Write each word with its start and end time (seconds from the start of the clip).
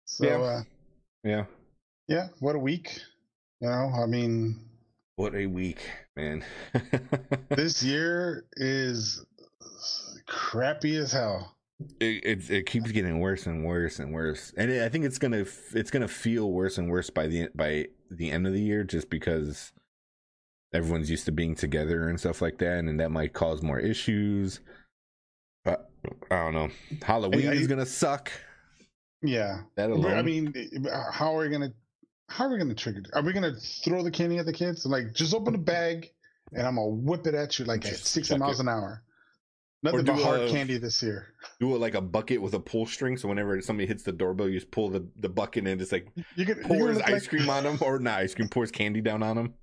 So, 0.06 0.26
Yeah. 0.26 0.38
uh, 0.40 0.62
yeah. 1.22 1.44
yeah, 2.08 2.28
what 2.40 2.56
a 2.56 2.58
week. 2.58 3.00
You 3.60 3.68
know, 3.68 3.92
I 3.94 4.06
mean, 4.06 4.68
What 5.16 5.34
a 5.36 5.46
week, 5.46 5.78
man. 6.16 6.44
this 7.50 7.82
year 7.82 8.44
is 8.54 9.24
crappy 10.26 10.96
as 10.96 11.12
hell. 11.12 11.54
It, 12.00 12.24
it 12.24 12.50
it 12.50 12.66
keeps 12.66 12.90
getting 12.92 13.20
worse 13.20 13.46
and 13.46 13.64
worse 13.64 13.98
and 13.98 14.12
worse, 14.12 14.52
and 14.56 14.70
I 14.82 14.88
think 14.88 15.04
it's 15.04 15.18
gonna 15.18 15.44
it's 15.74 15.90
gonna 15.90 16.08
feel 16.08 16.50
worse 16.50 16.78
and 16.78 16.90
worse 16.90 17.10
by 17.10 17.26
the 17.26 17.48
by 17.54 17.86
the 18.10 18.30
end 18.30 18.46
of 18.46 18.52
the 18.52 18.60
year, 18.60 18.84
just 18.84 19.10
because 19.10 19.72
everyone's 20.72 21.10
used 21.10 21.24
to 21.26 21.32
being 21.32 21.54
together 21.54 22.08
and 22.08 22.18
stuff 22.18 22.40
like 22.42 22.58
that, 22.58 22.78
and 22.78 23.00
that 23.00 23.10
might 23.10 23.32
cause 23.32 23.62
more 23.62 23.78
issues. 23.78 24.60
But 25.64 25.90
I 26.30 26.36
don't 26.36 26.54
know. 26.54 26.68
Halloween 27.02 27.48
I- 27.48 27.52
is 27.54 27.66
gonna 27.66 27.86
suck. 27.86 28.30
Yeah. 29.22 29.60
That 29.76 29.90
But, 29.90 29.96
alone. 29.96 30.12
I 30.14 30.22
mean, 30.22 30.54
uh, 30.90 31.10
how 31.12 31.36
are 31.36 31.42
we 31.42 31.50
gonna 31.50 31.72
how 32.28 32.44
are 32.46 32.50
we 32.50 32.58
gonna 32.58 32.74
trigger? 32.74 33.02
Are 33.12 33.22
we 33.22 33.32
gonna 33.32 33.54
throw 33.84 34.02
the 34.02 34.10
candy 34.10 34.38
at 34.38 34.46
the 34.46 34.52
kids? 34.52 34.86
Like, 34.86 35.12
just 35.12 35.34
open 35.34 35.52
the 35.52 35.58
bag 35.58 36.10
and 36.54 36.66
I'm 36.66 36.76
gonna 36.76 36.88
whip 36.88 37.26
it 37.26 37.34
at 37.34 37.58
you 37.58 37.64
like 37.66 37.84
at 37.84 37.96
60 37.96 38.38
miles 38.38 38.58
it. 38.58 38.62
an 38.62 38.68
hour. 38.68 39.02
Nothing 39.82 40.04
do 40.04 40.12
but 40.12 40.22
hard 40.22 40.40
a- 40.42 40.50
candy 40.50 40.76
this 40.76 41.02
year. 41.02 41.28
do 41.58 41.74
it 41.74 41.78
like 41.78 41.94
a 41.94 42.02
bucket 42.02 42.42
with 42.42 42.52
a 42.54 42.60
pull 42.60 42.86
string, 42.86 43.16
so 43.16 43.28
whenever 43.28 43.60
somebody 43.62 43.86
hits 43.86 44.02
the 44.02 44.12
doorbell, 44.12 44.48
you 44.48 44.58
just 44.58 44.70
pull 44.70 44.90
the, 44.90 45.06
the 45.18 45.28
bucket 45.28 45.66
and 45.66 45.80
just 45.80 45.92
like 45.92 46.08
You 46.36 46.44
could 46.44 46.60
pours 46.62 46.98
look 46.98 47.06
ice 47.06 47.12
like, 47.12 47.28
cream 47.28 47.48
on 47.48 47.64
them, 47.64 47.78
or 47.80 47.98
not 47.98 48.20
ice 48.20 48.34
cream, 48.34 48.48
pours 48.48 48.70
candy 48.70 49.00
down 49.00 49.22
on 49.22 49.36
them. 49.36 49.54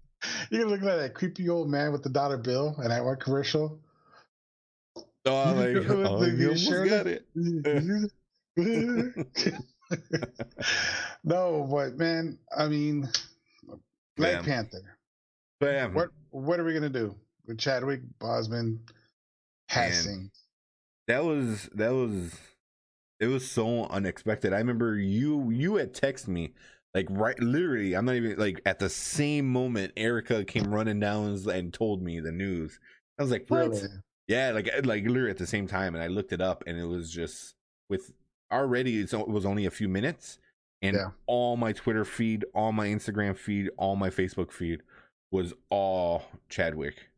You 0.50 0.60
can 0.60 0.70
look 0.70 0.82
like 0.82 0.98
that 0.98 1.14
creepy 1.14 1.48
old 1.50 1.70
man 1.70 1.92
with 1.92 2.02
the 2.02 2.10
dollar 2.10 2.38
bill 2.38 2.76
and 2.80 2.90
that 2.90 3.06
one 3.06 3.18
commercial. 3.18 3.80
Oh, 4.96 5.04
like, 5.26 5.88
oh, 5.88 6.26
you 6.26 6.48
almost 6.48 6.90
got 6.90 7.06
it. 7.06 7.28
no, 11.24 11.68
but 11.72 11.96
man, 11.98 12.40
I 12.58 12.68
mean, 12.68 13.08
Black 14.16 14.44
Panther. 14.44 14.98
Bam. 15.60 15.94
What 15.94 16.10
what 16.32 16.60
are 16.60 16.64
we 16.64 16.74
gonna 16.74 16.90
do 16.90 17.14
with 17.46 17.60
Chadwick 17.60 18.02
Boseman 18.20 18.80
passing? 19.70 20.32
that 21.08 21.24
was 21.24 21.70
that 21.74 21.94
was 21.94 22.38
it 23.20 23.28
was 23.28 23.50
so 23.50 23.86
unexpected. 23.86 24.54
I 24.54 24.58
remember 24.58 24.96
you 24.98 25.50
you 25.50 25.76
had 25.76 25.94
texted 25.94 26.28
me 26.30 26.54
like 26.94 27.08
right 27.10 27.40
literally 27.40 27.96
I'm 27.96 28.06
not 28.06 28.16
even 28.16 28.38
like 28.38 28.62
at 28.66 28.80
the 28.80 28.90
same 28.90 29.48
moment 29.48 29.94
Erica 29.98 30.44
came 30.44 30.74
running 30.74 31.00
down 31.00 31.40
and 31.50 31.74
told 31.74 32.02
me 32.02 32.20
the 32.20 32.32
news. 32.32 32.80
I 33.20 33.24
was 33.24 33.32
like, 33.32 33.46
what? 33.48 33.70
Really? 33.70 33.88
Yeah, 34.28 34.52
like 34.52 34.68
eh, 34.68 34.82
like 34.84 35.06
literally 35.06 35.32
at 35.32 35.38
the 35.38 35.48
same 35.48 35.68
time, 35.68 35.96
and 35.96 36.04
I 36.04 36.08
looked 36.08 36.34
it 36.34 36.42
up, 36.42 36.64
and 36.68 36.78
it 36.78 36.86
was 36.86 37.12
just 37.12 37.56
with 37.90 38.12
already 38.52 39.00
it's, 39.00 39.14
it 39.14 39.28
was 39.28 39.46
only 39.46 39.66
a 39.66 39.72
few 39.72 39.88
minutes, 39.88 40.38
and 40.82 40.96
Yeah. 40.98 41.10
all 41.26 41.56
my 41.58 41.72
Twitter 41.72 42.04
feed, 42.06 42.46
all 42.54 42.72
my 42.74 42.88
Instagram 42.88 43.38
feed, 43.38 43.70
all 43.78 43.96
my 43.96 44.10
Facebook 44.10 44.52
feed 44.52 44.82
was 45.32 45.54
all 45.70 46.26
Chadwick, 46.50 47.10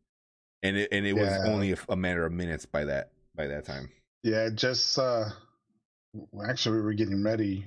and 0.62 0.76
it 0.76 0.88
and 0.92 1.06
it 1.06 1.14
was 1.14 1.32
only 1.44 1.72
a, 1.72 1.76
a 1.88 1.96
matter 1.96 2.24
of 2.26 2.32
minutes 2.32 2.66
by 2.66 2.84
that 2.84 3.10
by 3.34 3.46
that 3.46 3.64
time. 3.64 3.90
Yeah, 4.22 4.48
just 4.54 4.98
uh 4.98 5.26
actually 6.48 6.76
we 6.76 6.82
were 6.82 6.94
getting 6.94 7.22
ready 7.22 7.66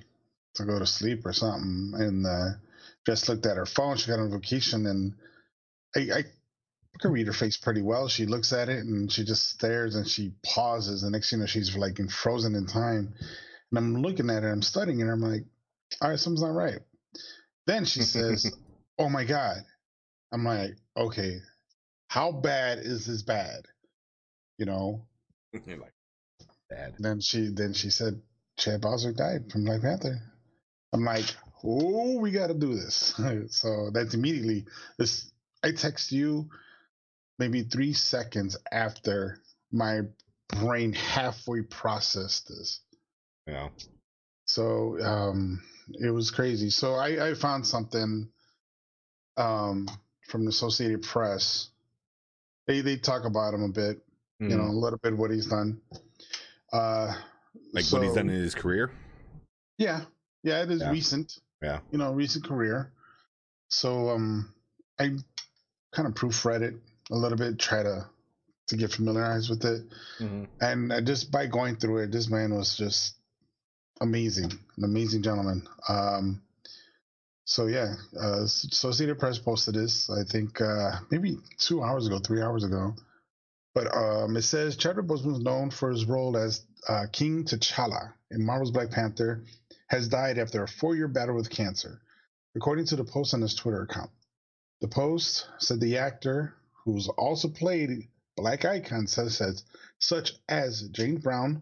to 0.56 0.66
go 0.66 0.78
to 0.78 0.86
sleep 0.86 1.26
or 1.26 1.34
something 1.34 1.94
and 1.96 2.26
uh 2.26 2.50
just 3.06 3.28
looked 3.28 3.46
at 3.46 3.58
her 3.58 3.66
phone, 3.66 3.98
she 3.98 4.08
got 4.08 4.20
a 4.20 4.24
notification 4.24 4.86
and 4.86 5.14
I, 5.96 6.20
I 6.20 6.24
could 7.00 7.12
read 7.12 7.28
her 7.28 7.34
face 7.34 7.58
pretty 7.58 7.82
well. 7.82 8.08
She 8.08 8.26
looks 8.26 8.54
at 8.54 8.70
it 8.70 8.86
and 8.86 9.12
she 9.12 9.24
just 9.24 9.50
stares 9.50 9.96
and 9.96 10.08
she 10.08 10.34
pauses. 10.46 11.02
The 11.02 11.10
next 11.10 11.30
thing 11.30 11.40
you 11.40 11.44
know, 11.44 11.48
she's 11.48 11.76
like 11.76 12.00
in 12.00 12.08
frozen 12.08 12.56
in 12.56 12.66
time. 12.66 13.14
And 13.72 13.78
I'm 13.78 14.02
looking 14.02 14.30
at 14.30 14.44
her, 14.44 14.52
I'm 14.52 14.62
studying 14.62 15.00
her, 15.00 15.12
I'm 15.12 15.22
like, 15.22 15.44
all 16.02 16.10
right, 16.10 16.20
something's 16.20 16.44
not 16.44 16.54
right. 16.54 16.80
Then 17.68 17.86
she 17.86 18.02
says, 18.02 18.56
Oh 19.00 19.10
my 19.10 19.24
God. 19.24 19.58
I'm 20.32 20.46
like, 20.46 20.78
okay, 20.96 21.40
how 22.14 22.32
bad 22.32 22.78
is 22.78 23.08
this 23.08 23.24
bad? 23.24 23.66
You 24.60 24.68
know? 24.68 25.08
You're 25.66 25.80
like 25.80 25.94
bad. 26.70 26.94
Then 27.00 27.20
she 27.20 27.50
then 27.50 27.74
she 27.74 27.90
said 27.90 28.22
Chad 28.56 28.82
Boswick 28.82 29.18
died 29.18 29.52
from 29.52 29.66
Black 29.66 29.82
Panther. 29.82 30.22
I'm 30.94 31.04
like, 31.04 31.26
oh, 31.64 32.20
we 32.20 32.30
got 32.30 32.48
to 32.48 32.54
do 32.54 32.76
this. 32.76 33.20
so 33.50 33.90
that's 33.92 34.14
immediately 34.14 34.66
this. 35.00 35.32
I 35.64 35.72
text 35.72 36.12
you 36.12 36.50
maybe 37.40 37.64
three 37.64 37.94
seconds 37.94 38.58
after 38.72 39.40
my 39.72 40.02
brain 40.50 40.94
halfway 40.94 41.64
processed 41.64 42.48
this. 42.48 42.82
Yeah. 43.48 43.70
So 44.46 45.02
um, 45.02 45.64
it 45.94 46.12
was 46.12 46.30
crazy. 46.30 46.70
So 46.70 46.94
I, 46.94 47.30
I 47.30 47.34
found 47.34 47.66
something 47.66 48.30
um, 49.36 49.90
from 50.28 50.46
the 50.46 50.50
Associated 50.50 51.02
Press. 51.02 51.70
They 52.68 52.82
they 52.82 52.98
talk 52.98 53.26
about 53.26 53.54
him 53.54 53.64
a 53.64 53.70
bit, 53.70 54.02
you 54.40 54.50
know, 54.50 54.64
a 54.64 54.70
Mm. 54.70 54.82
little 54.82 55.00
bit 55.00 55.18
what 55.18 55.32
he's 55.32 55.48
done. 55.48 55.82
Uh, 56.72 57.14
like 57.74 57.86
what 57.92 58.04
he's 58.04 58.14
done 58.14 58.30
in 58.30 58.36
his 58.42 58.56
career. 58.56 58.92
Yeah, 59.78 60.06
yeah, 60.44 60.64
it 60.64 60.72
is 60.72 60.82
Yeah. 60.82 60.92
recent. 60.92 61.40
Yeah. 61.62 61.80
you 61.92 61.98
know, 61.98 62.12
recent 62.12 62.44
career. 62.46 62.92
So 63.70 64.10
um, 64.10 64.54
I 65.00 65.16
kind 65.94 66.08
of 66.08 66.14
proofread 66.14 66.62
it 66.62 66.76
a 67.10 67.16
little 67.16 67.38
bit, 67.38 67.58
try 67.60 67.84
to 67.84 68.06
to 68.68 68.78
get 68.78 68.92
familiarized 68.92 69.50
with 69.50 69.64
it, 69.66 69.84
Mhm. 70.20 70.48
and 70.62 70.92
uh, 70.92 71.02
just 71.02 71.32
by 71.32 71.48
going 71.48 71.76
through 71.76 71.98
it, 72.04 72.12
this 72.12 72.30
man 72.30 72.54
was 72.54 72.78
just 72.78 73.16
amazing, 74.02 74.52
an 74.78 74.84
amazing 74.86 75.22
gentleman. 75.22 75.68
Um, 75.90 76.42
so 77.54 77.68
yeah, 77.68 77.94
uh, 78.20 78.42
Associated 78.46 79.20
Press 79.20 79.38
posted 79.38 79.76
this. 79.76 80.10
I 80.10 80.24
think 80.24 80.60
uh, 80.60 80.94
maybe 81.12 81.38
two 81.60 81.84
hours 81.84 82.08
ago, 82.08 82.18
three 82.18 82.42
hours 82.42 82.64
ago. 82.64 82.96
But 83.76 83.96
um, 83.96 84.36
it 84.36 84.42
says 84.42 84.76
Chadwick 84.76 85.06
Boseman 85.06 85.44
known 85.44 85.70
for 85.70 85.92
his 85.92 86.06
role 86.06 86.36
as 86.36 86.66
uh, 86.90 87.06
King 87.12 87.44
T'Challa 87.44 88.12
in 88.32 88.44
Marvel's 88.44 88.72
Black 88.72 88.90
Panther, 88.90 89.44
has 89.86 90.08
died 90.08 90.40
after 90.40 90.64
a 90.64 90.68
four-year 90.68 91.08
battle 91.08 91.36
with 91.36 91.52
cancer, 91.52 92.02
according 92.56 92.88
to 92.88 92.96
the 92.96 93.04
post 93.04 93.36
on 93.36 93.42
his 93.42 93.54
Twitter 93.54 93.84
account. 93.84 94.10
The 94.82 94.88
post 94.88 95.48
said 95.60 95.80
the 95.80 96.00
actor, 96.00 96.56
who's 96.86 97.08
also 97.08 97.50
played 97.50 98.08
black 98.36 98.66
icons 98.66 99.12
such 99.12 99.42
as 99.42 99.64
such 100.00 100.32
as 100.50 100.90
James 100.90 101.22
Brown, 101.22 101.62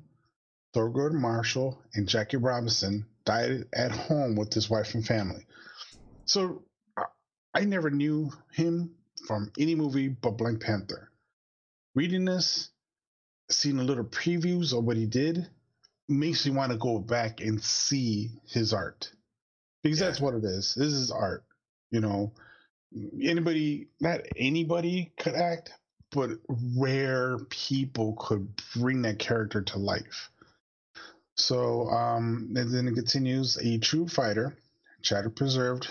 Thurgood 0.73 1.11
Marshall 1.11 1.81
and 1.93 2.07
Jackie 2.07 2.37
Robinson 2.37 3.07
died 3.25 3.65
at 3.73 3.91
home 3.91 4.37
with 4.37 4.53
his 4.53 4.69
wife 4.69 4.95
and 4.95 5.05
family. 5.05 5.45
So 6.25 6.63
I, 7.53 7.65
never 7.65 7.89
knew 7.89 8.31
him 8.51 8.91
from 9.27 9.51
any 9.59 9.75
movie 9.75 10.07
but 10.09 10.37
Black 10.37 10.59
Panther. 10.59 11.09
Reading 11.95 12.25
this, 12.25 12.69
seeing 13.49 13.79
a 13.79 13.83
little 13.83 14.05
previews 14.05 14.77
of 14.77 14.85
what 14.85 14.97
he 14.97 15.05
did, 15.05 15.47
makes 16.07 16.45
me 16.45 16.51
want 16.53 16.71
to 16.71 16.77
go 16.77 16.99
back 16.99 17.41
and 17.41 17.61
see 17.61 18.31
his 18.45 18.73
art 18.73 19.11
because 19.83 19.99
Yeah. 19.99 20.07
that's 20.07 20.21
what 20.21 20.33
it 20.35 20.43
is. 20.43 20.73
This 20.75 20.93
is 20.93 21.11
art, 21.11 21.43
you 21.89 22.01
know. 22.01 22.33
Anybody, 23.21 23.87
not 24.01 24.21
anybody 24.35 25.13
could 25.17 25.33
act, 25.35 25.73
but 26.11 26.31
rare 26.77 27.37
people 27.49 28.15
could 28.19 28.53
bring 28.75 29.01
that 29.03 29.19
character 29.19 29.61
to 29.61 29.79
life. 29.79 30.29
So, 31.37 31.89
um, 31.89 32.53
and 32.55 32.73
then 32.73 32.87
it 32.87 32.95
continues 32.95 33.57
a 33.57 33.77
true 33.77 34.07
fighter, 34.07 34.57
chatter 35.01 35.29
preserved 35.29 35.87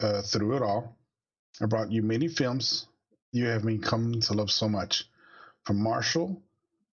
uh, 0.00 0.22
through 0.22 0.56
it 0.56 0.62
all. 0.62 0.96
I 1.60 1.66
brought 1.66 1.92
you 1.92 2.02
many 2.02 2.28
films 2.28 2.86
you 3.32 3.46
have 3.46 3.64
me 3.64 3.78
come 3.78 4.20
to 4.20 4.34
love 4.34 4.50
so 4.50 4.68
much. 4.68 5.04
From 5.64 5.80
Marshall 5.82 6.42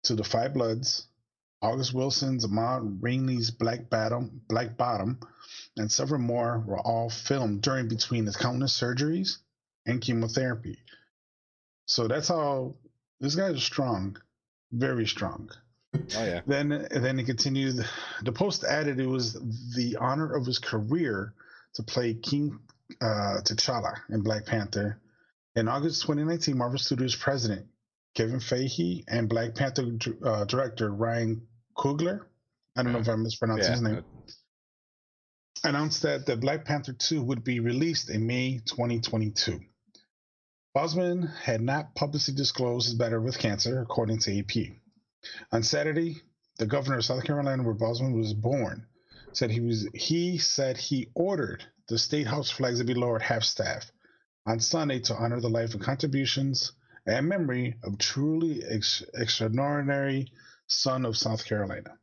to 0.05 0.15
The 0.15 0.25
Five 0.25 0.55
Bloods, 0.55 1.07
August 1.63 1.95
Wilson's 1.95 2.47
Ma 2.49 2.81
Rainey's 2.83 3.51
Black 3.51 3.89
Bottom, 3.89 4.43
Black 4.49 4.77
Bottom, 4.77 5.19
and 5.77 5.91
several 5.91 6.21
more 6.21 6.63
were 6.67 6.81
all 6.81 7.09
filmed 7.09 7.63
during 7.63 7.89
between 7.89 8.27
his 8.27 8.37
countless 8.37 8.79
surgeries 8.79 9.39
and 9.87 10.01
chemotherapy. 10.01 10.79
So 11.87 12.09
that's 12.09 12.29
how 12.29 12.75
this 13.21 13.35
guy 13.35 13.49
is 13.49 13.63
strong, 13.63 14.19
very 14.73 15.07
strong. 15.07 15.51
Oh 15.95 16.25
yeah. 16.25 16.41
Then 16.47 16.87
then 16.91 17.19
he 17.19 17.25
continued. 17.25 17.87
The 18.23 18.33
post 18.33 18.65
added 18.65 19.01
it 19.01 19.07
was 19.07 19.35
the 19.75 19.97
honor 19.99 20.35
of 20.35 20.45
his 20.45 20.59
career 20.59 21.33
to 21.75 21.83
play 21.83 22.13
King 22.13 22.59
uh, 23.01 23.41
T'Challa 23.45 23.95
in 24.11 24.23
Black 24.23 24.47
Panther. 24.47 25.01
In 25.55 25.69
August 25.69 26.03
2019, 26.03 26.57
Marvel 26.57 26.79
Studios 26.79 27.17
president 27.17 27.67
Kevin 28.15 28.41
Feige 28.41 29.05
and 29.09 29.29
Black 29.29 29.55
Panther 29.55 29.97
uh, 30.25 30.45
director 30.45 30.91
Ryan 30.91 31.47
Coogler, 31.77 32.21
I 32.77 32.83
don't 32.83 32.93
know 32.93 32.99
if 32.99 33.09
I 33.09 33.17
mispronounced 33.17 33.65
Yeah. 33.65 33.71
his 33.73 33.83
name, 33.83 34.05
announced 35.65 36.03
that 36.03 36.27
the 36.27 36.37
Black 36.37 36.65
Panther 36.65 36.93
2 36.93 37.23
would 37.23 37.43
be 37.45 37.61
released 37.61 38.11
in 38.11 38.27
May 38.27 38.59
2022. 38.67 39.61
Boseman 40.77 41.35
had 41.39 41.63
not 41.63 41.95
publicly 41.95 42.35
disclosed 42.35 42.87
his 42.87 42.95
battle 42.95 43.21
with 43.21 43.39
cancer, 43.39 43.81
according 43.81 44.19
to 44.21 44.39
AP. 44.39 44.77
On 45.51 45.63
Saturday, 45.63 46.17
the 46.59 46.67
governor 46.67 46.99
of 46.99 47.05
South 47.05 47.25
Carolina, 47.25 47.63
where 47.63 47.75
Boseman 47.75 48.15
was 48.15 48.35
born, 48.35 48.87
said 49.33 49.51
he 49.51 49.61
was 49.61 49.89
he 49.95 50.39
said 50.39 50.77
he 50.77 51.09
ordered 51.15 51.65
the 51.89 51.99
state 51.99 52.27
house 52.27 52.51
flags 52.51 52.79
will 52.79 52.87
be 52.87 52.95
lowered 52.95 53.23
half 53.23 53.45
staff 53.45 53.91
on 54.47 54.61
Sunday 54.61 55.01
to 55.01 55.15
honor 55.15 55.41
the 55.41 55.49
life 55.49 55.75
and 55.75 55.83
contributions 55.83 56.73
and 57.07 57.29
memory 57.29 57.77
of 57.85 57.99
truly 57.99 58.63
ex- 58.65 59.05
extraordinary 59.15 60.33
son 60.67 61.05
of 61.05 61.17
South 61.17 61.45
Carolina. 61.45 61.97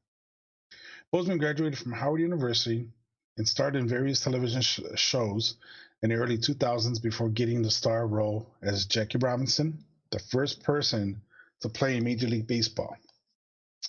Boseman 1.14 1.40
graduated 1.40 1.78
from 1.78 1.92
Howard 1.92 2.22
University 2.22 2.90
and 3.38 3.48
starred 3.48 3.76
in 3.76 3.88
various 3.88 4.22
television 4.22 4.62
sh- 4.62 4.80
shows 4.96 5.56
in 6.02 6.10
the 6.10 6.16
early 6.16 6.38
2000s 6.38 7.02
before 7.02 7.30
getting 7.30 7.62
the 7.62 7.72
star 7.72 8.08
role 8.08 8.48
as 8.62 8.86
Jackie 8.86 9.18
Robinson, 9.18 9.86
the 10.12 10.20
first 10.20 10.64
person 10.64 11.22
to 11.62 11.70
play 11.70 11.98
in 11.98 12.04
Major 12.04 12.28
League 12.28 12.48
Baseball 12.48 12.96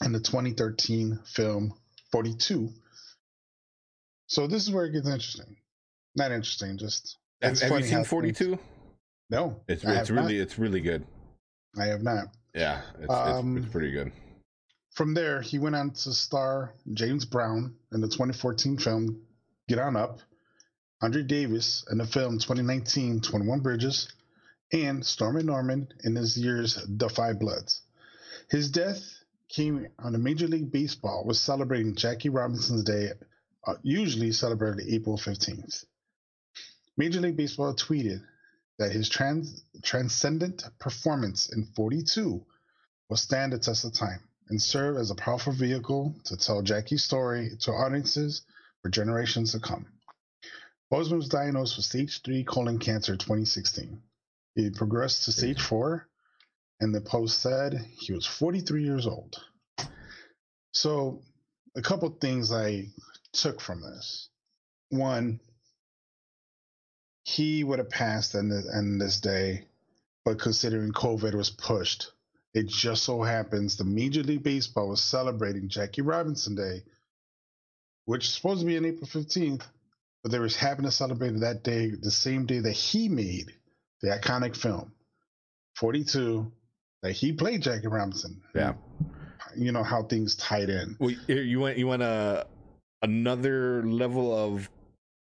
in 0.05 0.13
the 0.13 0.21
2013 0.21 1.21
film 1.25 1.75
42. 2.13 2.71
So 4.27 4.47
this 4.47 4.63
is 4.63 4.71
where 4.71 4.87
it 4.87 4.93
gets 4.93 5.07
interesting. 5.09 5.57
Not 6.17 6.33
interesting, 6.33 6.79
just 6.79 7.19
Have, 7.43 7.59
have 7.61 7.81
you 7.81 7.85
seen 7.85 8.05
Forty 8.05 8.33
Two? 8.33 8.59
No, 9.31 9.61
It's 9.69 9.83
it's 9.85 10.11
really 10.11 10.39
it's 10.39 10.59
really 10.59 10.81
good. 10.81 11.05
I 11.79 11.87
have 11.87 12.03
not. 12.03 12.27
Yeah, 12.55 12.83
it's, 13.01 13.13
Um, 13.13 13.57
it's, 13.57 13.65
it's 13.67 13.73
pretty 13.73 13.91
good. 13.91 14.13
From 14.93 15.15
there, 15.15 15.41
he 15.41 15.59
went 15.59 15.75
on 15.75 15.91
to 15.91 16.13
star 16.13 16.75
James 16.93 17.25
Brown 17.25 17.75
in 17.93 18.01
the 18.01 18.07
2014 18.07 18.79
film 18.79 19.23
Get 19.67 19.81
On 19.81 19.97
Up, 19.97 20.21
Andre 21.03 21.25
Davis 21.25 21.85
in 21.91 21.99
the 21.99 22.07
film 22.07 22.39
2019 22.39 23.21
21 23.21 23.61
Bridges, 23.61 24.13
and 24.73 25.05
Stormin' 25.05 25.47
Norman 25.47 25.89
in 26.05 26.15
this 26.15 26.37
year's 26.37 26.79
The 26.89 27.09
Five 27.09 27.41
Bloods. 27.41 27.83
His 28.51 28.71
death 28.71 29.03
came 29.49 29.89
on 29.99 30.13
the 30.13 30.19
Major 30.19 30.47
League 30.47 30.71
Baseball 30.71 31.25
was 31.25 31.41
celebrating 31.41 31.97
Jackie 31.97 32.29
Robinson's 32.29 32.85
Day, 32.85 33.11
uh, 33.67 33.75
usually 33.83 34.33
celebrated 34.33 34.87
April 34.89 35.17
15th. 35.17 35.85
Major 36.97 37.21
League 37.21 37.37
Baseball 37.37 37.75
tweeted 37.75 38.23
that 38.79 38.93
his 38.93 39.09
trans- 39.09 39.63
transcendent 39.83 40.65
performance 40.79 41.53
in 41.53 41.67
42 41.75 42.45
will 43.09 43.17
stand 43.17 43.53
the 43.53 43.59
test 43.59 43.85
of 43.85 43.93
time 43.93 44.21
and 44.49 44.61
serve 44.61 44.97
as 44.97 45.11
a 45.11 45.15
powerful 45.15 45.53
vehicle 45.53 46.15
to 46.25 46.37
tell 46.37 46.63
Jackie's 46.63 47.03
story 47.03 47.51
to 47.61 47.73
audiences 47.73 48.43
for 48.83 48.91
generations 48.91 49.53
to 49.53 49.61
come. 49.61 49.87
Boseman 50.93 51.17
was 51.17 51.29
diagnosed 51.29 51.77
with 51.77 51.87
stage 51.87 52.23
3 52.23 52.45
colon 52.45 52.79
cancer 52.79 53.13
in 53.15 53.19
2016. 53.19 54.01
He 54.55 54.71
progressed 54.71 55.25
to 55.25 55.33
stage 55.33 55.61
4, 55.61 56.07
and 56.81 56.95
the 56.95 57.01
post 57.01 57.41
said 57.41 57.75
he 57.75 58.13
was 58.13 58.27
43 58.27 58.85
years 58.85 59.07
old. 59.07 59.37
So, 60.73 61.23
a 61.75 61.83
couple 61.83 62.09
things 62.11 62.53
I 62.53 62.89
took 63.33 63.61
from 63.61 63.81
this. 63.81 64.29
One, 64.91 65.41
he 67.25 67.65
would 67.65 67.79
have 67.79 67.91
passed 67.91 68.35
on 68.35 68.49
this, 68.49 68.69
on 68.73 68.99
this 68.99 69.21
day, 69.21 69.65
but 70.25 70.39
considering 70.39 70.93
COVID 70.93 71.35
was 71.35 71.51
pushed, 71.51 72.11
it 72.53 72.69
just 72.69 73.03
so 73.03 73.23
happens 73.23 73.77
the 73.77 73.85
Major 73.85 74.23
League 74.23 74.43
Baseball 74.45 74.89
was 74.89 75.03
celebrating 75.03 75.69
Jackie 75.69 76.03
Robinson 76.03 76.55
Day, 76.55 76.83
which 78.05 78.27
is 78.27 78.35
supposed 78.35 78.61
to 78.61 78.67
be 78.67 78.77
on 78.77 78.85
April 78.85 79.09
15th, 79.09 79.63
but 80.23 80.31
they 80.31 80.39
was 80.39 80.55
having 80.55 80.85
to 80.85 80.91
celebrate 80.91 81.41
that 81.41 81.65
day, 81.65 81.91
the 81.91 82.11
same 82.11 82.47
day 82.47 82.61
that 82.61 82.73
he 82.73 83.09
made 83.09 83.53
the 84.03 84.09
iconic 84.11 84.55
film 84.55 84.93
42 85.77 86.53
that 87.03 87.13
he 87.13 87.33
played 87.33 87.63
Jackie 87.63 87.89
Robinson. 87.89 88.43
Yeah. 88.55 88.75
You 89.57 89.73
know 89.73 89.83
how 89.83 90.03
things 90.03 90.37
tied 90.37 90.69
in. 90.69 90.97
Well, 90.99 91.15
you 91.27 91.61
want 91.61 91.79
you 91.79 91.87
want 91.87 92.03
a 92.03 92.47
another 93.03 93.83
level 93.85 94.37
of 94.37 94.69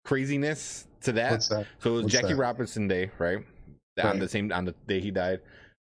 craziness 0.04 0.86
to 1.02 1.12
that. 1.12 1.40
That? 1.48 1.66
So 1.78 1.90
it 1.90 1.92
was 1.92 2.02
What's 2.04 2.14
Jackie 2.14 2.28
that? 2.28 2.36
Robinson 2.36 2.88
Day, 2.88 3.10
right? 3.18 3.38
On 4.02 4.18
the 4.18 4.28
same 4.28 4.50
on 4.52 4.64
the 4.64 4.74
day 4.86 5.00
he 5.00 5.10
died. 5.10 5.40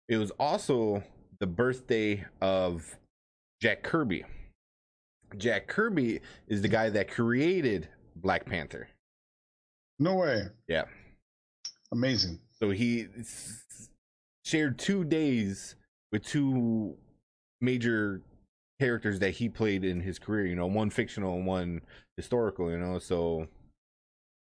It 0.07 0.17
was 0.17 0.31
also 0.31 1.03
the 1.39 1.47
birthday 1.47 2.25
of 2.41 2.95
Jack 3.61 3.83
Kirby. 3.83 4.23
Jack 5.37 5.67
Kirby 5.67 6.21
is 6.47 6.61
the 6.61 6.69
guy 6.69 6.89
that 6.89 7.11
created 7.11 7.89
Black 8.15 8.45
Panther. 8.45 8.87
No 9.99 10.15
way. 10.15 10.43
Yeah. 10.67 10.85
Amazing. 11.91 12.39
So 12.53 12.69
he 12.69 13.07
shared 14.45 14.79
two 14.79 15.03
days 15.03 15.75
with 16.11 16.23
two 16.23 16.95
major 17.59 18.21
characters 18.79 19.19
that 19.19 19.31
he 19.31 19.49
played 19.49 19.83
in 19.83 19.99
his 19.99 20.17
career. 20.17 20.45
You 20.45 20.55
know, 20.55 20.67
one 20.67 20.89
fictional 20.89 21.35
and 21.35 21.45
one 21.45 21.81
historical. 22.15 22.71
You 22.71 22.77
know, 22.77 22.99
so 22.99 23.47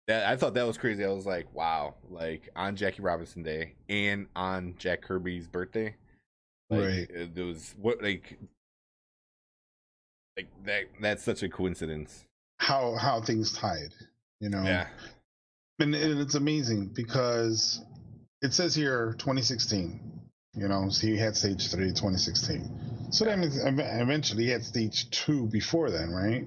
that 0.06 0.26
I 0.26 0.36
thought 0.36 0.54
that 0.54 0.66
was 0.66 0.78
crazy. 0.78 1.04
I 1.04 1.08
was 1.08 1.26
like, 1.26 1.52
wow, 1.54 1.94
like 2.10 2.48
on 2.54 2.76
Jackie 2.76 3.02
Robinson 3.02 3.42
Day 3.42 3.74
and 3.88 4.26
on 4.36 4.74
Jack 4.78 5.02
Kirby's 5.02 5.48
birthday. 5.48 5.96
Like, 6.70 6.80
Right. 6.80 7.10
Uh, 7.14 7.26
it 7.34 7.42
was 7.44 7.74
what 7.80 8.02
like 8.02 8.38
like 10.36 10.48
that. 10.64 10.84
That's 11.00 11.22
such 11.22 11.42
a 11.42 11.48
coincidence. 11.48 12.24
How 12.58 12.94
how 12.96 13.20
things 13.20 13.52
tied. 13.52 13.94
You 14.40 14.50
know. 14.50 14.62
Yeah. 14.62 14.86
and 15.78 15.94
and 15.94 16.20
it's 16.20 16.34
amazing 16.34 16.86
because 16.94 17.80
it 18.42 18.52
says 18.52 18.74
here 18.74 19.14
2016 19.18 20.00
you 20.54 20.68
know 20.68 20.88
so 20.88 21.06
he 21.06 21.16
had 21.16 21.36
stage 21.36 21.70
3 21.70 21.88
2016 21.88 23.10
so 23.10 23.24
that 23.24 23.38
means 23.38 23.58
eventually 23.62 24.44
he 24.44 24.50
had 24.50 24.64
stage 24.64 25.10
2 25.10 25.46
before 25.48 25.90
then 25.90 26.10
right 26.10 26.46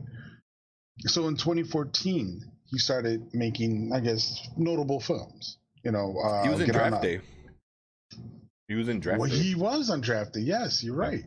so 1.07 1.27
in 1.27 1.35
2014 1.35 2.41
he 2.71 2.77
started 2.77 3.23
making 3.33 3.91
i 3.93 3.99
guess 3.99 4.47
notable 4.57 4.99
films 4.99 5.57
you 5.83 5.91
know 5.91 6.17
uh, 6.23 6.43
He 6.43 6.49
was 6.49 6.59
in 6.61 6.71
draft 6.71 7.01
day. 7.01 7.19
He 8.67 8.75
was 8.75 8.87
in 8.89 8.99
draft 8.99 9.19
well 9.19 9.29
day. 9.29 9.35
he 9.35 9.55
was 9.55 9.89
on 9.89 10.01
draft 10.01 10.33
day 10.33 10.41
yes 10.41 10.83
you're 10.83 10.95
right 10.95 11.25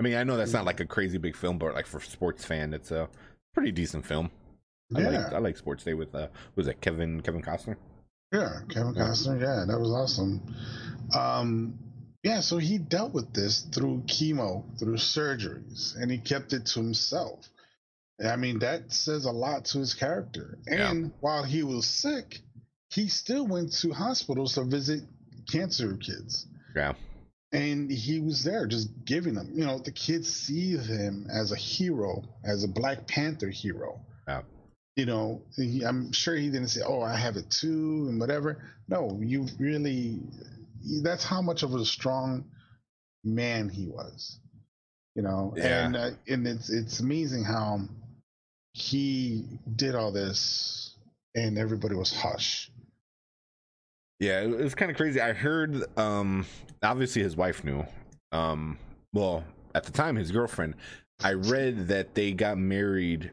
I 0.00 0.04
mean, 0.04 0.14
I 0.14 0.22
know 0.22 0.36
that's 0.36 0.52
not 0.52 0.64
like 0.64 0.78
a 0.78 0.86
crazy 0.86 1.18
big 1.18 1.34
film, 1.34 1.58
but 1.58 1.74
like 1.74 1.84
for 1.86 1.98
sports 2.00 2.44
fan, 2.44 2.72
it's 2.72 2.92
a 2.92 3.08
pretty 3.52 3.72
decent 3.72 4.06
film. 4.06 4.30
I 4.94 5.00
yeah 5.00 5.08
like 5.08 5.32
I 5.32 5.38
like 5.38 5.56
Sports 5.56 5.82
Day 5.82 5.94
with 5.94 6.14
uh 6.14 6.28
was 6.54 6.68
it 6.68 6.80
Kevin 6.80 7.20
Kevin 7.20 7.42
Costner? 7.42 7.74
Yeah, 8.32 8.60
Kevin 8.70 8.94
Costner. 8.94 9.40
Yeah, 9.40 9.64
that 9.66 9.76
was 9.78 9.90
awesome. 9.90 10.40
Um, 11.18 11.78
Yeah, 12.22 12.40
so 12.40 12.58
he 12.58 12.78
dealt 12.78 13.12
with 13.12 13.32
this 13.34 13.62
through 13.74 14.02
chemo, 14.06 14.62
through 14.78 14.96
surgeries, 14.98 15.96
and 15.96 16.10
he 16.12 16.18
kept 16.18 16.52
it 16.52 16.66
to 16.66 16.80
himself. 16.80 17.48
I 18.24 18.36
mean, 18.36 18.58
that 18.60 18.92
says 18.92 19.24
a 19.26 19.30
lot 19.30 19.66
to 19.66 19.78
his 19.78 19.94
character. 19.94 20.58
And 20.66 21.04
Yeah. 21.04 21.10
while 21.20 21.44
he 21.44 21.62
was 21.62 21.86
sick, 21.86 22.40
he 22.90 23.08
still 23.08 23.46
went 23.46 23.72
to 23.74 23.92
hospitals 23.92 24.54
to 24.54 24.64
visit 24.64 25.04
cancer 25.50 25.96
kids. 25.96 26.46
Yeah. 26.74 26.94
And 27.52 27.90
he 27.90 28.20
was 28.20 28.42
there 28.42 28.66
just 28.66 28.88
giving 29.04 29.34
them, 29.34 29.50
you 29.54 29.64
know, 29.64 29.78
the 29.78 29.92
kids 29.92 30.28
see 30.32 30.76
him 30.76 31.26
as 31.30 31.52
a 31.52 31.56
hero, 31.56 32.22
as 32.44 32.64
a 32.64 32.68
Black 32.68 33.06
Panther 33.06 33.48
hero. 33.48 34.00
Yeah. 34.26 34.42
You 34.96 35.06
know, 35.06 35.42
he, 35.56 35.84
I'm 35.84 36.12
sure 36.12 36.34
he 36.34 36.50
didn't 36.50 36.68
say, 36.68 36.82
oh, 36.84 37.00
I 37.02 37.16
have 37.16 37.36
it 37.36 37.48
too, 37.50 38.06
and 38.08 38.18
whatever. 38.20 38.62
No, 38.88 39.18
you 39.22 39.46
really, 39.58 40.18
that's 41.02 41.24
how 41.24 41.40
much 41.40 41.62
of 41.62 41.72
a 41.74 41.84
strong 41.84 42.44
man 43.24 43.68
he 43.68 43.86
was. 43.86 44.40
You 45.14 45.22
know, 45.22 45.54
Yeah. 45.56 45.86
and 45.86 45.96
uh, 45.96 46.10
and 46.28 46.46
it's 46.46 46.68
it's 46.70 47.00
amazing 47.00 47.44
how 47.44 47.80
he 48.72 49.44
did 49.76 49.94
all 49.94 50.12
this, 50.12 50.96
and 51.34 51.58
everybody 51.58 51.94
was 51.94 52.14
hush. 52.14 52.70
Yeah, 54.20 54.40
it 54.40 54.50
was 54.50 54.74
kind 54.74 54.90
of 54.90 54.96
crazy. 54.96 55.20
I 55.20 55.32
heard 55.32 55.84
um 55.98 56.46
obviously 56.82 57.22
his 57.22 57.36
wife 57.36 57.62
knew. 57.64 57.86
Um 58.32 58.78
well, 59.12 59.44
at 59.74 59.84
the 59.84 59.92
time 59.92 60.16
his 60.16 60.30
girlfriend. 60.30 60.74
I 61.20 61.32
read 61.32 61.88
that 61.88 62.14
they 62.14 62.32
got 62.32 62.58
married 62.58 63.30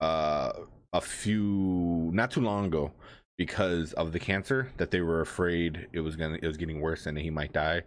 uh 0.00 0.52
a 0.92 1.00
few 1.00 2.10
not 2.12 2.30
too 2.30 2.40
long 2.40 2.66
ago 2.66 2.92
because 3.38 3.92
of 3.94 4.12
the 4.12 4.20
cancer 4.20 4.70
that 4.76 4.90
they 4.90 5.00
were 5.00 5.20
afraid 5.20 5.88
it 5.92 6.00
was 6.00 6.16
going 6.16 6.32
to 6.34 6.44
it 6.44 6.46
was 6.46 6.56
getting 6.56 6.80
worse 6.80 7.06
and 7.06 7.18
he 7.18 7.30
might 7.30 7.52
die. 7.52 7.82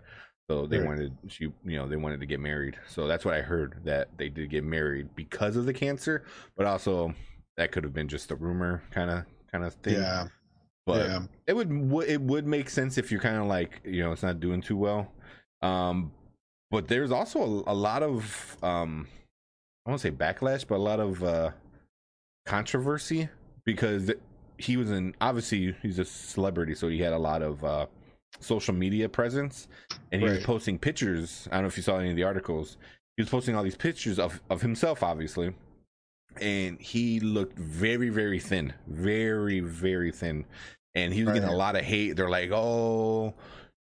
So 0.49 0.67
they 0.67 0.77
Right. 0.77 0.87
wanted 0.87 1.17
she 1.27 1.45
you 1.45 1.77
know, 1.77 1.87
they 1.87 1.95
wanted 1.95 2.19
to 2.19 2.25
get 2.25 2.39
married. 2.39 2.77
So 2.87 3.07
that's 3.07 3.25
what 3.25 3.33
I 3.33 3.41
heard 3.41 3.79
that 3.85 4.09
they 4.17 4.29
did 4.29 4.49
get 4.49 4.63
married 4.63 5.09
because 5.15 5.55
of 5.55 5.65
the 5.65 5.73
cancer, 5.73 6.23
but 6.55 6.65
also 6.67 7.13
that 7.57 7.71
could 7.71 7.83
have 7.83 7.93
been 7.93 8.07
just 8.07 8.31
a 8.31 8.35
rumor 8.35 8.83
kind 8.91 9.09
of 9.09 9.25
kind 9.51 9.63
of 9.63 9.73
thing. 9.75 9.95
Yeah, 9.95 10.27
But 10.85 11.07
yeah, 11.07 11.19
it 11.47 11.53
would 11.55 11.71
it 12.07 12.21
would 12.21 12.45
make 12.45 12.69
sense 12.69 12.97
if 12.97 13.11
you're 13.11 13.21
kind 13.21 13.37
of 13.37 13.47
like 13.47 13.81
you 13.85 14.03
know 14.03 14.11
it's 14.11 14.23
not 14.23 14.39
doing 14.39 14.61
too 14.61 14.77
well 14.77 15.11
um 15.61 16.11
but 16.69 16.87
there's 16.87 17.11
also 17.11 17.39
a, 17.65 17.71
a 17.71 17.73
lot 17.73 18.03
of 18.03 18.57
um 18.61 19.07
i 19.85 19.89
won't 19.89 20.01
say 20.01 20.11
backlash 20.11 20.67
but 20.67 20.75
a 20.75 20.77
lot 20.77 20.99
of 20.99 21.23
uh 21.23 21.49
controversy 22.45 23.29
because 23.63 24.11
he 24.57 24.77
was 24.77 24.91
in 24.91 25.15
obviously 25.21 25.75
he's 25.81 25.99
a 25.99 26.05
celebrity 26.05 26.75
so 26.75 26.87
he 26.87 26.99
had 26.99 27.13
a 27.13 27.17
lot 27.17 27.41
of 27.41 27.63
uh 27.63 27.85
social 28.39 28.73
media 28.73 29.09
presence 29.09 29.67
and 30.11 30.21
he 30.21 30.27
was 30.27 30.43
posting 30.43 30.77
pictures. 30.77 31.47
I 31.51 31.55
don't 31.55 31.63
know 31.63 31.67
if 31.67 31.77
you 31.77 31.83
saw 31.83 31.97
any 31.97 32.11
of 32.11 32.15
the 32.15 32.23
articles. 32.23 32.77
He 33.17 33.23
was 33.23 33.29
posting 33.29 33.55
all 33.55 33.63
these 33.63 33.75
pictures 33.75 34.19
of 34.19 34.41
of 34.49 34.61
himself 34.61 35.03
obviously. 35.03 35.53
And 36.41 36.79
he 36.79 37.19
looked 37.19 37.57
very 37.57 38.09
very 38.09 38.39
thin. 38.39 38.73
Very 38.87 39.59
very 39.59 40.11
thin. 40.11 40.45
And 40.93 41.13
he 41.13 41.23
was 41.23 41.33
getting 41.33 41.49
a 41.49 41.55
lot 41.55 41.75
of 41.75 41.83
hate. 41.83 42.15
They're 42.15 42.29
like 42.29 42.51
oh 42.51 43.33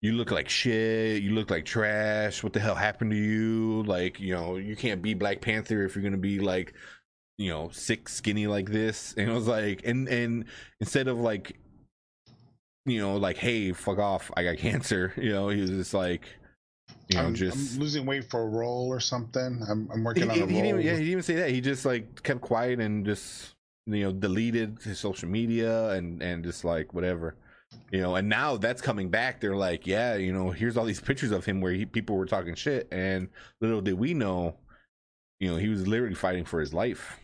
you 0.01 0.13
look 0.13 0.31
like 0.31 0.49
shit. 0.49 1.23
You 1.23 1.33
look 1.33 1.51
like 1.51 1.65
trash. 1.65 2.43
What 2.43 2.53
the 2.53 2.61
hell 2.61 2.77
happened 2.77 3.11
to 3.11 3.17
you? 3.17 3.83
Like 3.85 4.21
you 4.21 4.35
know 4.35 4.57
you 4.57 4.77
can't 4.77 5.03
be 5.03 5.15
black 5.15 5.41
panther 5.41 5.85
if 5.85 5.95
you're 5.95 6.05
gonna 6.05 6.17
be 6.17 6.39
like 6.39 6.75
you 7.37 7.51
know 7.51 7.71
sick 7.73 8.09
skinny 8.09 8.47
like 8.47 8.71
this. 8.71 9.15
And 9.19 9.31
it 9.31 9.35
was 9.35 9.49
like 9.49 9.83
and 9.85 10.09
and 10.09 10.45
instead 10.81 11.09
of 11.09 11.19
like 11.19 11.59
you 12.89 13.01
know 13.01 13.17
like 13.17 13.37
hey 13.37 13.73
fuck 13.73 13.99
off 13.99 14.31
i 14.37 14.43
got 14.45 14.57
cancer 14.67 15.13
you 15.17 15.31
know 15.33 15.49
he 15.49 15.61
was 15.61 15.71
just 15.71 15.95
like 15.95 16.23
you 17.09 17.17
know 17.17 17.25
I'm, 17.25 17.35
just 17.35 17.75
I'm 17.75 17.81
losing 17.81 18.07
weight 18.07 18.25
for 18.31 18.43
a 18.43 18.47
role 18.49 18.89
or 18.89 19.01
something. 19.01 19.63
I'm, 19.69 19.89
I'm 19.93 20.05
working 20.05 20.25
he- 20.25 20.29
on 20.43 20.49
a 20.49 20.53
he 20.53 20.61
role. 20.61 20.63
didn't 20.63 20.83
yeah, 20.83 20.93
he 20.93 20.99
didn't 20.99 21.09
even 21.13 21.23
say 21.23 21.35
that. 21.37 21.51
He 21.51 21.61
just 21.61 21.85
like 21.85 22.23
kept 22.23 22.41
quiet 22.41 22.81
and 22.81 23.05
just 23.05 23.55
you 23.87 24.05
know 24.05 24.13
deleted 24.13 24.79
his 24.83 24.99
social 24.99 25.29
media 25.29 25.91
and 25.91 26.23
and 26.23 26.45
just 26.45 26.65
like 26.65 26.93
whatever, 26.95 27.35
you 27.91 28.01
know. 28.01 28.17
And 28.17 28.29
now 28.29 28.57
that's 28.59 28.81
coming 28.83 29.09
back. 29.11 29.41
They're 29.41 29.57
like, 29.57 29.87
yeah, 29.87 30.17
you 30.17 30.33
know, 30.33 30.51
here's 30.51 30.77
all 30.77 30.85
these 30.85 31.01
pictures 31.01 31.31
of 31.31 31.45
him 31.47 31.61
where 31.61 31.73
he, 31.73 31.87
people 31.87 32.17
were 32.17 32.27
talking 32.27 32.55
shit, 32.55 32.89
and 32.93 33.29
little 33.61 33.81
did 33.81 33.95
we 33.99 34.13
know, 34.15 34.57
you 35.41 35.51
know, 35.51 35.57
he 35.57 35.69
was 35.69 35.87
literally 35.87 36.15
fighting 36.15 36.45
for 36.45 36.61
his 36.61 36.73
life, 36.75 37.19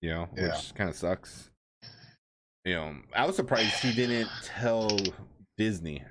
you 0.00 0.10
know, 0.10 0.28
Yeah. 0.36 0.48
which 0.56 0.74
kind 0.74 0.88
of 0.90 0.96
sucks. 0.96 1.47
You 2.68 2.74
know, 2.74 2.94
I 3.14 3.24
was 3.26 3.34
surprised 3.36 3.74
he 3.76 3.92
didn't 3.92 4.28
tell 4.44 4.98
Disney, 5.56 6.02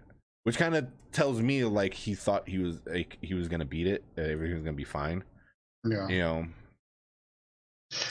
which 0.43 0.57
kind 0.57 0.75
of 0.75 0.87
tells 1.11 1.39
me 1.39 1.63
like 1.63 1.93
he 1.93 2.15
thought 2.15 2.49
he 2.49 2.57
was 2.57 2.81
like 2.85 3.17
he 3.21 3.35
was 3.35 3.47
gonna 3.47 3.65
beat 3.65 3.85
it, 3.85 4.03
that 4.15 4.29
everything 4.29 4.55
was 4.55 4.63
gonna 4.63 4.75
be 4.75 4.83
fine 4.83 5.23
yeah. 5.85 6.07
you 6.07 6.19
know. 6.19 6.47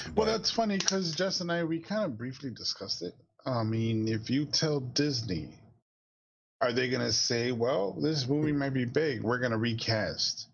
Well, 0.07 0.13
But- 0.15 0.25
that's 0.27 0.51
funny 0.51 0.79
because 0.79 1.15
Jess 1.15 1.41
and 1.41 1.51
I 1.53 1.65
we 1.65 1.81
kind 1.81 2.05
of 2.05 2.17
briefly 2.17 2.51
discussed 2.51 3.03
it. 3.03 3.15
I 3.45 3.63
mean, 3.63 4.09
if 4.09 4.31
you 4.31 4.47
tell 4.47 4.81
Disney, 4.81 5.51
are 6.61 6.73
they 6.73 6.89
gonna 6.89 7.13
say, 7.13 7.53
"Well, 7.53 7.93
this 7.93 8.27
movie 8.27 8.53
might 8.53 8.75
be 8.75 8.85
big. 8.85 9.23
We're 9.23 9.39
gonna 9.39 9.59
recast"? 9.59 10.49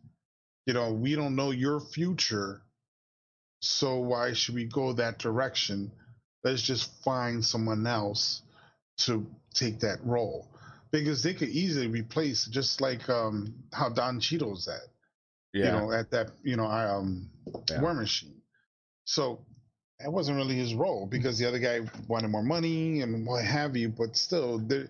You 0.66 0.74
know, 0.74 0.92
we 0.92 1.14
don't 1.14 1.36
know 1.36 1.50
your 1.50 1.80
future, 1.80 2.62
so 3.60 3.98
why 3.98 4.32
should 4.32 4.54
we 4.54 4.64
go 4.64 4.92
that 4.94 5.18
direction? 5.18 5.92
Let's 6.44 6.62
just 6.62 7.02
find 7.02 7.44
someone 7.44 7.86
else 7.86 8.42
to 8.98 9.26
take 9.54 9.80
that 9.80 9.98
role 10.04 10.48
because 10.90 11.22
they 11.22 11.34
could 11.34 11.48
easily 11.48 11.88
replace, 11.88 12.46
just 12.46 12.80
like 12.80 13.08
um, 13.08 13.54
how 13.72 13.88
Don 13.88 14.20
Cheadle's 14.20 14.68
at 14.68 14.80
yeah, 15.52 15.66
you 15.66 15.70
know, 15.72 15.92
at 15.92 16.10
that, 16.10 16.30
you 16.42 16.56
know, 16.56 16.66
I, 16.66 16.86
um, 16.86 17.28
Yeah. 17.70 17.80
War 17.80 17.94
Machine. 17.94 18.40
So 19.04 19.44
that 20.00 20.10
wasn't 20.10 20.36
really 20.36 20.54
his 20.54 20.74
role 20.74 21.06
because 21.06 21.38
the 21.38 21.46
other 21.46 21.58
guy 21.58 21.80
wanted 22.08 22.28
more 22.28 22.42
money 22.42 23.02
and 23.02 23.26
what 23.26 23.44
have 23.44 23.76
you. 23.76 23.88
But 23.88 24.16
still, 24.16 24.58
the, 24.58 24.88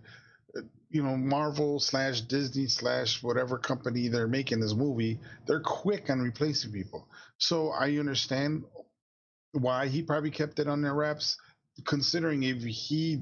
you 0.90 1.02
know, 1.02 1.16
Marvel 1.16 1.80
slash 1.80 2.20
Disney 2.22 2.66
slash 2.66 3.22
whatever 3.22 3.58
company 3.58 4.08
they're 4.08 4.28
making 4.28 4.60
this 4.60 4.74
movie, 4.74 5.18
they're 5.46 5.60
quick 5.60 6.10
on 6.10 6.20
replacing 6.20 6.72
people. 6.72 7.08
So 7.38 7.70
I 7.70 7.96
understand 7.96 8.64
why 9.52 9.88
he 9.88 10.02
probably 10.02 10.30
kept 10.30 10.58
it 10.58 10.66
on 10.66 10.82
their 10.82 10.94
wraps, 10.94 11.36
considering 11.84 12.42
if 12.42 12.62
he 12.62 13.20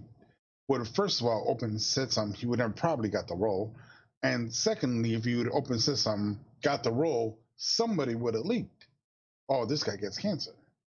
would 0.69 0.79
have 0.81 0.95
first 0.95 1.21
of 1.21 1.27
all 1.27 1.45
opened 1.49 1.73
and 1.73 1.81
said 1.81 2.13
something, 2.13 2.39
he 2.39 2.47
would 2.47 2.61
have 2.61 2.75
probably 2.77 3.09
got 3.09 3.27
the 3.29 3.35
role. 3.35 3.75
And 4.23 4.53
secondly, 4.53 5.15
if 5.15 5.27
you 5.27 5.39
would 5.39 5.51
open 5.51 5.73
and 5.73 5.81
said 5.83 5.99
something, 5.99 6.39
got 6.63 6.83
the 6.85 6.93
role, 6.93 7.39
somebody 7.57 8.15
would 8.15 8.35
have 8.35 8.45
leaked. 8.45 8.87
Oh, 9.49 9.65
this 9.67 9.83
guy 9.83 9.97
gets 9.97 10.17
cancer. 10.19 10.53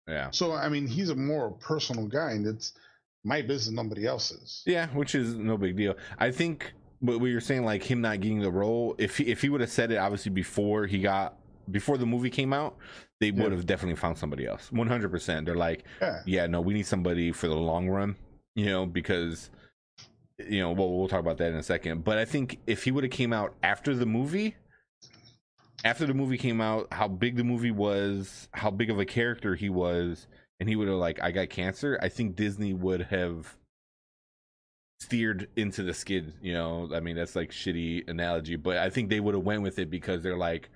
yeah, 0.06 0.30
So 0.30 0.52
I 0.52 0.68
mean, 0.68 0.86
he's 0.86 1.08
a 1.08 1.14
more 1.14 1.52
personal 1.52 2.06
guy, 2.06 2.32
and 2.32 2.46
it's 2.46 2.74
my 3.24 3.40
business, 3.40 3.74
nobody 3.74 4.06
else's. 4.06 4.62
yeah, 4.66 4.88
which 4.88 5.14
is 5.14 5.34
no 5.36 5.56
big 5.56 5.76
deal. 5.76 5.94
I 6.18 6.30
think 6.32 6.72
what 7.00 7.20
we 7.20 7.32
were 7.32 7.40
saying, 7.40 7.64
like 7.64 7.82
him 7.82 8.00
not 8.02 8.20
getting 8.20 8.40
the 8.40 8.50
role, 8.50 8.94
if 8.98 9.16
he, 9.16 9.24
if 9.24 9.40
he 9.40 9.48
would 9.48 9.60
have 9.62 9.70
said 9.70 9.90
it 9.92 9.96
obviously 9.96 10.30
before 10.32 10.86
he 10.86 10.98
got 10.98 11.38
before 11.70 11.96
the 11.98 12.06
movie 12.06 12.30
came 12.30 12.52
out, 12.52 12.76
they 13.20 13.28
Yeah. 13.28 13.42
would 13.44 13.52
have 13.52 13.66
definitely 13.66 13.96
found 13.96 14.18
somebody 14.18 14.46
else. 14.46 14.70
One 14.72 14.88
hundred 14.88 15.10
percent. 15.10 15.46
They're 15.46 15.54
like, 15.54 15.84
Yeah, 16.00 16.22
yeah, 16.26 16.46
no, 16.46 16.60
we 16.60 16.74
need 16.74 16.86
somebody 16.86 17.32
for 17.32 17.48
the 17.48 17.54
long 17.56 17.88
run, 17.88 18.16
you 18.54 18.66
know, 18.66 18.86
because 18.86 19.50
you 20.38 20.58
know, 20.60 20.72
well, 20.72 20.90
we'll 20.90 21.08
talk 21.08 21.20
about 21.20 21.38
that 21.38 21.50
in 21.52 21.56
a 21.56 21.62
second. 21.62 22.02
But 22.04 22.18
I 22.18 22.24
think 22.24 22.58
if 22.66 22.82
he 22.84 22.90
would 22.90 23.04
have 23.04 23.12
came 23.12 23.32
out 23.32 23.54
after 23.62 23.94
the 23.94 24.06
movie, 24.06 24.56
after 25.84 26.04
the 26.06 26.14
movie 26.14 26.38
came 26.38 26.60
out, 26.60 26.88
how 26.92 27.06
big 27.06 27.36
the 27.36 27.44
movie 27.44 27.70
was, 27.70 28.48
how 28.52 28.70
big 28.70 28.90
of 28.90 28.98
a 28.98 29.04
character 29.04 29.54
he 29.54 29.68
was, 29.68 30.26
and 30.58 30.68
he 30.68 30.74
would 30.74 30.88
have 30.88 30.96
like, 30.96 31.22
I 31.22 31.30
got 31.30 31.48
cancer. 31.50 31.98
I 32.02 32.08
think 32.08 32.34
Disney 32.34 32.72
would 32.72 33.02
have 33.02 33.56
steered 35.00 35.48
into 35.56 35.82
the 35.82 35.94
skid. 35.94 36.32
You 36.42 36.54
know, 36.54 36.90
I 36.92 37.00
mean, 37.00 37.14
that's 37.16 37.36
like 37.36 37.50
shitty 37.50 38.08
analogy, 38.08 38.56
but 38.56 38.78
I 38.78 38.90
think 38.90 39.10
they 39.10 39.20
would 39.20 39.34
have 39.34 39.44
went 39.44 39.62
with 39.62 39.78
it 39.78 39.90
because 39.90 40.22
they're 40.22 40.36
like. 40.36 40.70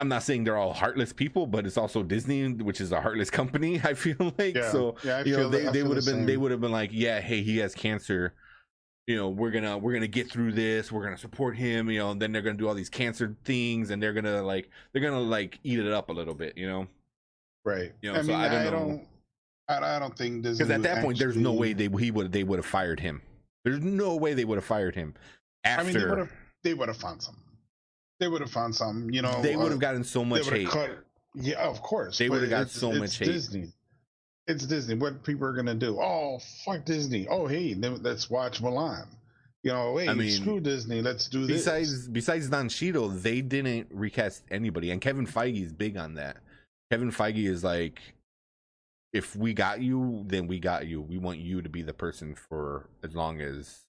I'm 0.00 0.08
not 0.08 0.22
saying 0.22 0.44
they're 0.44 0.56
all 0.56 0.72
heartless 0.72 1.12
people, 1.12 1.46
but 1.46 1.66
it's 1.66 1.76
also 1.76 2.02
Disney, 2.02 2.48
which 2.52 2.80
is 2.80 2.92
a 2.92 3.00
heartless 3.00 3.30
company. 3.30 3.80
I 3.84 3.94
feel 3.94 4.32
like 4.38 4.54
yeah. 4.54 4.70
so 4.70 4.94
yeah, 5.02 5.18
I 5.18 5.22
you 5.24 5.36
know 5.36 5.48
they, 5.48 5.66
they 5.70 5.82
would 5.82 5.96
have 5.96 6.04
the 6.04 6.12
been 6.12 6.26
they 6.26 6.36
would 6.36 6.50
have 6.50 6.60
been 6.60 6.72
like 6.72 6.90
yeah 6.92 7.20
hey 7.20 7.42
he 7.42 7.58
has 7.58 7.74
cancer 7.74 8.34
you 9.06 9.16
know 9.16 9.28
we're 9.28 9.50
gonna 9.50 9.76
we're 9.78 9.92
gonna 9.92 10.06
get 10.06 10.30
through 10.30 10.52
this 10.52 10.92
we're 10.92 11.02
gonna 11.02 11.18
support 11.18 11.56
him 11.56 11.90
you 11.90 11.98
know 11.98 12.10
and 12.10 12.22
then 12.22 12.30
they're 12.30 12.42
gonna 12.42 12.58
do 12.58 12.68
all 12.68 12.74
these 12.74 12.90
cancer 12.90 13.34
things 13.44 13.90
and 13.90 14.02
they're 14.02 14.12
gonna 14.12 14.42
like 14.42 14.70
they're 14.92 15.02
gonna 15.02 15.18
like 15.18 15.58
eat 15.64 15.78
it 15.78 15.90
up 15.90 16.10
a 16.10 16.12
little 16.12 16.34
bit 16.34 16.56
you 16.56 16.66
know 16.68 16.86
right. 17.64 17.92
you 18.02 18.12
know, 18.12 18.18
I 18.18 18.22
so 18.22 18.28
mean, 18.28 18.36
I 18.36 18.48
don't 18.48 18.64
know. 18.64 18.70
don't. 18.70 19.08
I, 19.68 19.96
I 19.96 19.98
don't 19.98 20.16
think 20.16 20.42
Disney. 20.42 20.64
because 20.64 20.70
at 20.70 20.82
that 20.82 21.02
point 21.02 21.18
there's 21.18 21.36
no 21.36 21.52
way 21.52 21.72
they 21.72 21.88
he 21.98 22.10
would 22.10 22.32
they 22.32 22.44
would 22.44 22.58
have 22.58 22.66
fired 22.66 23.00
him 23.00 23.22
there's 23.64 23.80
no 23.80 24.14
way 24.16 24.34
they 24.34 24.44
would 24.44 24.56
have 24.56 24.64
fired 24.64 24.94
him 24.94 25.14
after 25.64 25.82
I 25.82 25.84
mean, 25.84 25.98
they 25.98 26.08
would 26.08 26.18
have. 26.18 26.32
They 26.62 26.74
would 26.74 26.88
have 26.88 26.96
found 26.96 27.22
something. 27.22 27.42
They 28.20 28.28
would 28.28 28.40
have 28.40 28.50
found 28.50 28.74
something. 28.74 29.12
You 29.12 29.22
know, 29.22 29.40
they 29.42 29.56
would 29.56 29.66
uh, 29.66 29.70
have 29.70 29.78
gotten 29.78 30.04
so 30.04 30.24
much 30.24 30.48
hate 30.48 30.68
cut- 30.68 31.04
yeah, 31.34 31.58
of 31.58 31.82
course. 31.82 32.18
They 32.18 32.28
would've 32.28 32.50
got 32.50 32.70
so 32.70 32.90
it's 32.90 32.98
much 32.98 33.18
hate. 33.18 33.26
Disney. 33.26 33.72
It's 34.46 34.66
Disney. 34.66 34.94
What 34.94 35.22
people 35.22 35.46
are 35.46 35.52
gonna 35.52 35.74
do? 35.74 36.00
Oh, 36.00 36.40
fuck 36.64 36.84
Disney. 36.84 37.28
Oh, 37.28 37.46
hey, 37.46 37.74
let's 37.74 38.30
watch 38.30 38.62
Mulan. 38.62 39.06
You 39.62 39.72
know, 39.72 39.96
hey, 39.98 40.08
I 40.08 40.14
mean, 40.14 40.30
screw 40.30 40.60
Disney. 40.60 41.02
Let's 41.02 41.28
do 41.28 41.46
this. 41.46 41.58
besides 41.58 42.08
besides 42.08 42.48
Don 42.48 42.68
Cheadle, 42.68 43.08
they 43.10 43.40
didn't 43.40 43.88
recast 43.90 44.44
anybody, 44.50 44.90
and 44.90 45.00
Kevin 45.00 45.26
Feige 45.26 45.62
is 45.62 45.72
big 45.72 45.96
on 45.96 46.14
that. 46.14 46.38
Kevin 46.90 47.12
Feige 47.12 47.46
is 47.46 47.62
like, 47.62 48.00
if 49.12 49.36
we 49.36 49.52
got 49.52 49.82
you, 49.82 50.24
then 50.26 50.46
we 50.46 50.58
got 50.58 50.86
you. 50.86 51.02
We 51.02 51.18
want 51.18 51.38
you 51.38 51.60
to 51.60 51.68
be 51.68 51.82
the 51.82 51.92
person 51.92 52.34
for 52.34 52.88
as 53.04 53.14
long 53.14 53.40
as 53.40 53.80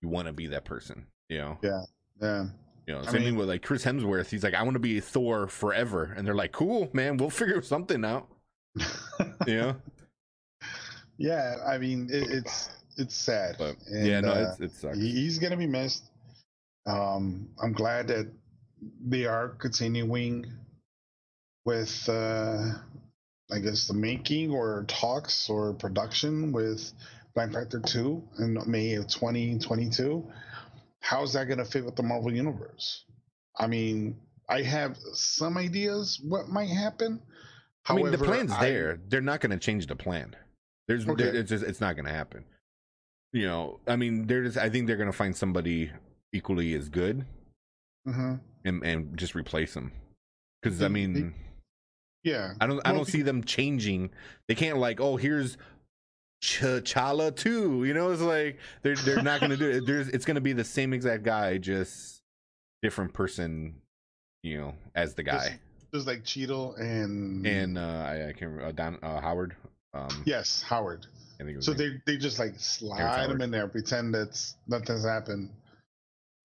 you 0.00 0.08
want 0.08 0.26
to 0.28 0.32
be 0.32 0.46
that 0.46 0.64
person. 0.64 1.06
You 1.28 1.38
know. 1.38 1.58
Yeah. 1.62 1.82
yeah. 2.22 2.46
You 2.86 2.94
know, 2.94 3.00
I 3.00 3.10
same 3.12 3.22
thing 3.22 3.36
with 3.36 3.48
like 3.48 3.62
Chris 3.62 3.84
Hemsworth. 3.84 4.28
He's 4.28 4.42
like, 4.44 4.54
I 4.54 4.62
want 4.62 4.74
to 4.74 4.80
be 4.80 5.00
Thor 5.00 5.46
forever, 5.48 6.12
and 6.16 6.26
they're 6.26 6.34
like, 6.34 6.52
cool, 6.52 6.90
man, 6.92 7.16
we'll 7.16 7.30
figure 7.30 7.62
something 7.74 8.04
out. 8.04 8.28
yeah. 9.46 9.74
yeah, 11.18 11.56
I 11.66 11.78
mean, 11.78 12.08
it, 12.10 12.28
it's 12.30 12.70
it's 12.96 13.14
sad. 13.14 13.56
But 13.58 13.76
And, 13.90 14.06
yeah, 14.06 14.20
no, 14.20 14.32
uh, 14.32 14.52
it's, 14.52 14.60
it 14.60 14.72
sucks. 14.72 14.98
he- 14.98 15.12
he's 15.12 15.38
gonna 15.38 15.56
be 15.56 15.66
missed. 15.66 16.10
Um, 16.86 17.48
I'm 17.62 17.72
glad 17.72 18.08
that 18.08 18.30
they 19.06 19.24
are 19.24 19.48
continuing 19.48 20.44
with, 21.64 22.06
uh, 22.10 22.72
I 23.50 23.58
guess, 23.60 23.86
the 23.86 23.94
making 23.94 24.50
or 24.50 24.84
talks 24.86 25.48
or 25.48 25.72
production 25.72 26.52
with 26.52 26.92
Black 27.34 27.52
Panther 27.52 27.80
2 27.80 28.22
in 28.40 28.58
May 28.66 28.94
of 28.94 29.06
2022. 29.08 30.30
How's 31.04 31.34
that 31.34 31.48
gonna 31.48 31.64
fit 31.66 31.84
with 31.84 31.96
the 31.96 32.02
Marvel 32.02 32.32
Universe? 32.32 33.04
I 33.58 33.66
mean, 33.66 34.16
I 34.48 34.62
have 34.62 34.96
some 35.12 35.58
ideas 35.58 36.18
what 36.26 36.48
might 36.48 36.70
happen. 36.70 37.20
I 37.86 37.94
mean, 37.94 38.10
the 38.10 38.16
plan's 38.18 38.52
I- 38.52 38.60
there. 38.70 39.00
They're 39.08 39.20
not 39.20 39.40
going 39.40 39.50
to 39.50 39.58
change 39.58 39.86
the 39.86 39.94
plan. 39.96 40.34
There's, 40.88 41.06
Okay. 41.06 41.24
there- 41.24 41.34
it's 41.36 41.50
just, 41.50 41.62
it's 41.64 41.80
not 41.82 41.94
going 41.96 42.06
to 42.06 42.10
happen. 42.12 42.44
You 43.32 43.46
know, 43.46 43.80
I 43.86 43.96
mean, 43.96 44.26
there's, 44.26 44.56
I 44.56 44.70
think 44.70 44.86
they're 44.86 44.96
going 44.96 45.10
to 45.10 45.16
find 45.16 45.36
somebody 45.36 45.90
equally 46.32 46.72
as 46.74 46.88
good 46.88 47.26
Mhm. 48.08 48.40
and 48.64 48.82
and 48.84 49.16
just 49.18 49.34
replace 49.34 49.74
them. 49.74 49.92
Because 50.62 50.82
I 50.82 50.88
Be- 50.88 50.94
mean, 51.06 51.34
Yeah. 52.22 52.54
I 52.60 52.66
don't, 52.66 52.80
I 52.86 52.90
Well, 52.92 53.00
don't 53.00 53.06
see 53.06 53.20
them 53.22 53.44
changing. 53.44 54.10
They 54.48 54.54
can't 54.54 54.78
like, 54.78 54.98
oh, 55.00 55.16
here's 55.16 55.58
T'Challa 56.42 57.34
too. 57.34 57.84
You 57.84 57.94
know, 57.94 58.10
it's 58.10 58.20
like 58.20 58.58
they're 58.82 58.96
they're 58.96 59.22
not 59.22 59.40
going 59.40 59.50
to 59.50 59.56
do 59.56 59.70
it. 59.70 59.86
There's, 59.86 60.08
it's 60.08 60.24
going 60.24 60.34
to 60.34 60.40
be 60.40 60.52
the 60.52 60.64
same 60.64 60.92
exact 60.92 61.22
guy, 61.22 61.58
just 61.58 62.22
different 62.82 63.12
person. 63.12 63.76
You 64.42 64.58
know, 64.58 64.74
as 64.94 65.14
the 65.14 65.22
guy. 65.22 65.58
Just 65.94 66.06
like 66.06 66.24
Cheadle 66.24 66.74
and 66.74 67.46
and 67.46 67.78
uh, 67.78 68.04
I, 68.06 68.28
I 68.28 68.32
can't 68.32 68.50
remember 68.50 68.66
uh, 68.66 68.72
Don 68.72 68.98
uh, 69.02 69.20
Howard. 69.20 69.54
Um, 69.94 70.22
yes, 70.26 70.62
Howard. 70.62 71.06
I 71.40 71.44
think 71.44 71.50
it 71.50 71.56
was 71.56 71.66
So 71.66 71.72
they 71.72 72.00
they 72.06 72.16
just 72.16 72.38
like 72.38 72.58
slide 72.58 73.30
him 73.30 73.40
in 73.40 73.50
there, 73.50 73.68
pretend 73.68 74.14
that's 74.14 74.56
nothing's 74.66 75.04
happened. 75.04 75.50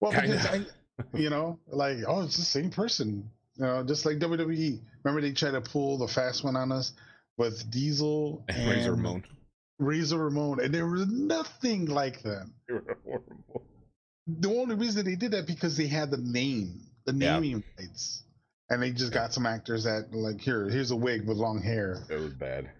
Well, 0.00 0.12
Kinda. 0.12 0.36
because 0.36 0.46
I, 0.46 0.64
you 1.18 1.30
know, 1.30 1.58
like 1.68 1.98
oh, 2.06 2.22
it's 2.22 2.36
the 2.36 2.42
same 2.42 2.70
person. 2.70 3.28
You 3.56 3.66
know, 3.66 3.82
just 3.82 4.06
like 4.06 4.18
WWE. 4.18 4.80
Remember 5.04 5.20
they 5.20 5.32
tried 5.32 5.52
to 5.52 5.60
pull 5.60 5.98
the 5.98 6.08
fast 6.08 6.44
one 6.44 6.56
on 6.56 6.72
us 6.72 6.92
with 7.36 7.70
Diesel 7.70 8.44
and 8.48 8.70
Razor 8.70 8.92
Ramon. 8.92 9.24
Razor 9.80 10.18
Ramon, 10.18 10.60
and 10.60 10.72
there 10.72 10.86
was 10.86 11.06
nothing 11.08 11.86
like 11.86 12.22
them. 12.22 12.52
They 12.68 12.74
were 12.74 12.96
horrible. 13.04 13.62
The 14.26 14.48
only 14.48 14.74
reason 14.76 15.04
they 15.04 15.16
did 15.16 15.32
that 15.32 15.46
because 15.46 15.76
they 15.76 15.86
had 15.88 16.10
the 16.10 16.18
name, 16.18 16.82
the 17.06 17.12
Yeah. 17.14 17.34
naming 17.40 17.64
rights, 17.78 18.22
and 18.68 18.80
they 18.82 18.92
just 18.92 19.12
got 19.12 19.32
some 19.32 19.46
actors 19.46 19.84
that 19.84 20.12
like 20.12 20.40
here, 20.40 20.68
here's 20.68 20.90
a 20.92 20.96
wig 20.96 21.26
with 21.26 21.36
long 21.38 21.60
hair. 21.62 22.04
It 22.08 22.16
was 22.20 22.34
bad. 22.34 22.70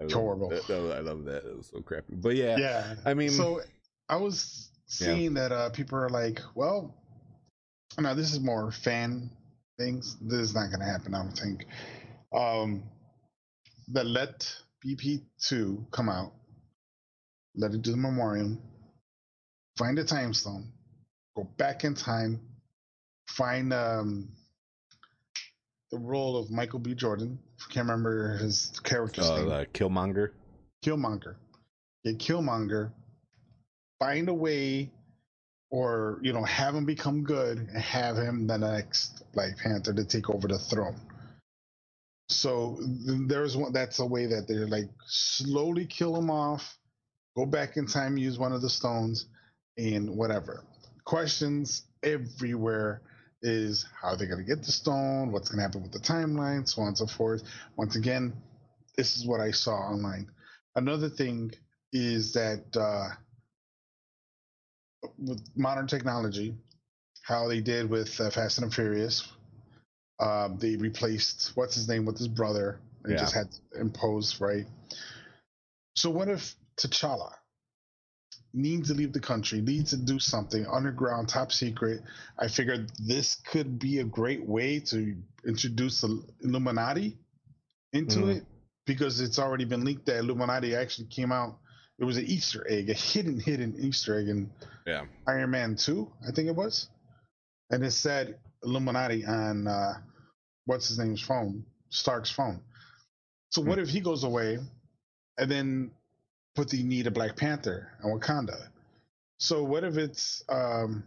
Love- 0.00 0.12
Horrible. 0.12 0.48
that- 0.48 0.66
that- 0.66 0.96
I 0.96 1.00
love 1.00 1.24
that. 1.26 1.44
It 1.44 1.56
was 1.56 1.66
so 1.66 1.82
crappy. 1.82 2.14
But 2.14 2.34
yeah, 2.34 2.56
yeah 2.56 2.94
I 3.04 3.14
mean, 3.14 3.30
so 3.30 3.60
i 4.08 4.16
was 4.16 4.70
Yeah. 4.98 5.06
seeing 5.14 5.34
that 5.34 5.52
uh 5.52 5.70
people 5.70 5.96
are 5.98 6.08
like 6.08 6.40
well 6.56 6.92
now 7.98 8.12
this 8.14 8.32
is 8.32 8.40
more 8.40 8.72
fan 8.72 9.30
things 9.78 10.16
this 10.20 10.40
is 10.40 10.52
not 10.54 10.70
gonna 10.72 10.84
happen 10.84 11.14
i 11.14 11.22
don't 11.22 11.38
think 11.38 11.66
um 12.32 12.82
that 13.88 14.06
let 14.06 14.52
bp2 14.84 15.90
come 15.90 16.08
out 16.08 16.32
let 17.56 17.72
it 17.72 17.82
do 17.82 17.90
the 17.90 17.96
memoriam 17.96 18.60
find 19.76 19.98
a 19.98 20.04
time 20.04 20.32
stone 20.32 20.72
go 21.36 21.44
back 21.56 21.84
in 21.84 21.94
time 21.94 22.40
find 23.28 23.72
um 23.72 24.28
the 25.90 25.98
role 25.98 26.36
of 26.36 26.50
michael 26.50 26.78
b 26.78 26.94
jordan 26.94 27.38
i 27.60 27.72
can't 27.72 27.86
remember 27.86 28.36
his 28.38 28.72
character's 28.84 29.28
uh, 29.28 29.36
name 29.36 29.50
uh, 29.50 29.64
Killmonger. 29.74 30.30
Killmonger. 30.82 31.36
Get 32.04 32.18
Killmonger. 32.18 32.92
Find 33.98 34.28
a 34.28 34.34
way, 34.34 34.90
or 35.70 36.18
you 36.22 36.32
know, 36.32 36.42
have 36.44 36.74
him 36.74 36.86
become 36.86 37.22
good 37.22 37.58
and 37.58 37.76
have 37.76 38.16
him 38.16 38.46
the 38.46 38.56
next 38.56 39.22
Black 39.34 39.58
Panther 39.58 39.92
to 39.92 40.04
take 40.04 40.30
over 40.30 40.48
the 40.48 40.58
throne. 40.58 40.98
So 42.30 42.78
there's 43.26 43.56
one. 43.56 43.72
That's 43.72 43.98
a 43.98 44.06
way 44.06 44.26
that 44.26 44.46
they're 44.48 44.66
like 44.66 44.88
slowly 45.06 45.86
kill 45.86 46.14
them 46.14 46.30
off, 46.30 46.76
go 47.36 47.44
back 47.46 47.76
in 47.76 47.86
time, 47.86 48.16
use 48.16 48.38
one 48.38 48.52
of 48.52 48.62
the 48.62 48.70
stones, 48.70 49.26
and 49.76 50.16
whatever. 50.16 50.64
Questions 51.04 51.82
everywhere 52.02 53.02
is 53.42 53.86
how 54.00 54.14
they're 54.14 54.28
gonna 54.28 54.44
get 54.44 54.62
the 54.62 54.72
stone, 54.72 55.32
what's 55.32 55.48
gonna 55.48 55.62
happen 55.62 55.82
with 55.82 55.92
the 55.92 55.98
timeline, 55.98 56.68
so 56.68 56.82
on 56.82 56.88
and 56.88 56.98
so 56.98 57.06
forth. 57.06 57.42
Once 57.76 57.96
again, 57.96 58.32
this 58.96 59.16
is 59.16 59.26
what 59.26 59.40
I 59.40 59.50
saw 59.50 59.72
online 59.72 60.28
another 60.74 61.08
thing 61.08 61.52
is 61.92 62.32
that 62.32 62.64
uh, 62.76 63.08
with 65.18 65.40
modern 65.56 65.86
technology, 65.86 66.54
how 67.22 67.48
they 67.48 67.60
did 67.60 67.88
with 67.88 68.20
uh, 68.20 68.30
Fast 68.30 68.58
and 68.58 68.72
Furious, 68.72 69.30
um, 70.20 70.58
they 70.58 70.76
replaced 70.76 71.52
what's 71.56 71.74
his 71.74 71.88
name 71.88 72.04
with 72.04 72.18
his 72.18 72.28
brother 72.28 72.78
and 73.04 73.12
Yeah. 73.14 73.18
just 73.18 73.34
had 73.34 73.48
imposed 73.78 74.40
right. 74.40 74.66
So 75.96 76.10
what 76.10 76.28
if 76.28 76.54
T'Challa 76.76 77.32
needs 78.52 78.88
to 78.88 78.94
leave 78.94 79.12
the 79.12 79.20
country, 79.20 79.60
needs 79.60 79.90
to 79.90 79.96
do 79.96 80.18
something 80.18 80.66
underground, 80.66 81.28
top 81.28 81.52
secret? 81.52 82.02
I 82.38 82.48
figured 82.48 82.90
this 83.06 83.36
could 83.36 83.78
be 83.78 83.98
a 83.98 84.04
great 84.04 84.46
way 84.46 84.80
to 84.80 85.16
introduce 85.46 86.00
the 86.02 86.22
Illuminati 86.42 87.18
into 87.92 88.20
Mhm. 88.20 88.36
it 88.36 88.46
because 88.86 89.20
it's 89.20 89.38
already 89.38 89.64
been 89.64 89.84
leaked 89.84 90.06
that 90.06 90.18
Illuminati 90.18 90.74
actually 90.74 91.08
came 91.08 91.32
out. 91.32 91.58
It 91.98 92.04
was 92.04 92.16
an 92.16 92.24
Easter 92.26 92.66
egg, 92.68 92.88
a 92.90 92.94
hidden, 92.94 93.38
hidden 93.38 93.74
Easter 93.78 94.18
egg 94.18 94.28
in 94.28 94.50
Yeah. 94.86 95.06
Iron 95.26 95.50
Man 95.50 95.76
2, 95.76 96.10
I 96.26 96.32
think 96.32 96.48
it 96.48 96.56
was. 96.56 96.88
And 97.70 97.84
it 97.84 97.92
said 97.92 98.38
Illuminati 98.64 99.24
on 99.24 99.66
uh, 99.66 100.00
what's 100.66 100.88
his 100.88 100.98
name's 100.98 101.20
phone, 101.20 101.64
Stark's 101.90 102.30
phone. 102.30 102.60
So 103.50 103.62
what 103.62 103.78
if 103.78 103.88
he 103.88 104.00
goes 104.00 104.24
away 104.24 104.58
and 105.38 105.50
then 105.50 105.90
put 106.54 106.68
the 106.68 106.82
need 106.82 107.06
a 107.06 107.10
Black 107.10 107.36
Panther 107.36 107.92
and 108.02 108.20
Wakanda? 108.20 108.68
So 109.38 109.64
what 109.64 109.84
if 109.84 109.96
it's 109.96 110.44
um, 110.48 111.02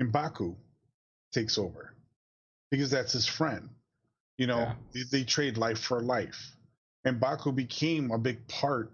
Mbaku 0.00 0.56
takes 1.32 1.58
over? 1.58 1.94
Because 2.70 2.90
that's 2.90 3.12
his 3.12 3.26
friend. 3.26 3.68
You 4.38 4.48
know, 4.48 4.58
Yeah. 4.58 4.74
they, 4.92 5.18
they 5.18 5.24
trade 5.24 5.56
life 5.58 5.78
for 5.78 6.00
life. 6.00 6.50
Mbaku 7.06 7.54
became 7.54 8.10
a 8.10 8.18
big 8.18 8.46
part 8.48 8.90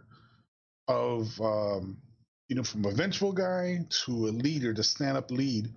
of 0.88 1.40
um, 1.40 1.96
you 2.48 2.56
know, 2.56 2.64
from 2.64 2.84
a 2.84 2.90
vengeful 2.90 3.32
guy 3.32 3.86
to 4.04 4.12
a 4.26 4.32
leader, 4.32 4.74
to 4.74 4.82
stand 4.82 5.16
up 5.16 5.30
lead. 5.30 5.72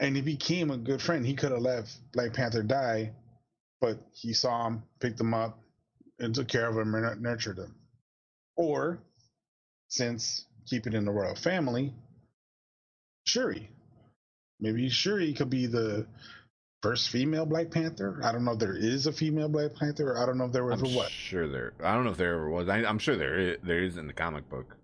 And 0.00 0.16
he 0.16 0.22
became 0.22 0.70
a 0.70 0.78
good 0.78 1.02
friend. 1.02 1.26
He 1.26 1.34
could 1.34 1.52
have 1.52 1.60
let 1.60 1.94
Black 2.12 2.32
Panther 2.32 2.62
die, 2.62 3.12
but 3.80 3.98
he 4.12 4.32
saw 4.32 4.66
him, 4.66 4.82
picked 5.00 5.20
him 5.20 5.34
up, 5.34 5.58
and 6.18 6.34
took 6.34 6.48
care 6.48 6.68
of 6.68 6.76
him 6.76 6.94
and 6.94 7.22
nurtured 7.22 7.58
him. 7.58 7.74
Or, 8.56 8.98
since 9.88 10.44
keeping 10.66 10.92
in 10.92 11.04
the 11.04 11.10
royal 11.10 11.34
family, 11.34 11.92
Shuri. 13.24 13.70
Maybe 14.60 14.88
Shuri 14.88 15.32
could 15.32 15.50
be 15.50 15.66
the 15.66 16.06
first 16.82 17.08
female 17.08 17.46
Black 17.46 17.70
Panther. 17.70 18.20
I 18.22 18.32
don't 18.32 18.44
know 18.44 18.52
if 18.52 18.58
there 18.58 18.76
is 18.76 19.06
a 19.06 19.12
female 19.12 19.48
Black 19.48 19.74
Panther. 19.74 20.18
I 20.18 20.26
don't 20.26 20.38
know 20.38 20.44
if 20.44 20.52
there 20.52 20.70
I'm 20.70 20.72
ever 20.72 20.96
was. 20.96 21.10
sure 21.10 21.48
there. 21.48 21.72
I 21.82 21.94
don't 21.94 22.04
know 22.04 22.10
if 22.10 22.16
there 22.16 22.34
ever 22.34 22.50
was. 22.50 22.68
I, 22.68 22.78
I'm 22.84 22.98
sure 22.98 23.16
there 23.16 23.38
is, 23.38 23.56
there 23.62 23.82
is 23.82 23.96
in 23.96 24.06
the 24.06 24.12
comic 24.12 24.48
book. 24.48 24.76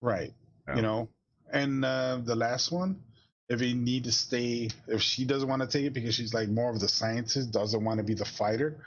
Right. 0.00 0.32
Yeah. 0.68 0.76
You 0.76 0.82
know, 0.82 1.08
and 1.52 1.84
uh, 1.84 2.18
the 2.24 2.36
last 2.36 2.70
one, 2.70 3.00
if 3.48 3.60
he 3.60 3.74
need 3.74 4.04
to 4.04 4.12
stay, 4.12 4.68
if 4.88 5.00
she 5.02 5.24
doesn't 5.24 5.48
want 5.48 5.62
to 5.62 5.68
take 5.68 5.84
it 5.86 5.92
because 5.92 6.14
she's 6.14 6.34
like 6.34 6.48
more 6.48 6.70
of 6.70 6.80
the 6.80 6.88
scientist, 6.88 7.52
doesn't 7.52 7.84
want 7.84 7.98
to 7.98 8.04
be 8.04 8.14
the 8.14 8.24
fighter, 8.24 8.78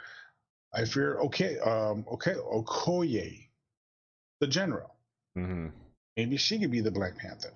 I 0.73 0.85
fear 0.85 1.17
okay, 1.21 1.57
um, 1.59 2.05
okay, 2.13 2.33
Okoye, 2.33 3.47
the 4.39 4.47
general, 4.47 4.93
hmm 5.35 5.67
maybe 6.17 6.35
she 6.37 6.59
could 6.59 6.71
be 6.71 6.81
the 6.81 6.91
Black 6.91 7.17
Panther. 7.17 7.53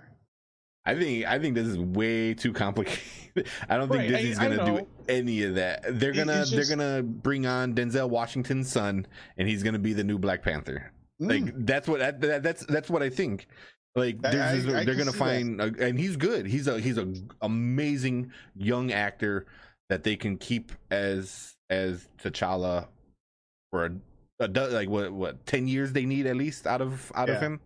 I 0.85 0.95
think 0.95 1.25
I 1.25 1.39
think 1.39 1.55
this 1.55 1.67
is 1.67 1.77
way 1.77 2.33
too 2.33 2.51
complicated. 2.53 3.01
I 3.69 3.77
don't 3.77 3.87
think 3.89 3.99
Right, 4.01 4.09
I- 4.09 4.17
Disney's 4.21 4.39
I 4.39 4.49
gonna 4.49 4.65
do 4.79 4.87
any 5.09 5.43
of 5.43 5.55
that. 5.55 5.83
They're 5.99 6.11
gonna 6.13 6.45
just- 6.45 6.51
they're 6.55 6.65
gonna 6.77 7.03
bring 7.03 7.45
on 7.45 7.73
Denzel 7.75 8.09
Washington's 8.09 8.71
son, 8.71 9.05
and 9.37 9.47
he's 9.47 9.63
gonna 9.63 9.79
be 9.79 9.93
the 9.93 10.03
new 10.03 10.17
Black 10.17 10.41
Panther. 10.43 10.91
Mm, 11.21 11.29
Like 11.29 11.65
that's 11.65 11.87
what 11.87 11.99
that, 11.99 12.41
that's 12.43 12.65
that's 12.65 12.89
what 12.89 13.01
I 13.03 13.09
think. 13.09 13.47
Like 13.95 14.17
I- 14.23 14.29
I- 14.29 14.55
just- 14.57 14.67
I 14.69 14.83
they're 14.85 14.95
gonna 14.95 15.11
find, 15.11 15.61
a, 15.61 15.71
and 15.79 15.99
he's 15.99 16.15
good. 16.17 16.45
He's 16.47 16.67
a 16.67 16.79
he's 16.79 16.97
a 16.97 17.13
amazing 17.41 18.31
young 18.55 18.91
actor 18.91 19.45
that 19.89 20.03
they 20.03 20.15
can 20.15 20.37
keep 20.37 20.71
as 20.89 21.55
as 21.69 22.07
T'Challa 22.17 22.87
for 23.71 23.85
a, 23.85 23.91
a 24.39 24.47
like 24.47 24.89
what 24.89 25.11
what 25.13 25.45
ten 25.45 25.67
years 25.67 25.91
they 25.93 26.05
need 26.05 26.25
at 26.25 26.35
least 26.35 26.65
out 26.65 26.81
of 26.81 27.11
out 27.15 27.29
of 27.29 27.39
him. 27.39 27.59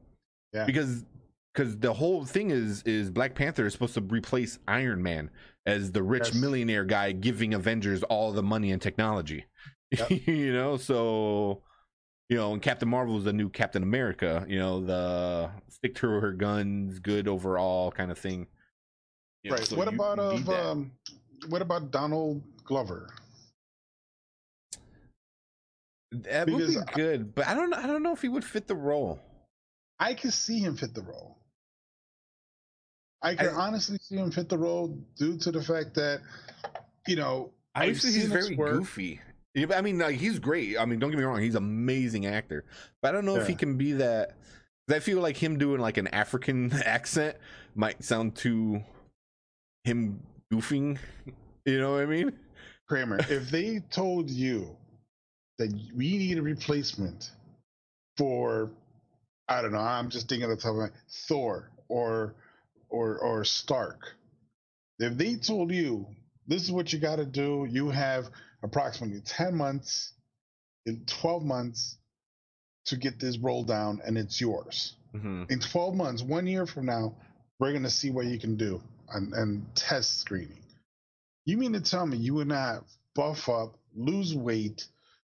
Yeah. 0.54 0.66
Because 0.66 1.06
because 1.54 1.78
the 1.78 1.94
whole 1.94 2.26
thing 2.26 2.52
is 2.52 2.84
is 2.84 3.10
Black 3.10 3.34
Panther 3.34 3.66
is 3.66 3.74
supposed 3.74 3.94
to 3.96 4.02
replace 4.02 4.60
Iron 4.68 5.02
Man 5.02 5.30
as 5.66 5.92
the 5.92 6.04
rich 6.04 6.28
Yes. 6.34 6.36
millionaire 6.36 6.84
guy 6.86 7.14
giving 7.14 7.54
Avengers 7.54 8.04
all 8.04 8.32
the 8.32 8.44
money 8.44 8.72
and 8.72 8.82
technology. 8.82 9.46
Yep. 9.98 10.28
you 10.28 10.52
know, 10.52 10.76
so 10.76 11.62
you 12.30 12.38
know, 12.38 12.54
and 12.54 12.62
Captain 12.62 12.90
Marvel 12.90 13.18
is 13.18 13.24
the 13.24 13.34
new 13.34 13.50
Captain 13.50 13.84
America. 13.84 14.46
You 14.48 14.60
know, 14.60 14.86
the 14.86 15.50
stick 15.70 15.96
to 15.96 16.08
her 16.08 16.32
guns, 16.34 17.00
good 17.00 17.28
overall 17.28 17.92
kind 17.92 18.12
of 18.12 18.18
thing. 18.18 18.48
You 19.44 19.52
know, 19.52 19.58
right. 19.58 19.66
so 19.66 19.78
what 19.78 19.88
about 19.88 20.20
of 20.20 20.50
um, 20.50 20.92
what 21.50 21.62
about 21.62 21.92
Donald 21.92 22.42
Glover? 22.64 23.10
that 26.12 26.48
would 26.50 26.58
be 26.58 26.66
because 26.68 26.78
I- 26.88 26.94
good, 26.94 27.36
but 27.36 27.48
I 27.48 27.54
don't. 27.54 27.74
I 27.74 27.86
don't 27.88 28.04
know 28.04 28.14
if 28.14 28.22
he 28.22 28.30
would 28.30 28.44
fit 28.46 28.68
the 28.68 28.76
role. 28.76 29.20
I 30.00 30.14
can 30.14 30.32
see 30.32 30.60
him 30.60 30.76
fit 30.76 30.94
the 30.94 31.02
role. 31.02 31.38
I 33.22 33.36
can 33.36 33.48
I- 33.48 33.54
honestly 33.54 33.98
see 34.02 34.16
him 34.16 34.32
fit 34.32 34.48
the 34.50 34.58
role 34.58 34.98
due 35.18 35.38
to 35.40 35.52
the 35.52 35.62
fact 35.62 35.96
that, 35.96 36.22
you 37.08 37.16
know, 37.16 37.52
I've 37.74 37.90
Obviously, 37.96 38.12
he's 38.12 38.30
very 38.30 38.56
work. 38.56 38.74
goofy. 38.74 39.22
Yeah, 39.58 39.76
I 39.76 39.82
mean, 39.82 39.98
like, 39.98 40.18
he's 40.18 40.38
great. 40.38 40.78
I 40.78 40.86
mean, 40.86 41.00
don't 41.00 41.10
get 41.10 41.18
me 41.18 41.24
wrong, 41.24 41.42
he's 41.42 41.56
an 41.56 41.64
amazing 41.64 42.28
actor. 42.28 42.64
But 43.02 43.10
I 43.10 43.12
don't 43.14 43.26
know 43.26 43.38
if 43.38 43.48
he 43.48 43.56
can 43.56 43.76
be 43.76 43.94
that. 43.94 44.34
I 44.88 45.00
feel 45.00 45.20
like 45.20 45.36
him 45.36 45.58
doing 45.58 45.82
like 45.82 45.98
an 45.98 46.08
African 46.10 46.72
accent 46.86 47.38
might 47.74 48.04
sound 48.04 48.36
too 48.36 48.84
him 49.84 50.22
goofing. 50.54 51.00
You 51.66 51.80
know 51.80 51.94
what 51.94 52.04
I 52.04 52.06
mean? 52.06 52.34
Kramer, 52.88 53.18
if 53.30 53.50
they 53.50 53.80
told 53.90 54.30
you 54.30 54.78
that 55.58 55.74
we 55.96 56.18
need 56.18 56.38
a 56.38 56.42
replacement 56.42 57.32
for, 58.16 58.70
I 59.50 59.64
don't 59.64 59.72
know, 59.72 59.80
I'm 59.80 60.10
just 60.10 60.30
thinking 60.30 60.50
of 60.50 60.56
the 60.56 60.62
top 60.62 60.72
of 60.72 60.78
my 60.78 60.90
Thor 61.28 61.72
or 61.90 62.36
or 62.90 63.18
or 63.18 63.44
Stark. 63.44 64.16
If 65.00 65.18
they 65.18 65.36
told 65.36 65.72
you 65.72 66.06
this 66.48 66.64
is 66.64 66.72
what 66.72 66.94
you 66.94 67.00
got 67.00 67.18
to 67.18 67.26
do, 67.26 67.68
you 67.70 67.90
have 67.90 68.30
approximately 68.64 69.22
10 69.22 69.56
months, 69.56 70.14
in 70.86 71.04
12 71.06 71.44
months 71.44 71.98
to 72.86 72.98
get 72.98 73.20
this 73.20 73.38
rolled 73.38 73.68
down, 73.68 74.02
and 74.06 74.18
it's 74.18 74.40
yours. 74.40 74.96
hmm 75.12 75.44
In 75.50 75.60
12 75.60 75.96
months, 75.96 76.24
one 76.24 76.48
year 76.48 76.66
from 76.66 76.86
now, 76.86 77.16
we're 77.60 77.72
going 77.72 77.84
to 77.84 77.90
see 77.90 78.12
what 78.12 78.26
you 78.26 78.40
can 78.40 78.56
do 78.56 78.82
and, 79.14 79.34
and 79.34 79.76
test 79.76 80.20
screening. 80.20 80.64
You 81.46 81.58
mean 81.58 81.74
to 81.74 81.82
tell 81.82 82.06
me 82.06 82.18
you 82.18 82.36
would 82.36 82.48
not 82.48 82.84
buff 83.16 83.50
up, 83.50 83.78
lose 83.96 84.36
weight, 84.36 84.86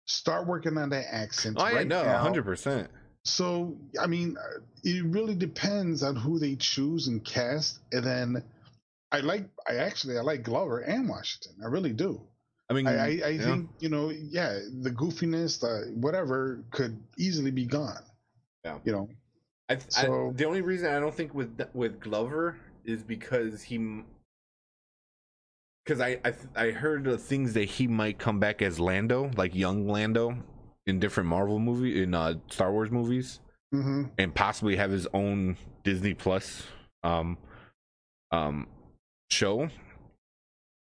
start 0.06 0.46
working 0.46 0.76
on 0.78 0.90
that 0.90 1.12
accent? 1.12 1.56
Oh 1.58 1.64
right 1.64 1.86
no, 1.86 2.02
now? 2.02 2.18
hundred 2.18 2.44
percent. 2.44 2.88
So, 3.24 3.76
I 4.00 4.06
mean, 4.06 4.36
uh, 4.38 4.60
it 4.84 5.04
really 5.04 5.34
depends 5.34 6.04
on 6.04 6.14
who 6.14 6.38
they 6.38 6.54
choose 6.54 7.08
and 7.08 7.24
cast. 7.24 7.80
And 7.90 8.04
then 8.04 8.44
I 9.10 9.18
like, 9.20 9.48
I 9.68 9.76
actually, 9.76 10.16
I 10.16 10.20
like 10.20 10.44
Glover 10.44 10.78
and 10.78 11.08
Washington. 11.08 11.56
I 11.62 11.66
really 11.66 11.92
do. 11.92 12.20
I 12.68 12.74
mean, 12.74 12.86
I, 12.86 12.92
I, 12.92 13.04
I 13.04 13.08
yeah. 13.08 13.38
think, 13.44 13.70
you 13.78 13.88
know, 13.88 14.10
yeah, 14.10 14.58
the 14.80 14.90
goofiness, 14.90 15.60
the 15.60 15.92
whatever 15.94 16.64
could 16.70 17.00
easily 17.16 17.50
be 17.52 17.64
gone. 17.64 18.02
Yeah. 18.64 18.78
You 18.84 18.92
know, 18.92 19.08
I, 19.68 19.74
I, 19.74 19.78
So- 19.88 20.32
the 20.34 20.44
only 20.46 20.62
reason 20.62 20.92
I 20.92 20.98
don't 20.98 21.14
think 21.14 21.32
with 21.34 21.60
with 21.74 22.00
Glover 22.00 22.56
is 22.84 23.02
because 23.02 23.62
he, 23.62 24.02
because 25.84 26.00
I 26.00 26.18
I 26.24 26.32
I 26.56 26.70
heard 26.72 27.04
the 27.04 27.18
things 27.18 27.52
that 27.54 27.64
he 27.64 27.86
might 27.86 28.18
come 28.18 28.40
back 28.40 28.62
as 28.62 28.80
Lando, 28.80 29.30
like 29.36 29.54
young 29.54 29.86
Lando, 29.86 30.36
in 30.86 30.98
different 30.98 31.28
Marvel 31.28 31.58
movie 31.58 32.02
in 32.02 32.14
uh, 32.14 32.34
Star 32.50 32.72
Wars 32.72 32.90
movies, 32.90 33.40
hmm 33.72 34.04
and 34.18 34.34
possibly 34.34 34.76
have 34.76 34.90
his 34.90 35.06
own 35.14 35.56
Disney 35.84 36.14
Plus 36.14 36.64
um 37.04 37.38
um 38.32 38.66
show. 39.30 39.68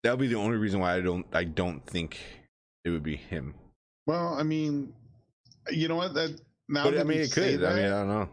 That 0.06 0.12
would 0.12 0.20
be 0.20 0.28
the 0.28 0.38
only 0.38 0.56
reason 0.56 0.78
why 0.78 0.94
I 0.94 1.00
don't 1.00 1.26
I 1.32 1.42
don't 1.42 1.84
think 1.84 2.16
it 2.84 2.90
would 2.90 3.02
be 3.02 3.16
him. 3.16 3.54
Well, 4.06 4.34
I 4.34 4.44
mean, 4.44 4.92
you 5.68 5.88
know 5.88 5.96
what? 5.96 6.14
That 6.14 6.40
now 6.68 6.84
But 6.84 6.98
I 6.98 7.02
mean, 7.02 7.18
it 7.18 7.32
could. 7.32 7.64
I 7.64 7.74
mean, 7.74 7.86
I 7.86 7.88
don't 7.88 8.08
know. 8.08 8.28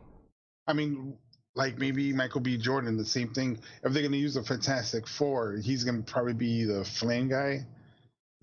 I 0.68 0.74
mean, 0.74 1.18
like 1.56 1.80
maybe 1.80 2.14
Michael 2.14 2.42
B. 2.42 2.58
Jordan, 2.58 2.96
the 2.96 3.04
same 3.04 3.34
thing. 3.34 3.60
If 3.84 3.92
they're 3.92 4.04
going 4.04 4.12
to 4.12 4.20
use 4.20 4.36
the 4.36 4.44
Fantastic 4.44 5.08
Four, 5.08 5.58
he's 5.64 5.84
going 5.84 6.04
to 6.04 6.12
probably 6.12 6.36
be 6.36 6.64
the 6.64 6.86
flame 6.86 7.28
guy 7.28 7.66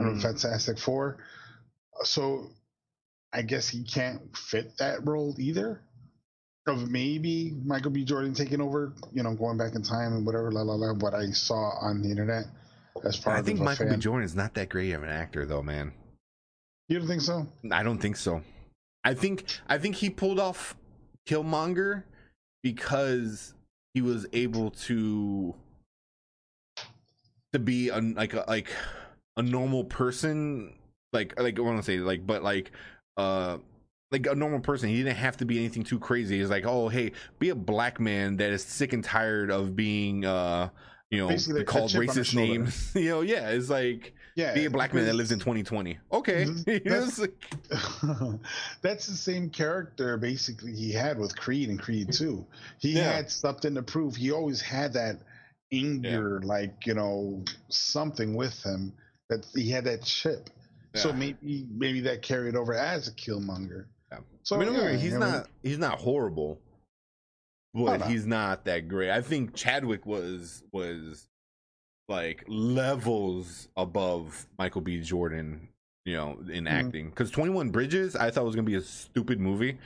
on 0.01 0.07
Mhm. 0.07 0.15
the 0.17 0.21
Fantastic 0.23 0.79
Four. 0.79 1.19
So 2.03 2.51
I 3.33 3.43
guess 3.43 3.69
he 3.69 3.85
can't 3.85 4.37
fit 4.37 4.77
that 4.79 5.07
role 5.07 5.37
either. 5.39 5.81
Of 6.67 6.91
maybe 6.91 7.53
Michael 7.65 7.93
B. 7.93 8.05
Jordan 8.05 8.35
taking 8.35 8.61
over, 8.61 8.93
you 9.13 9.23
know, 9.23 9.35
going 9.37 9.57
back 9.57 9.77
in 9.77 9.83
time 9.83 10.15
and 10.15 10.27
whatever, 10.27 10.51
la 10.51 10.63
la 10.63 10.75
la. 10.75 10.95
What 10.95 11.15
I 11.15 11.31
saw 11.31 11.79
on 11.81 12.03
the 12.03 12.11
internet 12.11 12.47
as 13.05 13.17
far 13.17 13.37
I 13.37 13.43
think 13.43 13.61
Michael 13.61 13.89
B. 13.89 13.97
Jordan 13.97 14.25
is 14.25 14.35
not 14.35 14.55
that 14.55 14.69
great 14.69 14.93
of 14.93 15.03
an 15.03 15.09
actor, 15.09 15.47
though, 15.47 15.63
man. 15.63 15.93
You 16.89 16.99
don't 16.99 17.09
think 17.09 17.23
so? 17.23 17.47
I 17.71 17.83
don't 17.83 17.99
think 17.99 18.17
so. 18.17 18.43
I 19.05 19.15
think 19.15 19.59
I 19.69 19.79
think 19.79 19.97
he 19.97 20.11
pulled 20.11 20.39
off 20.39 20.77
Killmonger 21.27 22.05
because 22.63 23.55
he 23.95 24.03
was 24.03 24.27
able 24.33 24.71
to 24.73 25.55
to 27.53 27.59
be 27.59 27.89
a, 27.89 28.01
like 28.01 28.35
a, 28.35 28.45
like 28.47 28.69
a 29.37 29.43
normal 29.43 29.85
person, 29.85 30.75
like 31.13 31.39
like 31.41 31.59
I 31.59 31.63
want 31.63 31.79
to 31.79 31.83
say 31.83 31.99
like, 31.99 32.27
but 32.27 32.43
like 32.43 32.73
uh 33.17 33.59
like 34.11 34.27
a 34.27 34.35
normal 34.35 34.61
person. 34.61 34.89
He 34.89 34.97
didn't 34.97 35.17
have 35.17 35.37
to 35.39 35.45
be 35.45 35.59
anything 35.59 35.85
too 35.85 35.99
crazy. 35.99 36.39
He's 36.41 36.51
like, 36.51 36.67
oh 36.67 36.89
hey, 36.89 37.13
be 37.39 37.51
a 37.51 37.55
black 37.55 38.01
man 38.01 38.37
that 38.39 38.51
is 38.51 38.65
sick 38.65 38.93
and 38.93 39.05
tired 39.05 39.51
of 39.51 39.77
being 39.77 40.25
uh 40.25 40.71
you 41.11 41.19
know 41.19 41.29
Basically, 41.29 41.65
called 41.65 41.91
chip 41.91 42.01
on 42.01 42.07
the 42.07 42.13
racist 42.13 42.35
names. 42.35 42.93
you 42.95 43.09
know, 43.11 43.21
yeah, 43.23 43.49
it's 43.51 43.69
like 43.69 44.15
Yeah. 44.37 44.55
be 44.55 44.65
a 44.67 44.71
black 44.71 44.95
man 44.95 45.07
that 45.07 45.15
lives 45.15 45.33
in 45.33 45.39
2020. 45.41 45.99
Okay, 46.13 46.45
Mhm. 46.49 46.85
Know, 46.85 46.91
That's- 46.91 47.19
like- 47.19 47.37
That's 48.83 49.07
the 49.07 49.17
same 49.17 49.51
character 49.51 50.17
basically 50.17 50.73
he 50.73 50.93
had 50.93 51.19
with 51.19 51.37
Creed 51.37 51.69
and 51.69 51.79
Creed 51.81 52.13
2. 52.13 52.47
He 52.79 52.93
Yeah. 52.93 53.13
had 53.13 53.31
something 53.31 53.75
to 53.75 53.83
prove. 53.83 54.17
He 54.17 54.31
always 54.31 54.61
had 54.61 54.93
that 54.95 55.19
anger, 55.73 56.41
like, 56.45 56.87
you 56.87 56.95
know, 56.95 57.45
something 57.69 58.35
with 58.35 58.61
him 58.65 58.93
that 59.29 59.47
he 59.55 59.71
had 59.71 59.85
that 59.85 60.03
chip. 60.03 60.51
So 60.97 61.13
maybe 61.13 61.67
maybe 61.71 62.01
that 62.01 62.23
carried 62.23 62.57
over 62.57 62.75
as 62.75 63.07
a 63.07 63.13
Killmonger. 63.13 63.85
Yeah. 64.11 64.19
So 64.43 64.57
I 64.57 64.59
mean, 64.59 64.69
don't 64.69 64.77
get 64.77 64.85
me 64.87 64.93
yeah, 64.93 64.99
he's 64.99 65.15
not 65.15 65.49
he's 65.63 65.79
not 65.79 66.01
horrible, 66.01 66.61
but 67.75 67.83
Oh, 67.83 67.97
no. 67.97 68.05
he's 68.07 68.27
not 68.27 68.65
that 68.65 68.89
great. 68.89 69.11
I 69.11 69.21
think 69.23 69.55
Chadwick 69.55 70.07
was 70.07 70.63
was 70.73 71.29
like 72.09 72.45
levels 72.49 73.69
above 73.77 74.47
Michael 74.59 74.81
B. 74.81 75.01
Jordan, 75.01 75.69
you 76.05 76.17
know, 76.17 76.39
in 76.51 76.65
Mhm. 76.65 76.71
acting. 76.71 77.11
Because 77.11 77.31
Twenty 77.31 77.51
One 77.53 77.71
Bridges, 77.71 78.17
I 78.17 78.31
thought 78.31 78.45
was 78.45 78.55
gonna 78.57 78.67
be 78.67 78.75
a 78.75 78.81
stupid 78.81 79.39
movie, 79.39 79.79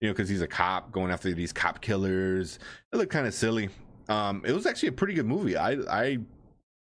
you 0.00 0.08
know, 0.08 0.12
because 0.12 0.28
he's 0.28 0.42
a 0.42 0.46
cop 0.46 0.92
going 0.92 1.10
after 1.10 1.32
these 1.32 1.52
cop 1.52 1.80
killers. 1.80 2.58
It 2.92 2.96
looked 2.96 3.12
kind 3.12 3.26
of 3.26 3.32
silly. 3.34 3.70
Um, 4.08 4.42
it 4.44 4.52
was 4.52 4.66
actually 4.66 4.88
a 4.90 4.92
pretty 4.92 5.14
good 5.14 5.26
movie. 5.26 5.56
I 5.56 5.72
I 5.90 6.18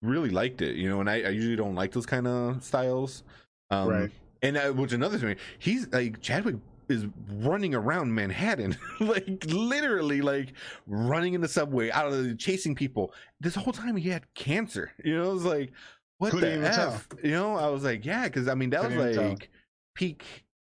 really 0.03 0.31
liked 0.31 0.63
it, 0.63 0.77
you 0.77 0.89
know, 0.89 1.01
and 1.01 1.09
I, 1.11 1.23
I 1.23 1.29
usually 1.31 1.57
don't 1.57 1.75
like 1.75 1.91
those 1.93 2.07
kind 2.07 2.27
of 2.29 2.63
styles. 2.63 3.25
Um, 3.71 3.89
Right. 3.89 4.11
And 4.43 4.57
uh, 4.59 4.71
which 4.73 4.93
another 4.93 5.19
thing, 5.19 5.35
he's 5.59 5.89
like 5.89 6.21
Chadwick 6.21 6.57
is 6.88 7.07
running 7.35 7.75
around 7.75 8.14
Manhattan, 8.14 8.77
like 9.01 9.44
literally, 9.49 10.20
like 10.20 10.53
running 10.87 11.35
in 11.35 11.40
the 11.40 11.49
subway, 11.49 11.90
out 11.90 12.07
of 12.07 12.25
the 12.25 12.35
chasing 12.35 12.75
people. 12.75 13.12
This 13.40 13.55
whole 13.55 13.72
time 13.72 13.96
he 13.96 14.09
had 14.09 14.33
cancer. 14.35 14.92
You 15.05 15.16
know, 15.18 15.31
it 15.31 15.35
was 15.35 15.44
like, 15.44 15.72
what 16.18 16.31
Couldn't 16.33 16.49
the 16.49 16.57
even 16.57 16.72
tell. 16.72 16.92
f? 16.92 17.09
You 17.22 17.33
know, 17.33 17.57
I 17.57 17.68
was 17.68 17.85
like, 17.85 18.05
yeah, 18.05 18.25
because 18.25 18.49
I 18.49 18.55
mean 18.55 18.70
that 18.70 18.83
Couldn't 18.83 18.99
was 18.99 19.16
like 19.16 19.51
peak. 19.94 20.25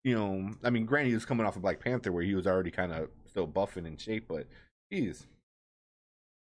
You 0.03 0.15
know, 0.15 0.49
I 0.63 0.69
mean, 0.69 0.85
granted, 0.85 1.09
he 1.09 1.13
was 1.15 1.25
coming 1.25 1.45
off 1.45 1.55
of 1.55 1.61
Black 1.61 1.79
Panther 1.79 2.11
where 2.11 2.23
he 2.23 2.35
was 2.35 2.47
already 2.47 2.71
kind 2.71 2.91
of 2.91 3.09
still 3.25 3.47
buffing 3.47 3.85
in 3.85 3.97
shape, 3.97 4.25
but 4.27 4.47
geez, 4.91 5.27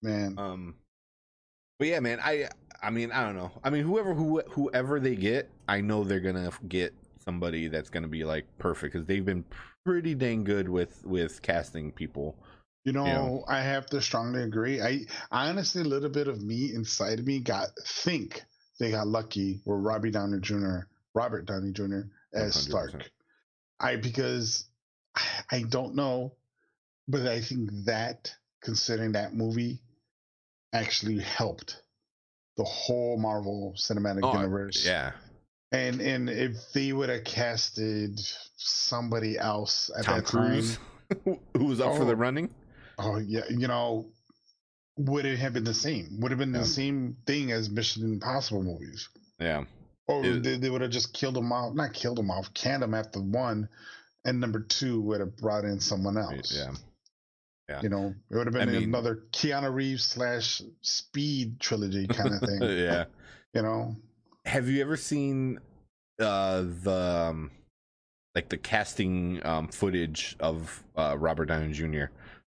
man. 0.01 0.35
um, 0.37 0.75
but 1.77 1.87
yeah, 1.87 1.99
man, 1.99 2.19
I 2.21 2.49
I 2.81 2.89
mean, 2.89 3.11
I 3.11 3.23
don't 3.25 3.35
know. 3.35 3.51
I 3.63 3.69
mean, 3.69 3.83
whoever 3.83 4.13
who 4.13 4.41
whoever 4.49 4.99
they 4.99 5.15
get, 5.15 5.49
I 5.67 5.81
know 5.81 6.03
they're 6.03 6.19
gonna 6.19 6.51
get 6.67 6.93
somebody 7.29 7.67
that's 7.67 7.91
gonna 7.91 8.07
be 8.07 8.23
like 8.23 8.45
perfect 8.57 8.91
because 8.91 9.05
they've 9.05 9.25
been 9.25 9.45
pretty 9.85 10.15
dang 10.15 10.43
good 10.43 10.67
with 10.67 11.05
with 11.05 11.39
casting 11.43 11.91
people. 11.91 12.35
You 12.85 12.93
know. 12.93 13.43
I 13.47 13.61
have 13.61 13.85
to 13.87 14.01
strongly 14.01 14.41
agree. 14.41 14.81
I 14.81 15.01
honestly, 15.31 15.83
a 15.83 15.85
little 15.85 16.09
bit 16.09 16.27
of 16.27 16.41
me 16.41 16.73
inside 16.73 17.19
of 17.19 17.27
me 17.27 17.39
got 17.39 17.67
think 17.85 18.41
they 18.79 18.89
got 18.89 19.05
lucky 19.05 19.61
with 19.63 19.79
Robbie 19.79 20.09
Downey 20.09 20.39
Jr., 20.39 20.87
Robert 21.13 21.45
Downey 21.45 21.71
Jr. 21.71 22.07
as 22.33 22.55
100%. 22.55 22.69
Stark. 22.69 23.11
I 23.79 23.97
because 23.97 24.65
I 25.51 25.63
don't 25.69 25.93
know, 25.95 26.33
but 27.07 27.27
I 27.27 27.41
think 27.41 27.69
that 27.85 28.33
considering 28.63 29.11
that 29.11 29.35
movie 29.35 29.81
actually 30.73 31.19
helped 31.19 31.83
the 32.57 32.63
whole 32.63 33.19
Marvel 33.19 33.75
Cinematic 33.77 34.21
Oh, 34.23 34.33
Universe. 34.33 34.83
Yeah, 34.83 35.11
And 35.71 36.01
and 36.01 36.29
if 36.29 36.71
they 36.73 36.93
would 36.93 37.09
have 37.09 37.23
casted 37.23 38.19
somebody 38.55 39.37
else 39.37 39.91
at 39.97 40.05
Tom 40.05 40.15
that 40.17 40.25
Cruise, 40.25 40.77
time, 41.25 41.39
who 41.57 41.65
was 41.65 41.79
up 41.79 41.95
for 41.95 42.05
the 42.05 42.13
Oh. 42.13 42.15
running. 42.15 42.49
oh 42.97 43.17
yeah, 43.17 43.43
you 43.49 43.67
know, 43.67 44.07
would 44.97 45.25
it 45.25 45.37
have 45.39 45.53
been 45.53 45.63
the 45.63 45.73
same? 45.73 46.19
Would 46.21 46.31
have 46.31 46.39
been 46.39 46.53
Yeah. 46.53 46.61
the 46.61 46.65
same 46.65 47.17
thing 47.27 47.51
as 47.51 47.69
Mission 47.69 48.03
Impossible 48.13 48.63
movies. 48.63 49.09
Yeah, 49.39 49.63
Or 50.07 50.23
they, 50.23 50.57
they 50.57 50.69
would 50.69 50.81
have 50.81 50.91
just 50.91 51.13
killed 51.13 51.37
him 51.37 51.51
off, 51.51 51.73
not 51.75 51.93
killed 51.93 52.19
him 52.19 52.29
off, 52.31 52.53
canned 52.53 52.83
him 52.83 52.93
after 52.93 53.21
one, 53.21 53.69
and 54.25 54.39
number 54.41 54.59
two 54.59 54.99
would 55.01 55.19
have 55.21 55.37
brought 55.37 55.63
in 55.65 55.79
someone 55.79 56.17
else. 56.17 56.51
yeah. 56.55 56.73
Yeah. 57.69 57.81
You 57.83 57.89
know, 57.89 58.15
it 58.31 58.35
would 58.35 58.47
have 58.47 58.55
I 58.55 58.65
been 58.65 58.73
mean- 58.73 58.83
another 58.85 59.19
Keanu 59.31 59.71
Reeves 59.71 60.03
slash 60.03 60.61
Speed 60.81 61.59
trilogy 61.59 62.07
kind 62.07 62.33
of 62.33 62.39
thing. 62.49 62.61
yeah. 62.63 63.05
You 63.53 63.61
know, 63.61 63.95
Have 64.49 64.67
you 64.67 64.81
ever 64.81 64.97
seen 64.97 65.59
uh 66.19 66.63
the 66.83 67.27
um, 67.29 67.51
like 68.33 68.49
the 68.49 68.57
casting 68.57 69.45
um 69.45 69.67
footage 69.67 70.35
of 70.39 70.83
uh 70.97 71.15
Robert 71.19 71.45
Downey 71.45 71.71
Jr. 71.71 72.05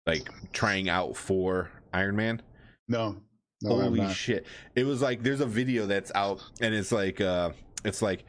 like 0.05 0.29
trying 0.53 0.89
out 0.89 1.17
for 1.17 1.71
Iron 1.93 2.15
Man? 2.15 2.43
no, 2.87 3.17
no, 3.63 3.81
Holy 3.81 4.13
shit. 4.13 4.45
It 4.75 4.85
was 4.85 5.01
like 5.01 5.23
there's 5.23 5.41
a 5.41 5.47
video 5.47 5.87
that's 5.87 6.11
out 6.13 6.43
and 6.61 6.75
it's 6.75 6.91
like 6.91 7.19
uh 7.19 7.49
it's 7.83 8.03
like 8.03 8.25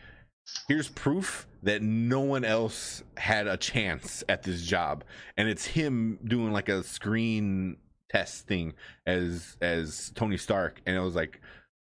here's 0.67 0.89
proof 0.89 1.47
that 1.63 1.83
no 1.83 2.21
one 2.21 2.47
else 2.47 3.03
had 3.19 3.47
a 3.47 3.59
chance 3.59 4.25
at 4.31 4.45
this 4.45 4.63
job 4.63 5.05
and 5.37 5.47
it's 5.47 5.67
him 5.67 6.19
doing 6.25 6.53
like 6.55 6.71
a 6.71 6.83
screen 6.83 7.77
test 8.09 8.47
thing 8.47 8.73
as 9.07 9.59
as 9.61 10.11
Tony 10.15 10.39
Stark 10.39 10.81
and 10.87 10.97
it 10.97 11.01
was 11.01 11.15
like 11.15 11.43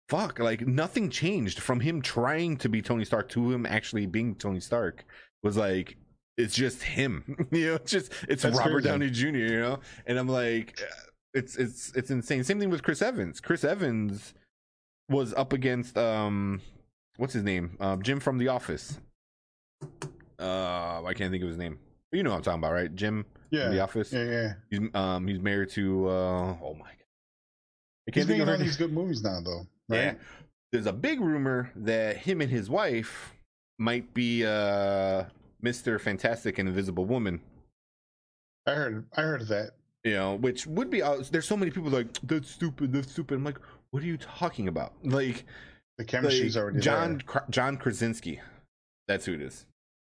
fuck 0.09 0.39
like 0.39 0.65
nothing 0.67 1.09
changed 1.09 1.59
from 1.59 1.79
him 1.79 2.01
trying 2.01 2.57
to 2.57 2.67
be 2.67 2.81
Tony 2.81 3.05
Stark 3.05 3.29
to 3.29 3.51
him 3.51 3.65
actually 3.65 4.07
being 4.07 4.33
Tony 4.35 4.59
Stark 4.59 5.05
was 5.43 5.55
like 5.55 5.95
it's 6.35 6.55
just 6.55 6.81
him 6.81 7.47
you 7.51 7.67
know 7.67 7.75
it's 7.75 7.91
just 7.91 8.11
it's 8.27 8.41
That's 8.43 8.57
Robert 8.57 8.81
crazy. 8.81 8.87
Downey 8.89 9.09
Jr. 9.11 9.27
you 9.27 9.59
know? 9.59 9.79
And 10.07 10.17
I'm 10.17 10.27
like 10.27 10.81
it's 11.35 11.57
it's 11.57 11.91
it's 11.95 12.09
insane. 12.09 12.43
Same 12.43 12.59
thing 12.59 12.71
with 12.71 12.81
Chris 12.81 13.03
Evans. 13.03 13.39
Chris 13.39 13.63
Evans 13.63 14.33
was 15.09 15.31
up 15.35 15.53
against 15.53 15.95
um 15.97 16.59
what's 17.17 17.33
his 17.33 17.43
name? 17.43 17.77
Um 17.79 18.01
Jim 18.01 18.19
from 18.19 18.39
The 18.39 18.47
Office. 18.47 18.99
Uh 20.39 21.03
I 21.03 21.13
can't 21.15 21.31
think 21.31 21.43
of 21.43 21.49
his 21.49 21.57
name. 21.57 21.77
You 22.11 22.23
know 22.23 22.31
what 22.31 22.37
I'm 22.37 22.41
talking 22.43 22.59
about 22.59 22.73
right? 22.73 22.95
Jim 22.95 23.25
Yeah, 23.51 23.65
from 23.65 23.73
The 23.75 23.79
Office? 23.81 24.11
Yeah, 24.11 24.23
yeah. 24.23 24.53
he's 24.71 24.79
um 24.95 25.27
he's 25.27 25.39
married 25.39 25.69
to 25.71 26.07
uh 26.07 26.55
oh 26.63 26.73
my 26.79 26.87
god. 26.87 26.95
I 28.07 28.11
can't 28.11 28.27
think 28.27 28.39
making 28.39 28.41
of 28.41 28.49
all 28.49 28.57
these 28.57 28.77
good 28.77 28.91
movies 28.91 29.21
now, 29.21 29.39
though. 29.43 29.67
Right? 29.89 29.97
yeah. 29.97 30.13
There's 30.71 30.85
a 30.85 30.93
big 30.93 31.19
rumor 31.19 31.71
that 31.75 32.17
him 32.17 32.41
and 32.41 32.51
his 32.51 32.69
wife 32.69 33.33
might 33.79 34.13
be 34.13 34.45
uh 34.45 35.25
Mr. 35.63 35.99
Fantastic 35.99 36.57
and 36.59 36.69
Invisible 36.69 37.05
Woman. 37.05 37.41
I 38.65 38.71
heard, 38.73 39.05
I 39.17 39.21
heard 39.21 39.47
that. 39.47 39.71
You 40.03 40.13
know, 40.13 40.35
which 40.35 40.65
would 40.67 40.89
be 40.89 41.01
uh, 41.01 41.23
there's 41.31 41.47
so 41.47 41.57
many 41.57 41.71
people 41.71 41.89
like 41.89 42.07
that's 42.23 42.49
stupid, 42.49 42.93
that's 42.93 43.11
stupid. 43.11 43.35
I'm 43.35 43.43
like, 43.43 43.57
what 43.91 44.01
are 44.01 44.05
you 44.05 44.17
talking 44.17 44.67
about? 44.67 44.93
Like, 45.03 45.43
The 45.97 46.05
chemistry's 46.05 46.55
like, 46.55 46.61
already 46.61 46.79
John 46.79 47.21
there. 47.33 47.43
John 47.49 47.75
Krasinski. 47.77 48.39
That's 49.07 49.25
who 49.25 49.33
it 49.33 49.41
is. 49.41 49.65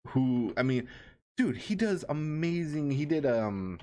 Who 0.08 0.52
I 0.56 0.62
mean, 0.62 0.86
dude, 1.36 1.56
he 1.56 1.74
does 1.74 2.04
amazing. 2.08 2.90
He 2.92 3.04
did 3.06 3.26
um 3.26 3.80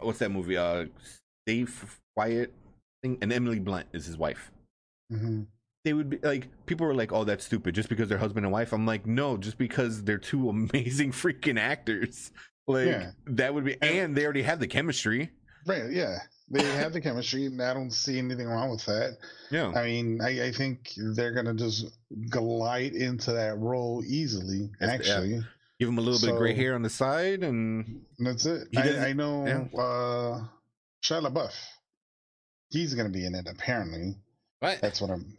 what's 0.00 0.20
that 0.20 0.30
movie? 0.30 0.56
Uh 0.56 0.86
Safe 1.46 2.00
Quiet 2.16 2.54
thing 3.04 3.18
and 3.20 3.32
Emily 3.32 3.60
Blunt 3.60 3.86
is 3.92 4.06
his 4.06 4.16
wife. 4.16 4.50
hmm 5.10 5.42
they 5.84 5.92
would 5.92 6.08
be 6.08 6.18
like 6.22 6.48
people 6.64 6.86
were 6.86 6.94
like 6.94 7.12
oh 7.12 7.24
that's 7.24 7.44
stupid 7.44 7.74
just 7.74 7.90
because 7.90 8.08
they're 8.08 8.16
husband 8.16 8.46
and 8.46 8.50
wife 8.50 8.72
i'm 8.72 8.86
like 8.86 9.04
no 9.04 9.36
just 9.36 9.58
because 9.58 10.02
they're 10.04 10.16
two 10.16 10.48
amazing 10.56 11.12
freaking 11.12 11.60
actors 11.60 12.32
like 12.66 12.86
Yeah. 12.86 13.10
that 13.26 13.52
would 13.52 13.66
be 13.66 13.76
and 13.82 14.16
they 14.16 14.24
already 14.24 14.40
have 14.42 14.60
the 14.60 14.66
chemistry 14.66 15.30
Right? 15.66 15.90
Yeah, 15.90 16.16
they 16.50 16.62
have 16.82 16.92
the 16.94 17.00
chemistry, 17.02 17.46
and 17.46 17.60
I 17.62 17.72
don't 17.74 17.90
see 17.90 18.18
anything 18.18 18.46
wrong 18.46 18.70
with 18.70 18.84
that. 18.86 19.16
yeah 19.50 19.72
I 19.74 19.84
mean, 19.86 20.20
I, 20.22 20.46
I 20.48 20.52
think 20.52 20.90
they're 21.16 21.32
gonna 21.32 21.54
just 21.54 21.86
glide 22.30 22.92
into 22.92 23.32
that 23.32 23.56
role 23.58 24.02
easily. 24.06 24.70
That's-. 24.80 25.08
Actually, 25.08 25.42
give 25.78 25.88
him 25.88 25.96
a 25.96 26.02
little 26.02 26.20
bit 26.20 26.30
of 26.30 26.36
gray 26.36 26.54
hair 26.54 26.74
on 26.74 26.82
the 26.82 26.90
side 26.90 27.42
and 27.42 28.02
And 28.18 28.26
that's 28.26 28.44
it. 28.46 28.68
I, 28.76 29.08
I 29.08 29.12
know 29.14 29.46
yeah. 29.46 29.80
uh 29.80 30.44
Shia 31.02 31.26
LaBeouf. 31.26 31.52
He's 32.74 32.92
gonna 32.94 33.08
be 33.08 33.24
in 33.24 33.34
it 33.34 33.46
apparently. 33.48 34.16
what 34.60 34.80
That's 34.80 35.00
what 35.00 35.10
I'm 35.10 35.36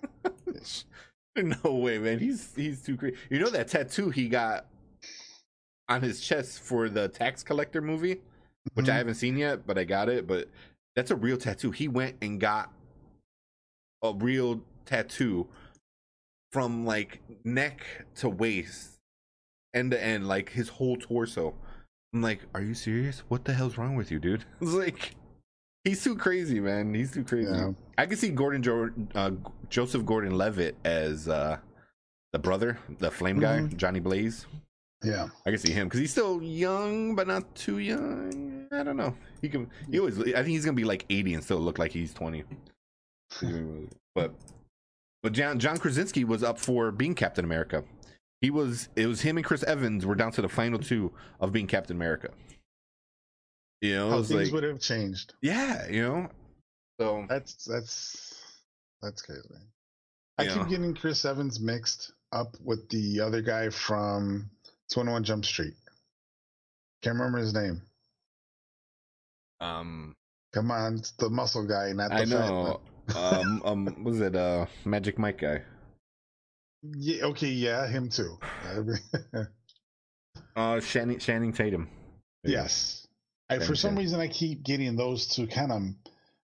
no 1.63 1.73
way 1.75 1.97
man 1.97 2.17
he's 2.19 2.53
he's 2.55 2.81
too 2.81 2.95
crazy 2.97 3.17
you 3.29 3.39
know 3.39 3.49
that 3.49 3.67
tattoo 3.67 4.09
he 4.09 4.29
got 4.29 4.67
on 5.89 6.01
his 6.01 6.21
chest 6.21 6.61
for 6.61 6.87
the 6.89 7.07
tax 7.09 7.43
collector 7.43 7.81
movie 7.81 8.21
which 8.73 8.89
I 8.89 8.93
Mhm. 8.93 8.97
haven't 8.97 9.15
seen 9.15 9.37
yet, 9.37 9.67
but 9.67 9.77
I 9.77 9.83
got 9.83 10.09
it. 10.09 10.25
But 10.25 10.49
that's 10.95 11.11
a 11.11 11.15
real 11.15 11.37
tattoo. 11.37 11.69
He 11.69 11.87
went 11.87 12.15
and 12.19 12.39
got 12.39 12.73
a 14.01 14.11
real 14.11 14.61
tattoo 14.85 15.47
from 16.51 16.83
like 16.83 17.21
neck 17.43 17.81
to 18.15 18.27
waist, 18.29 18.93
end 19.75 19.91
to 19.91 20.03
end, 20.03 20.27
like 20.27 20.49
his 20.49 20.69
whole 20.69 20.97
torso. 20.97 21.53
I'm 22.11 22.23
like, 22.23 22.41
are 22.55 22.61
you 22.63 22.73
serious? 22.73 23.19
What 23.27 23.45
the 23.45 23.53
hell's 23.53 23.77
wrong 23.77 23.95
with 23.95 24.09
you, 24.09 24.17
dude? 24.19 24.45
It's 24.61 24.71
like 24.73 25.15
he's 25.85 26.03
too 26.03 26.17
crazy, 26.17 26.59
man. 26.59 26.93
He's 26.93 27.11
too 27.11 27.23
crazy. 27.23 27.49
Yeah. 27.49 27.71
I 27.97 28.05
can 28.05 28.17
see 28.17 28.29
Gordon 28.29 28.61
jo- 28.61 28.89
uh, 29.15 29.31
Joseph 29.69 30.05
Gordon 30.05 30.37
Levitt 30.37 30.75
as 30.83 31.29
uh, 31.29 31.57
the 32.33 32.39
brother, 32.39 32.77
the 32.99 33.09
flame 33.09 33.39
guy, 33.39 33.59
Mhm. 33.59 33.77
Johnny 33.77 34.01
Blaze. 34.01 34.45
yeah. 35.03 35.29
I 35.45 35.51
can 35.51 35.59
see 35.59 35.71
him 35.71 35.87
because 35.87 36.01
he's 36.01 36.11
still 36.11 36.43
young, 36.43 37.15
but 37.15 37.27
not 37.27 37.55
too 37.55 37.77
young. 37.77 38.67
I 38.73 38.83
don't 38.83 38.97
know. 38.97 39.15
He 39.41 39.47
can. 39.47 39.69
He 39.89 39.99
always. 39.99 40.19
I 40.19 40.23
think 40.33 40.47
he's 40.47 40.65
gonna 40.65 40.75
be 40.75 40.83
like 40.83 41.05
eighty 41.09 41.33
and 41.33 41.41
still 41.43 41.59
look 41.59 41.79
like 41.79 41.91
he's 41.91 42.13
twenty. 42.13 42.43
but 44.13 44.33
but 45.23 45.31
John 45.33 45.59
John 45.59 45.77
Krasinski 45.77 46.23
was 46.23 46.43
up 46.43 46.59
for 46.59 46.91
being 46.91 47.15
Captain 47.15 47.45
America. 47.45 47.83
He 48.41 48.49
was. 48.51 48.89
It 48.95 49.07
was 49.07 49.21
him 49.21 49.37
and 49.37 49.45
Chris 49.45 49.63
Evans 49.63 50.05
were 50.05 50.15
down 50.15 50.31
to 50.33 50.41
the 50.41 50.49
final 50.49 50.77
two 50.79 51.11
of 51.39 51.51
being 51.51 51.67
Captain 51.67 51.95
America. 51.95 52.29
You 53.81 53.95
know, 53.95 54.09
How 54.09 54.23
things 54.23 54.31
like 54.31 54.53
would 54.53 54.63
have 54.63 54.79
changed. 54.79 55.33
yeah, 55.41 55.87
you 55.87 56.01
know. 56.01 56.29
So 56.99 57.25
That's 57.27 57.65
that's 57.65 58.41
that's 59.01 59.21
crazy. 59.21 59.41
I 60.37 60.45
keep 60.47 60.67
getting 60.67 60.95
Chris 60.95 61.23
Evans 61.25 61.59
mixed 61.59 62.11
up 62.31 62.55
with 62.63 62.89
the 62.89 63.21
other 63.21 63.41
guy 63.41 63.69
from 63.69 64.49
Twenty 64.91 65.11
One 65.11 65.23
Jump 65.23 65.45
Street. 65.45 65.75
Can't 67.01 67.17
remember 67.17 67.37
his 67.37 67.53
name. 67.53 67.81
um, 69.61 70.15
Come 70.53 70.71
on, 70.71 70.95
it's 70.95 71.11
the 71.11 71.29
muscle 71.29 71.65
guy, 71.67 71.91
not 71.93 72.09
the 72.09 72.15
I 72.15 72.25
know. 72.25 72.79
um, 73.15 73.61
um, 73.65 74.03
was 74.03 74.21
it 74.21 74.35
uh 74.35 74.65
Magic 74.85 75.19
Mike 75.19 75.39
guy? 75.39 75.61
Yeah, 76.81 77.25
okay, 77.25 77.47
yeah, 77.49 77.87
him 77.87 78.09
too. 78.09 78.37
Uh, 80.55 80.79
Channing 80.79 81.19
Channing 81.19 81.51
Tatum. 81.51 81.89
yes. 82.43 83.04
I, 83.49 83.59
for 83.59 83.75
some 83.75 83.95
reason, 83.95 84.19
I 84.19 84.27
keep 84.27 84.63
getting 84.63 84.95
those 84.95 85.27
two 85.27 85.45
kind 85.47 85.71
of 85.71 85.81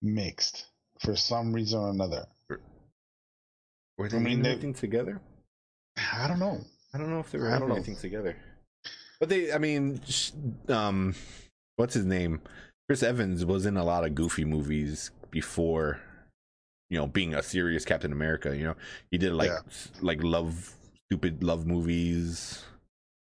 mixed 0.02 0.66
for 1.00 1.14
some 1.16 1.52
reason 1.52 1.78
or 1.80 1.90
another. 1.90 2.26
Were 3.98 4.08
they 4.08 4.16
I 4.16 4.20
mean, 4.20 4.42
they- 4.42 4.52
anything 4.52 4.74
together? 4.74 5.20
I 6.12 6.28
don't 6.28 6.38
know. 6.38 6.60
I 6.94 6.98
don't 6.98 7.10
know 7.10 7.18
if 7.20 7.30
they 7.30 7.38
were 7.38 7.50
know. 7.58 7.74
anything 7.74 7.96
together. 7.96 8.36
But 9.20 9.28
they, 9.28 9.52
I 9.52 9.58
mean, 9.58 10.00
um, 10.68 11.14
what's 11.76 11.94
his 11.94 12.04
name? 12.04 12.40
Chris 12.88 13.02
Evans 13.02 13.44
was 13.44 13.66
in 13.66 13.76
a 13.76 13.84
lot 13.84 14.04
of 14.04 14.14
goofy 14.14 14.44
movies 14.44 15.10
before, 15.30 16.00
you 16.88 16.96
know, 16.98 17.06
being 17.08 17.34
a 17.34 17.42
serious 17.42 17.84
Captain 17.84 18.12
America. 18.12 18.56
You 18.56 18.62
know, 18.64 18.74
he 19.10 19.18
did 19.18 19.32
like 19.32 19.50
Yeah. 19.50 19.58
like 20.00 20.22
love, 20.22 20.72
stupid 21.06 21.42
love 21.42 21.66
movies. 21.66 22.64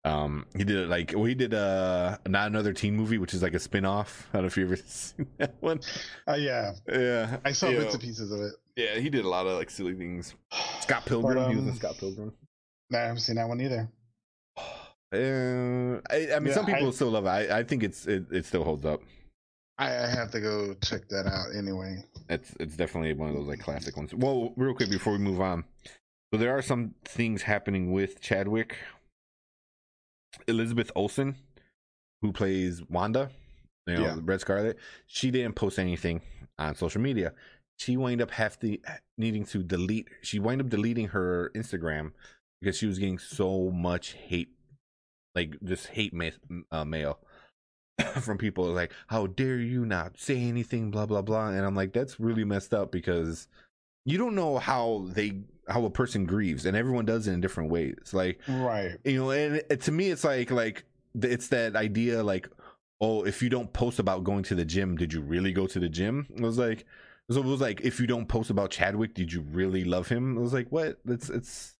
Um, 0.04 0.46
he 0.56 0.64
did 0.64 0.76
it 0.78 0.88
like 0.88 1.12
well, 1.14 1.26
he 1.26 1.34
did 1.36 1.54
uh 1.54 2.18
not 2.26 2.48
another 2.48 2.72
teen 2.72 2.96
movie, 2.96 3.18
which 3.18 3.34
is 3.34 3.42
like 3.42 3.54
a 3.54 3.60
spin 3.60 3.84
off. 3.84 4.26
I 4.32 4.38
don't 4.38 4.42
know 4.42 4.46
if 4.48 4.56
you 4.56 4.64
ever 4.64 4.76
seen 4.86 5.26
that 5.38 5.54
one. 5.60 5.80
Uh, 6.28 6.34
yeah, 6.34 6.72
Yeah, 6.92 7.36
I 7.44 7.52
saw 7.52 7.68
you 7.68 7.76
bits 7.78 7.86
know, 7.86 7.92
and 7.92 8.00
pieces 8.02 8.32
of 8.32 8.40
it. 8.40 8.52
Yeah, 8.76 8.98
he 8.98 9.08
did 9.10 9.24
a 9.24 9.28
lot 9.28 9.46
of 9.46 9.56
like 9.58 9.70
silly 9.70 9.94
things. 9.94 10.34
Scott 10.80 11.06
Pilgrim, 11.06 11.36
But, 11.36 11.50
he 11.50 11.54
was 11.56 11.64
in 11.64 11.70
um, 11.70 11.76
Scott 11.76 11.96
Pilgrim. 11.98 12.32
No, 12.90 12.98
I 12.98 13.02
haven't 13.02 13.20
seen 13.20 13.36
that 13.36 13.48
one 13.48 13.60
either. 13.60 13.88
Uh, 15.14 16.00
I, 16.10 16.36
I 16.36 16.38
mean, 16.38 16.46
Yeah, 16.46 16.54
some 16.54 16.64
people 16.64 16.88
I- 16.88 16.90
still 16.92 17.10
love 17.10 17.26
it. 17.26 17.28
I, 17.28 17.58
I 17.58 17.62
think 17.64 17.82
it's 17.82 18.06
it, 18.06 18.24
it 18.32 18.46
still 18.46 18.64
holds 18.64 18.86
up. 18.86 19.02
I, 19.76 19.88
I 19.88 20.06
have 20.06 20.30
to 20.30 20.40
go 20.40 20.74
check 20.82 21.06
that 21.10 21.26
out 21.26 21.54
anyway. 21.54 22.02
It's 22.30 22.54
it's 22.58 22.76
definitely 22.78 23.12
one 23.12 23.28
of 23.28 23.34
those 23.34 23.46
like 23.46 23.60
classic 23.60 23.94
ones. 23.94 24.14
Well, 24.14 24.54
real 24.56 24.72
quick 24.74 24.88
before 24.90 25.12
we 25.12 25.18
move 25.18 25.42
on, 25.42 25.64
so 26.32 26.38
there 26.38 26.56
are 26.56 26.62
some 26.62 26.94
things 27.04 27.42
happening 27.42 27.92
with 27.92 28.22
Chadwick. 28.22 28.76
Elizabeth 30.48 30.90
Olsen, 30.96 31.36
who 32.20 32.32
plays 32.32 32.82
Wanda, 32.88 33.30
you 33.86 33.94
know, 33.94 34.02
Yeah. 34.02 34.18
Red 34.22 34.40
Scarlet. 34.40 34.78
She 35.06 35.30
didn't 35.30 35.54
post 35.54 35.78
anything 35.78 36.20
on 36.58 36.74
social 36.74 37.00
media. 37.00 37.32
She 37.78 37.96
wound 37.96 38.20
up 38.22 38.30
have 38.32 38.58
to 38.60 38.78
needing 39.18 39.44
to 39.46 39.62
delete. 39.62 40.08
She 40.22 40.38
wound 40.38 40.60
up 40.60 40.68
deleting 40.68 41.08
her 41.08 41.50
Instagram 41.54 42.12
because 42.60 42.76
she 42.76 42.86
was 42.86 42.98
getting 42.98 43.18
so 43.18 43.70
much 43.70 44.12
hate, 44.12 44.50
like 45.34 45.56
just 45.64 45.88
hate 45.88 46.12
ma- 46.14 46.30
uh, 46.70 46.84
mail 46.84 47.18
from 48.20 48.38
people 48.38 48.66
like, 48.66 48.92
"How 49.08 49.26
dare 49.26 49.58
you 49.58 49.84
not 49.84 50.18
say 50.18 50.38
anything?" 50.42 50.90
Blah 50.90 51.06
blah 51.06 51.22
blah. 51.22 51.48
And 51.48 51.64
I'm 51.64 51.74
like, 51.74 51.92
that's 51.92 52.20
really 52.20 52.44
messed 52.44 52.72
up 52.72 52.92
because 52.92 53.48
you 54.04 54.16
don't 54.18 54.34
know 54.36 54.58
how 54.58 55.06
they 55.08 55.40
how 55.68 55.84
a 55.84 55.90
person 55.90 56.24
grieves, 56.26 56.66
and 56.66 56.76
everyone 56.76 57.04
does 57.04 57.28
it 57.28 57.32
in 57.32 57.40
different 57.40 57.70
ways. 57.70 58.12
Like 58.12 58.40
Right. 58.48 58.98
you 59.04 59.18
know 59.20 59.30
and 59.30 59.56
it, 59.70 59.80
to 59.82 59.92
me 59.92 60.10
it's 60.10 60.24
like 60.24 60.50
like 60.50 60.84
it's 61.14 61.48
that 61.48 61.76
idea 61.76 62.22
like 62.22 62.48
oh 63.00 63.24
if 63.24 63.42
you 63.42 63.48
don't 63.48 63.72
post 63.72 63.98
about 63.98 64.24
going 64.24 64.42
to 64.44 64.54
the 64.54 64.64
gym 64.64 64.96
did 64.96 65.12
you 65.12 65.20
really 65.20 65.52
go 65.52 65.66
to 65.66 65.78
the 65.78 65.88
gym 65.88 66.26
it 66.34 66.40
was 66.40 66.56
like 66.56 66.86
so 67.30 67.40
it 67.40 67.44
was 67.46 67.60
like 67.60 67.80
if 67.82 68.00
you 68.00 68.06
don't 68.06 68.28
post 68.28 68.48
about 68.50 68.70
chadwick 68.70 69.12
did 69.14 69.32
you 69.32 69.42
really 69.52 69.84
love 69.84 70.08
him 70.08 70.36
it 70.36 70.40
was 70.40 70.52
like 70.52 70.68
what 70.70 70.98
it's 71.06 71.28
it's 71.28 71.74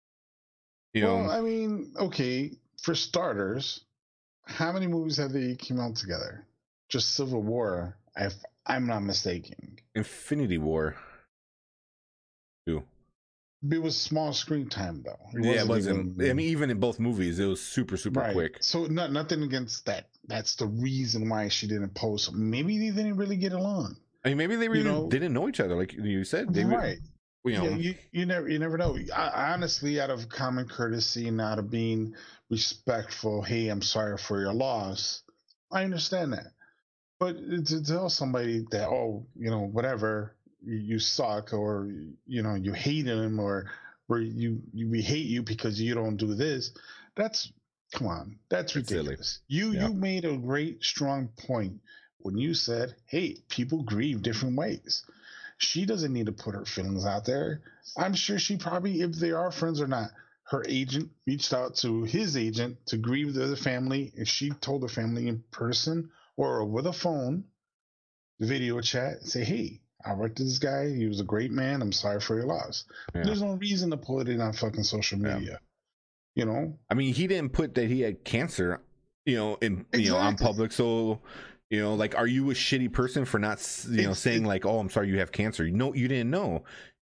you 0.92 1.02
know 1.02 1.16
well, 1.16 1.30
I 1.30 1.40
mean, 1.40 1.92
okay, 1.98 2.50
for 2.82 2.94
starters, 2.94 3.80
how 4.44 4.72
many 4.72 4.86
movies 4.86 5.16
have 5.16 5.32
they 5.32 5.54
came 5.54 5.80
out 5.80 5.96
together? 5.96 6.44
Just 6.90 7.14
Civil 7.14 7.42
War, 7.42 7.96
if 8.16 8.34
I'm 8.66 8.86
not 8.86 9.00
mistaken. 9.02 9.78
infinity 9.94 10.58
war 10.58 10.96
It 13.70 13.80
was 13.80 13.96
small 13.96 14.32
screen 14.32 14.68
time 14.68 15.02
though. 15.04 15.18
yeah 15.40 15.62
it 15.62 15.68
wasn't 15.68 16.14
even- 16.14 16.30
i 16.30 16.32
mean 16.32 16.48
even 16.48 16.70
in 16.70 16.80
both 16.80 16.98
movies 16.98 17.38
it 17.38 17.46
was 17.46 17.60
super 17.62 17.96
super 17.96 18.20
right. 18.20 18.32
quick 18.32 18.56
So 18.60 18.86
not 18.86 19.12
nothing 19.12 19.42
against 19.42 19.86
that. 19.86 20.06
That's 20.26 20.56
the 20.56 20.66
reason 20.66 21.28
why 21.28 21.48
she 21.48 21.66
didn't 21.66 21.94
post. 21.94 22.32
Maybe 22.32 22.78
they 22.78 22.94
didn't 22.96 23.16
really 23.16 23.36
get 23.36 23.52
along. 23.52 23.96
i 24.24 24.28
mean 24.28 24.38
maybe 24.38 24.56
they 24.56 24.68
really 24.68 24.84
know- 24.84 25.08
didn't 25.08 25.32
know 25.32 25.48
each 25.48 25.60
other 25.60 25.74
like 25.76 25.92
you 25.92 26.24
said 26.24 26.52
they 26.52 26.64
were- 26.64 26.70
right. 26.76 26.98
you 27.44 27.52
know 27.58 27.64
yeah, 27.64 27.76
you, 27.76 27.94
you 28.12 28.26
never 28.26 28.48
you 28.48 28.58
never 28.58 28.78
know. 28.78 28.96
I, 29.14 29.52
honestly, 29.52 30.00
out 30.00 30.10
of 30.10 30.28
common 30.28 30.66
courtesy 30.68 31.26
and 31.28 31.40
out 31.40 31.58
of 31.58 31.70
being 31.70 32.14
respectful, 32.50 33.42
hey, 33.42 33.68
I'm 33.68 33.82
sorry 33.82 34.16
for 34.18 34.40
your 34.40 34.52
loss. 34.52 35.22
I 35.72 35.84
understand 35.84 36.32
that, 36.34 36.48
but 37.18 37.36
to 37.66 37.82
tell 37.84 38.08
somebody 38.10 38.64
that 38.70 38.88
oh, 38.88 39.26
you 39.36 39.50
know, 39.50 39.60
whatever, 39.66 40.36
you, 40.64 40.98
suck, 40.98 41.52
or 41.52 41.90
you 42.26 42.42
know, 42.42 42.54
you 42.54 42.72
hate 42.72 43.06
him, 43.06 43.38
or 43.40 43.70
or 44.08 44.20
you, 44.20 44.62
you 44.72 44.88
we 44.90 45.02
hate 45.02 45.26
you 45.26 45.42
because 45.42 45.80
you 45.80 45.94
don't 45.94 46.16
do 46.16 46.34
this. 46.34 46.72
That's 47.16 47.52
come 47.94 48.06
on, 48.06 48.38
that's 48.48 48.74
ridiculous. 48.76 49.40
You 49.48 49.72
Yeah. 49.72 49.88
you 49.88 49.94
made 49.94 50.24
a 50.24 50.36
great 50.36 50.82
strong 50.82 51.28
point 51.28 51.80
when 52.18 52.36
you 52.38 52.54
said, 52.54 52.94
hey, 53.06 53.38
people 53.48 53.82
grieve 53.82 54.22
different 54.22 54.56
ways 54.56 55.04
she 55.62 55.86
doesn't 55.86 56.12
need 56.12 56.26
to 56.26 56.32
put 56.32 56.54
her 56.54 56.64
feelings 56.64 57.06
out 57.06 57.24
there. 57.24 57.62
I'm 57.96 58.14
sure 58.14 58.38
she 58.38 58.56
probably, 58.56 59.00
if 59.00 59.12
they 59.12 59.30
are 59.30 59.52
friends 59.52 59.80
or 59.80 59.86
not, 59.86 60.10
her 60.44 60.64
agent 60.68 61.10
reached 61.26 61.52
out 61.52 61.76
to 61.76 62.02
his 62.02 62.36
agent 62.36 62.84
to 62.86 62.96
grieve 62.96 63.32
the 63.32 63.44
other 63.44 63.56
family, 63.56 64.12
and 64.16 64.26
she 64.26 64.50
told 64.50 64.82
the 64.82 64.88
family 64.88 65.28
in 65.28 65.44
person 65.50 66.10
or 66.36 66.60
over 66.60 66.82
the 66.82 66.92
phone, 66.92 67.44
video 68.40 68.80
chat, 68.80 69.22
say, 69.22 69.44
"Hey, 69.44 69.81
I 70.04 70.14
worked 70.14 70.38
with 70.38 70.48
this 70.48 70.58
guy. 70.58 70.88
He 70.92 71.06
was 71.06 71.20
a 71.20 71.24
great 71.24 71.50
man. 71.50 71.82
I'm 71.82 71.92
sorry 71.92 72.20
for 72.20 72.36
your 72.36 72.46
loss." 72.46 72.84
Yeah. 73.14 73.22
There's 73.24 73.42
no 73.42 73.54
reason 73.54 73.90
to 73.90 73.96
put 73.96 74.28
it 74.28 74.40
on 74.40 74.52
fucking 74.52 74.84
social 74.84 75.18
Yeah. 75.18 75.38
media. 75.38 75.60
You 76.34 76.46
know, 76.46 76.78
I 76.90 76.94
mean, 76.94 77.12
he 77.12 77.26
didn't 77.26 77.52
put 77.52 77.74
that 77.74 77.88
he 77.88 78.00
had 78.00 78.24
cancer, 78.24 78.80
you 79.26 79.36
know, 79.36 79.56
in 79.56 79.84
you 79.92 80.10
know 80.10 80.16
on 80.16 80.36
public. 80.36 80.72
So, 80.72 81.20
you 81.70 81.80
know, 81.82 81.94
like, 81.94 82.16
are 82.16 82.26
you 82.26 82.50
a 82.50 82.54
shitty 82.54 82.90
person 82.92 83.24
for 83.26 83.38
not, 83.38 83.58
you 83.88 83.96
know, 83.96 84.02
It's- 84.02 84.18
saying 84.20 84.44
it- 84.44 84.48
like, 84.48 84.64
"Oh, 84.64 84.78
I'm 84.78 84.88
sorry, 84.88 85.08
you 85.08 85.18
have 85.18 85.30
cancer." 85.32 85.66
You 85.66 85.72
know, 85.76 85.94
you 85.94 86.08
didn't 86.08 86.30
know. 86.30 86.64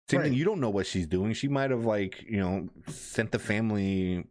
Same 0.09 0.21
thing. 0.21 0.33
You 0.33 0.45
don't 0.45 0.59
know 0.59 0.69
what 0.69 0.85
she's 0.85 1.07
doing. 1.07 1.33
She 1.33 1.47
might 1.47 1.71
have 1.71 1.85
like, 1.85 2.23
you 2.29 2.37
know, 2.37 2.69
sent 2.87 3.31
the 3.31 3.39
family. 3.39 4.23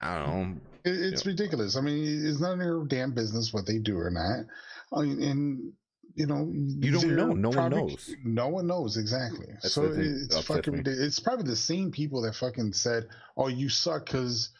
I 0.00 0.18
don't 0.18 0.26
know. 0.54 0.60
It, 0.84 1.00
it's 1.00 1.24
ridiculous. 1.24 1.76
I 1.76 1.80
mean, 1.82 2.26
it's 2.26 2.40
none 2.40 2.60
of 2.60 2.66
your 2.66 2.84
damn 2.86 3.12
business 3.12 3.52
what 3.52 3.66
they 3.66 3.78
do 3.78 3.96
or 3.96 4.10
not. 4.10 4.46
I 4.92 5.02
mean, 5.04 5.22
and 5.22 5.72
you 6.14 6.26
know, 6.26 6.48
You 6.52 6.92
don't 6.92 7.16
know. 7.16 7.32
No 7.32 7.50
one 7.50 7.70
knows. 7.70 8.14
No 8.24 8.48
one 8.48 8.66
knows 8.66 8.96
exactly. 8.96 9.46
That's 9.62 9.74
so 9.74 9.92
it's 9.96 10.40
fucking 10.44 10.72
ridiculous. 10.74 11.06
It's 11.06 11.20
probably 11.20 11.44
the 11.46 11.56
same 11.56 11.90
people 11.90 12.22
that 12.22 12.34
fucking 12.34 12.72
said, 12.72 13.08
"Oh, 13.36 13.48
you 13.48 13.68
suck 13.68 14.06
because 14.06 14.50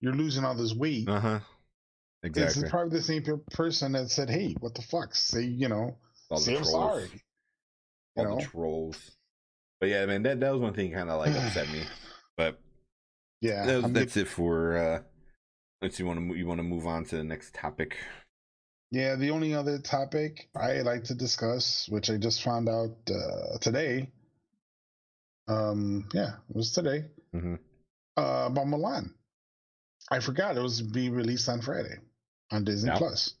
you're 0.00 0.14
losing 0.14 0.44
all 0.44 0.54
this 0.56 0.74
weight." 0.74 1.08
Uh 1.08 1.20
huh. 1.20 1.40
Exactly. 2.22 2.62
It's 2.62 2.70
probably 2.70 2.96
the 2.98 3.02
same 3.04 3.22
pe- 3.22 3.32
person 3.56 3.92
that 3.92 4.10
said, 4.10 4.28
"Hey, 4.30 4.54
what 4.60 4.74
the 4.74 4.82
fuck? 4.82 5.14
Say, 5.14 5.44
you 5.44 5.68
know, 5.68 5.96
All 6.30 6.38
the 6.38 6.44
say 6.44 6.56
I'm 6.56 6.62
trolls. 6.62 6.70
sorry." 6.72 7.10
You 8.16 8.22
All 8.22 8.24
know? 8.30 8.36
the 8.38 8.42
trolls. 8.46 9.10
But 9.80 9.90
yeah, 9.90 10.06
man, 10.06 10.22
that 10.24 10.40
that 10.40 10.52
was 10.52 10.60
one 10.60 10.74
thing 10.74 10.92
kind 10.92 11.10
of 11.10 11.20
like 11.20 11.34
upset 11.34 11.68
me. 11.70 11.82
But 12.36 12.58
Yeah, 13.40 13.64
that 13.64 13.82
was, 13.82 13.92
that's 13.92 14.16
it 14.16 14.28
for. 14.28 14.76
uh 14.76 15.02
Let's 15.82 15.98
you 15.98 16.06
want 16.06 16.18
to 16.30 16.34
you 16.36 16.46
want 16.46 16.58
to 16.58 16.62
move 16.64 16.86
on 16.86 17.04
to 17.06 17.16
the 17.16 17.24
next 17.24 17.54
topic. 17.54 17.96
Yeah, 18.90 19.16
the 19.16 19.30
only 19.30 19.54
other 19.54 19.78
topic 19.78 20.48
I 20.54 20.80
like 20.82 21.04
to 21.04 21.14
discuss, 21.14 21.88
which 21.88 22.08
I 22.08 22.18
just 22.18 22.42
found 22.42 22.68
out 22.68 22.96
uh, 23.10 23.58
today, 23.58 24.10
um, 25.48 26.08
yeah, 26.14 26.36
it 26.48 26.56
was 26.56 26.72
today, 26.72 27.10
Mhm. 27.34 27.58
uh, 28.16 28.48
about 28.50 28.66
Mulan. 28.66 29.12
I 30.10 30.20
forgot 30.20 30.56
it 30.56 30.60
was 30.62 30.80
be 30.80 31.10
released 31.10 31.48
on 31.48 31.62
Friday 31.62 31.98
on 32.52 32.64
Disney. 32.64 32.92
Plus. 32.96 33.34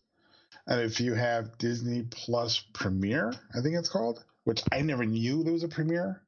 And 0.66 0.80
if 0.80 1.00
you 1.00 1.14
have 1.14 1.58
Disney 1.58 2.02
Plus 2.02 2.58
Premiere, 2.72 3.32
I 3.54 3.60
think 3.62 3.76
it's 3.76 3.88
called, 3.88 4.24
which 4.44 4.62
I 4.72 4.82
never 4.82 5.04
knew 5.04 5.44
there 5.44 5.52
was 5.52 5.62
a 5.62 5.68
premiere, 5.68 6.22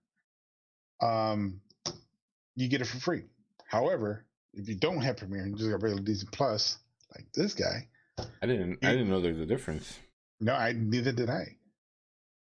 um, 1.00 1.60
you 2.54 2.68
get 2.68 2.80
it 2.80 2.86
for 2.86 2.98
free. 3.00 3.24
However, 3.66 4.24
if 4.52 4.68
you 4.68 4.76
don't 4.76 5.00
have 5.02 5.16
Premiere 5.16 5.42
and 5.42 5.52
you 5.52 5.58
just 5.58 5.70
got 5.70 5.82
regular 5.82 6.02
Disney 6.04 6.28
Plus, 6.32 6.78
like 7.16 7.32
this 7.32 7.54
guy, 7.54 7.88
I 8.42 8.46
didn't 8.46 8.78
I 8.84 8.92
didn't 8.92 9.10
know 9.10 9.20
there's 9.20 9.40
a 9.40 9.46
difference. 9.46 9.98
no, 10.40 10.54
I 10.54 10.72
neither 10.72 11.12
did 11.12 11.30
I. 11.30 11.56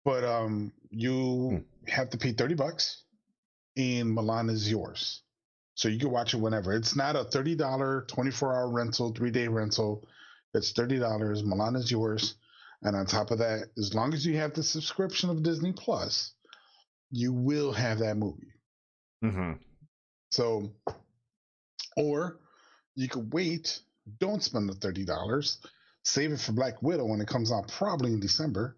But 0.04 0.24
um, 0.24 0.72
you 0.92 1.66
have 1.88 2.12
to 2.12 2.18
pay 2.18 2.34
thirty 2.34 2.54
bucks, 2.56 3.04
and 3.76 4.16
Mulan 4.16 4.50
is 4.52 4.70
yours, 4.70 5.24
so 5.74 5.88
you 5.90 6.00
can 6.00 6.12
watch 6.12 6.34
it 6.34 6.38
whenever. 6.38 6.74
It's 6.74 6.96
not 6.96 7.16
a 7.16 7.24
thirty 7.24 7.56
dollar 7.56 8.06
twenty 8.08 8.32
four 8.32 8.54
hour 8.54 8.70
rental, 8.70 9.12
three 9.14 9.32
day 9.32 9.48
rental. 9.48 10.08
It's 10.54 10.72
thirty 10.72 11.00
dollars. 11.00 11.42
Mulan 11.44 11.76
is 11.76 11.90
yours, 11.90 12.36
and 12.84 12.96
on 12.96 13.06
top 13.08 13.32
of 13.32 13.40
that, 13.40 13.70
as 13.78 13.94
long 13.94 14.14
as 14.14 14.26
you 14.26 14.38
have 14.38 14.54
the 14.54 14.64
subscription 14.64 15.30
of 15.30 15.42
Disney 15.44 15.74
Plus, 15.74 16.34
you 17.10 17.34
will 17.34 17.72
have 17.74 18.00
that 18.00 18.16
movie. 18.16 18.54
Mm-hmm. 19.24 19.54
So, 20.30 20.72
or 21.98 22.40
you 22.94 23.08
could 23.10 23.34
wait, 23.34 23.80
don't 24.20 24.44
spend 24.44 24.70
the 24.70 24.76
thirty 24.76 25.06
dollars, 25.06 25.58
save 26.04 26.32
it 26.32 26.40
for 26.40 26.52
Black 26.54 26.82
Widow 26.82 27.06
when 27.06 27.22
it 27.22 27.28
comes 27.28 27.52
out 27.52 27.68
probably 27.70 28.14
in 28.14 28.20
December. 28.20 28.78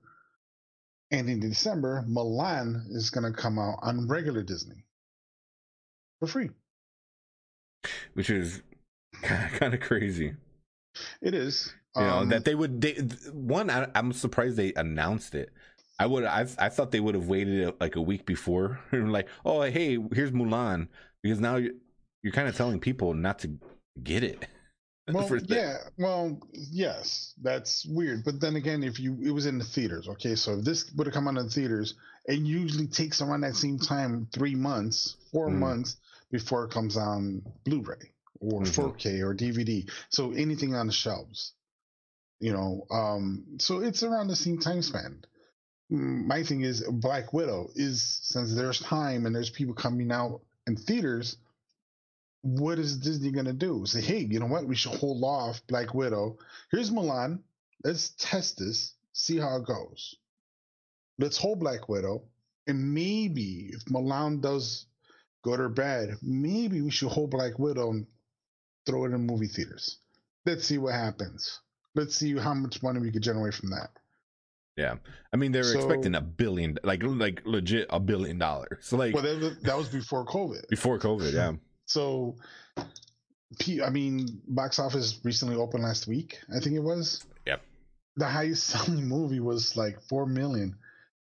And 1.11 1.29
in 1.29 1.39
December, 1.39 2.03
Mulan 2.07 2.89
is 2.89 3.09
going 3.09 3.31
to 3.31 3.37
come 3.37 3.57
out 3.59 3.79
on 3.81 4.07
regular 4.07 4.43
Disney 4.43 4.85
for 6.19 6.27
free. 6.27 6.49
Which 8.13 8.29
is 8.29 8.61
kind 9.21 9.73
of 9.73 9.79
crazy. 9.79 10.33
It 11.21 11.33
is. 11.33 11.73
You 11.97 12.05
know 12.05 12.19
Um, 12.19 12.29
that 12.29 12.45
they 12.45 12.55
would. 12.55 12.81
They, 12.81 12.93
one, 13.33 13.69
I, 13.69 13.87
I'm 13.95 14.13
surprised 14.13 14.57
they 14.57 14.73
announced 14.75 15.35
it. 15.35 15.51
I 15.99 16.05
would. 16.05 16.25
I 16.25 16.41
I 16.59 16.69
thought 16.69 16.91
they 16.91 16.99
would 16.99 17.15
have 17.15 17.27
waited 17.27 17.67
uh, 17.67 17.71
like 17.79 17.95
a 17.95 18.01
week 18.01 18.25
before, 18.25 18.79
like, 18.91 19.27
oh 19.45 19.61
hey, 19.63 19.97
here's 20.13 20.31
Mulan, 20.31 20.87
because 21.23 21.39
now 21.39 21.55
you're 21.55 21.73
you're 22.23 22.33
kind 22.33 22.47
of 22.47 22.55
telling 22.55 22.79
people 22.79 23.13
not 23.13 23.39
to 23.39 23.57
get 24.03 24.23
it. 24.23 24.47
Well, 25.13 25.29
yeah. 25.47 25.77
Well, 25.97 26.37
yes, 26.51 27.33
that's 27.41 27.85
weird. 27.85 28.25
But 28.25 28.41
then 28.41 28.57
again, 28.57 28.83
if 28.83 28.99
you 28.99 29.17
it 29.23 29.31
was 29.31 29.45
in 29.45 29.57
the 29.57 29.63
theaters, 29.63 30.07
okay. 30.09 30.35
So 30.35 30.57
if 30.59 30.65
this 30.65 30.91
would 30.95 31.07
have 31.07 31.13
come 31.13 31.27
out 31.27 31.37
in 31.37 31.45
the 31.45 31.49
theaters, 31.51 31.95
it 32.25 32.39
usually 32.39 32.87
takes 32.87 33.21
around 33.21 33.41
that 33.41 33.55
same 33.55 33.79
time, 33.79 34.27
three 34.33 34.55
months, 34.55 35.15
four 35.31 35.49
Mm. 35.49 35.59
months 35.59 35.95
before 36.29 36.65
it 36.65 36.71
comes 36.71 36.97
on 36.97 37.41
Blu-ray 37.63 38.11
or 38.41 38.63
Mhm. 38.63 38.73
4K 38.75 39.21
or 39.21 39.33
DVD. 39.33 39.89
So 40.09 40.31
anything 40.33 40.75
on 40.75 40.87
the 40.87 40.93
shelves, 40.93 41.53
you 42.41 42.51
know. 42.51 42.85
Um, 42.91 43.55
so 43.59 43.79
it's 43.79 44.03
around 44.03 44.27
the 44.27 44.35
same 44.35 44.59
time 44.59 44.81
span. 44.81 45.23
Mm, 45.89 46.25
My 46.27 46.43
thing 46.43 46.61
is 46.63 46.83
Black 46.83 47.31
Widow 47.31 47.69
is 47.75 48.19
since 48.23 48.53
there's 48.53 48.81
time 48.81 49.25
and 49.25 49.33
there's 49.33 49.49
people 49.49 49.73
coming 49.73 50.11
out 50.11 50.41
in 50.67 50.75
theaters 50.75 51.37
what 52.41 52.79
is 52.79 52.97
Disney 52.97 53.31
gonna 53.31 53.53
do? 53.53 53.85
Say, 53.85 54.01
hey, 54.01 54.19
you 54.19 54.39
know 54.39 54.45
what? 54.45 54.65
We 54.65 54.75
should 54.75 54.95
hold 54.95 55.23
off 55.23 55.61
Black 55.67 55.93
Widow. 55.93 56.37
Here's 56.71 56.91
Mulan. 56.91 57.39
Let's 57.83 58.09
test 58.17 58.57
this, 58.59 58.93
see 59.13 59.37
how 59.37 59.57
it 59.57 59.65
goes. 59.65 60.15
Let's 61.19 61.37
hold 61.37 61.59
Black 61.59 61.89
Widow, 61.89 62.23
and 62.67 62.93
maybe 62.93 63.71
if 63.73 63.85
Mulan 63.85 64.41
does 64.41 64.85
good 65.43 65.59
or 65.59 65.69
bad, 65.69 66.09
maybe 66.21 66.81
we 66.81 66.91
should 66.91 67.09
hold 67.09 67.31
Black 67.31 67.57
Widow 67.59 67.91
and 67.91 68.07
throw 68.85 69.05
it 69.05 69.13
in 69.13 69.25
movie 69.25 69.47
theaters. 69.47 69.97
Let's 70.45 70.65
see 70.65 70.77
what 70.77 70.93
happens. 70.93 71.59
let's 71.95 72.15
see 72.15 72.37
how 72.37 72.53
much 72.53 72.83
money 72.83 72.99
we 72.99 73.11
could 73.11 73.23
generate 73.23 73.55
from 73.55 73.71
that. 73.71 73.89
Yeah, 74.75 74.97
I 75.33 75.37
mean 75.37 75.51
they 75.51 75.59
were 75.59 75.65
So- 75.65 75.79
expecting 75.79 76.13
a 76.13 76.21
billion, 76.21 76.77
like 76.83 77.01
like 77.03 77.41
legit 77.45 77.87
a 77.89 77.99
billion 77.99 78.37
dollars. 78.37 78.93
Like 78.93 79.15
Well, 79.15 79.23
that 79.23 79.75
was 79.77 79.89
before 79.89 80.23
COVID. 80.25 80.67
before 80.69 80.99
COVID, 80.99 81.33
yeah. 81.33 81.53
So, 81.87 82.35
I 83.83 83.89
mean, 83.89 84.41
box 84.47 84.77
office 84.77 85.19
recently 85.23 85.55
opened 85.55 85.83
last 85.83 86.07
week. 86.07 86.39
I 86.55 86.59
think 86.59 86.75
it 86.75 86.83
was. 86.83 87.25
Yep. 87.45 87.61
The 88.17 88.27
highest 88.27 88.63
selling 88.67 89.07
movie 89.07 89.39
was 89.39 89.75
like 89.75 90.01
four 90.07 90.25
million. 90.25 90.75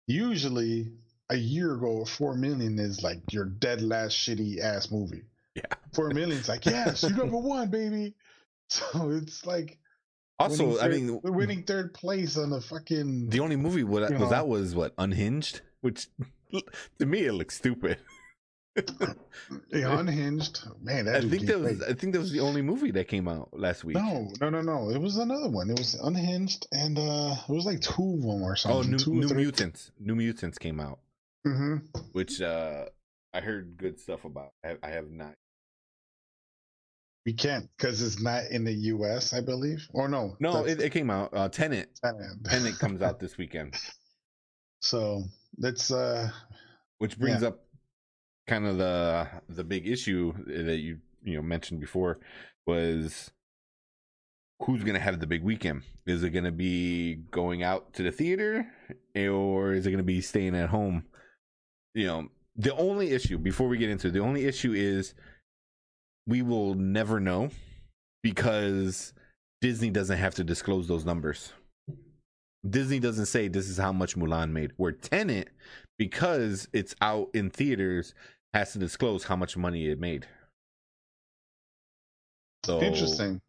Usually, 0.07 0.93
a 1.31 1.37
year 1.37 1.75
ago, 1.75 2.05
four 2.05 2.35
million 2.35 2.79
is 2.79 3.03
like 3.03 3.21
your 3.33 3.45
dead 3.45 3.83
last 3.83 4.17
shitty 4.17 4.61
ass 4.61 4.91
movie. 4.91 5.25
Yeah. 5.55 5.63
Four 5.93 6.11
million 6.11 6.39
is 6.39 6.49
like 6.49 6.65
yes, 6.67 7.03
you're 7.03 7.13
number 7.13 7.39
one, 7.39 7.69
baby. 7.71 8.15
So 8.69 9.11
it's 9.11 9.45
like 9.47 9.79
Also, 10.39 10.67
winning 10.67 10.81
I 10.81 10.89
mean, 10.89 11.21
we're 11.23 11.33
winning 11.33 11.63
third 11.65 11.93
place 11.95 12.37
on 12.37 12.51
the 12.51 12.61
fucking. 12.61 13.29
the 13.31 13.41
only 13.41 13.57
movie 13.57 13.85
what 13.85 14.03
was 14.03 14.11
know. 14.11 14.29
that 14.31 14.49
was 14.49 14.75
what 14.75 14.95
Unhinged, 14.99 15.61
which 15.83 16.09
to 16.99 17.07
me 17.07 17.27
it 17.27 17.33
looks 17.33 17.57
stupid. 17.57 17.99
Yeah, 19.71 19.99
unhinged. 19.99 20.61
Man, 20.83 21.05
that 21.05 21.17
I 21.17 21.21
think 21.21 21.47
that 21.47 21.61
was 21.61 21.79
great. 21.79 21.91
I 21.91 21.93
think 21.95 22.13
that 22.15 22.19
was 22.21 22.33
the 22.33 22.41
only 22.41 22.63
movie 22.63 22.91
that 22.93 23.09
came 23.09 23.29
out 23.29 23.49
last 23.53 23.85
week. 23.85 23.97
No, 23.97 24.29
no, 24.41 24.51
no, 24.51 24.61
no. 24.61 24.91
It 24.91 24.99
was 25.01 25.19
another 25.19 25.49
one. 25.49 25.71
It 25.71 25.79
was 25.79 25.95
unhinged, 25.95 26.67
and 26.73 26.99
uh 26.99 27.37
it 27.49 27.53
was 27.53 27.65
like 27.67 27.81
two 27.81 28.15
of 28.15 28.23
them 28.23 28.43
or 28.43 28.57
something. 28.57 28.79
Oh, 28.79 28.97
New, 28.97 28.99
two 28.99 29.15
New. 29.15 29.35
Mutants. 29.35 29.93
New 30.01 30.17
Mutants 30.17 30.59
came 30.59 30.81
out, 30.81 30.99
hmm 31.45 31.77
which 32.13 32.41
uh 32.41 32.87
I 33.33 33.41
heard 33.41 33.77
good 33.77 34.01
stuff 34.01 34.25
about. 34.25 34.53
I, 34.65 34.77
I 34.83 34.91
have 34.91 35.11
not. 35.11 35.35
We 37.25 37.33
can't 37.33 37.69
because 37.77 38.03
it's 38.03 38.21
not 38.21 38.45
in 38.51 38.65
the 38.65 38.73
U.S. 38.73 39.33
I 39.35 39.41
believe. 39.41 39.87
Or 39.93 40.09
no, 40.09 40.37
No, 40.41 40.65
it, 40.65 40.81
it 40.81 40.91
came 40.91 41.11
out. 41.11 41.31
Uh, 41.35 41.49
Tenant. 41.49 41.89
Tenet. 42.03 42.45
Tenet 42.45 42.79
comes 42.79 43.03
out 43.03 43.19
this 43.21 43.37
weekend, 43.37 43.75
So 44.81 45.23
that's 45.59 45.91
uh 45.91 46.31
which 46.99 47.19
brings 47.19 47.43
up 47.43 47.66
kind 48.47 48.67
of 48.67 48.79
the 48.79 49.29
the 49.49 49.65
big 49.65 49.89
issue 49.89 50.33
that 50.47 50.79
you 50.79 50.99
you 51.23 51.37
know 51.37 51.43
mentioned 51.43 51.81
before 51.81 52.19
was 52.67 53.31
who's 54.63 54.83
going 54.83 54.95
to 54.95 55.01
have 55.01 55.21
the 55.21 55.27
big 55.27 55.43
weekend? 55.43 55.83
Is 56.07 56.23
it 56.23 56.31
going 56.31 56.45
to 56.45 56.53
be 56.53 57.17
going 57.31 57.63
out 57.63 57.93
to 57.95 58.03
the 58.03 58.11
theater 58.11 58.67
or 59.15 59.73
is 59.73 59.87
it 59.87 59.91
going 59.91 59.99
to 59.99 60.05
be 60.05 60.21
staying 60.21 60.57
at 60.57 60.71
home? 60.71 61.05
You 61.95 62.07
know, 62.07 62.29
the 62.57 62.75
only 62.75 63.11
issue 63.11 63.39
before 63.39 63.69
we 63.69 63.79
get 63.79 63.91
into 63.91 64.09
it, 64.09 64.13
the 64.13 64.21
only 64.21 64.47
issue 64.47 64.73
is 64.73 65.15
we 66.27 66.43
will 66.43 66.75
never 66.75 67.21
know 67.21 67.51
because 68.23 69.13
Disney 69.61 69.91
doesn't 69.91 70.19
have 70.19 70.35
to 70.37 70.45
disclose 70.45 70.89
those 70.89 71.05
numbers. 71.05 71.53
Disney 72.69 72.99
doesn't 72.99 73.27
say 73.27 73.49
this 73.49 73.69
is 73.69 73.79
how 73.79 73.93
much 73.93 74.17
Mulan 74.17 74.51
made. 74.51 74.73
Where 74.77 74.93
Tenant, 74.93 75.49
because 75.99 76.67
it's 76.73 76.95
out 77.01 77.29
in 77.35 77.51
theaters, 77.51 78.15
has 78.55 78.73
to 78.73 78.79
disclose 78.79 79.25
how 79.25 79.37
much 79.37 79.57
money 79.57 79.89
it 79.89 80.01
made. 80.01 80.27
So 82.65 82.81
interesting. 82.83 83.41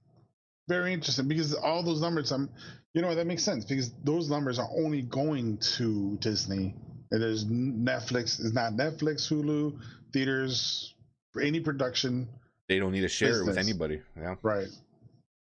Very 0.68 0.94
interesting 0.94 1.28
because 1.28 1.54
all 1.54 1.82
those 1.82 2.02
numbers, 2.02 2.32
I'm, 2.32 2.50
you 2.94 3.02
know, 3.02 3.16
that 3.16 3.26
makes 3.26 3.44
sense 3.44 3.66
because 3.66 3.94
those 4.04 4.30
numbers 4.30 4.60
are 4.60 4.70
only 4.78 5.02
going 5.02 5.58
to 5.78 6.18
Disney. 6.20 6.76
It 7.12 7.22
is 7.22 7.46
Netflix. 7.46 8.40
It's 8.40 8.54
not 8.54 8.74
Netflix, 8.74 9.32
Hulu, 9.32 9.80
theaters, 10.14 10.94
any 11.42 11.62
production. 11.62 12.28
They 12.68 12.80
don't 12.80 12.92
need 12.92 13.02
to 13.02 13.08
share 13.08 13.42
it 13.42 13.46
with 13.46 13.58
anybody. 13.58 14.02
Yeah. 14.20 14.36
Right. 14.42 14.68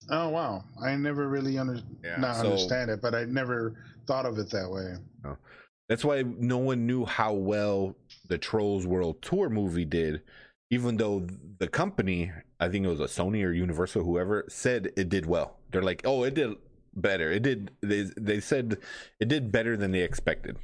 Oh 0.09 0.29
wow! 0.31 0.65
I 0.83 0.95
never 0.97 1.29
really 1.29 1.59
under 1.59 1.81
Yeah, 2.03 2.17
not 2.17 2.37
so- 2.37 2.45
understand 2.45 2.91
it, 2.91 3.03
but 3.03 3.15
I 3.15 3.25
never 3.25 3.75
thought 4.07 4.27
of 4.27 4.39
it 4.39 4.49
that 4.51 4.71
way. 4.71 4.95
Oh. 5.25 5.37
That's 5.89 6.05
why 6.05 6.23
no 6.23 6.59
one 6.59 6.87
knew 6.87 7.05
how 7.05 7.33
well 7.33 7.97
the 8.31 8.39
Trolls 8.39 8.87
World 8.87 9.21
Tour 9.21 9.51
movie 9.51 9.85
did, 9.85 10.23
even 10.71 10.97
though 10.97 11.27
the 11.59 11.69
company, 11.69 12.33
I 12.59 12.69
think 12.69 12.87
it 12.87 12.89
was 12.89 13.01
a 13.01 13.05
Sony 13.05 13.45
or 13.45 13.53
Universal, 13.53 14.05
whoever, 14.05 14.47
said 14.49 14.93
it 14.97 15.09
did 15.11 15.27
well. 15.27 15.59
They're 15.71 15.83
like, 15.83 16.03
oh, 16.07 16.23
it 16.25 16.35
did 16.35 16.55
better. 16.95 17.31
It 17.31 17.43
did. 17.43 17.71
They 17.83 18.03
they 18.17 18.41
said 18.41 18.79
it 19.21 19.29
did 19.29 19.53
better 19.53 19.77
than 19.77 19.91
they 19.93 20.01
expected. 20.03 20.57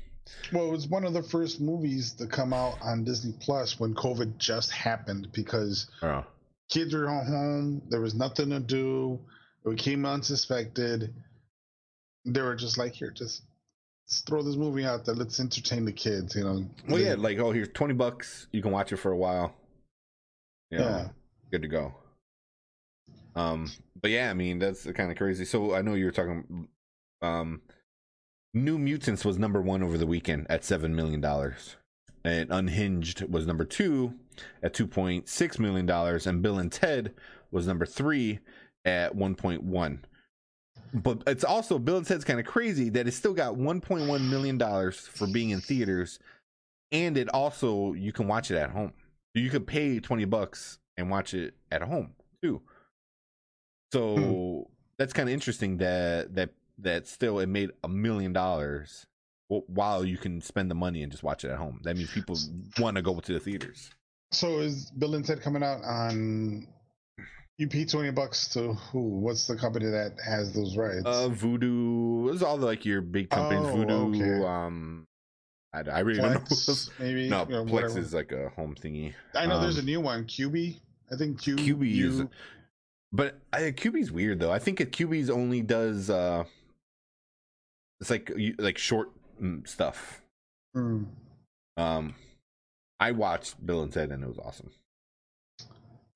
Well, 0.52 0.66
it 0.68 0.72
was 0.72 0.88
one 0.88 1.04
of 1.04 1.12
the 1.12 1.22
first 1.22 1.60
movies 1.60 2.12
to 2.14 2.26
come 2.26 2.52
out 2.52 2.78
on 2.82 3.04
Disney 3.04 3.34
Plus 3.40 3.78
when 3.78 3.94
COVID 3.94 4.38
just 4.38 4.70
happened 4.72 5.28
because 5.32 5.88
Oh. 6.02 6.24
kids 6.68 6.94
were 6.94 7.06
home. 7.08 7.82
There 7.90 8.00
was 8.00 8.14
nothing 8.14 8.50
to 8.50 8.58
do. 8.60 9.20
It 9.64 9.78
came 9.78 10.04
unsuspected. 10.06 11.14
They 12.24 12.42
were 12.42 12.56
just 12.56 12.76
like, 12.76 12.92
here, 12.94 13.12
just, 13.12 13.42
just 14.08 14.26
throw 14.26 14.42
this 14.42 14.56
movie 14.56 14.84
out 14.84 15.04
there. 15.04 15.14
Let's 15.14 15.40
entertain 15.40 15.84
the 15.84 15.92
kids. 15.92 16.34
You 16.36 16.44
know. 16.44 16.66
Well, 16.88 17.00
yeah, 17.00 17.14
like 17.14 17.38
oh, 17.38 17.52
here's 17.52 17.68
twenty 17.68 17.94
bucks. 17.94 18.46
You 18.52 18.62
can 18.62 18.70
watch 18.70 18.92
it 18.92 18.96
for 18.96 19.12
a 19.12 19.16
while. 19.16 19.54
You 20.70 20.78
know, 20.78 20.84
Yeah. 20.84 21.08
good 21.50 21.62
to 21.62 21.68
go. 21.68 21.94
Um, 23.34 23.70
but 24.00 24.10
yeah, 24.10 24.30
I 24.30 24.34
mean 24.34 24.58
that's 24.58 24.84
kind 24.92 25.10
of 25.10 25.16
crazy. 25.16 25.44
So 25.44 25.74
I 25.74 25.82
know 25.82 25.94
you 25.94 26.06
were 26.06 26.10
talking. 26.12 26.68
Um, 27.22 27.62
New 28.54 28.78
Mutants 28.78 29.24
was 29.24 29.38
number 29.38 29.60
one 29.60 29.82
over 29.82 29.98
the 29.98 30.06
weekend 30.06 30.46
at 30.48 30.64
seven 30.64 30.94
million 30.96 31.20
dollars, 31.20 31.76
and 32.24 32.50
Unhinged 32.50 33.22
was 33.30 33.46
number 33.46 33.64
two 33.64 34.14
at 34.62 34.72
two 34.72 34.86
point 34.86 35.28
six 35.28 35.58
million 35.58 35.84
dollars, 35.86 36.26
and 36.26 36.42
Bill 36.42 36.58
and 36.58 36.72
Ted 36.72 37.12
was 37.50 37.66
number 37.66 37.84
three 37.86 38.38
at 38.84 39.14
one 39.14 39.34
point 39.34 39.62
one. 39.62 40.04
But 40.96 41.22
it's 41.26 41.44
also 41.44 41.78
Bill 41.78 41.98
and 41.98 42.06
Ted's 42.06 42.24
kind 42.24 42.40
of 42.40 42.46
crazy 42.46 42.88
that 42.90 43.06
it 43.06 43.12
still 43.12 43.34
got 43.34 43.56
one 43.56 43.80
point 43.80 44.08
one 44.08 44.30
million 44.30 44.56
dollars 44.56 44.98
for 44.98 45.26
being 45.26 45.50
in 45.50 45.60
theaters, 45.60 46.18
and 46.90 47.18
it 47.18 47.28
also 47.28 47.92
you 47.92 48.12
can 48.12 48.26
watch 48.26 48.50
it 48.50 48.56
at 48.56 48.70
home. 48.70 48.94
You 49.34 49.50
could 49.50 49.66
pay 49.66 50.00
twenty 50.00 50.24
bucks 50.24 50.78
and 50.96 51.10
watch 51.10 51.34
it 51.34 51.54
at 51.70 51.82
home 51.82 52.14
too. 52.42 52.62
So 53.92 54.16
hmm. 54.16 54.72
that's 54.98 55.12
kind 55.12 55.28
of 55.28 55.34
interesting 55.34 55.76
that 55.78 56.34
that 56.34 56.50
that 56.78 57.06
still 57.06 57.40
it 57.40 57.48
made 57.48 57.70
a 57.84 57.88
million 57.88 58.32
dollars 58.32 59.06
wh- 59.48 59.68
while 59.68 60.04
you 60.04 60.16
can 60.16 60.40
spend 60.40 60.70
the 60.70 60.74
money 60.74 61.02
and 61.02 61.12
just 61.12 61.22
watch 61.22 61.44
it 61.44 61.50
at 61.50 61.58
home. 61.58 61.80
That 61.84 61.96
means 61.96 62.10
people 62.10 62.38
want 62.78 62.96
to 62.96 63.02
go 63.02 63.18
to 63.20 63.32
the 63.32 63.40
theaters. 63.40 63.90
So 64.32 64.60
is 64.60 64.90
Bill 64.92 65.14
and 65.14 65.24
Ted 65.24 65.42
coming 65.42 65.62
out 65.62 65.84
on? 65.84 66.66
You 67.58 67.68
pay 67.68 67.86
twenty 67.86 68.10
bucks 68.10 68.48
to 68.50 68.74
who? 68.74 69.00
What's 69.00 69.46
the 69.46 69.56
company 69.56 69.86
that 69.86 70.16
has 70.24 70.52
those 70.52 70.76
rights? 70.76 71.04
Uh, 71.06 71.30
Vudu 71.30 72.32
is 72.32 72.42
all 72.42 72.58
like 72.58 72.84
your 72.84 73.00
big 73.00 73.30
companies. 73.30 73.66
Oh, 73.66 73.76
Vudu, 73.76 74.14
okay. 74.14 74.46
um, 74.46 75.06
I, 75.72 75.80
I 75.80 75.98
really 76.00 76.20
don't 76.20 76.34
know. 76.34 76.40
Plex, 76.40 76.90
maybe. 76.98 77.30
No, 77.30 77.46
Plex 77.46 77.70
whatever. 77.70 77.98
is 77.98 78.12
like 78.12 78.32
a 78.32 78.50
home 78.50 78.74
thingy. 78.74 79.14
I 79.34 79.46
know 79.46 79.60
there's 79.60 79.78
a 79.78 79.80
um, 79.80 79.86
new 79.86 80.00
one, 80.02 80.24
Quibi. 80.24 80.80
I 81.10 81.16
think 81.16 81.40
Q. 81.40 81.56
Quibi 81.56 81.98
is, 82.02 82.22
but 83.12 83.38
I, 83.52 83.60
Quibi's 83.70 84.12
weird 84.12 84.40
though. 84.40 84.52
I 84.52 84.58
think 84.58 84.80
it- 84.80 84.92
Quibi's 84.92 85.30
only 85.30 85.62
does 85.62 86.10
uh, 86.10 86.44
it's 88.00 88.10
like 88.10 88.30
like 88.58 88.76
short 88.76 89.12
mm, 89.40 89.66
stuff. 89.66 90.20
Hmm. 90.74 91.04
Um, 91.78 92.14
I 93.00 93.12
watched 93.12 93.64
Bill 93.64 93.82
and 93.82 93.92
Ted 93.92 94.10
and 94.10 94.22
it 94.22 94.26
was 94.26 94.38
awesome. 94.38 94.70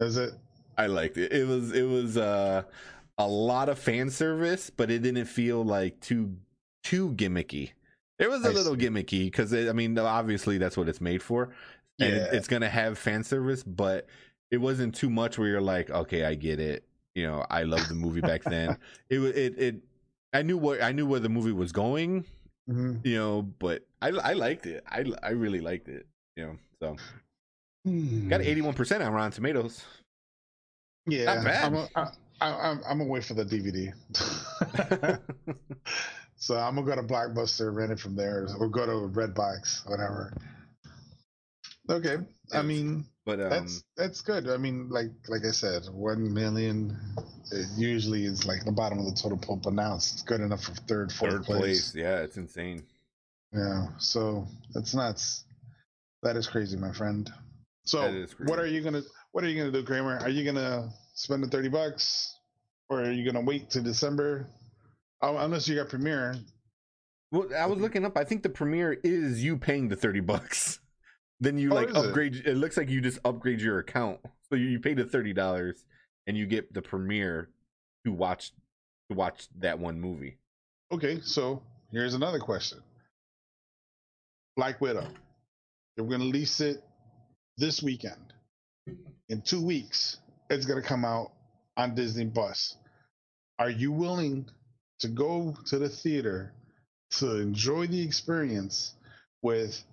Is 0.00 0.16
it? 0.16 0.32
I 0.82 0.86
liked 0.86 1.16
it. 1.18 1.32
It 1.32 1.46
was 1.46 1.72
it 1.72 1.82
was 1.84 2.16
uh 2.16 2.62
a 3.18 3.26
lot 3.28 3.68
of 3.68 3.78
fan 3.78 4.10
service, 4.10 4.70
but 4.70 4.90
it 4.90 5.00
didn't 5.02 5.26
feel 5.26 5.62
like 5.64 6.00
too 6.00 6.36
too 6.82 7.10
gimmicky. 7.12 7.72
It 8.18 8.28
was 8.30 8.44
a 8.44 8.48
I 8.48 8.52
little 8.52 8.74
see. 8.74 8.86
gimmicky 8.88 9.24
because 9.26 9.52
I 9.52 9.72
mean 9.72 9.98
obviously 9.98 10.58
that's 10.58 10.76
what 10.76 10.88
it's 10.88 11.00
made 11.00 11.22
for, 11.22 11.50
and 12.00 12.14
Yeah. 12.14 12.28
it's 12.32 12.48
gonna 12.48 12.68
have 12.68 12.98
fan 12.98 13.24
service, 13.24 13.62
but 13.62 14.06
it 14.50 14.58
wasn't 14.58 14.94
too 14.94 15.10
much 15.10 15.38
where 15.38 15.48
you're 15.48 15.60
like, 15.60 15.90
okay, 15.90 16.24
I 16.24 16.34
get 16.34 16.58
it. 16.60 16.84
You 17.14 17.26
know, 17.26 17.44
I 17.50 17.62
loved 17.64 17.88
the 17.88 17.94
movie 17.94 18.20
back 18.20 18.42
then. 18.44 18.76
It 19.10 19.18
it 19.20 19.58
it 19.58 19.76
I 20.32 20.42
knew 20.42 20.56
what 20.58 20.82
I 20.82 20.92
knew 20.92 21.06
where 21.06 21.20
the 21.20 21.28
movie 21.28 21.52
was 21.52 21.72
going. 21.72 22.24
Mhm. 22.68 23.04
You 23.04 23.16
know, 23.16 23.42
but 23.42 23.86
I 24.00 24.08
I 24.08 24.32
liked 24.34 24.66
it. 24.66 24.82
I 24.88 25.04
I 25.22 25.30
really 25.30 25.60
liked 25.60 25.88
it. 25.88 26.06
You 26.36 26.44
know, 26.46 26.58
so 26.80 26.96
got 28.28 28.40
Hmm. 28.40 28.46
eighty 28.46 28.60
one 28.62 28.74
percent 28.74 29.02
on 29.02 29.12
Rotten 29.12 29.32
Tomatoes. 29.32 29.84
Yeah, 31.06 31.34
Not 31.34 31.44
bad. 31.44 31.64
I'm, 31.64 31.74
a, 31.74 31.88
I, 31.94 32.08
I, 32.40 32.70
I'm, 32.70 32.80
I'm 32.88 32.98
gonna 32.98 33.10
wait 33.10 33.24
for 33.24 33.34
the 33.34 33.44
DVD. 33.44 33.92
so 36.36 36.56
I'm 36.56 36.74
gonna 36.74 36.86
go 36.86 36.96
to 36.96 37.02
Blockbuster, 37.02 37.74
rent 37.74 37.92
it 37.92 38.00
from 38.00 38.16
there, 38.16 38.46
or 38.58 38.68
go 38.68 38.86
to 38.86 38.92
Redbox, 39.08 39.88
whatever. 39.88 40.32
Okay, 41.88 42.18
I 42.52 42.62
mean 42.62 43.04
but 43.30 43.40
um, 43.40 43.50
that's 43.50 43.84
that's 43.96 44.20
good. 44.22 44.48
I 44.48 44.56
mean, 44.56 44.88
like 44.88 45.10
like 45.28 45.44
I 45.44 45.52
said, 45.52 45.82
one 45.92 46.32
million 46.32 46.96
it 47.52 47.66
usually 47.76 48.24
is 48.24 48.44
like 48.44 48.64
the 48.64 48.72
bottom 48.72 48.98
of 48.98 49.04
the 49.04 49.12
total 49.12 49.38
pool, 49.38 49.56
but 49.56 49.72
now 49.72 49.94
it's 49.94 50.22
good 50.22 50.40
enough 50.40 50.64
for 50.64 50.72
third, 50.72 51.12
fourth 51.12 51.32
third 51.32 51.44
place. 51.44 51.94
Yeah, 51.94 52.22
it's 52.22 52.36
insane. 52.36 52.82
Yeah, 53.52 53.86
so 53.98 54.48
that's 54.74 54.94
nuts. 54.94 55.44
That 56.22 56.36
is 56.36 56.48
crazy, 56.48 56.76
my 56.76 56.92
friend. 56.92 57.30
So, 57.84 58.02
crazy. 58.02 58.34
what 58.44 58.58
are 58.58 58.66
you 58.66 58.80
gonna 58.80 59.02
What 59.32 59.44
are 59.44 59.48
you 59.48 59.58
gonna 59.58 59.72
do, 59.72 59.84
Kramer? 59.84 60.18
Are 60.18 60.28
you 60.28 60.44
gonna 60.44 60.90
spend 61.14 61.42
the 61.42 61.48
thirty 61.48 61.68
bucks, 61.68 62.34
or 62.88 63.00
are 63.02 63.12
you 63.12 63.24
gonna 63.24 63.44
wait 63.44 63.70
to 63.70 63.80
December? 63.80 64.48
Oh, 65.22 65.36
unless 65.36 65.68
you 65.68 65.76
got 65.76 65.88
Premiere. 65.88 66.34
Well, 67.30 67.46
I 67.56 67.66
was 67.66 67.78
looking 67.78 68.04
up. 68.04 68.16
I 68.16 68.24
think 68.24 68.42
the 68.42 68.48
premiere 68.48 68.98
is 69.04 69.44
you 69.44 69.56
paying 69.56 69.88
the 69.88 69.96
thirty 69.96 70.20
bucks. 70.20 70.78
Then 71.42 71.56
you 71.56 71.70
Oh, 71.72 71.74
like 71.74 71.88
is 71.88 71.96
it? 71.96 72.04
upgrade. 72.08 72.34
It? 72.44 72.56
looks 72.58 72.76
like 72.76 72.90
you 72.90 73.00
just 73.00 73.18
upgrade 73.24 73.62
your 73.62 73.78
account, 73.78 74.20
so 74.50 74.56
you, 74.56 74.66
you 74.66 74.78
pay 74.78 74.92
the 74.92 75.06
thirty 75.06 75.32
dollars 75.32 75.86
and 76.26 76.36
you 76.36 76.44
get 76.46 76.74
the 76.74 76.82
premiere 76.82 77.48
to 78.04 78.12
watch 78.12 78.52
to 79.08 79.16
watch 79.16 79.48
that 79.58 79.78
one 79.78 79.98
movie. 79.98 80.36
Okay, 80.92 81.18
so 81.22 81.62
here's 81.92 82.12
another 82.12 82.40
question. 82.40 82.80
Black 84.54 84.82
Widow. 84.82 85.08
They're 85.96 86.04
going 86.04 86.20
to 86.20 86.26
release 86.26 86.60
it 86.60 86.82
this 87.56 87.82
weekend. 87.82 88.34
In 89.30 89.40
two 89.42 89.62
weeks, 89.64 90.16
it's 90.50 90.66
going 90.66 90.82
to 90.82 90.86
come 90.86 91.04
out 91.04 91.30
on 91.76 91.94
Disney 91.94 92.26
Plus. 92.26 92.76
Are 93.60 93.70
you 93.70 93.92
willing 93.92 94.46
to 94.98 95.06
go 95.08 95.56
to 95.66 95.78
the 95.78 95.88
theater 95.88 96.52
to 97.12 97.36
enjoy 97.36 97.86
the 97.86 98.02
experience 98.02 98.94
with 99.40 99.84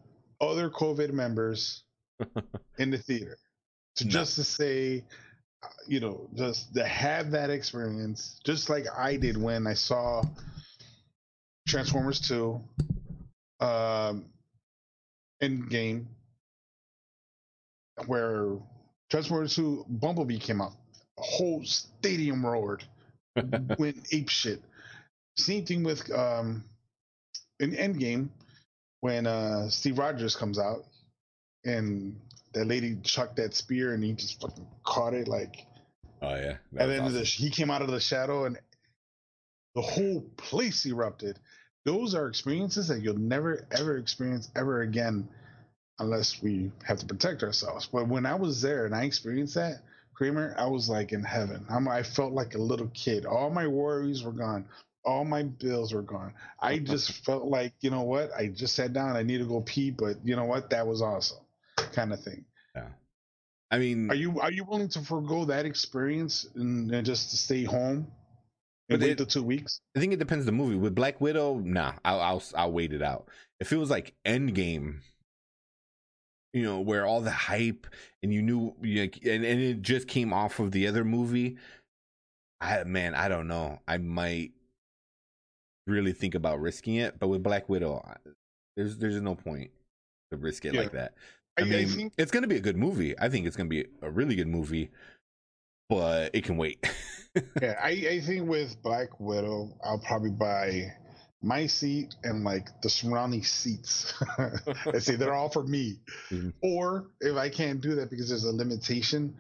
other 0.42 0.72
COVID 0.72 1.14
members 1.14 1.84
in 2.80 2.90
the 2.90 2.98
theater? 2.98 3.38
To 3.98 4.06
No. 4.06 4.10
just 4.10 4.36
to 4.38 4.44
say, 4.44 5.06
uh, 5.62 5.68
you 5.88 6.00
know, 6.00 6.28
just 6.34 6.74
to 6.74 6.84
have 6.84 7.30
that 7.32 7.52
experience, 7.52 8.40
just 8.44 8.72
like 8.72 8.86
I 8.92 9.18
did 9.18 9.38
when 9.38 9.68
I 9.68 9.76
saw 9.76 10.24
Transformers 11.68 12.20
2, 12.22 12.60
um, 13.60 14.26
Endgame, 15.44 16.08
where 18.08 18.58
Transformers 19.10 19.56
2 19.56 19.86
Bumblebee 19.88 20.40
came 20.40 20.62
out. 20.62 20.74
The 21.18 21.24
whole 21.24 21.64
stadium 21.64 22.46
roared, 22.46 22.84
went 23.80 24.08
ape 24.12 24.30
shit. 24.30 24.62
Same 25.38 25.66
thing 25.66 25.84
with 25.84 26.12
um, 26.12 26.64
in 27.60 27.72
Endgame 27.72 28.30
when 29.02 29.28
uh, 29.28 29.70
Steve 29.70 29.98
Rogers 29.98 30.36
comes 30.36 30.60
out 30.60 30.86
and 31.64 32.20
that 32.54 32.66
lady 32.68 32.98
chucked 33.04 33.36
that 33.38 33.54
spear 33.54 33.94
and 33.94 34.04
he 34.04 34.14
just 34.14 34.42
fucking 34.42 34.68
caught 34.84 35.14
it 35.14 35.28
like 35.28 35.66
Oh 36.22 36.36
yeah, 36.36 36.58
and 36.76 36.90
then 36.92 37.14
the, 37.14 37.24
he 37.24 37.52
came 37.52 37.70
out 37.70 37.84
of 37.84 37.92
the 37.92 38.00
shadow 38.00 38.46
and 38.46 38.58
the 39.76 39.82
whole 39.82 40.22
place 40.36 40.86
erupted. 40.86 41.38
Those 41.86 42.16
are 42.16 42.28
experiences 42.28 42.88
that 42.88 43.02
you'll 43.02 43.20
never 43.20 43.68
ever 43.72 43.98
experience 43.98 44.50
ever 44.56 44.82
again 44.82 45.30
unless 46.00 46.42
we 46.42 46.72
have 46.86 47.00
to 47.00 47.06
protect 47.06 47.44
ourselves. 47.44 47.88
But 47.92 48.08
when 48.08 48.26
I 48.26 48.36
was 48.36 48.62
there 48.62 48.86
and 48.86 48.94
I 48.96 49.04
experienced 49.04 49.56
that, 49.56 49.82
Kramer, 50.14 50.56
I 50.58 50.66
was 50.68 50.90
like 50.90 51.12
in 51.12 51.24
heaven. 51.24 51.66
I'm, 51.70 51.88
I 51.88 52.04
felt 52.04 52.34
like 52.34 52.56
a 52.56 52.60
little 52.60 52.90
kid. 52.94 53.26
All 53.26 53.50
my 53.50 53.68
worries 53.68 54.24
were 54.24 54.32
gone. 54.32 54.66
All 55.06 55.24
my 55.24 55.44
bills 55.44 55.94
were 55.94 56.02
gone. 56.02 56.34
I 56.60 56.78
just 56.92 57.24
felt 57.26 57.46
like, 57.46 57.74
you 57.82 57.90
know 57.90 58.02
what? 58.04 58.32
I 58.38 58.48
just 58.48 58.76
sat 58.76 58.94
down. 58.94 59.16
I 59.16 59.24
need 59.24 59.38
to 59.40 59.46
go 59.46 59.62
pee, 59.62 59.92
but 59.92 60.18
you 60.24 60.36
know 60.36 60.46
what? 60.46 60.70
That 60.72 60.88
was 60.88 61.02
awesome, 61.02 61.38
kind 61.94 62.14
of 62.14 62.20
thing. 62.20 62.46
Yeah. 62.76 62.88
I 63.70 63.80
mean, 63.80 64.10
Are 64.10 64.16
you 64.16 64.40
are 64.40 64.52
you 64.52 64.64
willing 64.64 64.88
to 64.90 65.02
forego 65.02 65.46
that 65.46 65.66
experience 65.66 66.48
and, 66.56 66.90
and 66.92 67.06
just 67.06 67.32
to 67.32 67.38
stay 67.38 67.64
home 67.66 68.08
and 68.90 69.02
wait 69.02 69.12
it- 69.12 69.18
the 69.18 69.26
two 69.26 69.44
weeks? 69.44 69.82
I 69.96 70.00
think 70.00 70.14
it 70.14 70.20
depends 70.20 70.46
the 70.46 70.52
movie. 70.54 70.76
With 70.78 70.96
Black 70.96 71.20
Widow, 71.20 71.60
nah, 71.60 71.94
I'll 72.06 72.22
I'll 72.22 72.44
I'll 72.56 72.72
wait 72.72 72.94
it 72.94 73.02
out. 73.02 73.28
If 73.60 73.72
it 73.74 73.78
was 73.78 73.90
like 73.90 74.14
Endgame, 74.26 75.00
you 76.54 76.64
know, 76.64 76.80
where 76.80 77.06
all 77.06 77.22
the 77.22 77.32
hype 77.32 77.88
and 78.24 78.34
you 78.34 78.42
knew, 78.42 78.74
like, 78.82 79.20
and 79.26 79.46
and 79.46 79.60
it 79.62 79.82
just 79.82 80.08
came 80.08 80.34
off 80.34 80.60
of 80.60 80.72
the 80.72 80.88
other 80.88 81.04
movie, 81.04 81.58
I 82.62 82.84
man, 82.84 83.16
I 83.16 83.28
don't 83.28 83.48
know. 83.48 83.80
I 83.88 83.98
might 83.98 84.52
really 85.86 86.14
think 86.14 86.36
about 86.36 86.60
risking 86.60 86.96
it. 86.96 87.20
But 87.20 87.28
with 87.28 87.44
Black 87.44 87.70
Widow, 87.70 88.04
there's 88.76 88.98
there's 88.98 89.22
no 89.22 89.36
point 89.36 89.72
to 90.32 90.38
risk 90.38 90.66
it 90.66 90.74
Yeah. 90.74 90.82
like 90.82 90.92
that. 90.92 91.14
I, 91.58 91.62
I, 91.62 91.66
I 91.66 91.70
mean, 91.70 91.88
think 91.88 92.14
it's 92.18 92.32
gonna 92.32 92.48
be 92.48 92.58
a 92.58 92.62
good 92.62 92.78
movie. 92.78 93.18
I 93.20 93.30
think 93.30 93.46
it's 93.46 93.56
gonna 93.56 93.70
be 93.70 93.86
a 94.02 94.10
really 94.10 94.36
good 94.36 94.48
movie, 94.48 94.92
but 95.90 96.32
it 96.34 96.44
can 96.44 96.58
wait. 96.58 96.86
yeah, 97.62 97.76
I, 97.82 97.90
I 97.90 98.20
think 98.22 98.48
with 98.48 98.82
Black 98.84 99.20
Widow, 99.20 99.76
I'll 99.84 100.00
probably 100.00 100.32
buy 100.32 100.94
my 101.42 101.68
seat 101.68 102.16
and 102.24 102.44
like 102.44 102.70
the 102.82 102.90
surrounding 102.90 103.44
seats. 103.44 104.14
I 104.86 105.00
say 105.00 105.16
they're 105.16 105.34
all 105.34 105.50
for 105.50 105.64
me. 105.64 106.00
Mhm. 106.32 106.54
Or 106.62 107.08
if 107.22 107.36
I 107.38 107.50
can't 107.50 107.82
do 107.82 107.96
that 107.96 108.10
because 108.10 108.30
there's 108.30 108.44
a 108.44 108.52
limitation, 108.52 109.36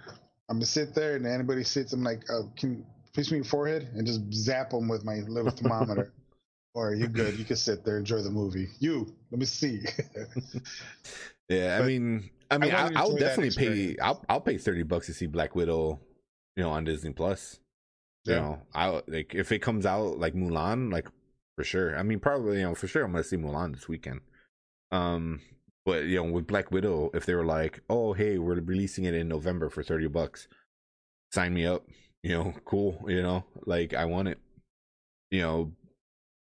I'm 0.49 0.57
gonna 0.57 0.65
sit 0.65 0.93
there 0.93 1.15
and 1.15 1.25
anybody 1.25 1.63
sits, 1.63 1.93
I'm 1.93 2.03
like, 2.03 2.23
uh, 2.29 2.43
can 2.55 2.77
you 2.77 2.85
face 3.13 3.31
me 3.31 3.37
your 3.37 3.45
forehead 3.45 3.89
and 3.95 4.05
just 4.05 4.21
zap 4.31 4.69
them 4.69 4.87
with 4.87 5.03
my 5.03 5.15
little 5.27 5.51
thermometer. 5.51 6.13
or 6.75 6.93
you're 6.93 7.07
good. 7.07 7.39
You 7.39 7.43
can 7.43 7.55
sit 7.55 7.83
there, 7.83 7.97
enjoy 7.97 8.21
the 8.21 8.29
movie. 8.29 8.67
You, 8.79 9.11
let 9.31 9.39
me 9.39 9.45
see. 9.45 9.81
Yeah, 11.49 11.79
I 11.81 11.85
mean, 11.85 12.29
I 12.51 12.57
mean, 12.57 12.73
I, 12.73 12.91
I'll 12.95 13.15
definitely 13.15 13.51
pay. 13.51 13.97
I'll 13.99 14.21
I'll 14.27 14.41
pay 14.41 14.57
thirty 14.57 14.83
bucks 14.83 15.05
to 15.05 15.13
see 15.13 15.27
Black 15.27 15.55
Widow, 15.55 15.97
you 16.57 16.63
know, 16.63 16.71
on 16.71 16.83
Disney 16.83 17.13
Plus. 17.13 17.59
You 18.25 18.35
know, 18.35 18.61
I 18.75 19.01
like 19.07 19.33
if 19.33 19.53
it 19.53 19.59
comes 19.59 19.85
out 19.85 20.19
like 20.19 20.33
Mulan, 20.33 20.91
like 20.91 21.07
for 21.57 21.63
sure. 21.63 21.97
I 21.97 22.03
mean, 22.03 22.19
probably 22.19 22.57
you 22.59 22.63
know 22.63 22.75
for 22.75 22.87
sure 22.87 23.03
I'm 23.03 23.11
gonna 23.11 23.23
see 23.23 23.35
Mulan 23.35 23.73
this 23.73 23.89
weekend. 23.89 24.21
Um, 24.91 25.41
but 25.85 26.05
you 26.05 26.17
know, 26.17 26.31
with 26.31 26.47
Black 26.47 26.71
Widow, 26.71 27.09
if 27.13 27.25
they 27.25 27.33
were 27.35 27.45
like, 27.45 27.81
oh 27.89 28.13
hey, 28.13 28.37
we're 28.37 28.61
releasing 28.61 29.03
it 29.05 29.13
in 29.15 29.27
November 29.27 29.69
for 29.69 29.83
thirty 29.83 30.07
bucks, 30.07 30.47
sign 31.33 31.53
me 31.53 31.65
up. 31.65 31.85
You 32.23 32.31
know, 32.31 32.53
cool. 32.65 33.03
You 33.07 33.21
know, 33.23 33.43
like 33.65 33.93
I 33.93 34.05
want 34.05 34.27
it. 34.29 34.39
You 35.31 35.41
know, 35.41 35.71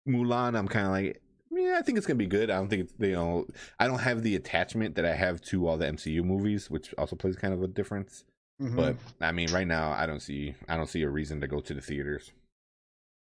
Mulan, 0.07 0.57
I'm 0.57 0.67
kind 0.67 0.85
of 0.85 0.91
like, 0.93 1.21
yeah, 1.51 1.77
I 1.77 1.81
think 1.81 1.97
it's 1.97 2.07
gonna 2.07 2.17
be 2.17 2.27
good. 2.27 2.49
I 2.51 2.55
don't 2.55 2.69
think 2.69 2.83
it's 2.83 2.93
you 2.99 3.13
know, 3.13 3.47
I 3.79 3.87
don't 3.87 3.99
have 3.99 4.21
the 4.21 4.35
attachment 4.35 4.95
that 4.95 5.05
I 5.05 5.15
have 5.15 5.41
to 5.41 5.67
all 5.67 5.77
the 5.77 5.87
MCU 5.87 6.23
movies, 6.23 6.69
which 6.69 6.93
also 6.97 7.15
plays 7.15 7.35
kind 7.35 7.53
of 7.53 7.63
a 7.63 7.67
difference. 7.67 8.23
Mhm. 8.61 8.75
But 8.75 8.95
I 9.19 9.31
mean, 9.31 9.51
right 9.51 9.67
now, 9.67 9.91
I 9.91 10.05
don't 10.05 10.19
see, 10.19 10.53
I 10.69 10.77
don't 10.77 10.87
see 10.87 11.01
a 11.01 11.09
reason 11.09 11.41
to 11.41 11.47
go 11.47 11.59
to 11.59 11.73
the 11.73 11.81
theaters. 11.81 12.31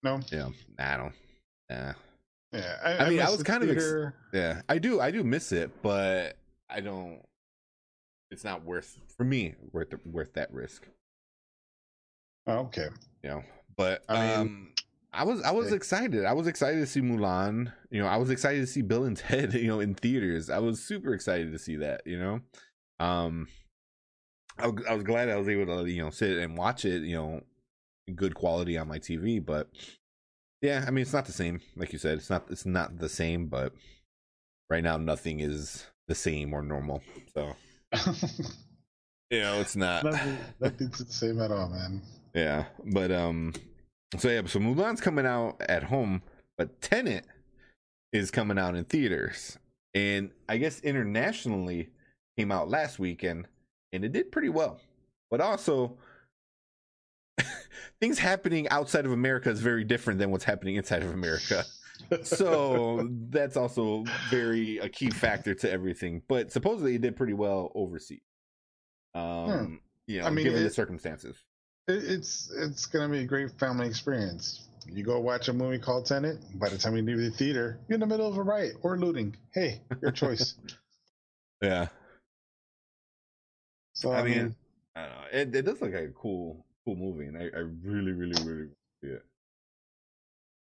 no, 0.03 0.21
Yeah, 0.31 0.51
I 0.79 0.99
don't. 0.99 1.15
Yeah, 1.75 1.93
yeah. 2.53 2.97
I 3.01 3.09
mean, 3.09 3.21
I 3.21 3.29
was 3.31 3.39
the 3.39 3.45
kind 3.45 3.63
of 3.65 3.71
ex- 3.71 3.95
yeah, 4.33 4.63
I 4.69 4.79
do, 4.79 5.01
I 5.01 5.11
do 5.11 5.25
miss 5.25 5.51
it, 5.53 5.71
but 5.83 6.37
I 6.71 6.81
don't. 6.81 7.21
It's 8.31 8.45
not 8.45 8.65
worth 8.65 8.99
for 9.17 9.25
me 9.25 9.55
worth 9.73 9.95
worth 10.07 10.33
that 10.35 10.53
risk. 10.53 10.87
Oh, 12.47 12.59
okay. 12.67 12.89
you 13.23 13.31
know. 13.31 13.43
But 13.77 14.05
I 14.09 14.15
mean- 14.21 14.41
um 14.41 14.71
I 15.13 15.23
was 15.23 15.43
I 15.43 15.53
was 15.53 15.67
Okay. 15.69 15.77
excited. 15.77 16.25
I 16.25 16.33
was 16.33 16.47
excited 16.49 16.81
to 16.81 16.87
see 16.87 17.01
Mulan. 17.01 17.73
You 17.91 18.03
know, 18.03 18.09
I 18.09 18.17
was 18.17 18.31
excited 18.31 18.61
to 18.61 18.67
see 18.67 18.83
Bill 18.83 19.05
and 19.05 19.17
Ted, 19.25 19.55
you 19.55 19.69
know, 19.69 19.79
in 19.81 19.95
theaters. 19.95 20.51
I 20.51 20.59
was 20.59 20.83
super 20.83 21.15
excited 21.15 21.53
to 21.53 21.59
see 21.59 21.77
that, 21.77 22.03
you 22.07 22.19
know. 22.19 22.41
Um 22.99 23.49
I 24.59 24.69
was, 24.69 24.85
I 24.87 24.95
was 24.95 25.03
glad 25.05 25.29
I 25.29 25.37
was 25.37 25.49
able 25.49 25.67
to, 25.85 25.91
you 25.91 26.03
know, 26.03 26.11
sit 26.11 26.39
and 26.39 26.57
watch 26.57 26.85
it, 26.85 27.03
you 27.03 27.17
know, 27.17 27.43
good 28.15 28.35
quality 28.35 28.77
on 28.79 28.87
my 28.89 28.99
TV, 28.99 29.45
but 29.45 29.69
yeah, 30.65 30.83
I 30.87 30.91
mean 30.91 31.03
it's 31.03 31.13
not 31.13 31.27
the 31.27 31.33
same. 31.33 31.61
Like 31.77 31.93
you 31.93 31.99
said, 31.99 32.17
it's 32.17 32.31
not 32.31 32.47
it's 32.49 32.65
not 32.65 32.99
the 32.99 33.09
same, 33.11 33.49
but 33.49 33.75
right 34.71 34.83
now 34.83 34.97
nothing 34.97 35.41
is 35.41 35.85
the 36.09 36.15
same 36.15 36.55
or 36.55 36.63
normal. 36.63 37.03
So, 37.35 37.55
you 39.31 39.41
know, 39.41 39.61
it's 39.61 39.77
not 39.77 40.05
Nothing, 40.05 40.39
nothing's 40.61 41.05
the 41.05 41.13
same 41.13 41.39
at 41.43 41.51
all, 41.51 41.69
man. 41.69 42.01
Yeah, 42.35 42.65
but 42.83 43.13
um, 43.13 43.53
so 44.17 44.31
yeah, 44.31 44.41
so 44.47 44.59
Mulan's 44.59 45.03
coming 45.03 45.27
out 45.27 45.61
at 45.69 45.83
home, 45.83 46.23
but 46.57 46.81
Tenet 46.81 47.27
is 48.15 48.31
coming 48.31 48.59
out 48.59 48.75
in 48.75 48.85
theaters, 48.85 49.59
and 49.93 50.31
I 50.49 50.57
guess 50.57 50.81
internationally 50.81 51.91
came 52.39 52.51
out 52.51 52.71
last 52.71 52.99
weekend, 52.99 53.49
and 53.93 54.03
it 54.03 54.13
did 54.13 54.33
pretty 54.33 54.49
well. 54.49 54.81
But 55.31 55.43
also, 55.43 55.99
things 58.01 58.19
happening 58.19 58.69
outside 58.69 59.07
of 59.07 59.13
America 59.13 59.51
is 59.51 59.61
very 59.61 59.85
different 59.85 60.19
than 60.19 60.31
what's 60.31 60.45
happening 60.45 60.77
inside 60.77 61.03
of 61.03 61.11
America. 61.11 61.65
so 62.23 63.09
that's 63.31 63.57
also 63.57 64.05
very 64.31 64.79
a 64.79 64.89
key 64.89 65.11
factor 65.11 65.55
to 65.55 65.71
everything. 65.71 66.23
But 66.29 66.53
supposedly 66.53 66.97
it 66.97 67.01
did 67.01 67.17
pretty 67.17 67.35
well 67.35 67.73
overseas. 67.75 68.21
Um, 69.15 69.81
you 70.07 70.21
know, 70.21 70.27
I 70.27 70.31
mean, 70.31 70.45
given 70.45 70.63
the 70.63 70.71
circumstances. 70.71 71.37
It, 71.87 72.05
it's 72.05 72.53
it's 72.57 72.87
gonna 72.87 73.09
be 73.09 73.21
a 73.21 73.27
great 73.27 73.59
family 73.59 73.87
experience. 73.87 74.69
You 74.87 75.03
go 75.03 75.19
watch 75.21 75.49
a 75.49 75.53
movie 75.53 75.79
called 75.79 76.07
Tenet. 76.07 76.39
By 76.59 76.69
the 76.69 76.77
time 76.77 76.97
you 76.97 77.03
leave 77.03 77.19
the 77.19 77.31
theater, 77.31 77.79
you're 77.89 77.95
in 77.95 78.01
the 78.01 78.07
middle 78.07 78.29
of 78.29 78.37
a 78.37 78.43
riot 78.43 78.77
or 78.83 78.99
looting. 78.99 79.37
Hey, 79.53 79.81
your 80.03 80.11
choice. 80.13 80.57
Yeah. 81.63 81.89
So 83.95 84.13
I 84.13 84.23
mean, 84.25 84.55
I 84.95 85.03
don't 85.03 85.11
know. 85.11 85.25
It, 85.33 85.55
it 85.55 85.63
does 85.63 85.81
look 85.81 85.93
like 85.93 86.03
a 86.03 86.09
cool, 86.09 86.67
cool 86.85 86.97
movie, 86.97 87.27
and 87.27 87.37
I, 87.37 87.45
I 87.57 87.61
really, 87.83 88.13
really, 88.13 88.43
really 88.45 88.69
see 89.03 89.11
it. 89.11 89.23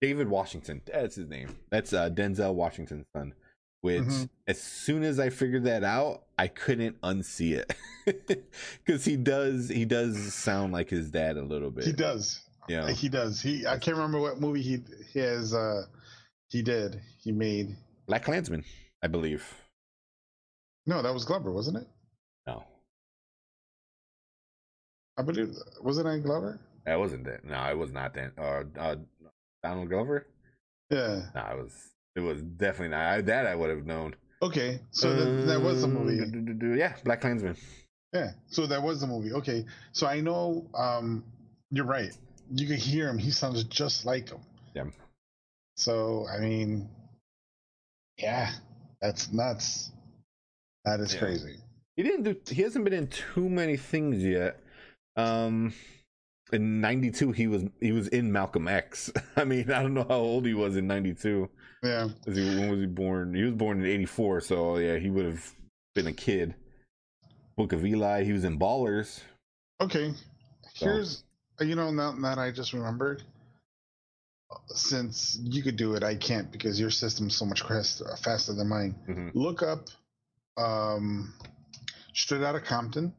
David 0.01 0.29
Washington, 0.29 0.81
that's 0.85 1.15
his 1.15 1.27
name. 1.29 1.55
That's 1.69 1.91
uh, 1.93 2.09
Denzel 2.09 2.53
Washington's 2.53 3.05
son. 3.15 3.33
Which, 3.81 4.01
Mhm. 4.03 4.29
as 4.47 4.61
soon 4.61 5.03
as 5.03 5.19
I 5.19 5.29
figured 5.29 5.63
that 5.63 5.83
out, 5.85 6.23
I 6.37 6.47
couldn't 6.47 6.99
unsee 7.01 7.53
it 7.57 7.73
because 8.85 9.05
he 9.05 9.15
does, 9.15 9.69
he 9.69 9.85
does 9.85 10.33
sound 10.33 10.73
like 10.73 10.89
his 10.89 11.09
dad 11.11 11.37
a 11.37 11.41
little 11.41 11.71
bit. 11.71 11.85
he 11.85 11.93
does. 11.93 12.41
Yeah. 12.67 12.91
he 12.91 13.07
does. 13.09 13.41
He 13.41 13.65
I 13.65 13.77
can't 13.79 13.95
remember 13.97 14.19
what 14.19 14.39
movie 14.39 14.61
he 14.61 14.79
he 15.13 15.19
has. 15.19 15.53
Uh, 15.53 15.83
he 16.49 16.61
did. 16.61 17.01
He 17.23 17.31
made. 17.31 17.75
Black 18.05 18.23
Klansman, 18.25 18.63
I 19.01 19.07
believe. 19.07 19.45
No, 20.85 21.01
that 21.01 21.13
was 21.13 21.23
Glover, 21.25 21.51
wasn't 21.51 21.77
it? 21.77 21.87
No, 22.47 22.63
I 25.19 25.21
believe. 25.21 25.53
Was 25.83 25.97
it 25.97 26.05
on 26.05 26.21
Glover? 26.21 26.59
that 26.85 26.97
wasn't 26.97 27.27
it. 27.27 27.43
No, 27.43 27.61
it 27.69 27.77
was 27.77 27.91
not 27.91 28.13
that. 28.15 28.31
Uh, 28.37 28.63
uh, 28.79 28.95
Donald 29.61 29.89
Glover. 29.89 30.25
Yeah. 30.89 31.21
No, 31.35 31.41
it 31.51 31.57
was. 31.63 31.73
It 32.15 32.21
was 32.21 32.41
definitely 32.41 32.89
not. 32.89 33.01
I, 33.13 33.21
that 33.21 33.45
I 33.45 33.53
would 33.55 33.69
have 33.69 33.85
known. 33.85 34.15
Okay. 34.41 34.79
So 34.91 35.13
that, 35.13 35.45
that 35.47 35.61
was 35.61 35.81
the 35.81 35.87
Um, 35.87 35.93
movie. 35.93 36.17
do, 36.17 36.41
do, 36.41 36.53
do, 36.53 36.73
Yeah, 36.75 36.95
Black 37.03 37.21
Klansman. 37.21 37.55
Yeah. 38.13 38.31
So 38.47 38.65
that 38.65 38.81
was 38.81 39.01
the 39.01 39.07
movie. 39.07 39.33
Okay. 39.33 39.65
So 39.91 40.07
I 40.07 40.21
know. 40.21 40.65
Um, 40.73 41.23
you're 41.69 41.85
right. 41.85 42.11
You 42.51 42.65
can 42.65 42.77
hear 42.77 43.07
him. 43.09 43.17
He 43.19 43.29
sounds 43.31 43.63
just 43.65 44.05
like 44.05 44.29
him. 44.29 44.39
Yeah. 44.73 44.85
So 45.75 46.25
I 46.33 46.39
mean, 46.39 46.89
yeah, 48.17 48.51
that's 49.01 49.31
nuts. 49.31 49.91
That 50.85 50.99
is 51.01 51.13
Yeah. 51.13 51.19
crazy. 51.19 51.57
He 51.95 52.03
didn't 52.03 52.23
do. 52.23 52.35
He 52.49 52.61
hasn't 52.63 52.83
been 52.85 52.93
in 52.93 53.07
too 53.07 53.47
many 53.49 53.77
things 53.77 54.23
yet. 54.23 54.59
Um, 55.15 55.73
in 56.51 56.81
'92, 56.81 57.31
he 57.31 57.47
was 57.47 57.63
he 57.79 57.91
was 57.91 58.07
in 58.07 58.31
Malcolm 58.31 58.67
X. 58.67 59.11
I 59.35 59.43
mean, 59.43 59.71
I 59.71 59.81
don't 59.81 59.93
know 59.93 60.05
how 60.07 60.15
old 60.17 60.45
he 60.45 60.53
was 60.53 60.75
in 60.77 60.87
'92. 60.87 61.49
Yeah. 61.83 62.09
He, 62.25 62.31
when 62.57 62.69
was 62.71 62.79
he 62.79 62.85
born? 62.87 63.33
He 63.33 63.43
was 63.43 63.53
born 63.53 63.79
in 63.81 63.85
'84, 63.87 64.41
so 64.41 64.77
yeah, 64.77 64.97
he 64.97 65.09
would 65.09 65.25
have 65.25 65.55
been 65.95 66.07
a 66.07 66.13
kid. 66.13 66.55
Book 67.57 67.73
of 67.73 67.85
Eli. 67.85 68.23
He 68.23 68.33
was 68.33 68.43
in 68.43 68.57
Ballers. 68.59 69.19
Okay. 69.81 70.13
So- 70.75 70.85
Here's 70.85 71.23
you 71.61 71.75
know 71.75 71.91
now 71.91 72.11
that 72.13 72.37
I 72.37 72.51
just 72.51 72.73
remembered. 72.73 73.23
Since 74.67 75.37
you 75.43 75.61
could 75.61 75.75
do 75.75 75.93
it, 75.93 76.03
I 76.03 76.15
can't 76.15 76.51
because 76.51 76.79
your 76.79 76.89
system's 76.89 77.35
so 77.35 77.45
much 77.45 77.61
faster 77.61 78.53
than 78.53 78.67
mine. 78.67 78.95
Mhm. 79.07 79.31
Look 79.35 79.61
up 79.61 79.87
um, 80.57 81.33
Straight 82.13 82.41
Outta 82.41 82.59
Compton. 82.61 83.13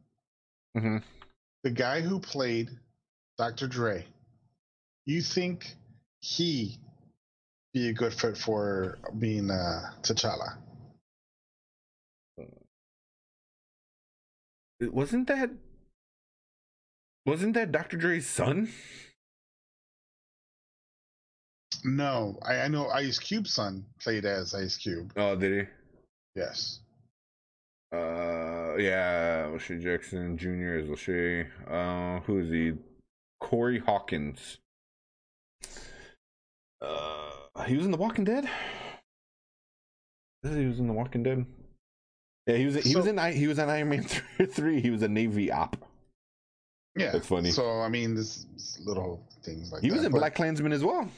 Mhm. 0.77 1.03
The 1.63 1.71
guy 1.71 2.01
who 2.01 2.19
played 2.21 2.71
Dr. 3.39 3.67
Dre. 3.67 4.07
You 5.07 5.23
think 5.23 5.75
he 6.21 6.79
be 7.73 7.89
a 7.89 7.93
good 7.93 8.13
fit 8.15 8.37
for 8.37 8.99
being 9.19 9.51
uh, 9.51 9.91
T'Challa? 10.03 10.57
It- 14.81 14.93
Wasn't 14.93 15.27
that? 15.29 15.51
Wasn't 17.27 17.55
that 17.55 17.71
Dr. 17.73 17.97
Dre's 17.99 18.27
son? 18.27 18.71
No, 21.85 22.39
I, 22.43 22.61
I 22.63 22.69
know 22.69 22.89
Ice 22.89 23.19
Cube's 23.19 23.53
son 23.53 23.85
played 24.01 24.25
as 24.25 24.55
Ice 24.55 24.77
Cube. 24.77 25.13
Oh, 25.17 25.37
did 25.37 25.67
he? 25.67 25.69
Yes. 26.35 26.81
Uh, 27.93 28.77
yeah, 28.79 29.47
O'Shea 29.53 29.79
Jackson 29.79 30.37
Jr. 30.39 30.77
is 30.79 30.91
O'Shea. 30.91 31.47
Uh, 31.69 32.21
who 32.21 32.39
is 32.39 32.51
he? 32.51 32.73
Corey 33.41 33.79
Hawkins. 33.79 34.59
Uh, 36.81 37.31
he 37.67 37.77
was 37.77 37.85
in 37.87 37.91
The 37.93 37.99
Walking 37.99 38.25
Dead. 38.25 38.49
He 40.43 40.67
was 40.67 40.79
in 40.79 40.87
The 40.87 40.93
Walking 40.93 41.23
Dead. 41.23 41.45
Yeah, 42.47 42.57
he 42.57 42.65
was. 42.67 42.77
He 42.77 42.97
was 42.97 43.07
in. 43.07 43.19
I- 43.19 43.33
He 43.33 43.47
was 43.47 43.59
in 43.59 43.69
Iron 43.69 43.91
Man 43.91 44.03
three. 44.49 44.81
He 44.81 44.91
was 44.91 45.03
a 45.03 45.09
Navy 45.09 45.51
op. 45.53 45.77
Yeah, 46.97 47.13
That's 47.13 47.27
funny. 47.27 47.51
So 47.51 47.81
I 47.83 47.89
mean, 47.89 48.15
this, 48.15 48.47
little 48.85 49.23
things 49.45 49.71
like 49.73 49.83
He 49.83 49.91
was 49.91 50.05
in 50.05 50.11
Black 50.13 50.35
Klansman 50.35 50.73
as 50.73 50.83
well. 50.83 51.09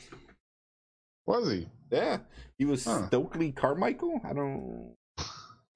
Was 1.26 1.50
he? 1.50 1.68
Yeah, 1.90 2.18
he 2.58 2.64
was 2.64 2.84
Huh. 2.84 3.06
Stokely 3.06 3.52
Carmichael. 3.52 4.20
I 4.24 4.32
don't 4.32 4.94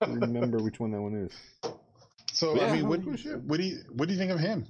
remember 0.06 0.58
which 0.58 0.78
one 0.80 0.90
that 0.92 1.00
one 1.00 1.14
is. 1.14 1.32
So 2.32 2.54
Yeah, 2.54 2.66
I 2.66 2.72
mean, 2.76 2.88
what, 2.88 3.00
what 3.04 3.56
do 3.58 3.62
you 3.64 3.78
what 3.92 4.08
do 4.08 4.14
you 4.14 4.18
think 4.18 4.30
of 4.30 4.38
him? 4.38 4.66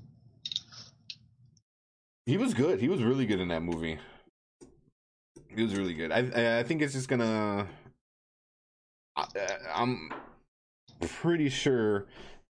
He 2.26 2.36
was 2.36 2.54
good. 2.54 2.80
He 2.80 2.88
was 2.88 3.02
really 3.02 3.26
good 3.26 3.40
in 3.40 3.48
that 3.48 3.62
movie. 3.62 3.98
He 5.48 5.62
was 5.62 5.74
really 5.74 5.94
good. 5.94 6.12
I 6.12 6.18
I- 6.34 6.58
I 6.60 6.62
think 6.62 6.82
it's 6.82 6.92
just 6.92 7.08
gonna. 7.08 7.66
I, 9.16 9.24
I'm 9.74 10.10
pretty 11.00 11.48
sure 11.48 12.06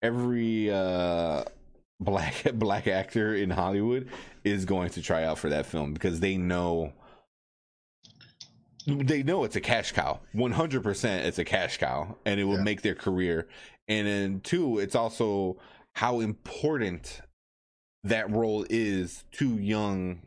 every 0.02 0.70
uh, 0.70 1.44
black 2.00 2.44
black 2.54 2.86
actor 2.86 3.34
in 3.34 3.50
Hollywood 3.50 4.08
is 4.44 4.64
going 4.64 4.90
to 4.90 5.02
try 5.02 5.24
out 5.24 5.38
for 5.38 5.48
that 5.50 5.66
film 5.66 5.92
because 5.92 6.20
they 6.20 6.36
know 6.36 6.92
they 8.88 9.22
know 9.22 9.44
it's 9.44 9.56
a 9.56 9.60
cash 9.60 9.92
cow. 9.92 10.20
One 10.32 10.52
hundred 10.52 10.82
percent, 10.82 11.26
it's 11.26 11.38
a 11.38 11.44
cash 11.44 11.78
cow, 11.78 12.16
and 12.24 12.40
it 12.40 12.44
will 12.44 12.56
Yeah. 12.56 12.62
make 12.62 12.82
their 12.82 12.94
career. 12.94 13.46
And 13.86 14.06
then 14.06 14.40
two, 14.40 14.78
it's 14.78 14.94
also 14.94 15.58
how 15.94 16.20
important 16.20 17.20
that 18.04 18.30
role 18.30 18.64
is 18.70 19.24
to 19.32 19.56
young 19.58 20.22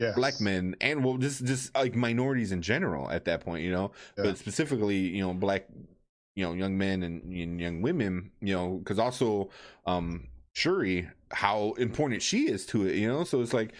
Yes. 0.00 0.16
black 0.16 0.40
men 0.40 0.74
and 0.80 1.04
well 1.04 1.18
just 1.18 1.44
just 1.44 1.72
like 1.76 1.94
minorities 1.94 2.50
in 2.50 2.62
general 2.62 3.08
at 3.10 3.26
that 3.26 3.40
point 3.42 3.62
you 3.62 3.70
know 3.70 3.92
Yeah. 4.18 4.24
but 4.24 4.38
specifically 4.38 4.96
you 4.98 5.22
know 5.24 5.32
black 5.32 5.68
you 6.34 6.44
know 6.44 6.52
young 6.52 6.76
men 6.76 7.04
and, 7.04 7.22
and 7.22 7.60
young 7.60 7.80
women 7.80 8.32
you 8.40 8.54
know 8.54 8.78
because 8.78 8.98
also 8.98 9.50
um 9.86 10.26
Shuri 10.52 11.08
how 11.30 11.72
important 11.78 12.22
she 12.22 12.48
is 12.48 12.66
to 12.66 12.86
it 12.88 12.96
you 12.96 13.06
know 13.06 13.22
so 13.22 13.40
it's 13.40 13.54
like 13.54 13.72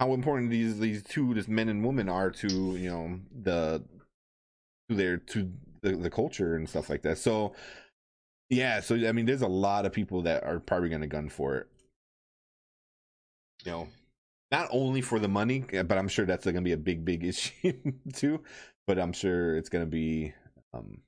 how 0.00 0.12
important 0.12 0.50
these 0.50 0.78
these 0.78 1.02
two 1.02 1.34
just 1.34 1.48
men 1.48 1.68
and 1.68 1.84
women 1.84 2.08
are 2.08 2.30
to 2.30 2.48
you 2.76 2.90
know 2.90 3.18
the 3.42 3.82
to 4.88 4.94
their 4.94 5.16
to 5.18 5.50
the, 5.82 5.92
the 5.92 6.10
culture 6.10 6.56
and 6.56 6.68
stuff 6.68 6.88
like 6.88 7.02
that 7.02 7.18
so 7.18 7.54
yeah 8.50 8.80
so 8.80 8.94
i 9.08 9.12
mean 9.12 9.26
there's 9.26 9.42
a 9.42 9.48
lot 9.48 9.86
of 9.86 9.92
people 9.92 10.22
that 10.22 10.44
are 10.44 10.60
probably 10.60 10.88
gonna 10.88 11.06
gun 11.06 11.28
for 11.28 11.56
it 11.56 11.66
you 13.64 13.72
know 13.72 13.88
not 14.50 14.68
only 14.70 15.00
for 15.00 15.18
the 15.18 15.28
money, 15.28 15.64
uh, 15.76 15.82
but 15.82 15.98
I'm 15.98 16.08
sure 16.08 16.24
that's 16.24 16.44
going 16.44 16.56
to 16.56 16.60
be 16.62 16.72
a 16.72 16.76
big, 16.76 17.04
big 17.04 17.24
issue 17.24 17.74
too. 18.14 18.42
But 18.86 18.98
I'm 18.98 19.12
sure 19.12 19.56
it's 19.56 19.68
going 19.68 19.84
to 19.84 19.90
be, 19.90 20.32
um, 20.72 20.98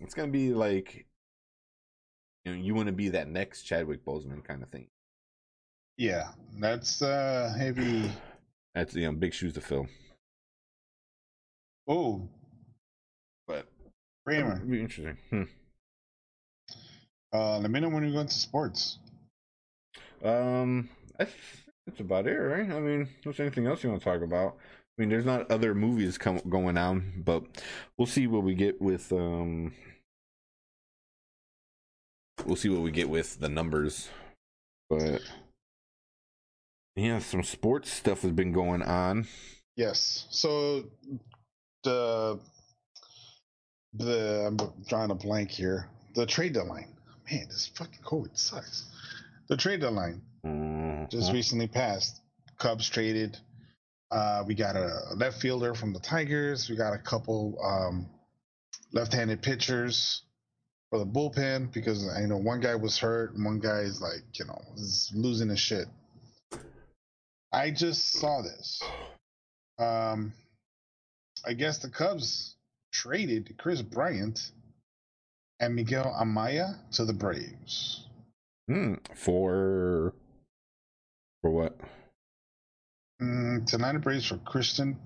it's 0.00 0.14
going 0.14 0.28
to 0.28 0.32
be 0.32 0.54
like, 0.54 1.06
you 2.44 2.52
know, 2.52 2.58
you 2.58 2.74
want 2.74 2.86
to 2.86 2.92
be 2.92 3.10
that 3.10 3.28
next 3.28 3.62
Chadwick 3.62 4.04
Boseman 4.04 4.42
kind 4.42 4.62
of 4.62 4.70
thing. 4.70 4.88
Yeah, 5.98 6.28
that's 6.60 7.02
uh 7.02 7.52
heavy. 7.58 8.08
That's 8.78 8.94
you 8.94 9.06
know 9.06 9.12
big 9.12 9.34
shoes 9.34 9.54
to 9.54 9.60
fill. 9.60 9.88
Oh, 11.88 12.28
But 13.48 13.66
Kramer. 14.24 14.60
be 14.60 14.80
interesting. 14.80 15.18
Hmm. 15.30 15.42
Uh, 17.32 17.58
let 17.58 17.72
me 17.72 17.80
know 17.80 17.88
when 17.88 18.04
you 18.06 18.12
go 18.12 18.20
into 18.20 18.34
sports. 18.34 18.98
Um, 20.24 20.88
I 21.18 21.24
think 21.24 21.40
that's 21.86 21.98
about 22.00 22.28
it, 22.28 22.36
right? 22.38 22.70
I 22.70 22.78
mean, 22.78 23.08
there's 23.24 23.40
anything 23.40 23.66
else 23.66 23.82
you 23.82 23.90
want 23.90 24.00
to 24.00 24.08
talk 24.08 24.22
about? 24.22 24.56
I 24.96 25.02
mean, 25.02 25.08
there's 25.08 25.26
not 25.26 25.50
other 25.50 25.74
movies 25.74 26.16
come 26.16 26.40
going 26.48 26.78
on, 26.78 27.24
but 27.24 27.42
we'll 27.96 28.06
see 28.06 28.28
what 28.28 28.44
we 28.44 28.54
get 28.54 28.80
with 28.80 29.12
um. 29.12 29.74
We'll 32.46 32.54
see 32.54 32.68
what 32.68 32.82
we 32.82 32.92
get 32.92 33.08
with 33.08 33.40
the 33.40 33.48
numbers, 33.48 34.08
but 34.88 35.20
yeah, 36.98 37.18
some 37.20 37.42
sports 37.42 37.92
stuff 37.92 38.22
has 38.22 38.32
been 38.32 38.52
going 38.52 38.82
on. 38.82 39.26
Yes. 39.76 40.26
So 40.30 40.84
the 41.84 42.40
the 43.94 44.46
I'm 44.46 44.56
drawing 44.88 45.10
a 45.10 45.14
blank 45.14 45.50
here. 45.50 45.88
The 46.14 46.26
trade 46.26 46.52
deadline. 46.54 46.94
Man, 47.30 47.46
this 47.48 47.70
fucking 47.74 48.00
COVID 48.02 48.36
sucks. 48.38 48.84
The 49.48 49.56
trade 49.56 49.80
deadline 49.80 50.22
just 51.10 51.30
Mhm. 51.30 51.32
recently 51.34 51.68
passed. 51.68 52.20
Cubs 52.58 52.88
traded. 52.88 53.38
Uh, 54.10 54.42
we 54.46 54.54
got 54.54 54.74
a 54.74 55.14
left 55.16 55.40
fielder 55.40 55.74
from 55.74 55.92
the 55.92 56.00
Tigers. 56.00 56.68
We 56.68 56.76
got 56.76 56.94
a 56.94 56.98
couple 56.98 57.58
um, 57.62 58.08
left-handed 58.92 59.42
pitchers 59.42 60.22
for 60.90 60.98
the 60.98 61.06
bullpen 61.06 61.72
because 61.72 62.08
I 62.08 62.24
know 62.24 62.38
one 62.38 62.60
guy 62.60 62.74
was 62.74 62.96
hurt 62.98 63.34
and 63.34 63.44
one 63.44 63.58
guy 63.60 63.80
is 63.80 64.00
like 64.00 64.24
you 64.38 64.46
know 64.46 64.60
is 64.76 65.12
losing 65.14 65.48
his 65.50 65.60
shit. 65.60 65.86
I 67.52 67.70
just 67.70 68.12
saw 68.12 68.42
this. 68.42 68.82
Um, 69.78 70.32
I 71.46 71.54
guess 71.54 71.78
the 71.78 71.88
Cubs 71.88 72.56
traded 72.92 73.56
Kris 73.58 73.80
Bryant 73.80 74.52
and 75.60 75.74
Miguel 75.74 76.14
Amaya 76.20 76.76
to 76.92 77.04
the 77.04 77.12
Braves. 77.12 78.04
Hmm. 78.68 78.94
for 79.14 80.12
for 81.40 81.50
what? 81.50 81.78
Mm, 83.22 83.66
tonight 83.66 83.94
the 83.94 83.98
Braves 83.98 84.26
for 84.26 84.36
Christian 84.38 84.98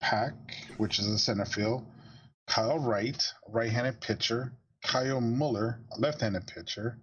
Pack, 0.00 0.34
which 0.76 0.98
is 0.98 1.06
a 1.06 1.18
center 1.18 1.44
field, 1.44 1.86
Kyle 2.48 2.78
Wright, 2.78 3.22
right-handed 3.48 4.00
pitcher, 4.00 4.52
Kyle 4.82 5.20
Muller, 5.20 5.80
left-handed 5.98 6.46
pitcher, 6.46 6.98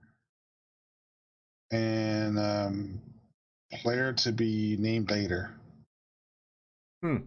and 1.71 2.38
um, 2.38 3.01
Player 3.74 4.13
to 4.13 4.32
be 4.32 4.78
named 4.80 5.11
later. 5.11 5.53
Hmm. 7.01 7.18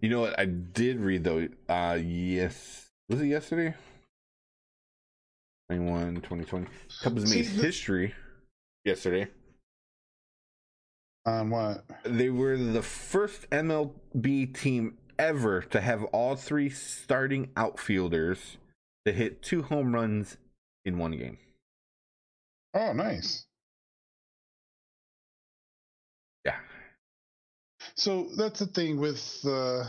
You 0.00 0.08
know 0.08 0.20
what? 0.20 0.38
I 0.38 0.46
did 0.46 0.98
read 1.00 1.24
though. 1.24 1.48
Uh, 1.68 1.98
yes, 2.02 2.88
was 3.08 3.20
it 3.20 3.26
yesterday? 3.26 3.74
21, 5.68 6.16
2020. 6.16 6.66
Cubs 7.02 7.34
made 7.34 7.46
history 7.46 8.14
yesterday. 8.84 9.28
On 11.26 11.50
what? 11.50 11.84
They 12.04 12.30
were 12.30 12.56
the 12.56 12.82
first 12.82 13.48
MLB 13.50 14.52
team 14.58 14.96
ever 15.18 15.60
to 15.60 15.80
have 15.80 16.02
all 16.04 16.34
three 16.34 16.70
starting 16.70 17.50
outfielders 17.56 18.56
to 19.04 19.12
hit 19.12 19.42
two 19.42 19.62
home 19.62 19.94
runs 19.94 20.38
in 20.84 20.98
one 20.98 21.12
game. 21.12 21.38
Oh, 22.74 22.92
nice. 22.92 23.46
Yeah. 26.44 26.56
So 27.94 28.28
that's 28.36 28.60
the 28.60 28.66
thing 28.66 28.98
with 29.00 29.44
uh, 29.46 29.84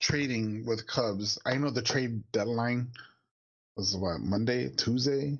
trading 0.00 0.64
with 0.66 0.86
Cubs. 0.86 1.38
I 1.44 1.56
know 1.56 1.70
the 1.70 1.82
trade 1.82 2.22
deadline 2.32 2.92
was 3.76 3.96
what 3.96 4.20
Monday, 4.20 4.70
Tuesday, 4.70 5.38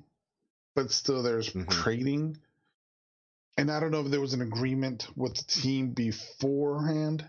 but 0.75 0.91
still 0.91 1.23
there's 1.23 1.49
Mhm. 1.51 1.69
trading. 1.69 2.37
And 3.57 3.71
I 3.71 3.79
don't 3.79 3.91
know 3.91 4.01
if 4.01 4.11
there 4.11 4.21
was 4.21 4.33
an 4.33 4.41
agreement 4.41 5.07
with 5.17 5.35
the 5.35 5.43
team 5.43 5.91
beforehand 5.93 7.27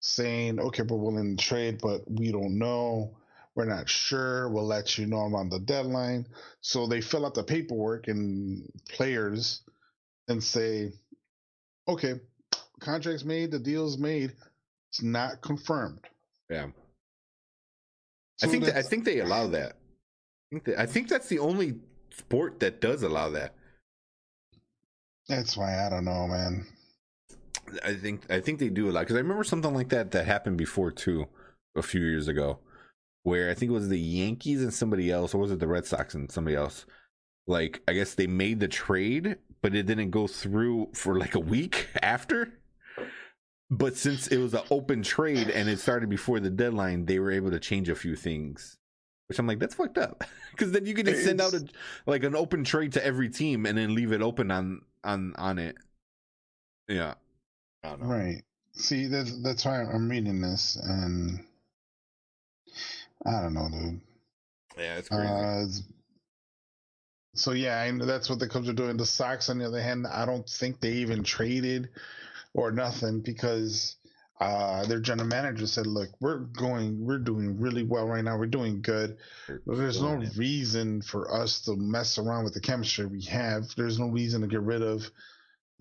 saying, 0.00 0.60
okay, 0.60 0.82
we're 0.82 0.96
willing 0.96 1.36
to 1.36 1.44
trade, 1.44 1.80
but 1.82 2.10
we 2.10 2.32
don't 2.32 2.58
know. 2.58 3.16
We're 3.58 3.64
not 3.64 3.88
sure. 3.88 4.48
We'll 4.50 4.68
let 4.68 4.98
you 4.98 5.06
know 5.06 5.16
on 5.16 5.48
the 5.48 5.58
deadline. 5.58 6.28
So 6.60 6.86
they 6.86 7.00
fill 7.00 7.26
out 7.26 7.34
the 7.34 7.42
paperwork 7.42 8.06
and 8.06 8.62
players 8.88 9.62
and 10.28 10.40
say, 10.40 10.92
okay, 11.88 12.20
contract's 12.78 13.24
made, 13.24 13.50
the 13.50 13.58
deal's 13.58 13.98
made. 13.98 14.32
It's 14.92 15.02
not 15.02 15.42
confirmed. 15.42 15.98
Yeah. 16.48 16.68
So 18.36 18.46
I 18.46 18.50
think 18.52 18.64
that, 18.66 18.76
I 18.76 18.82
think 18.82 19.04
they 19.04 19.18
allow 19.18 19.48
that. 19.48 19.72
I 19.72 20.46
think, 20.52 20.64
that, 20.66 20.78
I 20.78 20.86
think 20.86 21.08
that's 21.08 21.26
the 21.26 21.40
only 21.40 21.80
sport 22.16 22.60
that 22.60 22.80
does 22.80 23.02
allow 23.02 23.30
that. 23.30 23.54
that's 25.28 25.56
why 25.56 25.84
I 25.84 25.90
don't 25.90 26.04
know, 26.04 26.28
man. 26.28 26.64
I 27.84 27.94
think 27.94 28.30
I 28.30 28.38
think 28.38 28.60
they 28.60 28.68
do 28.68 28.88
a 28.88 28.92
lot 28.92 29.00
because 29.00 29.16
I 29.16 29.18
remember 29.18 29.42
something 29.42 29.74
like 29.74 29.88
that 29.88 30.12
that 30.12 30.26
happened 30.26 30.58
before 30.58 30.92
too, 30.92 31.26
a 31.76 31.82
few 31.82 32.00
years 32.02 32.28
ago, 32.28 32.60
where 33.22 33.50
I 33.50 33.54
think 33.54 33.70
it 33.70 33.74
was 33.74 33.88
the 33.88 33.98
Yankees 33.98 34.62
and 34.62 34.72
somebody 34.72 35.10
else, 35.10 35.34
or 35.34 35.38
was 35.38 35.50
it 35.50 35.58
the 35.58 35.68
Red 35.68 35.86
Sox 35.86 36.14
and 36.14 36.30
somebody 36.30 36.56
else? 36.56 36.86
Like 37.46 37.82
I 37.88 37.92
guess 37.92 38.14
they 38.14 38.26
made 38.26 38.60
the 38.60 38.68
trade, 38.68 39.36
but 39.62 39.74
it 39.74 39.86
didn't 39.86 40.10
go 40.10 40.26
through 40.26 40.90
for 40.94 41.18
like 41.18 41.34
a 41.34 41.40
week 41.40 41.88
after. 42.02 42.52
But 43.70 43.96
since 43.96 44.28
it 44.28 44.38
was 44.38 44.54
an 44.54 44.62
open 44.70 45.02
trade 45.02 45.50
and 45.50 45.68
it 45.68 45.78
started 45.78 46.08
before 46.08 46.40
the 46.40 46.50
deadline, 46.50 47.04
they 47.04 47.18
were 47.18 47.30
able 47.30 47.50
to 47.50 47.60
change 47.60 47.88
a 47.90 47.94
few 47.94 48.16
things. 48.16 48.78
Which 49.28 49.38
I'm 49.38 49.46
like, 49.46 49.58
that's 49.58 49.74
fucked 49.74 49.98
up. 49.98 50.24
Because 50.52 50.72
then 50.72 50.86
you 50.86 50.94
can 50.94 51.06
just 51.06 51.24
send 51.24 51.40
out 51.40 51.54
a 51.54 51.64
like 52.04 52.24
an 52.24 52.34
open 52.34 52.64
trade 52.64 52.94
to 52.94 53.06
every 53.06 53.28
team 53.28 53.64
and 53.64 53.78
then 53.78 53.94
leave 53.94 54.10
it 54.10 54.22
open 54.22 54.50
on 54.50 54.80
on 55.04 55.36
on 55.36 55.60
it. 55.60 55.76
Yeah. 56.88 57.14
I 57.84 57.90
don't 57.90 58.02
know. 58.02 58.08
Right. 58.08 58.42
See, 58.72 59.06
that's 59.06 59.40
that's 59.42 59.64
why 59.64 59.82
I'm 59.82 60.08
reading 60.08 60.40
this, 60.40 60.76
and 60.82 61.44
I 63.28 63.42
don't 63.42 63.54
know, 63.54 63.68
dude. 63.70 64.00
Yeah, 64.78 64.98
it's 64.98 65.08
crazy. 65.08 65.28
Uh, 65.28 65.66
so 67.34 67.52
yeah, 67.52 67.80
I 67.80 67.90
know 67.90 68.06
that's 68.06 68.30
what 68.30 68.38
the 68.38 68.48
Cubs 68.48 68.68
are 68.68 68.74
doing. 68.74 68.96
The 68.96 69.06
Sox, 69.06 69.48
on 69.50 69.58
the 69.58 69.66
other 69.66 69.82
hand, 69.82 70.06
I 70.06 70.24
don't 70.24 70.48
think 70.48 70.80
they 70.80 70.92
even 70.92 71.22
traded 71.22 71.90
or 72.54 72.70
nothing 72.72 73.20
because 73.20 73.96
uh, 74.40 74.86
their 74.86 75.00
general 75.00 75.28
manager 75.28 75.66
said, 75.66 75.86
"Look, 75.86 76.08
we're 76.20 76.38
going, 76.38 77.04
we're 77.04 77.18
doing 77.18 77.60
really 77.60 77.82
well 77.82 78.06
right 78.06 78.24
now. 78.24 78.38
We're 78.38 78.46
doing 78.46 78.82
good. 78.82 79.18
There's 79.66 80.00
no 80.00 80.14
reason 80.36 81.02
for 81.02 81.32
us 81.32 81.62
to 81.62 81.76
mess 81.76 82.18
around 82.18 82.44
with 82.44 82.54
the 82.54 82.60
chemistry 82.60 83.06
we 83.06 83.22
have. 83.22 83.64
There's 83.76 83.98
no 83.98 84.08
reason 84.08 84.40
to 84.40 84.46
get 84.46 84.62
rid 84.62 84.82
of 84.82 85.10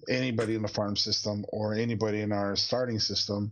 anybody 0.10 0.56
in 0.56 0.62
the 0.62 0.68
farm 0.68 0.96
system 0.96 1.46
or 1.50 1.74
anybody 1.74 2.22
in 2.22 2.32
our 2.32 2.56
starting 2.56 3.00
system 3.00 3.52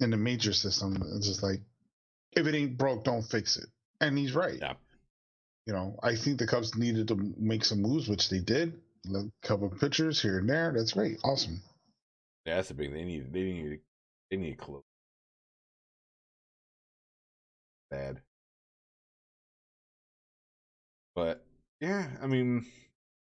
in 0.00 0.10
the 0.10 0.16
major 0.16 0.52
system. 0.52 1.02
It's 1.16 1.26
just 1.26 1.42
like 1.42 1.60
if 2.32 2.46
it 2.46 2.54
ain't 2.54 2.78
broke, 2.78 3.04
don't 3.04 3.22
fix 3.22 3.56
it. 3.56 3.66
And 4.00 4.16
he's 4.16 4.34
right. 4.34 4.58
Yeah. 4.60 4.74
You 5.66 5.74
know, 5.74 5.98
I 6.02 6.14
think 6.14 6.38
the 6.38 6.46
Cubs 6.46 6.76
needed 6.76 7.08
to 7.08 7.34
make 7.36 7.64
some 7.64 7.82
moves, 7.82 8.08
which 8.08 8.30
they 8.30 8.38
did. 8.38 8.72
A 9.14 9.24
couple 9.42 9.66
of 9.66 9.78
pitchers 9.78 10.20
here 10.20 10.38
and 10.38 10.48
there. 10.48 10.72
That's 10.74 10.92
great. 10.92 11.18
Awesome. 11.24 11.60
Yeah, 12.46 12.56
that's 12.56 12.68
the 12.68 12.74
big. 12.74 12.92
They 12.92 13.04
need. 13.04 13.32
They 13.32 13.42
need. 13.42 13.80
They 14.30 14.36
need 14.36 14.58
close. 14.58 14.82
Bad. 17.90 18.20
But 21.14 21.44
yeah, 21.80 22.06
I 22.22 22.26
mean, 22.26 22.66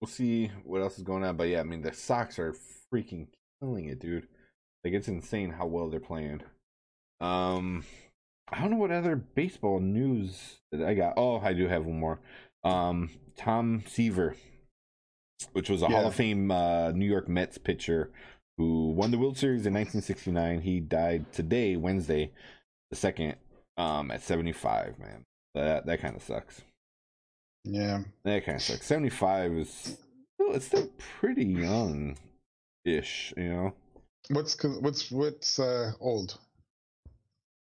we'll 0.00 0.08
see 0.08 0.50
what 0.64 0.80
else 0.80 0.96
is 0.96 1.04
going 1.04 1.24
on. 1.24 1.36
But 1.36 1.48
yeah, 1.48 1.60
I 1.60 1.64
mean, 1.64 1.82
the 1.82 1.92
Sox 1.92 2.38
are 2.38 2.54
freaking 2.92 3.26
killing 3.60 3.86
it, 3.86 4.00
dude. 4.00 4.28
Like 4.84 4.94
it's 4.94 5.08
insane 5.08 5.50
how 5.50 5.66
well 5.66 5.90
they're 5.90 6.00
playing. 6.00 6.42
Um, 7.20 7.84
I 8.52 8.60
don't 8.60 8.70
know 8.70 8.76
what 8.76 8.90
other 8.90 9.16
baseball 9.16 9.80
news 9.80 10.60
that 10.72 10.82
I 10.82 10.94
got. 10.94 11.14
Oh, 11.16 11.38
I 11.38 11.52
do 11.52 11.68
have 11.68 11.84
one 11.84 12.00
more. 12.00 12.20
Um, 12.64 13.10
Tom 13.36 13.84
Seaver, 13.86 14.34
which 15.52 15.70
was 15.70 15.82
a 15.82 15.88
Hall 15.88 16.06
of 16.06 16.14
Fame 16.14 16.50
uh, 16.50 16.90
New 16.92 17.06
York 17.06 17.28
Mets 17.28 17.58
pitcher 17.58 18.10
who 18.58 18.90
won 18.90 19.10
the 19.10 19.18
World 19.18 19.38
Series 19.38 19.64
in 19.64 19.72
1969. 19.72 20.60
He 20.60 20.80
died 20.80 21.32
today, 21.32 21.76
Wednesday, 21.76 22.32
the 22.90 22.96
second, 22.96 23.36
um, 23.78 24.10
at 24.10 24.22
75. 24.22 24.98
Man, 24.98 25.24
that 25.54 25.86
that 25.86 26.00
kind 26.00 26.16
of 26.16 26.22
sucks. 26.22 26.60
Yeah. 27.64 28.02
That 28.24 28.44
kind 28.44 28.56
of 28.56 28.62
sucks. 28.62 28.86
75 28.86 29.52
is 29.52 29.70
still, 29.70 30.52
it's 30.52 30.66
still 30.66 30.90
pretty 30.98 31.44
young, 31.46 32.18
ish. 32.84 33.32
You 33.36 33.48
know, 33.48 33.74
What's 34.28 34.62
what's 34.62 35.10
what's 35.10 35.58
uh 35.58 35.92
old? 35.98 36.38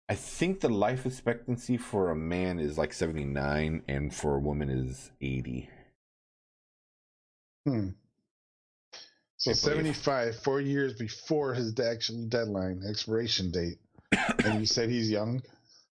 I 0.09 0.15
think 0.15 0.61
the 0.61 0.69
life 0.71 1.05
expectancy 1.05 1.77
for 1.77 2.11
a 2.11 2.17
man 2.17 2.59
is 2.59 2.79
like 2.79 2.93
79, 2.95 3.83
and 3.89 4.15
for 4.15 4.35
a 4.37 4.39
woman 4.41 4.71
is 4.71 5.11
80. 5.21 5.69
Hmm. 7.67 7.89
So 9.37 9.53
75, 9.53 10.37
four 10.43 10.61
years 10.61 10.95
before 10.95 11.55
his 11.55 11.79
actual 11.79 12.27
deadline, 12.27 12.83
expiration 12.89 13.51
date. 13.51 13.79
and 14.45 14.61
you 14.61 14.67
said 14.67 14.89
he's 14.89 15.11
young? 15.11 15.43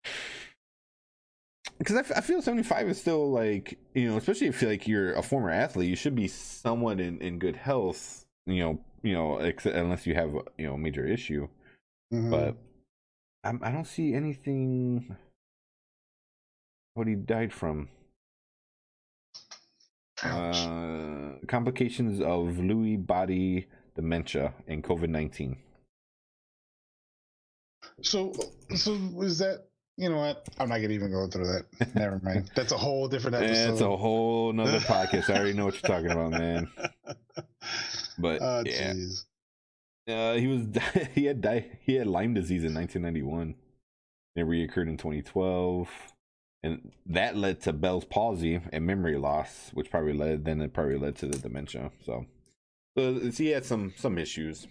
because 1.80 1.96
I, 1.96 2.00
f- 2.02 2.12
I 2.18 2.22
feel 2.22 2.42
75 2.42 2.90
is 2.90 3.00
still 3.00 3.32
like 3.32 3.80
you 3.96 4.08
know 4.10 4.18
especially 4.18 4.48
if 4.48 4.62
you 4.62 4.68
like 4.68 4.88
you're 4.88 5.14
a 5.14 5.24
former 5.24 5.50
athlete 5.50 5.90
you 5.90 5.96
should 5.96 6.16
be 6.16 6.28
somewhat 6.28 7.00
in, 7.00 7.20
in 7.20 7.40
good 7.40 7.56
health 7.56 8.26
you 8.46 8.60
know 8.64 8.80
you 9.02 9.14
know 9.14 9.38
ex- 9.38 9.66
unless 9.66 10.06
you 10.06 10.14
have 10.14 10.32
you 10.58 10.68
know 10.68 10.74
a 10.74 10.78
major 10.78 11.06
issue 11.08 11.48
Mhm. 12.14 12.30
but 12.30 12.58
I'm, 13.44 13.60
i 13.64 13.72
don't 13.72 13.88
see 13.88 14.14
anything 14.14 15.16
what 16.94 17.08
he 17.08 17.16
died 17.16 17.52
from 17.54 17.90
uh 20.24 21.34
complications 21.48 22.20
of 22.22 22.58
lewy 22.58 23.04
body 23.04 23.68
dementia 23.96 24.54
and 24.68 24.84
covid-19 24.84 25.58
So, 28.04 28.34
so 28.76 28.94
is 29.22 29.40
that 29.40 29.66
you 29.98 30.10
know 30.10 30.18
what? 30.18 30.48
I'm 30.58 30.70
not 30.70 30.78
gonna 30.82 30.94
even 30.94 31.12
go 31.12 31.28
through 31.28 31.46
that. 31.48 31.66
Never 31.96 32.20
mind. 32.24 32.50
That's 32.56 32.72
a 32.72 32.78
whole 32.78 33.08
different 33.08 33.36
episode. 33.36 33.70
that's 33.72 33.82
a 33.82 33.98
whole 33.98 34.52
nother 34.54 34.80
podcast 34.80 35.30
i 35.30 35.38
already 35.38 35.54
know 35.54 35.66
what 35.66 35.76
you're 35.76 35.82
talking 35.90 36.12
about 36.12 36.32
man 36.32 36.70
but 38.18 38.42
oh, 38.42 38.64
yeah 38.66 38.94
jeez. 38.94 39.26
Uh, 40.08 40.34
he 40.34 40.48
was 40.48 40.68
he 41.16 41.26
had 41.26 41.42
di- 41.42 41.72
he 41.82 41.96
had 41.96 42.08
Lyme 42.08 42.34
disease 42.34 42.64
in 42.64 42.74
1991. 42.74 43.56
It 44.36 44.46
reoccurred 44.46 44.88
in 44.90 44.98
2012, 44.98 45.90
and 46.64 46.92
that 47.06 47.36
led 47.36 47.60
to 47.62 47.74
Bell's 47.74 48.06
palsy 48.06 48.62
and 48.72 48.86
memory 48.86 49.18
loss, 49.18 49.72
which 49.74 49.92
probably 49.92 50.14
led 50.14 50.46
then 50.46 50.62
it 50.62 50.74
probably 50.74 50.98
led 50.98 51.16
to 51.18 51.28
the 51.28 51.38
dementia. 51.38 51.92
So, 52.06 52.26
so 52.98 53.14
he 53.20 53.48
had 53.50 53.66
some 53.66 53.94
some 53.98 54.18
issues, 54.18 54.68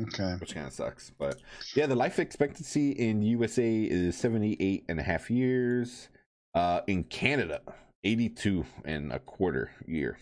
Okay. 0.00 0.36
which 0.40 0.54
kind 0.54 0.66
of 0.66 0.72
sucks. 0.72 1.10
But 1.10 1.36
yeah, 1.74 1.86
the 1.86 1.94
life 1.96 2.18
expectancy 2.18 2.92
in 2.92 3.22
USA 3.22 3.82
is 3.82 4.16
78 4.16 4.84
and 4.88 4.98
a 4.98 5.02
half 5.02 5.30
years. 5.30 6.08
Uh, 6.54 6.80
in 6.88 7.04
Canada, 7.04 7.60
82 8.02 8.64
and 8.84 9.12
a 9.12 9.18
quarter 9.20 9.70
year. 9.86 10.18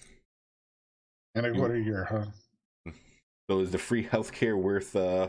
And 1.35 1.47
a 1.47 1.53
quarter 1.53 1.79
year, 1.79 2.05
huh? 2.11 2.25
So 3.49 3.61
is 3.61 3.71
the 3.71 3.79
free 3.79 4.05
healthcare 4.13 4.57
worth 4.57 4.95
uh 4.97 5.29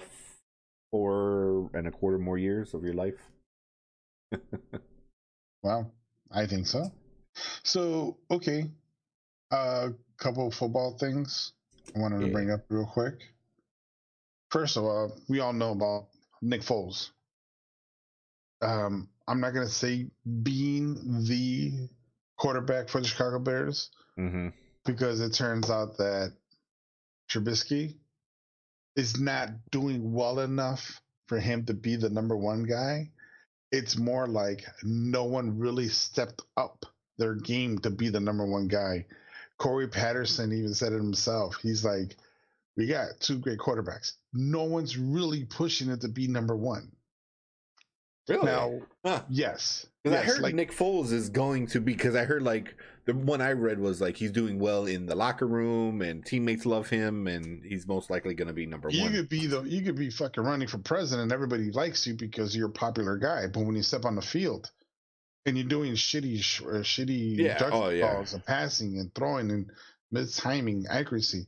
four 0.91 1.69
and 1.73 1.87
a 1.87 1.91
quarter 1.91 2.17
more 2.17 2.37
years 2.37 2.73
of 2.73 2.83
your 2.83 2.93
life? 2.93 3.19
Wow. 5.63 5.91
I 6.31 6.45
think 6.45 6.67
so. 6.67 6.91
So, 7.63 8.17
okay. 8.31 8.65
A 9.51 9.91
couple 10.17 10.47
of 10.47 10.53
football 10.53 10.97
things. 10.97 11.53
I 11.95 11.99
wanted 11.99 12.21
to 12.25 12.31
bring 12.31 12.51
up 12.51 12.65
real 12.69 12.85
quick. 12.85 13.15
First 14.51 14.77
of 14.77 14.83
all, 14.83 15.17
we 15.29 15.39
all 15.39 15.53
know 15.53 15.71
about 15.71 16.07
Nick 16.41 16.61
Foles. 16.61 17.09
Um, 18.61 19.09
I'm 19.27 19.39
not 19.39 19.53
gonna 19.53 19.67
say 19.67 20.07
being 20.43 21.23
the 21.27 21.89
quarterback 22.37 22.89
for 22.89 23.01
the 23.01 23.07
Chicago 23.07 23.39
Bears 23.39 23.91
Mm-hmm. 24.17 24.49
because 24.83 25.21
it 25.21 25.33
turns 25.33 25.69
out 25.69 25.97
that 25.97 26.33
Trubisky 27.29 27.95
is 28.97 29.19
not 29.19 29.49
doing 29.71 30.11
well 30.11 30.39
enough 30.39 31.01
for 31.27 31.39
him 31.39 31.65
to 31.65 31.73
be 31.73 31.95
the 31.95 32.09
number 32.09 32.35
one 32.35 32.63
guy. 32.63 33.11
It's 33.71 33.97
more 33.97 34.27
like 34.27 34.65
no 34.83 35.25
one 35.25 35.59
really 35.59 35.87
stepped 35.87 36.41
up 36.57 36.85
their 37.17 37.35
game 37.35 37.77
to 37.79 37.89
be 37.89 38.09
the 38.09 38.19
number 38.19 38.45
one 38.45 38.67
guy. 38.67 39.05
Corey 39.57 39.87
Patterson 39.87 40.51
even 40.53 40.73
said 40.73 40.93
it 40.93 40.97
himself. 40.97 41.57
He's 41.61 41.85
like, 41.85 42.15
we 42.75 42.87
got 42.87 43.19
two 43.19 43.39
great 43.39 43.59
quarterbacks. 43.59 44.13
No 44.33 44.63
one's 44.63 44.97
really 44.97 45.45
pushing 45.45 45.89
it 45.89 46.01
to 46.01 46.07
be 46.07 46.27
number 46.27 46.55
one. 46.55 46.91
Really? 48.27 48.45
Now, 48.45 48.79
Huh. 49.05 49.23
yes. 49.29 49.85
Because 50.09 50.23
I 50.23 50.33
heard 50.33 50.41
like, 50.41 50.55
Nick 50.55 50.71
Foles 50.71 51.11
is 51.11 51.29
going 51.29 51.67
to 51.67 51.79
be 51.79 51.93
because 51.93 52.15
I 52.15 52.25
heard 52.25 52.43
like 52.43 52.75
the 53.05 53.13
one 53.13 53.41
I 53.41 53.53
read 53.53 53.79
was 53.79 54.01
like 54.01 54.17
he's 54.17 54.31
doing 54.31 54.59
well 54.59 54.85
in 54.85 55.05
the 55.05 55.15
locker 55.15 55.47
room 55.47 56.01
and 56.01 56.25
teammates 56.25 56.65
love 56.65 56.89
him 56.89 57.27
and 57.27 57.63
he's 57.63 57.87
most 57.87 58.09
likely 58.09 58.33
going 58.33 58.49
to 58.49 58.53
be 58.53 58.65
number 58.65 58.89
you 58.89 59.03
one. 59.03 59.13
You 59.13 59.19
could 59.19 59.29
be 59.29 59.47
the 59.47 59.63
you 59.63 59.81
could 59.81 59.95
be 59.95 60.09
fucking 60.09 60.43
running 60.43 60.67
for 60.67 60.77
president. 60.79 61.23
And 61.23 61.31
everybody 61.31 61.71
likes 61.71 62.05
you 62.05 62.15
because 62.15 62.55
you're 62.55 62.67
a 62.67 62.71
popular 62.71 63.17
guy. 63.17 63.47
But 63.47 63.61
when 63.61 63.75
you 63.75 63.83
step 63.83 64.05
on 64.05 64.15
the 64.15 64.21
field 64.21 64.69
and 65.45 65.57
you're 65.57 65.67
doing 65.67 65.93
shitty, 65.93 66.41
sh- 66.41 66.61
uh, 66.61 66.83
shitty 66.83 67.37
Yeah, 67.37 67.69
oh, 67.71 67.89
yeah. 67.89 68.13
calls 68.13 68.33
and 68.33 68.45
passing 68.45 68.99
and 68.99 69.13
throwing 69.15 69.51
and 69.51 69.71
mistiming 70.13 70.83
accuracy, 70.89 71.47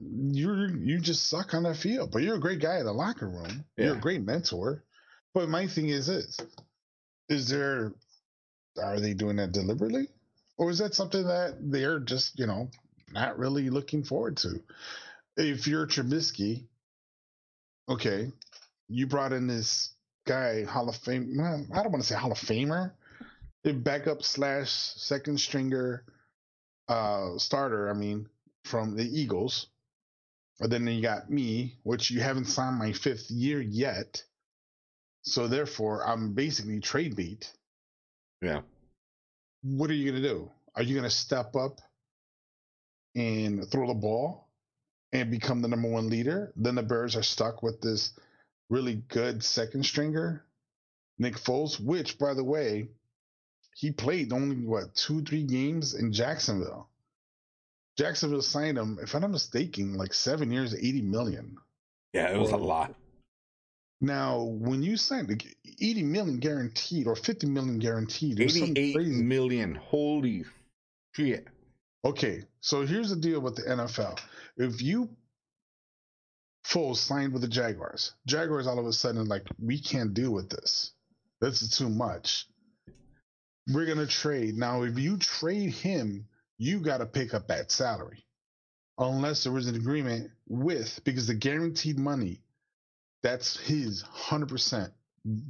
you're 0.00 0.68
you 0.76 0.98
just 0.98 1.28
suck 1.28 1.54
on 1.54 1.62
that 1.62 1.76
field. 1.76 2.10
But 2.12 2.22
you're 2.22 2.36
a 2.36 2.40
great 2.40 2.60
guy 2.60 2.78
in 2.78 2.84
the 2.84 2.92
locker 2.92 3.28
room. 3.28 3.64
You're 3.76 3.94
a 3.94 4.00
great 4.00 4.22
mentor. 4.22 4.84
But 5.34 5.48
my 5.48 5.66
thing 5.66 5.88
is 5.88 6.06
this: 6.06 6.38
is 7.28 7.48
there 7.48 7.92
are 8.82 9.00
they 9.00 9.14
doing 9.14 9.36
that 9.36 9.52
deliberately, 9.52 10.08
or 10.56 10.70
is 10.70 10.78
that 10.78 10.94
something 10.94 11.24
that 11.24 11.56
they're 11.60 12.00
just 12.00 12.38
you 12.38 12.46
know 12.46 12.70
not 13.12 13.38
really 13.38 13.70
looking 13.70 14.04
forward 14.04 14.36
to? 14.38 14.60
If 15.36 15.66
you're 15.66 15.86
Trubisky, 15.86 16.64
okay, 17.88 18.32
you 18.88 19.06
brought 19.06 19.32
in 19.32 19.46
this 19.46 19.92
guy, 20.26 20.64
Hall 20.64 20.88
of 20.88 20.96
Fame. 20.96 21.34
well, 21.36 21.66
I 21.72 21.82
don't 21.82 21.92
want 21.92 22.02
to 22.02 22.08
say 22.08 22.16
Hall 22.16 22.32
of 22.32 22.38
Famer, 22.38 22.92
backup 23.64 24.22
slash 24.22 24.70
second 24.70 25.38
stringer 25.38 26.04
uh, 26.88 27.36
starter. 27.38 27.90
I 27.90 27.92
mean, 27.92 28.28
from 28.64 28.96
the 28.96 29.04
Eagles. 29.04 29.66
But 30.60 30.70
then 30.70 30.86
you 30.86 31.02
got 31.02 31.30
me, 31.30 31.78
which 31.84 32.10
you 32.10 32.20
haven't 32.20 32.46
signed 32.46 32.78
my 32.78 32.92
fifth 32.92 33.30
year 33.30 33.60
yet. 33.60 34.22
So 35.22 35.46
therefore, 35.46 36.06
I'm 36.06 36.32
basically 36.34 36.80
trade 36.80 37.16
beat. 37.16 37.52
yeah. 38.40 38.60
What 39.62 39.90
are 39.90 39.94
you 39.94 40.10
gonna 40.10 40.22
do? 40.22 40.50
Are 40.76 40.82
you 40.82 40.94
gonna 40.94 41.10
step 41.10 41.56
up 41.56 41.80
and 43.14 43.68
throw 43.68 43.88
the 43.88 43.94
ball 43.94 44.48
and 45.12 45.30
become 45.30 45.60
the 45.62 45.68
number 45.68 45.88
one 45.88 46.08
leader? 46.08 46.52
Then 46.56 46.76
the 46.76 46.82
Bears 46.82 47.16
are 47.16 47.22
stuck 47.22 47.62
with 47.62 47.80
this 47.80 48.12
really 48.70 49.02
good 49.08 49.42
second 49.42 49.84
stringer, 49.84 50.44
Nick 51.18 51.34
Foles, 51.34 51.80
which, 51.80 52.18
by 52.18 52.34
the 52.34 52.44
way, 52.44 52.88
he 53.74 53.90
played 53.90 54.32
only 54.32 54.64
what 54.64 54.94
two, 54.94 55.22
three 55.22 55.42
games 55.42 55.94
in 55.94 56.12
Jacksonville. 56.12 56.88
Jacksonville 57.96 58.42
signed 58.42 58.78
him, 58.78 58.98
if 59.02 59.14
I'm 59.14 59.22
not 59.22 59.30
mistaken, 59.32 59.94
like 59.94 60.14
seven 60.14 60.52
years, 60.52 60.74
eighty 60.74 61.02
million. 61.02 61.56
Yeah, 62.12 62.30
it 62.32 62.38
was 62.38 62.52
a 62.52 62.56
lot. 62.56 62.94
Now, 64.00 64.42
when 64.42 64.82
you 64.82 64.96
signed 64.96 65.28
the 65.28 65.40
80 65.80 66.02
million 66.04 66.38
guaranteed 66.38 67.06
or 67.06 67.16
50 67.16 67.48
million 67.48 67.78
guaranteed, 67.78 68.40
Eighty-eight 68.40 68.94
crazy. 68.94 69.22
million. 69.22 69.74
Holy 69.74 70.44
shit. 71.12 71.46
Okay, 72.04 72.44
so 72.60 72.86
here's 72.86 73.10
the 73.10 73.16
deal 73.16 73.40
with 73.40 73.56
the 73.56 73.62
NFL. 73.62 74.18
If 74.56 74.80
you 74.82 75.10
Foles 76.64 76.96
signed 76.98 77.32
with 77.32 77.42
the 77.42 77.48
Jaguars, 77.48 78.12
Jaguars 78.26 78.66
all 78.66 78.78
of 78.78 78.86
a 78.86 78.92
sudden 78.92 79.26
like 79.26 79.46
we 79.58 79.80
can't 79.80 80.14
deal 80.14 80.30
with 80.32 80.48
this. 80.50 80.92
This 81.40 81.62
is 81.62 81.70
too 81.76 81.88
much. 81.88 82.46
We're 83.72 83.86
gonna 83.86 84.06
trade 84.06 84.54
now. 84.56 84.82
If 84.82 84.98
you 84.98 85.16
trade 85.16 85.72
him, 85.72 86.26
you 86.56 86.80
got 86.80 86.98
to 86.98 87.06
pick 87.06 87.34
up 87.34 87.48
that 87.48 87.70
salary, 87.70 88.24
unless 88.98 89.44
there 89.44 89.52
was 89.52 89.66
an 89.66 89.76
agreement 89.76 90.30
with 90.48 91.00
because 91.04 91.26
the 91.26 91.34
guaranteed 91.34 91.98
money, 91.98 92.42
that's 93.22 93.56
his 93.56 94.02
hundred 94.02 94.48
percent. 94.48 94.92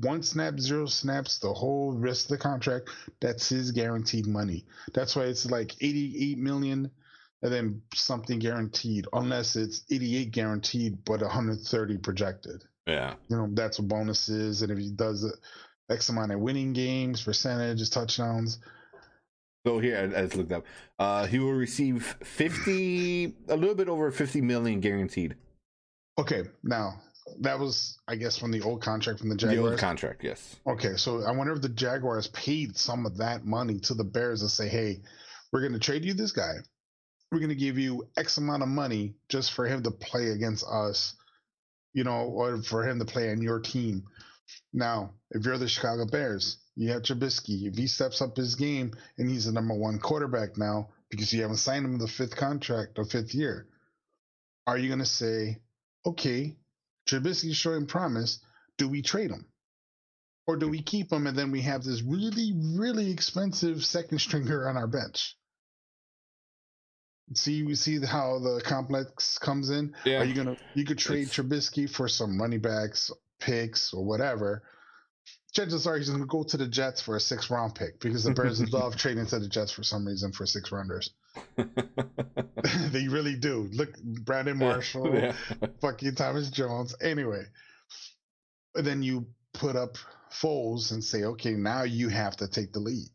One 0.00 0.22
snap, 0.22 0.58
zero 0.58 0.86
snaps, 0.86 1.38
the 1.38 1.52
whole 1.52 1.92
rest 1.92 2.24
of 2.24 2.30
the 2.30 2.38
contract, 2.38 2.90
that's 3.20 3.48
his 3.48 3.70
guaranteed 3.70 4.26
money. 4.26 4.64
That's 4.92 5.14
why 5.14 5.24
it's 5.24 5.46
like 5.46 5.76
88 5.80 6.38
million 6.38 6.90
and 7.42 7.52
then 7.52 7.82
something 7.94 8.38
guaranteed, 8.38 9.06
unless 9.12 9.54
it's 9.54 9.84
88 9.90 10.32
guaranteed 10.32 11.04
but 11.04 11.20
130 11.20 11.98
projected. 11.98 12.64
Yeah. 12.86 13.14
You 13.28 13.36
know, 13.36 13.48
that's 13.52 13.78
what 13.78 13.88
bonuses, 13.88 14.62
and 14.62 14.72
if 14.72 14.78
he 14.78 14.90
does 14.90 15.30
X 15.90 16.08
amount 16.08 16.32
of 16.32 16.40
winning 16.40 16.72
games, 16.72 17.22
percentages, 17.22 17.90
touchdowns. 17.90 18.58
So 19.66 19.78
here, 19.78 19.98
I, 19.98 20.18
I 20.18 20.22
just 20.22 20.36
looked 20.36 20.52
up. 20.52 20.64
Uh, 20.98 21.26
he 21.26 21.38
will 21.38 21.52
receive 21.52 22.16
fifty, 22.22 23.36
a 23.48 23.56
little 23.56 23.74
bit 23.74 23.88
over 23.88 24.10
fifty 24.10 24.40
million 24.40 24.80
guaranteed. 24.80 25.36
Okay, 26.18 26.44
now 26.62 27.00
that 27.40 27.58
was, 27.58 27.98
I 28.06 28.16
guess, 28.16 28.36
from 28.38 28.50
the 28.50 28.62
old 28.62 28.82
contract 28.82 29.20
from 29.20 29.28
the 29.28 29.36
Jaguars. 29.36 29.58
The 29.58 29.70
old 29.70 29.78
contract, 29.78 30.24
yes. 30.24 30.56
Okay, 30.66 30.96
so 30.96 31.24
I 31.24 31.32
wonder 31.32 31.52
if 31.52 31.62
the 31.62 31.68
Jaguars 31.68 32.28
paid 32.28 32.76
some 32.76 33.06
of 33.06 33.18
that 33.18 33.44
money 33.44 33.78
to 33.80 33.94
the 33.94 34.04
Bears 34.04 34.40
to 34.40 34.48
say, 34.48 34.68
hey, 34.68 35.00
we're 35.52 35.60
going 35.60 35.72
to 35.72 35.78
trade 35.78 36.04
you 36.04 36.14
this 36.14 36.32
guy. 36.32 36.54
We're 37.30 37.38
going 37.38 37.50
to 37.50 37.54
give 37.54 37.78
you 37.78 38.08
X 38.16 38.38
amount 38.38 38.62
of 38.62 38.68
money 38.68 39.14
just 39.28 39.52
for 39.52 39.66
him 39.66 39.82
to 39.82 39.90
play 39.90 40.28
against 40.28 40.64
us, 40.64 41.14
you 41.92 42.04
know, 42.04 42.24
or 42.24 42.62
for 42.62 42.88
him 42.88 42.98
to 42.98 43.04
play 43.04 43.30
on 43.30 43.42
your 43.42 43.60
team. 43.60 44.04
Now, 44.72 45.12
if 45.30 45.44
you're 45.44 45.58
the 45.58 45.68
Chicago 45.68 46.06
Bears, 46.06 46.58
you 46.74 46.90
have 46.92 47.02
Trubisky. 47.02 47.66
If 47.66 47.76
he 47.76 47.86
steps 47.86 48.22
up 48.22 48.36
his 48.36 48.54
game 48.54 48.92
and 49.18 49.28
he's 49.28 49.44
the 49.44 49.52
number 49.52 49.74
one 49.74 49.98
quarterback 49.98 50.56
now 50.56 50.88
because 51.10 51.32
you 51.32 51.42
haven't 51.42 51.56
signed 51.56 51.84
him 51.84 51.98
the 51.98 52.08
fifth 52.08 52.36
contract 52.36 52.98
or 52.98 53.04
fifth 53.04 53.34
year, 53.34 53.66
are 54.66 54.78
you 54.78 54.88
going 54.88 55.00
to 55.00 55.06
say, 55.06 55.58
okay, 56.06 56.56
Trubisky's 57.08 57.56
showing 57.56 57.86
promise. 57.86 58.38
Do 58.76 58.88
we 58.88 59.02
trade 59.02 59.30
him? 59.30 59.46
Or 60.46 60.56
do 60.56 60.68
we 60.68 60.82
keep 60.82 61.12
him 61.12 61.26
and 61.26 61.36
then 61.36 61.50
we 61.50 61.62
have 61.62 61.82
this 61.82 62.02
really, 62.02 62.52
really 62.76 63.10
expensive 63.10 63.84
second 63.84 64.18
stringer 64.20 64.68
on 64.68 64.76
our 64.76 64.86
bench? 64.86 65.36
See, 67.34 67.62
we 67.62 67.74
see 67.74 68.00
how 68.04 68.38
the 68.38 68.62
complex 68.64 69.38
comes 69.38 69.68
in. 69.68 69.94
Yeah. 70.06 70.20
Are 70.20 70.24
you 70.24 70.32
gonna? 70.34 70.56
You 70.74 70.84
could 70.86 70.96
trade 70.98 71.28
It's- 71.28 71.36
Trubisky 71.36 71.88
for 71.88 72.08
some 72.08 72.40
running 72.40 72.60
backs, 72.60 73.10
picks, 73.38 73.92
or 73.92 74.04
whatever. 74.04 74.62
Chances 75.58 75.88
are 75.88 75.98
he's 75.98 76.08
gonna 76.08 76.24
go 76.24 76.44
to 76.44 76.56
the 76.56 76.68
Jets 76.68 77.00
for 77.00 77.16
a 77.16 77.20
six 77.20 77.50
round 77.50 77.74
pick 77.74 77.98
because 77.98 78.22
the 78.22 78.30
Bears 78.30 78.60
love 78.72 78.96
trading 78.96 79.26
to 79.26 79.40
the 79.40 79.48
Jets 79.48 79.72
for 79.72 79.82
some 79.82 80.06
reason 80.06 80.30
for 80.30 80.46
six 80.46 80.70
rounders. 80.70 81.10
they 81.56 83.08
really 83.08 83.34
do. 83.34 83.68
Look, 83.72 84.00
Brandon 84.00 84.56
Marshall, 84.56 85.12
Yeah. 85.12 85.32
fucking 85.80 86.14
Thomas 86.14 86.50
Jones. 86.50 86.94
Anyway, 87.00 87.42
then 88.76 89.02
you 89.02 89.26
put 89.52 89.74
up 89.74 89.96
Foles 90.30 90.92
and 90.92 91.02
say, 91.02 91.24
okay, 91.24 91.54
now 91.54 91.82
you 91.82 92.08
have 92.08 92.36
to 92.36 92.46
take 92.46 92.72
the 92.72 92.78
lead. 92.78 93.08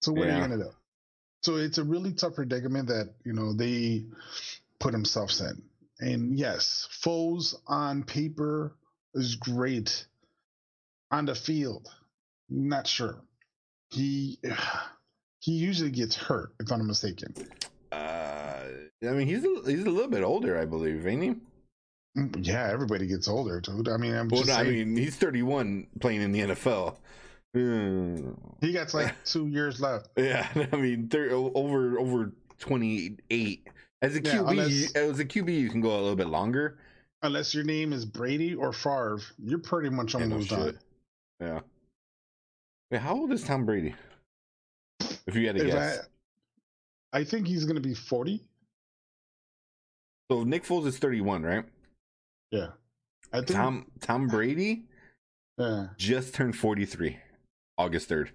So 0.00 0.12
what 0.12 0.26
are 0.26 0.34
you 0.34 0.40
gonna 0.40 0.56
do? 0.56 0.70
So 1.42 1.56
it's 1.58 1.78
a 1.78 1.84
really 1.84 2.12
tough 2.12 2.34
predicament 2.34 2.88
that 2.88 3.14
you 3.24 3.34
know 3.34 3.52
they 3.52 4.06
put 4.80 4.90
themselves 4.90 5.40
in. 5.40 5.62
And 6.00 6.36
yes, 6.36 6.88
Foles 7.04 7.54
on 7.68 8.02
paper 8.02 8.74
is 9.14 9.36
great. 9.36 10.06
On 11.10 11.24
the 11.26 11.34
field, 11.34 11.88
not 12.48 12.86
sure. 12.86 13.16
He 13.90 14.38
he 15.40 15.52
usually 15.52 15.90
gets 15.90 16.14
hurt, 16.16 16.52
if 16.60 16.70
I'm 16.70 16.78
not 16.78 16.86
mistaken. 16.86 17.34
Uh, 17.92 17.96
I 19.02 19.10
mean, 19.10 19.26
he's 19.26 19.44
a, 19.44 19.70
he's 19.70 19.84
a 19.84 19.90
little 19.90 20.08
bit 20.10 20.22
older, 20.22 20.58
I 20.58 20.64
believe, 20.64 21.06
ain't 21.06 21.22
he? 21.22 21.34
Mm, 22.16 22.46
Yeah, 22.46 22.68
everybody 22.70 23.06
gets 23.06 23.26
older, 23.28 23.60
dude. 23.60 23.88
I 23.88 23.96
mean, 23.96 24.14
I'm 24.14 24.28
Well, 24.28 24.44
no, 24.44 24.54
I 24.54 24.64
mean, 24.64 24.96
he's 24.96 25.16
31 25.16 25.86
playing 26.00 26.22
in 26.22 26.32
the 26.32 26.40
NFL. 26.40 26.96
Hmm. 27.52 28.30
he 28.60 28.72
got 28.72 28.94
like 28.94 29.12
two 29.24 29.48
years 29.48 29.80
left. 29.80 30.08
Yeah, 30.16 30.46
I 30.72 30.76
mean, 30.76 31.08
they're 31.08 31.32
over 31.32 31.98
over 31.98 32.32
28. 32.60 33.66
As 34.02 34.14
a 34.14 34.22
Yeah, 34.22 34.30
QB, 34.34 34.50
unless- 34.50 34.94
as 34.94 35.18
a 35.18 35.24
QB, 35.24 35.60
you 35.60 35.68
can 35.68 35.80
go 35.80 35.90
a 35.90 35.98
little 36.00 36.14
bit 36.16 36.28
longer. 36.28 36.78
Unless 37.22 37.52
your 37.54 37.64
name 37.64 37.92
is 37.92 38.04
Brady 38.04 38.54
or 38.54 38.72
Favre, 38.72 39.18
you're 39.42 39.58
pretty 39.58 39.90
much 39.90 40.14
Yeah, 40.14 40.20
no 40.26 40.34
almost 40.36 40.50
done. 40.50 40.78
Yeah. 41.40 41.60
Wait, 42.90 43.00
how 43.00 43.14
old 43.14 43.32
is 43.32 43.42
Tom 43.42 43.64
Brady? 43.64 43.94
If 45.26 45.34
you 45.34 45.46
had 45.46 45.56
to 45.56 45.64
If 45.64 45.72
guess. 45.72 46.08
I, 47.12 47.20
I 47.20 47.24
think 47.24 47.46
he's 47.46 47.64
going 47.64 47.76
to 47.76 47.88
be 47.88 47.94
40. 47.94 48.40
So 50.30 50.44
Nick 50.44 50.64
Foles 50.64 50.86
is 50.86 50.98
31, 50.98 51.42
right? 51.42 51.64
Yeah. 52.50 52.68
I 53.32 53.38
think. 53.38 53.50
Tom 53.50 53.86
Tom 54.00 54.26
Brady 54.26 54.84
yeah. 55.56 55.88
just 55.96 56.34
turned 56.34 56.56
43, 56.56 57.16
August 57.78 58.08
3rd. 58.08 58.30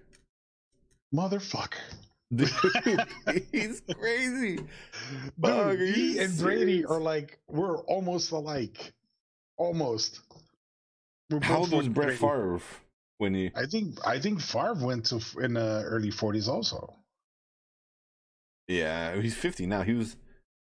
Motherfucker. 1.14 1.74
Dude, 2.34 2.50
he's 3.52 3.82
crazy. 3.98 4.58
Dude, 5.40 5.94
he 5.94 6.18
and 6.18 6.36
Brady 6.38 6.84
are 6.84 7.00
like 7.00 7.38
we're 7.46 7.78
almost 7.82 8.32
alike. 8.32 8.92
Almost. 9.58 10.20
We're 11.30 11.40
How 11.40 11.58
old 11.58 11.72
was 11.72 11.88
Brett 11.88 12.06
Brady. 12.06 12.18
Favre 12.18 12.60
when 13.18 13.34
he? 13.34 13.50
I 13.54 13.66
think 13.66 13.98
I 14.06 14.18
think 14.20 14.40
Favre 14.40 14.74
went 14.74 15.06
to 15.06 15.20
in 15.40 15.54
the 15.54 15.82
early 15.84 16.10
forties 16.10 16.48
also. 16.48 16.94
Yeah, 18.68 19.20
he's 19.20 19.36
50 19.36 19.66
now. 19.66 19.82
He 19.82 19.94
was 19.94 20.16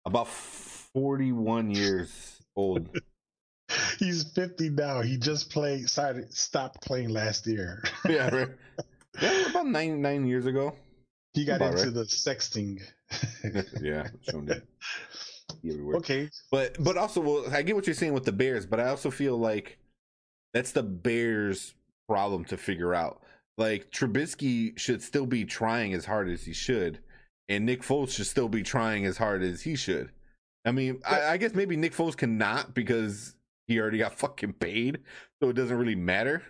about 0.06 0.28
41 0.28 1.70
years 1.70 2.40
old. 2.56 2.88
He's 3.98 4.24
fifty 4.32 4.68
now. 4.68 5.00
He 5.00 5.16
just 5.16 5.50
played 5.50 5.88
started 5.88 6.32
stopped 6.34 6.82
playing 6.84 7.08
last 7.08 7.46
year. 7.46 7.82
yeah, 8.08 8.28
right. 8.34 8.48
Yeah, 9.20 9.50
about 9.50 9.66
nine 9.66 10.02
nine 10.02 10.26
years 10.26 10.44
ago. 10.46 10.74
he 11.34 11.44
got 11.46 11.56
About 11.56 11.72
into 11.78 11.84
right. 11.86 11.94
the 11.94 12.04
sexting. 12.04 12.82
yeah, 13.80 14.08
shown 14.28 14.44
that 14.46 14.62
everywhere. 15.64 15.96
okay. 15.98 16.28
But 16.50 16.76
but 16.82 16.98
also, 16.98 17.20
well, 17.20 17.44
I 17.54 17.62
get 17.62 17.76
what 17.76 17.86
you're 17.86 17.94
saying 17.94 18.12
with 18.12 18.24
the 18.24 18.32
Bears, 18.32 18.66
but 18.66 18.80
I 18.80 18.88
also 18.88 19.10
feel 19.10 19.38
like 19.38 19.78
that's 20.52 20.72
the 20.72 20.82
Bears' 20.82 21.74
problem 22.12 22.44
to 22.44 22.58
figure 22.58 22.94
out. 22.94 23.22
Like 23.56 23.90
Trubisky 23.90 24.78
should 24.78 25.02
still 25.02 25.26
be 25.26 25.44
trying 25.44 25.94
as 25.94 26.04
hard 26.04 26.28
as 26.28 26.44
he 26.44 26.52
should, 26.52 26.98
and 27.48 27.64
Nick 27.64 27.82
Foles 27.82 28.10
should 28.10 28.26
still 28.26 28.48
be 28.48 28.62
trying 28.62 29.06
as 29.06 29.16
hard 29.16 29.42
as 29.42 29.62
he 29.62 29.76
should. 29.76 30.10
I 30.64 30.72
mean, 30.72 31.00
I, 31.06 31.22
I 31.22 31.36
guess 31.38 31.54
maybe 31.54 31.76
Nick 31.76 31.94
Foles 31.94 32.16
cannot 32.16 32.74
because 32.74 33.34
he 33.66 33.80
already 33.80 33.98
got 33.98 34.12
fucking 34.18 34.54
paid, 34.54 34.98
so 35.40 35.48
it 35.48 35.54
doesn't 35.54 35.76
really 35.76 35.94
matter. 35.94 36.42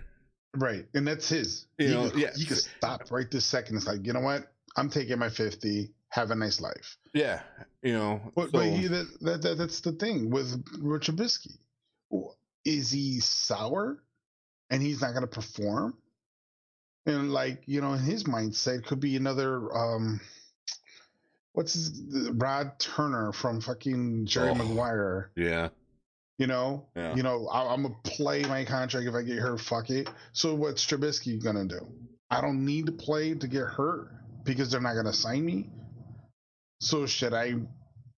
Right. 0.54 0.84
And 0.94 1.06
that's 1.06 1.28
his. 1.28 1.66
You 1.78 1.88
he 1.88 1.94
know, 1.94 2.10
could, 2.10 2.20
yeah. 2.20 2.30
he 2.36 2.44
could 2.44 2.58
stop 2.58 3.10
right 3.10 3.30
this 3.30 3.44
second. 3.44 3.76
It's 3.76 3.86
like, 3.86 4.04
you 4.04 4.12
know 4.12 4.20
what? 4.20 4.52
I'm 4.76 4.90
taking 4.90 5.18
my 5.18 5.30
fifty. 5.30 5.92
Have 6.10 6.30
a 6.30 6.34
nice 6.34 6.60
life. 6.60 6.98
Yeah, 7.14 7.40
you 7.82 7.94
know. 7.94 8.20
But, 8.34 8.46
so- 8.46 8.50
but 8.52 8.66
he, 8.66 8.86
that, 8.88 9.06
that, 9.22 9.42
that 9.42 9.58
that's 9.58 9.80
the 9.80 9.92
thing 9.92 10.28
with 10.30 10.52
with 10.82 11.02
Trubisky. 11.02 11.56
Is 12.64 12.90
he 12.90 13.18
sour, 13.20 14.02
and 14.72 14.82
he's 14.82 15.00
not 15.00 15.10
going 15.10 15.20
to 15.22 15.28
perform? 15.28 15.96
And 17.06 17.32
like 17.32 17.62
you 17.66 17.80
know, 17.80 17.92
in 17.92 18.00
his 18.00 18.24
mindset 18.24 18.84
could 18.86 18.98
be 19.00 19.14
another. 19.16 19.72
um 19.76 20.20
What's 21.52 21.74
his 21.74 22.30
Rod 22.32 22.78
Turner 22.78 23.30
from 23.32 23.60
fucking 23.60 24.24
Jerry 24.26 24.50
Oh. 24.50 24.54
Maguire? 24.54 25.30
yeah, 25.36 25.68
You 26.38 26.46
know, 26.46 26.88
Yeah. 26.96 27.14
you 27.14 27.22
know, 27.22 27.46
I, 27.48 27.74
I'm 27.74 27.82
gonna 27.82 27.94
play 28.04 28.42
my 28.42 28.64
contract 28.64 29.06
if 29.06 29.14
I 29.14 29.22
get 29.22 29.38
hurt. 29.38 29.60
Fuck 29.60 29.90
it. 29.90 30.08
So 30.32 30.54
what's 30.54 30.86
Trubisky 30.86 31.42
gonna 31.42 31.66
do? 31.66 31.86
I 32.30 32.40
don't 32.40 32.64
need 32.64 32.86
to 32.86 32.92
play 32.92 33.34
to 33.34 33.46
get 33.46 33.64
hurt 33.64 34.12
because 34.44 34.70
they're 34.70 34.80
not 34.80 34.94
gonna 34.94 35.12
sign 35.12 35.44
me. 35.44 35.68
So 36.80 37.04
should 37.06 37.34
I 37.34 37.56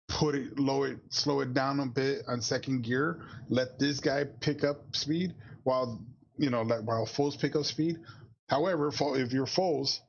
put 0.09 0.35
it 0.35 0.59
low 0.59 0.83
it 0.83 0.99
slow 1.09 1.41
it 1.41 1.55
down 1.55 1.81
a 1.81 1.87
bit 1.87 2.25
on 2.29 2.43
second 2.43 2.83
gear? 2.83 3.23
Let 3.49 3.79
this 3.79 3.99
guy 3.99 4.25
pick 4.25 4.63
up 4.63 4.95
speed 4.95 5.35
while 5.63 6.05
you 6.43 6.51
know 6.51 6.63
let 6.63 6.83
while 6.83 7.07
Foles 7.07 7.39
pick 7.39 7.57
up 7.57 7.65
speed. 7.65 7.99
However, 8.49 8.89
if 8.89 9.33
you're 9.33 9.47
Foles, 9.47 10.01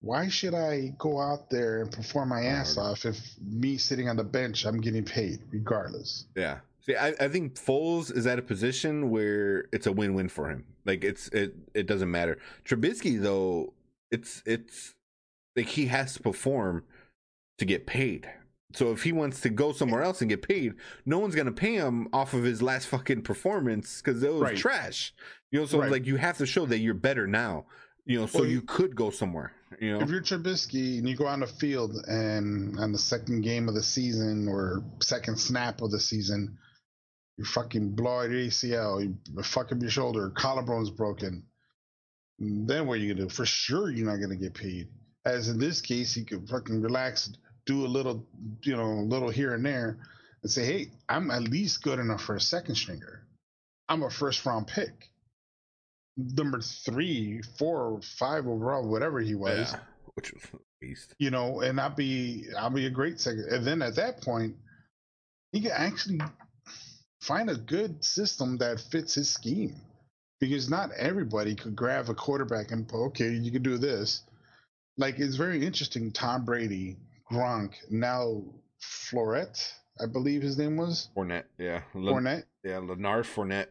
why 0.00 0.28
should 0.28 0.52
I 0.52 0.92
go 0.98 1.20
out 1.20 1.48
there 1.48 1.80
and 1.82 1.90
perform 1.90 2.28
my 2.28 2.42
ass 2.44 2.76
off 2.76 3.06
if 3.06 3.18
me 3.40 3.78
sitting 3.78 4.08
on 4.08 4.16
the 4.16 4.24
bench 4.24 4.66
I'm 4.66 4.80
getting 4.80 5.04
paid 5.04 5.38
regardless? 5.50 6.26
yeah. 6.34 6.58
See, 6.80 6.94
I, 6.94 7.08
I 7.18 7.26
think 7.26 7.54
Foles 7.54 8.16
is 8.16 8.28
at 8.28 8.38
a 8.38 8.42
position 8.42 9.10
where 9.10 9.66
it's 9.72 9.88
a 9.88 9.92
win-win 9.92 10.28
for 10.28 10.48
him. 10.48 10.64
Like 10.84 11.02
it's 11.02 11.28
it 11.28 11.54
it 11.74 11.86
doesn't 11.86 12.10
matter. 12.10 12.38
Trubisky 12.64 13.20
though, 13.20 13.72
it's 14.10 14.42
it's 14.46 14.94
like 15.56 15.66
he 15.66 15.86
has 15.86 16.14
to 16.14 16.22
perform 16.22 16.84
to 17.58 17.64
get 17.64 17.86
paid. 17.86 18.28
So 18.72 18.90
if 18.92 19.02
he 19.04 19.12
wants 19.12 19.40
to 19.42 19.48
go 19.48 19.72
somewhere 19.72 20.02
else 20.02 20.20
and 20.20 20.28
get 20.28 20.42
paid, 20.42 20.74
no 21.04 21.18
one's 21.18 21.34
gonna 21.34 21.52
pay 21.52 21.74
him 21.76 22.08
off 22.12 22.34
of 22.34 22.42
his 22.42 22.60
last 22.62 22.88
fucking 22.88 23.22
performance 23.22 24.02
because 24.02 24.22
it 24.22 24.32
was 24.32 24.42
Right. 24.42 24.56
trash. 24.56 25.14
You 25.52 25.60
know, 25.60 25.66
so 25.66 25.80
Right. 25.80 25.90
like 25.90 26.06
you 26.06 26.16
have 26.16 26.38
to 26.38 26.46
show 26.46 26.66
that 26.66 26.78
you're 26.80 26.94
better 26.94 27.26
now. 27.26 27.66
You 28.04 28.20
know, 28.20 28.26
so 28.26 28.40
Well, 28.40 28.48
you 28.48 28.56
you- 28.56 28.62
could 28.62 28.94
go 28.96 29.10
somewhere. 29.10 29.52
You 29.80 29.92
know, 29.92 30.00
If 30.00 30.10
you're 30.10 30.20
Trubisky 30.20 30.98
and 30.98 31.08
you 31.08 31.16
go 31.16 31.26
on 31.26 31.40
the 31.40 31.46
field 31.46 31.96
and 32.08 32.78
on 32.78 32.92
the 32.92 32.98
second 32.98 33.42
game 33.42 33.68
of 33.68 33.74
the 33.74 33.82
season 33.82 34.46
or 34.48 34.84
second 35.02 35.38
snap 35.38 35.80
of 35.82 35.90
the 35.90 35.98
season, 36.00 36.56
you 37.36 37.44
fucking 37.44 37.94
blow 37.94 38.20
out 38.20 38.30
your 38.30 38.40
ACL, 38.40 39.00
you 39.00 39.16
fuck 39.42 39.72
up 39.72 39.80
your 39.80 39.90
shoulder, 39.90 40.30
collarbone's 40.30 40.90
broken. 40.90 41.44
Then 42.38 42.86
what 42.86 42.94
are 42.94 42.96
you 43.00 43.14
gonna 43.14 43.28
do? 43.28 43.34
For 43.34 43.46
sure, 43.46 43.90
you're 43.90 44.06
not 44.06 44.20
gonna 44.20 44.36
get 44.36 44.54
paid. 44.54 44.88
As 45.24 45.48
in 45.48 45.58
this 45.58 45.80
case, 45.80 46.14
he 46.14 46.24
could 46.24 46.48
fucking 46.48 46.80
relax, 46.82 47.30
do 47.66 47.84
a 47.84 47.88
little, 47.88 48.24
you 48.62 48.76
know, 48.76 48.92
a 48.92 49.08
little 49.08 49.28
here 49.28 49.54
and 49.54 49.64
there, 49.64 49.98
and 50.42 50.50
say, 50.50 50.64
"Hey, 50.64 50.90
I'm 51.08 51.30
at 51.30 51.42
least 51.42 51.82
good 51.82 51.98
enough 51.98 52.22
for 52.22 52.36
a 52.36 52.40
second 52.40 52.76
stringer. 52.76 53.26
I'm 53.88 54.02
a 54.02 54.10
first 54.10 54.46
round 54.46 54.68
pick, 54.68 55.10
number 56.16 56.60
three, 56.60 57.42
four, 57.58 58.00
five 58.02 58.46
overall, 58.46 58.88
whatever 58.88 59.20
he 59.20 59.34
was." 59.34 59.72
yeah, 59.72 59.80
which 60.14 60.32
was 60.32 60.42
beast. 60.80 61.14
you 61.18 61.30
know, 61.30 61.60
and 61.60 61.80
I'll 61.80 61.90
be 61.94 62.46
I'll 62.56 62.70
be 62.70 62.86
a 62.86 62.90
great 62.90 63.20
second. 63.20 63.46
And 63.50 63.66
then 63.66 63.82
at 63.82 63.96
that 63.96 64.22
point, 64.22 64.56
he 65.52 65.60
can 65.60 65.72
actually 65.72 66.20
find 67.20 67.50
a 67.50 67.56
good 67.56 68.04
system 68.04 68.58
that 68.58 68.80
fits 68.80 69.14
his 69.14 69.28
scheme. 69.28 69.74
Because 70.38 70.68
not 70.68 70.90
everybody 70.92 71.54
could 71.54 71.74
grab 71.74 72.10
a 72.10 72.14
quarterback 72.14 72.70
and 72.70 72.90
okay, 72.92 73.30
you 73.30 73.50
can 73.50 73.62
do 73.62 73.78
this. 73.78 74.22
Like 74.98 75.18
it's 75.18 75.36
very 75.36 75.64
interesting. 75.64 76.12
Tom 76.12 76.44
Brady, 76.44 76.98
Gronk, 77.30 77.72
now 77.90 78.42
Florette, 78.82 79.72
I 80.00 80.06
believe 80.06 80.42
his 80.42 80.58
name 80.58 80.76
was 80.76 81.08
Fournette, 81.16 81.44
yeah, 81.58 81.82
Le- 81.94 82.12
Fournette. 82.12 82.44
yeah, 82.64 82.78
Leonard 82.78 83.24
Fournette. 83.24 83.68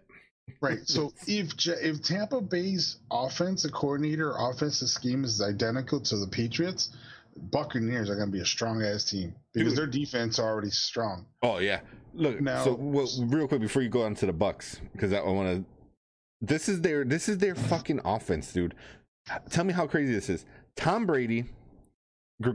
Right. 0.61 0.79
So 0.85 1.11
if 1.27 1.53
if 1.67 2.03
Tampa 2.03 2.41
Bay's 2.41 2.97
offense, 3.11 3.33
offensive 3.65 3.71
coordinator, 3.71 4.33
offensive 4.37 4.89
scheme 4.89 5.23
is 5.23 5.41
identical 5.41 5.99
to 6.01 6.17
the 6.17 6.27
Patriots, 6.27 6.95
Buccaneers 7.35 8.09
are 8.09 8.15
going 8.15 8.27
to 8.27 8.31
be 8.31 8.41
a 8.41 8.45
strong 8.45 8.81
ass 8.83 9.03
team 9.05 9.35
because 9.53 9.73
Dude. 9.73 9.79
their 9.79 9.87
defense 9.87 10.37
are 10.39 10.47
already 10.47 10.69
strong. 10.69 11.25
Oh 11.41 11.59
yeah. 11.59 11.79
Look, 12.13 12.39
Now- 12.41 12.63
so 12.63 12.75
well, 12.75 13.07
real 13.25 13.47
quick 13.47 13.61
before 13.61 13.81
you 13.81 13.89
go 13.89 14.03
on 14.03 14.15
to 14.15 14.25
the 14.25 14.33
Bucks, 14.33 14.79
because 14.93 15.11
I, 15.13 15.17
I 15.17 15.29
want 15.29 15.49
to. 15.49 15.65
This 16.41 16.69
is 16.69 16.81
their 16.81 17.03
this 17.03 17.27
is 17.27 17.39
their 17.39 17.55
fucking 17.55 18.01
offense, 18.05 18.51
dude. 18.53 18.75
Tell 19.49 19.63
me 19.63 19.73
how 19.73 19.87
crazy 19.87 20.13
this 20.13 20.29
is. 20.29 20.45
Tom 20.75 21.05
Brady, 21.07 21.45
uh, 22.43 22.47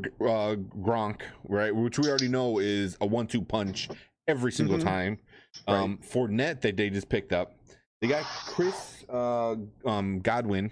Gronk, 0.80 1.22
right, 1.44 1.74
which 1.74 1.98
we 1.98 2.08
already 2.08 2.28
know 2.28 2.58
is 2.58 2.96
a 3.00 3.06
one-two 3.06 3.42
punch 3.42 3.88
every 4.28 4.52
single 4.52 4.78
Mhm. 4.78 4.82
time. 4.84 5.18
Um, 5.66 5.98
Fournette 5.98 6.60
that 6.60 6.76
they 6.76 6.90
just 6.90 7.08
picked 7.08 7.32
up. 7.32 7.54
They 8.00 8.08
got 8.08 8.24
Chris 8.24 9.04
uh, 9.08 9.56
um, 9.84 10.20
Godwin 10.20 10.70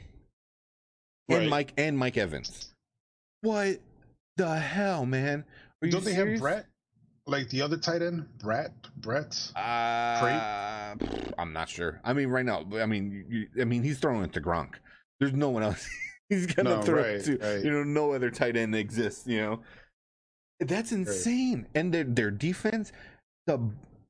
and 1.28 1.38
Right. 1.40 1.48
Mike 1.48 1.72
and 1.76 1.98
Mike 1.98 2.16
Evans. 2.16 2.72
What 3.40 3.80
the 4.36 4.58
hell, 4.58 5.04
man? 5.06 5.44
Are 5.82 5.86
you 5.86 5.92
Don't 5.92 6.04
they 6.04 6.14
serious? 6.14 6.34
have 6.34 6.40
Brett? 6.40 6.66
Like 7.26 7.50
the 7.50 7.60
other 7.62 7.76
tight 7.76 8.00
end, 8.00 8.26
Brett, 8.38 8.72
Brett. 8.96 9.52
Uh, 9.54 10.94
pff, 10.96 11.32
I'm 11.38 11.52
not 11.52 11.68
sure. 11.68 12.00
I 12.02 12.12
mean, 12.14 12.28
right 12.28 12.44
now, 12.46 12.64
I 12.80 12.86
mean, 12.86 13.26
you, 13.28 13.48
I 13.60 13.64
mean, 13.64 13.82
he's 13.82 13.98
throwing 13.98 14.24
it 14.24 14.32
to 14.34 14.40
Gronk. 14.40 14.74
There's 15.20 15.34
no 15.34 15.50
one 15.50 15.62
else 15.62 15.86
he's 16.30 16.46
gonna 16.46 16.76
No, 16.76 16.78
throw 16.78 17.02
right, 17.02 17.20
it 17.20 17.24
to. 17.24 17.38
right. 17.40 17.64
You 17.64 17.70
know, 17.70 17.84
no 17.84 18.12
other 18.12 18.30
tight 18.30 18.56
end 18.56 18.74
exists. 18.74 19.26
You 19.26 19.40
know, 19.40 19.60
that's 20.60 20.92
insane. 20.92 21.66
And 21.74 21.92
their 21.92 22.04
their 22.04 22.30
defense, 22.30 22.92
the 23.46 23.58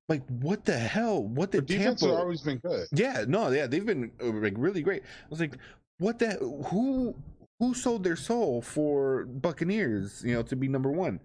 like, 0.09 0.27
what 0.29 0.65
the 0.65 0.79
hell? 0.79 1.23
What 1.23 1.53
The 1.53 1.61
did 1.61 1.67
defense 1.67 2.01
Tampa? 2.01 2.07
has 2.07 2.17
always 2.17 2.41
been 2.43 2.59
good. 2.59 2.89
Yeah, 2.93 3.25
no, 3.29 3.51
yeah, 3.51 3.67
they've 3.67 3.85
been 3.85 4.13
uh, 4.23 4.27
like 4.33 4.55
really 4.57 4.83
great. 4.83 5.03
I 5.03 5.29
was 5.31 5.41
like, 5.41 5.57
what 5.99 6.19
the 6.19 6.35
who 6.71 7.15
who 7.61 7.75
sold 7.75 8.05
their 8.05 8.17
soul 8.17 8.63
for 8.63 9.25
Buccaneers, 9.27 10.23
you 10.25 10.35
know, 10.35 10.43
to 10.45 10.57
be 10.57 10.69
number 10.69 10.91
one? 10.93 11.21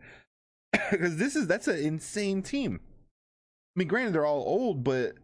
Because 0.91 1.17
this 1.17 1.35
is 1.35 1.47
that's 1.47 1.67
an 1.67 1.77
insane 1.79 2.41
team. 2.43 2.81
I 2.83 3.79
mean, 3.79 3.87
granted, 3.87 4.13
they're 4.13 4.25
all 4.25 4.43
old, 4.43 4.83
but 4.83 5.15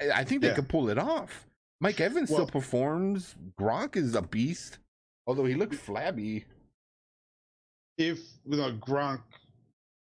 I, 0.00 0.10
I 0.20 0.24
think 0.24 0.42
they 0.42 0.50
Yeah. 0.50 0.54
could 0.54 0.68
pull 0.68 0.88
it 0.90 0.98
off. 0.98 1.46
Mike 1.80 2.00
Evans 2.00 2.30
Well- 2.30 2.40
still 2.46 2.46
performs. 2.60 3.34
Gronk 3.58 3.96
is 3.96 4.14
a 4.14 4.22
beast, 4.22 4.78
although 5.26 5.44
he 5.46 5.54
looked 5.54 5.74
flabby. 5.74 6.44
If 7.98 8.20
you 8.46 8.56
know 8.56 8.72
Gronk, 8.72 9.22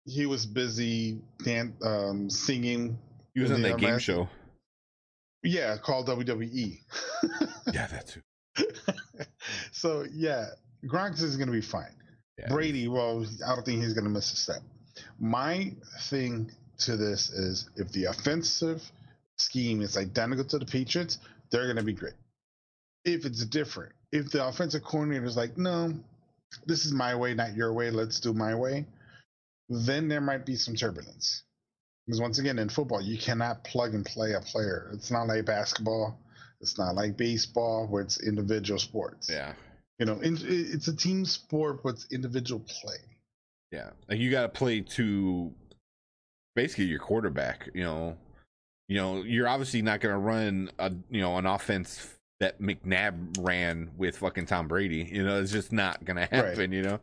he 0.04 0.26
was 0.26 0.46
busy 0.46 1.20
dan- 1.44 1.76
um, 1.82 2.30
singing. 2.30 2.98
He 3.34 3.40
was 3.40 3.50
in 3.50 3.56
on 3.56 3.62
that 3.62 3.78
game 3.78 3.98
show. 3.98 4.28
Yeah, 5.42 5.76
called 5.76 6.06
WWE. 6.08 6.80
Yeah, 7.72 7.86
that 7.88 8.06
too. 8.08 8.22
so 9.72 10.06
yeah, 10.10 10.46
Gronk 10.86 11.20
is 11.22 11.36
going 11.36 11.48
to 11.48 11.52
be 11.52 11.60
fine. 11.60 11.94
Yeah. 12.38 12.48
Brady, 12.48 12.88
well, 12.88 13.26
I 13.46 13.54
don't 13.54 13.64
think 13.64 13.82
he's 13.82 13.92
going 13.92 14.04
to 14.04 14.10
miss 14.10 14.32
a 14.32 14.36
step. 14.36 14.62
My 15.18 15.70
thing 16.02 16.50
to 16.78 16.96
this 16.96 17.28
is 17.28 17.68
if 17.76 17.90
the 17.92 18.04
offensive 18.04 18.82
scheme 19.36 19.82
is 19.82 19.96
identical 19.98 20.44
to 20.46 20.58
the 20.58 20.64
Patriots, 20.64 21.18
they're 21.50 21.66
going 21.66 21.76
to 21.76 21.82
be 21.82 21.92
great. 21.92 22.14
If 23.04 23.24
it's 23.24 23.44
different, 23.44 23.92
if 24.12 24.30
the 24.30 24.46
offensive 24.46 24.82
coordinator 24.82 25.24
is 25.24 25.36
like, 25.36 25.56
no, 25.56 25.94
this 26.66 26.84
is 26.84 26.92
my 26.92 27.14
way, 27.14 27.34
not 27.34 27.54
your 27.54 27.72
way, 27.72 27.90
let's 27.90 28.20
do 28.20 28.32
my 28.32 28.54
way, 28.54 28.86
then 29.68 30.08
there 30.08 30.20
might 30.20 30.46
be 30.46 30.56
some 30.56 30.74
turbulence. 30.74 31.42
Because 32.06 32.20
once 32.20 32.38
again, 32.38 32.58
in 32.58 32.68
football, 32.70 33.02
you 33.02 33.18
cannot 33.18 33.64
plug 33.64 33.94
and 33.94 34.04
play 34.04 34.32
a 34.32 34.40
player. 34.40 34.90
It's 34.94 35.10
not 35.10 35.28
like 35.28 35.44
basketball. 35.44 36.18
It's 36.60 36.78
not 36.78 36.94
like 36.94 37.16
baseball 37.16 37.86
where 37.86 38.02
it's 38.02 38.22
individual 38.22 38.78
sports. 38.78 39.28
Yeah. 39.30 39.52
You 39.98 40.06
know, 40.06 40.18
it's 40.22 40.88
a 40.88 40.96
team 40.96 41.24
sport 41.24 41.84
with 41.84 42.06
individual 42.10 42.64
play. 42.66 42.96
Yeah. 43.70 43.90
Like 44.08 44.18
you 44.18 44.30
got 44.30 44.42
to 44.42 44.48
play 44.48 44.80
to 44.80 45.52
basically 46.56 46.86
your 46.86 46.98
quarterback, 46.98 47.68
you 47.74 47.84
know. 47.84 48.16
You 48.88 48.96
know, 48.96 49.22
you're 49.22 49.48
obviously 49.48 49.82
not 49.82 50.00
going 50.00 50.14
to 50.14 50.18
run 50.18 50.70
a, 50.78 50.90
you 51.10 51.20
know, 51.20 51.36
an 51.36 51.46
offense 51.46 52.14
that 52.40 52.60
McNabb 52.60 53.36
ran 53.40 53.90
with 53.96 54.16
fucking 54.18 54.46
Tom 54.46 54.68
Brady. 54.68 55.08
You 55.12 55.24
know, 55.24 55.40
it's 55.40 55.52
just 55.52 55.72
not 55.72 56.04
going 56.04 56.16
to 56.16 56.22
happen, 56.22 56.58
Right. 56.58 56.72
you 56.72 56.82
know. 56.82 57.00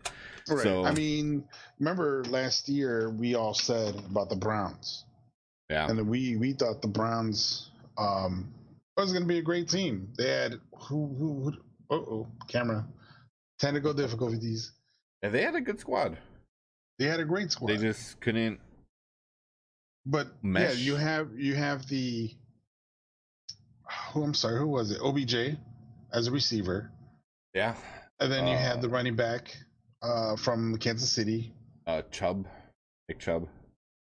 Right. 0.50 0.64
So- 0.64 0.86
I 0.86 0.92
mean, 0.94 1.44
remember 1.80 2.24
last 2.26 2.68
year 2.70 3.10
we 3.12 3.36
all 3.36 3.54
said 3.54 3.96
about 4.10 4.30
the 4.30 4.36
Browns, 4.36 5.06
Yeah. 5.70 5.88
and 5.90 6.08
we 6.08 6.36
we 6.38 6.54
thought 6.54 6.82
the 6.82 6.88
Browns 6.88 7.70
um 7.98 8.52
was 8.98 9.12
going 9.12 9.24
to 9.24 9.28
be 9.28 9.40
a 9.40 9.44
great 9.44 9.68
team. 9.70 10.12
They 10.18 10.30
had 10.30 10.54
who 10.88 11.08
who, 11.18 11.52
who 11.90 11.96
oh 11.96 12.28
camera 12.48 12.88
technical 13.60 13.94
difficulties. 13.94 14.72
And 15.22 15.34
they 15.34 15.42
had 15.44 15.56
a 15.56 15.62
good 15.62 15.80
squad. 15.80 16.18
They 17.00 17.06
had 17.06 17.20
a 17.20 17.26
great 17.26 17.52
squad. 17.52 17.70
They 17.72 17.78
just 17.78 18.20
couldn't 18.22 18.60
but 20.06 20.28
mesh. 20.44 20.76
yeah, 20.78 20.84
you 20.84 20.96
have 20.96 21.30
you 21.38 21.56
have 21.56 21.88
the 21.88 22.32
who 24.12 24.24
I'm 24.24 24.34
sorry, 24.34 24.60
who 24.60 24.68
was 24.68 24.92
it? 24.92 25.00
OBJ 25.02 25.58
as 26.12 26.28
a 26.28 26.32
receiver, 26.32 26.92
Yeah. 27.54 27.76
and 28.20 28.32
then 28.32 28.48
you 28.48 28.54
Uh, 28.56 28.60
had 28.60 28.82
the 28.82 28.90
running 28.90 29.16
back 29.16 29.56
uh 30.02 30.36
from 30.36 30.78
Kansas 30.78 31.10
City. 31.12 31.54
Uh 31.88 32.02
Chubb. 32.12 32.48
Nick 33.08 33.20
Chubb. 33.20 33.48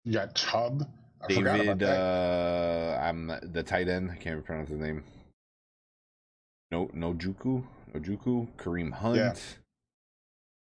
You 0.03 0.13
got 0.13 0.33
Chubb. 0.35 0.87
I 1.21 1.27
David 1.27 1.83
uh 1.83 2.99
I'm 3.01 3.27
the 3.51 3.63
tight 3.63 3.87
end. 3.87 4.11
I 4.11 4.15
can't 4.15 4.27
even 4.33 4.43
pronounce 4.43 4.69
his 4.69 4.79
name. 4.79 5.03
No 6.71 6.89
no 6.93 7.13
Juku. 7.13 7.63
No 7.93 7.99
Juku. 7.99 8.47
Kareem 8.57 8.91
Hunt. 8.91 9.17
Yeah. 9.17 9.33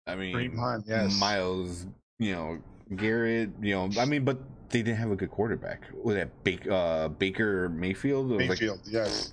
I 0.07 0.15
mean 0.17 0.35
Kareem 0.35 0.59
Hunt, 0.59 0.85
yes. 0.87 1.19
Myles, 1.19 1.87
you 2.19 2.33
know, 2.33 2.59
Garrett, 2.95 3.51
you 3.61 3.75
know, 3.75 3.91
I 3.99 4.05
mean, 4.05 4.25
but 4.25 4.39
they 4.71 4.83
didn't 4.83 4.99
have 4.99 5.11
a 5.11 5.17
good 5.17 5.31
quarterback. 5.31 5.83
Was 6.03 6.15
that 6.17 6.45
Baker, 6.45 6.73
uh, 6.73 7.09
Baker 7.09 7.69
Mayfield? 7.69 8.31
Was 8.31 8.41
like, 8.41 8.49
Mayfield, 8.49 8.81
yes. 8.85 9.33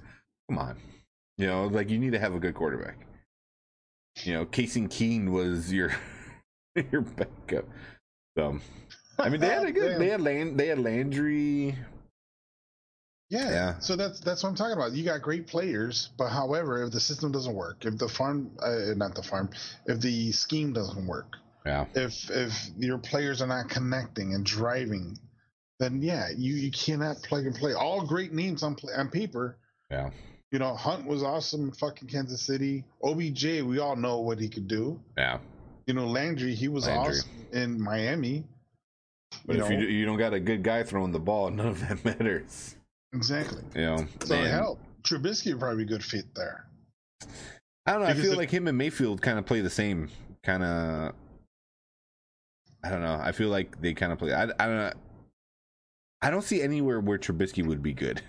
come 0.49 0.57
on, 0.57 0.77
you 1.37 1.47
know, 1.47 1.67
like 1.67 1.89
you 1.89 1.99
need 1.99 2.13
to 2.13 2.19
have 2.19 2.33
a 2.33 2.39
good 2.39 2.55
quarterback. 2.55 2.97
You 4.23 4.33
know, 4.33 4.45
Case 4.45 4.75
Keenum 4.77 5.29
was 5.29 5.71
your 5.71 5.91
your 6.91 7.01
backup. 7.01 7.65
So, 8.37 8.59
I 9.19 9.29
mean, 9.29 9.41
they 9.41 9.47
had 9.47 9.65
a 9.65 9.71
good. 9.71 9.99
They 9.99 10.09
had 10.09 10.21
Land, 10.21 10.59
they 10.59 10.67
had 10.67 10.79
Landry. 10.79 11.77
Yeah. 13.29 13.49
Yeah. 13.49 13.79
So 13.79 13.95
that's 13.95 14.19
that's 14.19 14.43
what 14.43 14.49
I'm 14.49 14.55
talking 14.55 14.73
about. 14.73 14.91
You 14.93 15.03
got 15.03 15.21
great 15.21 15.47
players, 15.47 16.09
but 16.17 16.29
however, 16.29 16.83
if 16.83 16.91
the 16.91 16.99
system 16.99 17.31
doesn't 17.31 17.53
work, 17.53 17.85
if 17.85 17.97
the 17.97 18.07
farm, 18.07 18.51
uh, 18.59 18.93
not 18.95 19.15
the 19.15 19.23
farm, 19.23 19.49
if 19.87 19.99
the 19.99 20.31
scheme 20.31 20.73
doesn't 20.73 21.07
work, 21.07 21.37
Yeah, 21.65 21.85
if 21.95 22.29
if 22.29 22.69
your 22.77 22.97
players 22.97 23.41
are 23.41 23.47
not 23.47 23.69
connecting 23.69 24.33
and 24.33 24.45
driving, 24.45 25.17
then 25.79 26.01
yeah, 26.01 26.27
you 26.35 26.55
you 26.55 26.71
cannot 26.71 27.17
plug 27.23 27.45
and 27.45 27.55
play. 27.55 27.73
All 27.73 28.05
great 28.05 28.33
names 28.33 28.63
on 28.63 28.75
pla- 28.75 28.93
on 28.97 29.09
paper. 29.09 29.57
yeah, 29.89 30.09
You 30.51 30.59
know, 30.59 30.75
Hunt 30.75 31.05
was 31.05 31.23
awesome 31.23 31.65
in 31.65 31.71
fucking 31.71 32.07
Kansas 32.09 32.41
City. 32.41 32.83
OBJ, 33.03 33.61
we 33.61 33.79
all 33.79 33.95
know 33.95 34.19
what 34.19 34.39
he 34.39 34.49
could 34.49 34.67
do. 34.67 34.99
yeah. 35.17 35.37
You 35.87 35.93
know, 35.93 36.07
Landry, 36.07 36.55
he 36.55 36.67
was 36.69 36.87
Landry. 36.87 37.17
awesome 37.17 37.29
in 37.51 37.81
Miami. 37.81 38.45
But 39.45 39.55
You 39.57 39.63
if 39.63 39.69
know, 39.69 39.77
you 39.79 39.87
you 39.87 40.05
don't 40.05 40.17
got 40.17 40.33
a 40.33 40.39
good 40.39 40.63
guy 40.63 40.83
throwing 40.83 41.11
the 41.11 41.19
ball, 41.19 41.49
none 41.51 41.67
of 41.67 41.79
that 41.87 42.03
matters. 42.05 42.75
exactly. 43.13 43.63
Yeah. 43.75 44.05
So 44.25 44.35
and- 44.35 44.47
hell, 44.47 44.79
Trubisky 45.03 45.51
would 45.51 45.59
probably 45.59 45.85
be 45.85 45.93
a 45.93 45.97
good 45.97 46.03
fit 46.03 46.25
there. 46.35 46.65
I 47.85 47.93
don't 47.93 48.01
know. 48.03 48.07
I 48.07 48.13
feel 48.13 48.31
if- 48.33 48.37
like 48.37 48.49
him 48.51 48.67
and 48.67 48.77
Mayfield 48.77 49.21
kind 49.21 49.37
of 49.39 49.45
play 49.45 49.61
the 49.61 49.69
same 49.69 50.09
kind 50.43 50.63
of. 50.63 51.13
I 52.83 52.89
don't 52.89 53.01
know. 53.01 53.19
I 53.21 53.31
feel 53.31 53.49
like 53.49 53.81
they 53.81 53.93
kind 53.93 54.11
of 54.11 54.19
play. 54.19 54.33
I, 54.33 54.43
I 54.43 54.65
don't 54.67 54.77
know. 54.77 54.93
I 56.21 56.29
don't 56.29 56.43
see 56.43 56.61
anywhere 56.61 56.99
where 56.99 57.17
Trubisky 57.17 57.65
would 57.65 57.83
be 57.83 57.93
good. 57.93 58.21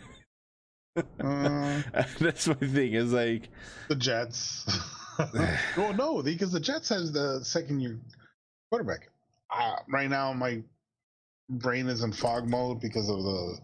Uh, 0.96 1.82
That's 2.20 2.46
my 2.48 2.55
thing. 2.55 2.94
Is 2.94 3.12
like, 3.12 3.48
the 3.88 3.96
Jets. 3.96 4.66
well, 5.76 5.92
no, 5.94 6.22
because 6.22 6.50
the 6.50 6.61
Jets 6.61 6.88
has 6.88 7.12
the 7.12 7.40
second 7.44 7.80
year 7.80 7.98
quarterback. 8.70 9.09
Uh, 9.57 9.76
right 9.88 10.11
now, 10.11 10.32
my 10.32 10.61
brain 11.48 11.88
is 11.88 12.02
in 12.02 12.12
fog 12.12 12.48
mode 12.48 12.80
because 12.80 13.09
of 13.09 13.22
the 13.22 13.59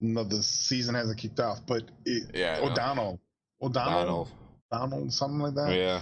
no, 0.00 0.24
the 0.24 0.42
season 0.42 0.94
hasn't 0.94 1.18
kicked 1.18 1.40
off. 1.40 1.60
But 1.66 1.84
it, 2.04 2.30
Yeah, 2.34 2.56
I 2.56 2.64
know. 2.64 2.70
O'Donnell, 2.70 3.20
O'Donnell, 3.62 4.00
Donald. 4.00 4.28
Donald, 4.70 5.12
something 5.12 5.40
like 5.40 5.54
that. 5.54 5.74
Yeah, 5.74 6.00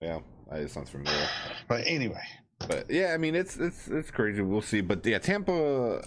yeah. 0.00 0.18
It 0.52 0.70
sounds 0.70 0.90
familiar. 0.90 1.28
But 1.68 1.86
anyway, 1.86 2.22
But 2.68 2.90
yeah, 2.90 3.12
I 3.14 3.18
mean, 3.18 3.34
it's 3.34 3.56
it's 3.56 3.88
it's 3.88 4.10
crazy. 4.10 4.42
We'll 4.42 4.62
see. 4.62 4.80
But 4.80 5.04
yeah, 5.06 5.18
Tampa, 5.18 6.02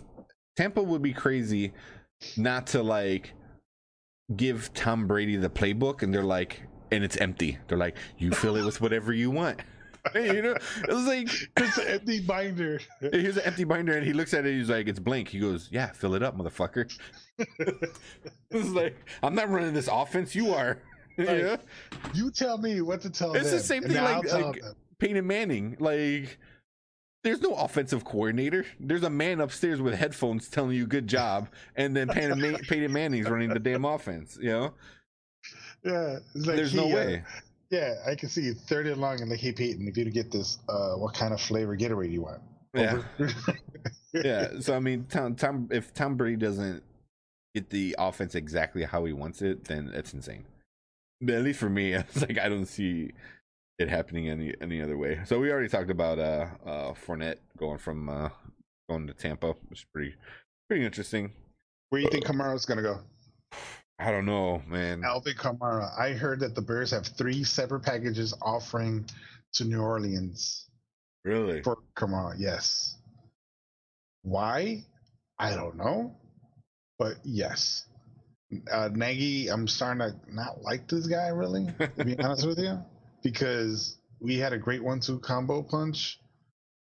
Tampa 0.57 0.81
would 0.81 1.01
be 1.01 1.13
crazy 1.13 1.73
not 2.37 2.67
to 2.67 2.83
like 2.83 3.33
give 4.35 4.73
Tom 4.73 5.07
Brady 5.07 5.35
the 5.35 5.49
playbook, 5.49 6.01
and 6.03 6.13
they're 6.13 6.23
like, 6.23 6.61
and 6.91 7.03
it's 7.03 7.17
empty. 7.17 7.57
They're 7.67 7.77
like, 7.77 7.97
you 8.17 8.31
fill 8.31 8.55
it 8.55 8.65
with 8.65 8.81
whatever 8.81 9.13
you 9.13 9.31
want. 9.31 9.61
you 10.15 10.41
know, 10.41 10.51
it 10.87 10.87
was 10.93 11.05
like 11.07 11.29
it's 11.57 11.77
an 11.77 11.87
empty 11.87 12.19
binder. 12.21 12.79
here's 12.99 13.37
an 13.37 13.43
empty 13.43 13.63
binder, 13.63 13.97
and 13.97 14.05
he 14.05 14.13
looks 14.13 14.33
at 14.33 14.45
it. 14.45 14.53
He's 14.53 14.69
like, 14.69 14.87
it's 14.87 14.99
blank. 14.99 15.29
He 15.29 15.39
goes, 15.39 15.67
yeah, 15.71 15.87
fill 15.91 16.13
it 16.13 16.21
up, 16.21 16.37
motherfucker. 16.37 16.91
it's 17.39 18.69
like 18.69 18.95
I'm 19.23 19.33
not 19.35 19.49
running 19.49 19.73
this 19.73 19.89
offense. 19.91 20.35
You 20.35 20.53
are. 20.53 20.77
Right. 21.17 21.39
yeah. 21.39 21.57
You 22.13 22.29
tell 22.29 22.57
me 22.57 22.81
what 22.81 23.01
to 23.01 23.09
tell 23.09 23.33
It's 23.35 23.49
the 23.49 23.59
same 23.59 23.83
thing 23.83 23.95
like- 24.03 24.31
like- 24.31 24.61
them. 24.61 24.75
Peyton 24.99 25.25
Manning. 25.25 25.77
Like, 25.79 26.37
there's 27.23 27.41
no 27.41 27.55
offensive 27.55 28.05
coordinator. 28.05 28.65
There's 28.79 29.03
a 29.03 29.09
man 29.09 29.41
upstairs 29.41 29.81
with 29.81 29.95
headphones 29.95 30.47
telling 30.47 30.75
you 30.75 30.85
good 30.85 31.07
job, 31.07 31.49
and 31.75 31.95
then 31.95 32.07
Peyton, 32.07 32.39
Ma- 32.39 32.57
Peyton 32.67 32.93
Manning's 32.93 33.29
running 33.29 33.49
the 33.49 33.59
damn 33.59 33.83
offense. 33.85 34.37
You 34.39 34.49
know, 34.49 34.73
Yeah, 35.83 36.19
like, 36.35 36.55
there's 36.55 36.73
no 36.73 36.87
hey, 36.87 36.91
uh, 36.91 36.95
way. 36.95 37.23
Yeah, 37.71 37.95
I 38.07 38.15
can 38.15 38.29
see 38.29 38.53
third 38.53 38.87
and 38.87 39.01
long 39.01 39.21
and 39.21 39.29
like, 39.29 39.39
hey 39.39 39.51
Peyton, 39.51 39.87
if 39.87 39.97
you 39.97 40.05
get 40.11 40.31
this, 40.31 40.59
uh, 40.69 40.93
what 40.95 41.15
kind 41.15 41.33
of 41.33 41.41
flavor 41.41 41.75
Gatorade 41.75 42.07
do 42.07 42.13
you 42.13 42.21
want? 42.21 42.41
Yeah, 42.75 43.01
yeah. 44.13 44.59
So 44.59 44.75
I 44.75 44.79
mean, 44.79 45.07
Tom, 45.09 45.35
Tom, 45.35 45.67
if 45.71 45.93
Tom 45.93 46.15
Brady 46.15 46.35
doesn't 46.37 46.83
get 47.55 47.69
the 47.69 47.95
offense 47.97 48.35
exactly 48.35 48.83
how 48.83 49.05
he 49.05 49.13
wants 49.13 49.41
it, 49.41 49.63
then 49.63 49.91
it's 49.93 50.13
insane. 50.13 50.45
But 51.21 51.35
at 51.35 51.43
least 51.43 51.59
for 51.59 51.69
me, 51.69 51.93
it's 51.93 52.21
like 52.21 52.37
I 52.37 52.49
don't 52.49 52.65
see 52.67 53.11
it 53.79 53.89
happening 53.89 54.29
any 54.29 54.53
any 54.61 54.81
other 54.81 54.97
way. 54.97 55.19
So 55.25 55.39
we 55.39 55.51
already 55.51 55.69
talked 55.69 55.89
about 55.89 56.19
uh 56.19 56.47
uh 56.65 56.93
Fournette 56.93 57.37
going 57.57 57.77
from 57.77 58.09
uh 58.09 58.29
going 58.89 59.07
to 59.07 59.13
Tampa, 59.13 59.53
which 59.69 59.79
is 59.79 59.85
pretty 59.93 60.15
pretty 60.69 60.85
interesting. 60.85 61.31
Where 61.89 61.99
do 62.01 62.05
you 62.05 62.11
think 62.11 62.25
Kamara's 62.25 62.65
gonna 62.65 62.81
go? 62.81 62.99
I 63.99 64.11
don't 64.11 64.25
know, 64.25 64.61
man. 64.67 65.03
Alvin 65.05 65.35
Kamara. 65.35 65.97
I 65.97 66.11
heard 66.11 66.41
that 66.41 66.53
the 66.53 66.61
Bears 66.61 66.91
have 66.91 67.05
three 67.07 67.43
separate 67.45 67.81
packages 67.81 68.33
offering 68.41 69.05
to 69.53 69.63
New 69.63 69.81
Orleans 69.81 70.67
Really? 71.23 71.61
for 71.61 71.77
Kamara. 71.95 72.35
Yes. 72.37 72.97
Why? 74.23 74.83
I 75.39 75.55
don't 75.55 75.77
know. 75.77 76.13
But 76.99 77.13
yes. 77.23 77.85
Uh, 78.71 78.89
Nagy, 78.93 79.47
I'm 79.47 79.67
starting 79.67 79.99
to 80.01 80.15
not 80.33 80.61
like 80.61 80.87
this 80.89 81.07
guy 81.07 81.27
really, 81.29 81.67
to 81.97 82.03
be 82.05 82.19
honest 82.19 82.45
with 82.45 82.59
you, 82.59 82.77
because 83.25 83.97
we 84.19 84.37
had 84.37 84.53
a 84.53 84.57
great 84.57 84.83
one-two 84.83 85.17
combo 85.19 85.63
punch, 85.63 86.19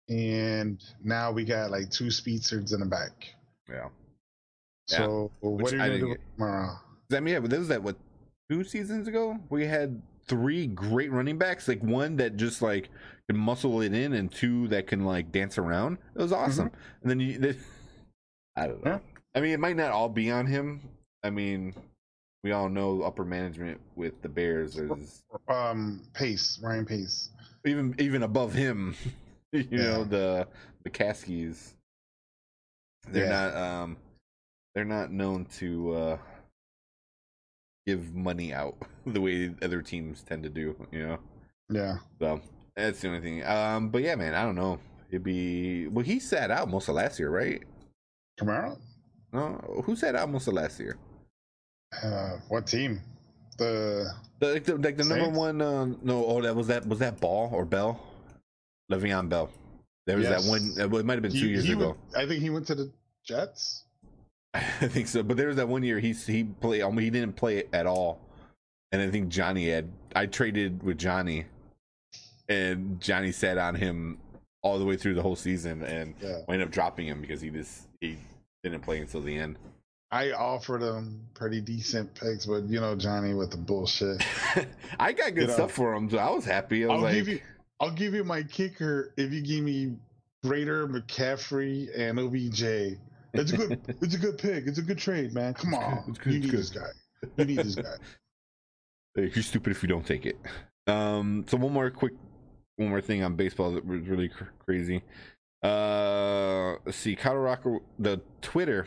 and 0.09 0.81
now 1.03 1.33
we 1.33 1.45
got 1.45 1.73
like 1.73 1.91
two 1.91 2.13
speedsters 2.13 2.73
in 2.73 2.79
the 2.79 2.87
back. 2.87 3.11
Yeah. 3.69 3.89
So 4.87 5.33
Which 5.43 5.63
what 5.65 5.73
are 5.73 5.77
you 5.77 5.83
I 5.83 5.87
gonna 5.89 5.99
do 5.99 6.07
didn't? 6.07 6.79
I 7.13 7.21
mean, 7.21 7.35
yeah, 7.35 7.41
but 7.41 7.51
this 7.51 7.59
was 7.59 7.69
that 7.69 7.83
what 7.83 7.97
two 8.49 8.63
seasons 8.63 9.09
ago? 9.09 9.37
We 9.51 9.67
had 9.67 10.01
three 10.29 10.69
great 10.69 11.11
running 11.11 11.39
backs, 11.39 11.67
like 11.67 11.83
one 11.83 12.17
that 12.19 12.37
just 12.37 12.63
like 12.63 12.89
can 13.29 13.37
muscle 13.37 13.83
it 13.83 13.93
in, 13.93 14.13
and 14.13 14.31
two 14.31 14.69
that 14.69 14.87
can 14.87 15.05
like 15.05 15.33
dance 15.33 15.59
around. 15.59 15.99
It 16.15 16.23
was 16.23 16.31
mm-hmm. 16.31 16.45
awesome. 16.45 16.71
And 17.03 17.11
then 17.11 17.19
you, 17.19 17.39
the, 17.39 17.57
I 18.57 18.69
don't 18.69 18.85
know. 18.85 18.93
Yeah. 18.93 18.99
I 19.35 19.41
mean, 19.41 19.51
it 19.51 19.61
might 19.61 19.77
not 19.77 19.91
all 19.91 20.09
be 20.09 20.31
on 20.31 20.47
him. 20.47 20.81
I 21.25 21.31
mean, 21.31 21.75
we 22.45 22.53
all 22.53 22.69
know 22.69 23.03
upper 23.03 23.25
management 23.25 23.81
with 23.97 24.21
the 24.23 24.29
Bears 24.29 24.77
is 24.77 25.23
Um, 25.49 26.03
Pace, 26.15 26.59
Ryan 26.63 26.85
Pace. 26.87 27.31
even 27.67 27.95
even 27.99 28.23
above 28.23 28.53
him. 28.55 28.95
you 29.53 29.67
Yeah. 29.71 29.79
know 29.85 30.05
the 30.05 30.49
McCaskeys. 30.85 31.73
They're 33.09 33.25
Yeah. 33.25 33.31
not 33.51 33.57
um 33.57 33.97
they're 34.75 34.85
not 34.85 35.11
known 35.11 35.47
to 35.59 35.93
uh 35.93 36.19
give 37.87 38.15
money 38.15 38.53
out 38.53 38.77
the 39.07 39.21
way 39.21 39.55
other 39.63 39.83
teams 39.83 40.23
tend 40.23 40.43
to 40.45 40.49
do, 40.51 40.77
you 40.93 41.07
know. 41.07 41.19
Yeah. 41.71 41.99
So 42.21 42.41
that's 42.77 43.01
the 43.01 43.09
only 43.09 43.21
thing. 43.21 43.45
Um 43.45 43.89
but 43.91 44.03
yeah, 44.03 44.15
man, 44.15 44.35
I 44.35 44.43
don't 44.45 44.57
know. 44.57 44.79
It'd 45.11 45.25
be 45.25 45.89
well 45.89 46.05
he 46.05 46.21
sat 46.21 46.51
out 46.51 46.69
most 46.69 46.89
of 46.89 46.95
last 46.95 47.19
year, 47.19 47.31
right? 47.31 47.63
Kamara? 48.39 48.79
No, 49.33 49.83
who 49.85 49.97
sat 49.97 50.15
out 50.15 50.31
most 50.31 50.47
of 50.47 50.55
last 50.55 50.79
year? 50.79 50.97
Uh, 52.03 52.37
what 52.49 52.67
team? 52.67 53.01
The 53.59 54.13
The, 54.41 54.53
like 54.55 54.65
the, 54.65 54.77
like 54.77 54.97
the 54.97 55.05
number 55.05 55.29
one. 55.31 55.61
Uh, 55.61 55.87
no, 56.03 56.25
oh, 56.27 56.43
that 56.43 56.55
was 56.55 56.67
that 56.69 56.87
was 56.87 56.99
that 57.01 57.21
Ball 57.21 57.51
or 57.53 57.65
Bell, 57.65 58.01
Le'Veon 58.93 59.29
Bell. 59.29 59.51
There 60.07 60.17
was 60.17 60.27
Yes. 60.27 60.45
that 60.45 60.51
one. 60.51 60.91
Well, 60.91 61.01
It 61.01 61.07
might 61.07 61.15
have 61.15 61.23
been 61.23 61.33
two 61.33 61.49
years 61.49 61.69
ago. 61.69 61.97
went- 62.13 62.17
I 62.17 62.27
think 62.27 62.43
he 62.43 62.51
went 62.51 62.67
to 62.69 62.75
the 62.75 62.93
Jets. 63.25 63.85
I 64.55 64.61
think 64.89 65.09
so. 65.09 65.23
But 65.23 65.37
there 65.37 65.49
was 65.49 65.57
that 65.57 65.69
one 65.69 65.83
year 65.83 65.99
he 65.99 66.13
he 66.13 66.45
played. 66.45 66.83
I 66.83 66.89
mean, 66.91 67.01
he 67.01 67.11
didn't 67.11 67.37
play 67.37 67.65
at 67.73 67.87
all, 67.87 68.21
and 68.93 69.03
I 69.03 69.11
think 69.11 69.29
Johnny 69.29 69.69
had. 69.69 69.91
I 70.15 70.27
traded 70.27 70.83
with 70.83 70.99
Johnny, 70.99 71.45
and 72.49 73.01
Johnny 73.01 73.33
sat 73.33 73.59
on 73.59 73.75
him 73.75 74.19
all 74.63 74.79
the 74.79 74.85
way 74.85 74.97
through 74.97 75.15
the 75.15 75.23
whole 75.23 75.37
season, 75.37 75.83
and 75.83 76.15
Yeah. 76.21 76.39
I 76.49 76.53
ended 76.53 76.69
up 76.69 76.73
dropping 76.73 77.07
him 77.07 77.21
because 77.21 77.41
he 77.41 77.51
just 77.51 77.87
he 78.01 78.19
didn't 78.63 78.81
play 78.81 79.01
until 79.01 79.21
the 79.21 79.37
end. 79.37 79.57
I 80.11 80.33
offered 80.33 80.83
him 80.83 81.21
pretty 81.35 81.61
decent 81.61 82.15
picks, 82.15 82.47
but 82.47 82.65
you 82.65 82.81
know 82.81 82.97
Johnny 82.97 83.35
with 83.35 83.51
the 83.51 83.57
bullshit. 83.59 84.25
I 84.99 85.13
got 85.13 85.35
good 85.35 85.43
You 85.43 85.47
know. 85.49 85.53
stuff 85.53 85.73
for 85.73 85.93
him, 85.95 86.09
so 86.09 86.19
I 86.19 86.31
was 86.31 86.45
happy. 86.45 86.85
I 86.85 86.89
was 86.89 86.95
I'll 86.97 87.03
like, 87.03 87.15
give 87.15 87.29
you 87.29 87.41
I'll 87.81 87.91
give 87.91 88.15
you 88.15 88.25
my 88.25 88.43
kicker 88.43 89.13
if 89.17 89.33
you 89.33 89.43
give 89.43 89.63
me 89.65 89.97
Raider, 90.45 90.87
McCaffrey, 90.89 91.89
and 91.97 92.19
OBJ. 92.19 92.99
It's 93.35 93.53
a 93.53 93.57
good 93.57 93.81
it's 94.03 94.15
a 94.15 94.19
good 94.19 94.39
pick. 94.39 94.67
It's 94.67 94.79
a 94.79 94.83
good 94.83 94.99
trade, 94.99 95.35
man. 95.35 95.53
Come 95.55 95.75
It's 95.75 95.79
good, 95.79 95.85
on. 95.85 96.05
it's 96.09 96.19
good, 96.19 96.33
you 96.33 96.41
need 96.41 96.51
this 96.53 96.71
guy. 96.71 96.89
You 97.37 97.45
need 97.45 97.59
this 97.59 97.75
guy. 97.75 97.83
Hey, 99.15 99.33
you're 99.35 99.43
stupid 99.43 99.71
if 99.73 99.83
you 99.83 99.89
don't 99.89 100.07
take 100.07 100.27
it. 100.27 100.37
Um, 100.87 101.45
so 101.49 101.57
one 101.57 101.73
more 101.73 101.91
quick, 101.91 102.13
one 102.77 102.89
more 102.91 103.01
thing 103.01 103.25
on 103.25 103.35
baseball 103.35 103.73
that 103.73 103.85
was 103.85 104.03
really 104.03 104.29
cr- 104.29 104.45
crazy. 104.65 105.03
Uh, 105.63 106.75
let's 106.85 106.99
see, 106.99 107.17
Colorado, 107.17 107.81
the 107.99 108.21
Twitter, 108.43 108.87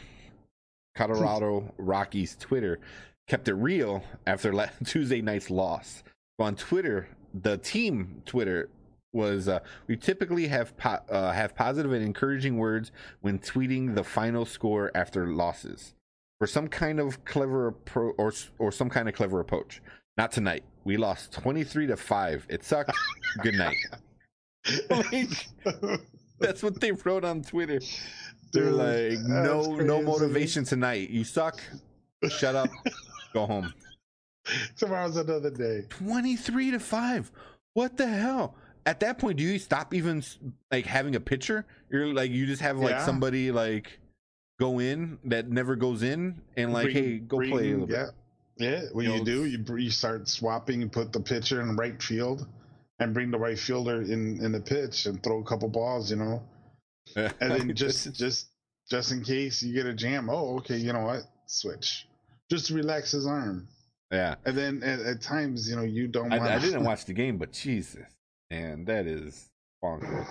Colorado 0.95 1.73
Rockies 1.77 2.35
Twitter 2.39 2.79
kept 3.27 3.47
it 3.47 3.53
real 3.53 4.03
after 4.27 4.53
la- 4.53 4.67
Tuesday 4.85 5.21
night's 5.21 5.49
loss. 5.49 6.03
On 6.39 6.55
Twitter, 6.55 7.07
the 7.33 7.57
team 7.57 8.21
Twitter 8.25 8.69
was 9.13 9.47
uh, 9.47 9.59
we 9.87 9.95
typically 9.95 10.47
have 10.47 10.75
po- 10.77 10.99
uh, 11.09 11.31
have 11.31 11.55
positive 11.55 11.91
and 11.93 12.03
encouraging 12.03 12.57
words 12.57 12.91
when 13.21 13.39
tweeting 13.39 13.95
the 13.95 14.03
final 14.03 14.45
score 14.45 14.91
after 14.95 15.27
losses 15.27 15.93
for 16.39 16.47
some 16.47 16.67
kind 16.67 16.99
of 16.99 17.23
clever 17.25 17.71
appro- 17.73 18.13
or 18.17 18.33
or 18.57 18.71
some 18.71 18.89
kind 18.89 19.07
of 19.07 19.15
clever 19.15 19.39
approach. 19.39 19.81
Not 20.17 20.31
tonight. 20.31 20.63
We 20.83 20.97
lost 20.97 21.31
23 21.33 21.87
to 21.87 21.97
5. 21.97 22.47
It 22.49 22.63
sucked. 22.63 22.91
Good 23.43 23.53
night. 23.55 23.75
Like, 24.89 25.29
that's 26.39 26.63
what 26.63 26.81
they 26.81 26.91
wrote 26.91 27.23
on 27.23 27.43
Twitter. 27.43 27.79
They're 28.53 28.71
like, 28.71 29.19
no, 29.19 29.75
no 29.75 30.01
motivation 30.01 30.63
tonight. 30.63 31.09
You 31.09 31.23
suck. 31.23 31.59
Shut 32.29 32.55
up. 32.55 32.69
Go 33.33 33.45
home. 33.45 33.73
Tomorrow's 34.77 35.17
another 35.17 35.51
day. 35.51 35.85
23 35.89 36.71
to 36.71 36.79
5. 36.79 37.31
What 37.73 37.97
the 37.97 38.07
hell? 38.07 38.55
At 38.85 38.99
that 39.01 39.19
point, 39.19 39.37
do 39.37 39.43
you 39.43 39.59
stop 39.59 39.93
even 39.93 40.23
like 40.71 40.85
having 40.85 41.15
a 41.15 41.19
pitcher? 41.19 41.65
You're 41.89 42.13
like, 42.13 42.31
you 42.31 42.45
just 42.45 42.61
have 42.61 42.77
like 42.77 42.91
Yeah. 42.91 43.05
somebody 43.05 43.51
like 43.51 43.99
go 44.59 44.79
in 44.79 45.19
that 45.25 45.49
never 45.49 45.75
goes 45.75 46.03
in 46.03 46.41
and 46.57 46.73
like, 46.73 46.89
hey, 46.89 47.17
go 47.19 47.37
play 47.37 47.49
a 47.49 47.53
little 47.77 47.87
bit. 47.87 47.95
yeah. 47.95 48.07
Yeah, 48.57 48.81
what 48.91 49.05
You 49.05 49.13
you, 49.13 49.17
know, 49.19 49.23
do, 49.23 49.45
you 49.45 49.77
you 49.77 49.89
start 49.89 50.27
swapping 50.27 50.87
put 50.89 51.13
the 51.13 51.19
pitcher 51.19 51.61
in 51.61 51.75
right 51.77 52.01
field, 52.01 52.45
and 52.99 53.13
bring 53.13 53.31
the 53.31 53.39
right 53.39 53.57
fielder 53.57 54.01
in 54.01 54.43
in 54.43 54.51
the 54.51 54.59
pitch 54.59 55.05
and 55.07 55.23
throw 55.23 55.39
a 55.39 55.43
couple 55.43 55.67
balls, 55.69 56.11
you 56.11 56.17
know, 56.17 56.43
and 57.15 57.31
then 57.39 57.75
just 57.75 58.13
just 58.13 58.49
just 58.89 59.11
in 59.11 59.23
case 59.23 59.61
you 59.63 59.73
get 59.73 59.85
a 59.85 59.93
jam. 59.93 60.29
Oh, 60.29 60.57
okay, 60.57 60.77
you 60.77 60.93
know 60.93 61.05
what? 61.05 61.23
Switch, 61.47 62.07
just 62.49 62.69
relax 62.69 63.11
his 63.11 63.27
arm, 63.27 63.67
yeah. 64.11 64.35
and 64.45 64.57
then 64.57 64.83
at, 64.83 64.99
at 64.99 65.21
times, 65.21 65.69
you 65.69 65.75
know, 65.75 65.83
you 65.83 66.07
don't. 66.07 66.31
I, 66.31 66.37
want 66.37 66.51
I 66.51 66.59
didn't 66.59 66.83
watch 66.85 67.05
the 67.05 67.13
game, 67.13 67.37
but 67.37 67.51
Jesus, 67.51 68.05
and 68.49 68.87
that 68.87 69.05
is 69.05 69.49
bonkers. 69.83 70.27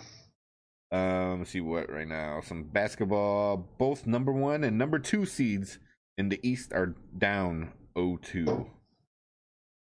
Um, 0.93 1.39
let's 1.39 1.51
see 1.51 1.61
what 1.61 1.91
right 1.91 2.09
now. 2.09 2.41
Some 2.41 2.65
basketball. 2.65 3.69
Both 3.79 4.07
number 4.07 4.33
one 4.33 4.65
and 4.65 4.77
number 4.77 4.99
two 4.99 5.25
seeds 5.25 5.79
in 6.19 6.29
the 6.29 6.41
East 6.43 6.73
are 6.73 6.95
down 7.17 7.73
0-2. 7.97 8.67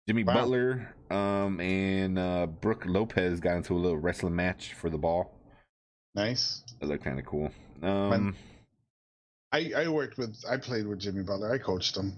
Jimmy 0.06 0.24
Wow. 0.24 0.34
Butler, 0.34 0.94
um, 1.10 1.60
and 1.60 2.18
uh, 2.18 2.46
Brook 2.46 2.84
Lopez 2.86 3.40
got 3.40 3.56
into 3.56 3.74
a 3.74 3.78
little 3.78 3.98
wrestling 3.98 4.36
match 4.36 4.72
for 4.72 4.88
the 4.88 4.96
ball. 4.98 5.37
Nice. 6.14 6.62
That 6.80 6.86
looked 6.86 7.04
kind 7.04 7.18
of 7.18 7.26
cool. 7.26 7.50
Um, 7.82 8.34
I 9.52 9.72
I 9.76 9.88
worked 9.88 10.18
with. 10.18 10.42
I 10.48 10.56
played 10.56 10.86
with 10.86 11.00
Jimmy 11.00 11.22
Butler. 11.22 11.52
I 11.52 11.58
coached 11.58 11.96
him. 11.96 12.14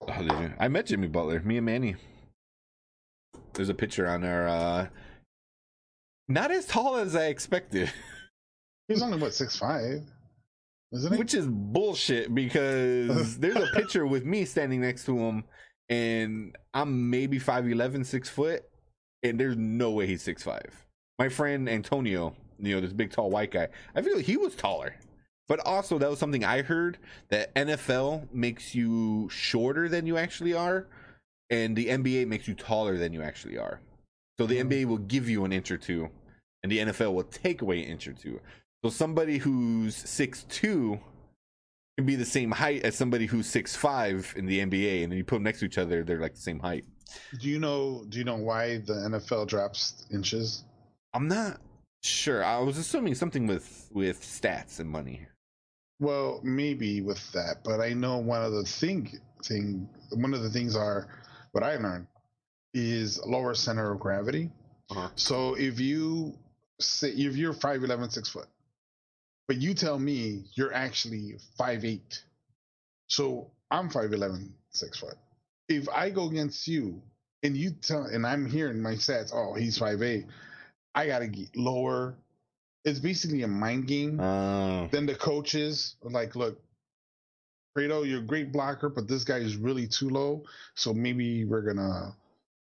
oh, 0.00 0.22
did 0.22 0.32
you? 0.32 0.52
I 0.58 0.68
met 0.68 0.86
Jimmy 0.86 1.08
Butler. 1.08 1.40
Me 1.40 1.56
and 1.56 1.66
Manny. 1.66 1.96
There's 3.54 3.68
a 3.68 3.74
picture 3.74 4.06
on 4.06 4.20
there. 4.20 4.48
Uh, 4.48 4.86
not 6.28 6.50
as 6.50 6.66
tall 6.66 6.96
as 6.96 7.16
I 7.16 7.26
expected. 7.26 7.92
He's 8.88 9.02
only 9.02 9.18
what 9.18 9.34
six 9.34 9.56
five, 9.56 10.02
isn't 10.92 11.12
he? 11.12 11.18
Which 11.18 11.34
is 11.34 11.46
bullshit 11.46 12.34
because 12.34 13.38
there's 13.38 13.56
a 13.56 13.68
picture 13.74 14.06
with 14.06 14.24
me 14.24 14.44
standing 14.44 14.80
next 14.80 15.04
to 15.06 15.16
him 15.16 15.44
and 15.88 16.56
I'm 16.74 17.10
maybe 17.10 17.38
5'11, 17.40 18.04
6 18.04 18.28
foot, 18.28 18.64
and 19.22 19.38
there's 19.38 19.56
no 19.56 19.90
way 19.90 20.06
he's 20.06 20.22
six 20.22 20.42
five. 20.42 20.86
My 21.18 21.28
friend 21.28 21.68
Antonio, 21.68 22.36
you 22.58 22.74
know, 22.74 22.80
this 22.80 22.92
big 22.92 23.10
tall 23.12 23.30
white 23.30 23.50
guy, 23.50 23.68
I 23.94 24.02
feel 24.02 24.16
like 24.16 24.24
he 24.26 24.36
was 24.36 24.54
taller. 24.54 24.94
But 25.48 25.60
also, 25.60 25.98
that 25.98 26.10
was 26.10 26.18
something 26.18 26.44
I 26.44 26.60
heard 26.62 26.98
that 27.30 27.54
NFL 27.54 28.32
makes 28.32 28.74
you 28.74 29.28
shorter 29.30 29.88
than 29.88 30.06
you 30.06 30.18
actually 30.18 30.52
are, 30.52 30.86
and 31.48 31.74
the 31.74 31.86
NBA 31.86 32.26
makes 32.26 32.46
you 32.46 32.54
taller 32.54 32.98
than 32.98 33.12
you 33.14 33.22
actually 33.22 33.56
are. 33.56 33.80
So 34.38 34.46
the 34.46 34.56
Mhm. 34.56 34.60
NBA 34.70 34.84
will 34.84 34.98
give 34.98 35.28
you 35.28 35.44
an 35.44 35.52
inch 35.52 35.70
or 35.70 35.78
two, 35.78 36.10
and 36.62 36.70
the 36.70 36.78
NFL 36.80 37.14
will 37.14 37.24
take 37.24 37.62
away 37.62 37.82
an 37.82 37.88
inch 37.88 38.06
or 38.06 38.12
two. 38.12 38.40
So 38.84 38.90
somebody 38.90 39.38
who's 39.38 39.96
six 39.96 40.44
two 40.50 41.00
can 41.96 42.06
be 42.06 42.14
the 42.14 42.24
same 42.26 42.52
height 42.52 42.82
as 42.84 42.94
somebody 42.94 43.26
who's 43.26 43.46
six 43.48 43.74
five 43.74 44.32
in 44.36 44.46
the 44.46 44.60
NBA, 44.60 45.02
and 45.02 45.10
then 45.10 45.16
you 45.16 45.24
put 45.24 45.36
them 45.36 45.42
next 45.44 45.60
to 45.60 45.64
each 45.64 45.78
other, 45.78 46.04
they're 46.04 46.20
like 46.20 46.34
the 46.34 46.40
same 46.40 46.60
height. 46.60 46.84
do 47.40 47.48
you 47.48 47.58
know? 47.58 48.04
Do 48.10 48.18
you 48.18 48.24
know 48.24 48.36
why 48.36 48.78
the 48.78 48.92
NFL 48.92 49.46
drops 49.48 50.06
inches? 50.12 50.64
I'm 51.14 51.26
not 51.26 51.58
sure. 52.02 52.44
I 52.44 52.58
was 52.58 52.78
assuming 52.78 53.14
something 53.14 53.46
with 53.46 53.88
with 53.92 54.22
stats 54.22 54.80
and 54.80 54.88
money. 54.88 55.26
Well, 56.00 56.40
maybe 56.44 57.00
with 57.00 57.32
that, 57.32 57.64
but 57.64 57.80
I 57.80 57.92
know 57.92 58.18
one 58.18 58.42
of 58.42 58.52
the 58.52 58.64
thing 58.64 59.18
thing 59.44 59.88
one 60.12 60.34
of 60.34 60.42
the 60.42 60.50
things 60.50 60.76
are 60.76 61.08
what 61.52 61.64
I 61.64 61.76
learned 61.76 62.06
is 62.74 63.20
lower 63.24 63.54
center 63.54 63.92
of 63.92 64.00
gravity. 64.00 64.50
Uh-huh. 64.90 65.08
So 65.16 65.54
if 65.54 65.80
you 65.80 66.38
say 66.80 67.10
if 67.10 67.36
you're 67.36 67.54
5'11", 67.54 68.12
6 68.12 68.28
foot, 68.28 68.46
but 69.48 69.56
you 69.56 69.74
tell 69.74 69.98
me 69.98 70.44
you're 70.54 70.72
actually 70.72 71.36
five 71.56 71.84
eight, 71.84 72.22
so 73.08 73.50
I'm 73.70 73.90
5'11", 73.90 74.50
6 74.70 74.98
foot. 74.98 75.16
If 75.68 75.88
I 75.88 76.10
go 76.10 76.28
against 76.28 76.68
you 76.68 77.02
and 77.42 77.56
you 77.56 77.72
tell 77.72 78.04
and 78.04 78.26
I'm 78.26 78.46
hearing 78.48 78.80
my 78.80 78.92
stats, 78.92 79.32
oh 79.34 79.54
he's 79.54 79.78
5'8", 79.78 80.26
I 80.98 81.06
gotta 81.06 81.28
get 81.28 81.56
lower. 81.56 82.16
It's 82.84 82.98
basically 82.98 83.42
a 83.42 83.48
mind 83.48 83.86
game 83.86 84.18
Oh, 84.18 84.88
then 84.90 85.06
the 85.06 85.14
coaches 85.14 85.94
are 86.04 86.10
like, 86.10 86.34
look, 86.34 86.60
Fredo, 87.76 88.04
you're 88.04 88.18
a 88.18 88.26
great 88.26 88.50
blocker, 88.50 88.88
but 88.88 89.06
this 89.06 89.22
guy 89.22 89.36
is 89.36 89.54
really 89.54 89.86
too 89.86 90.08
low. 90.08 90.42
So 90.74 90.92
maybe 90.92 91.44
we're 91.44 91.62
gonna 91.62 92.16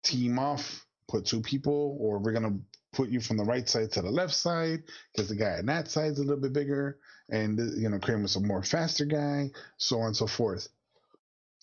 team 0.02 0.40
off, 0.40 0.85
put 1.09 1.27
two 1.27 1.43
people, 1.43 1.97
or 2.01 2.19
we're 2.19 2.32
gonna 2.32 2.59
put 2.93 3.09
you 3.09 3.20
from 3.20 3.36
the 3.36 3.44
right 3.44 3.69
side 3.69 3.93
to 3.93 4.02
the 4.02 4.11
left 4.11 4.35
side 4.35 4.82
because 5.12 5.28
the 5.28 5.36
guy 5.36 5.59
on 5.59 5.66
that 5.66 5.89
side 5.89 6.11
is 6.11 6.19
a 6.19 6.23
little 6.23 6.43
bit 6.43 6.52
bigger, 6.52 6.98
and 7.28 7.56
you 7.81 7.89
know, 7.89 8.01
Kramer's 8.01 8.35
a 8.35 8.40
more 8.40 8.65
faster 8.65 9.05
guy, 9.05 9.52
so 9.77 10.01
on 10.01 10.06
and 10.06 10.16
so 10.16 10.27
forth. 10.27 10.66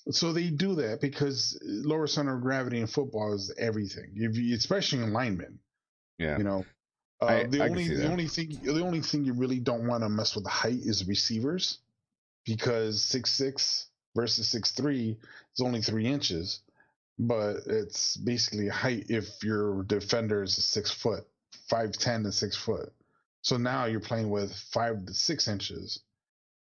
So 0.10 0.31
they 0.31 0.49
do 0.49 0.76
that 0.76 1.02
because 1.02 1.60
lower 1.61 2.07
center 2.07 2.38
of 2.38 2.41
gravity 2.41 2.80
in 2.80 2.88
football 2.88 3.34
is 3.34 3.53
everything, 3.57 4.14
if 4.15 4.38
you, 4.38 4.56
especially 4.56 5.03
in 5.03 5.11
linemen. 5.11 5.60
Yeah. 6.22 6.38
You 6.38 6.43
know, 6.43 6.65
uh, 7.22 7.26
I- 7.26 7.43
the 7.48 7.61
I 7.64 7.68
only 7.69 7.88
the 7.88 8.10
only 8.11 8.27
thing 8.27 8.49
the 8.64 8.81
only 8.84 9.02
thing 9.02 9.26
you 9.26 9.34
really 9.34 9.60
don't 9.60 9.88
want 9.88 10.03
to 10.03 10.10
mess 10.10 10.35
with 10.35 10.43
the 10.45 10.49
height 10.49 10.80
is 10.81 11.07
receivers, 11.07 11.80
because 12.45 13.03
six 13.03 13.31
six 13.31 13.88
versus 14.15 14.48
six 14.48 14.72
three 14.72 15.18
is 15.56 15.61
only 15.61 15.81
three 15.81 16.06
inches, 16.06 16.61
but 17.19 17.57
it's 17.68 18.18
basically 18.18 18.68
height 18.68 19.06
if 19.10 19.43
your 19.43 19.84
defender 19.84 20.43
is 20.43 20.53
six 20.56 20.91
foot, 20.91 21.26
five 21.69 21.91
ten 21.93 22.23
to 22.23 22.31
six 22.31 22.56
foot. 22.56 22.91
So 23.43 23.57
now 23.57 23.85
you're 23.85 23.99
playing 23.99 24.30
with 24.30 24.53
five 24.72 25.06
to 25.06 25.14
six 25.14 25.48
inches 25.48 26.02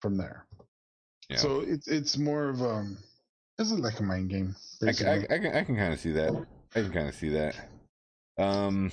from 0.02 0.18
there. 0.18 0.46
Yeah. 1.30 1.38
So 1.38 1.62
it's 1.62 1.88
it's 1.88 2.18
more 2.18 2.50
of 2.50 2.62
um, 2.62 2.98
it's 3.60 3.72
like 3.72 4.00
a 4.00 4.04
mind 4.04 4.30
game. 4.30 4.56
I, 4.82 4.92
can- 4.94 5.08
I. 5.08 5.14
I 5.36 5.40
can 5.40 5.56
I 5.56 5.64
can 5.64 5.76
kind 5.76 5.94
of 5.94 6.00
see 6.00 6.12
that. 6.14 6.32
I 6.76 6.82
can 6.82 6.92
kind 6.92 7.08
of 7.08 7.16
see 7.16 7.30
that. 7.30 7.56
Um, 8.38 8.92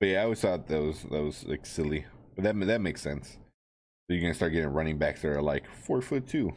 but 0.00 0.08
yeah, 0.08 0.20
I 0.20 0.24
always 0.24 0.40
thought 0.40 0.66
that 0.68 0.80
was 0.80 1.02
that 1.04 1.22
was 1.22 1.44
like 1.46 1.64
silly, 1.66 2.06
but 2.34 2.44
that 2.44 2.58
that 2.66 2.80
makes 2.80 3.00
sense. 3.02 3.28
So 3.32 4.14
you're 4.14 4.20
gonna 4.22 4.34
start 4.34 4.52
getting 4.52 4.70
running 4.72 4.98
backs 4.98 5.22
that 5.22 5.28
are 5.28 5.42
like 5.42 5.64
four 5.84 6.00
foot 6.02 6.26
two. 6.26 6.52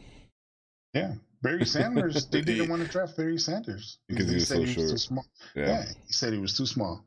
yeah, 0.94 1.14
Barry 1.42 1.64
Sanders. 1.74 2.26
they 2.26 2.40
didn't 2.40 2.68
want 2.68 2.82
to 2.82 2.88
draft 2.88 3.16
Barry 3.16 3.38
Sanders 3.38 3.98
Because 4.08 4.28
he 4.28 4.34
was 4.34 4.48
said 4.48 4.56
so 4.56 4.62
he 4.64 4.82
was 4.82 4.90
too 4.92 4.98
small. 4.98 5.26
Yeah, 5.54 5.66
Yeah, 5.66 5.84
he 6.06 6.12
said 6.12 6.32
he 6.32 6.38
was 6.40 6.56
too 6.56 6.66
small. 6.66 7.04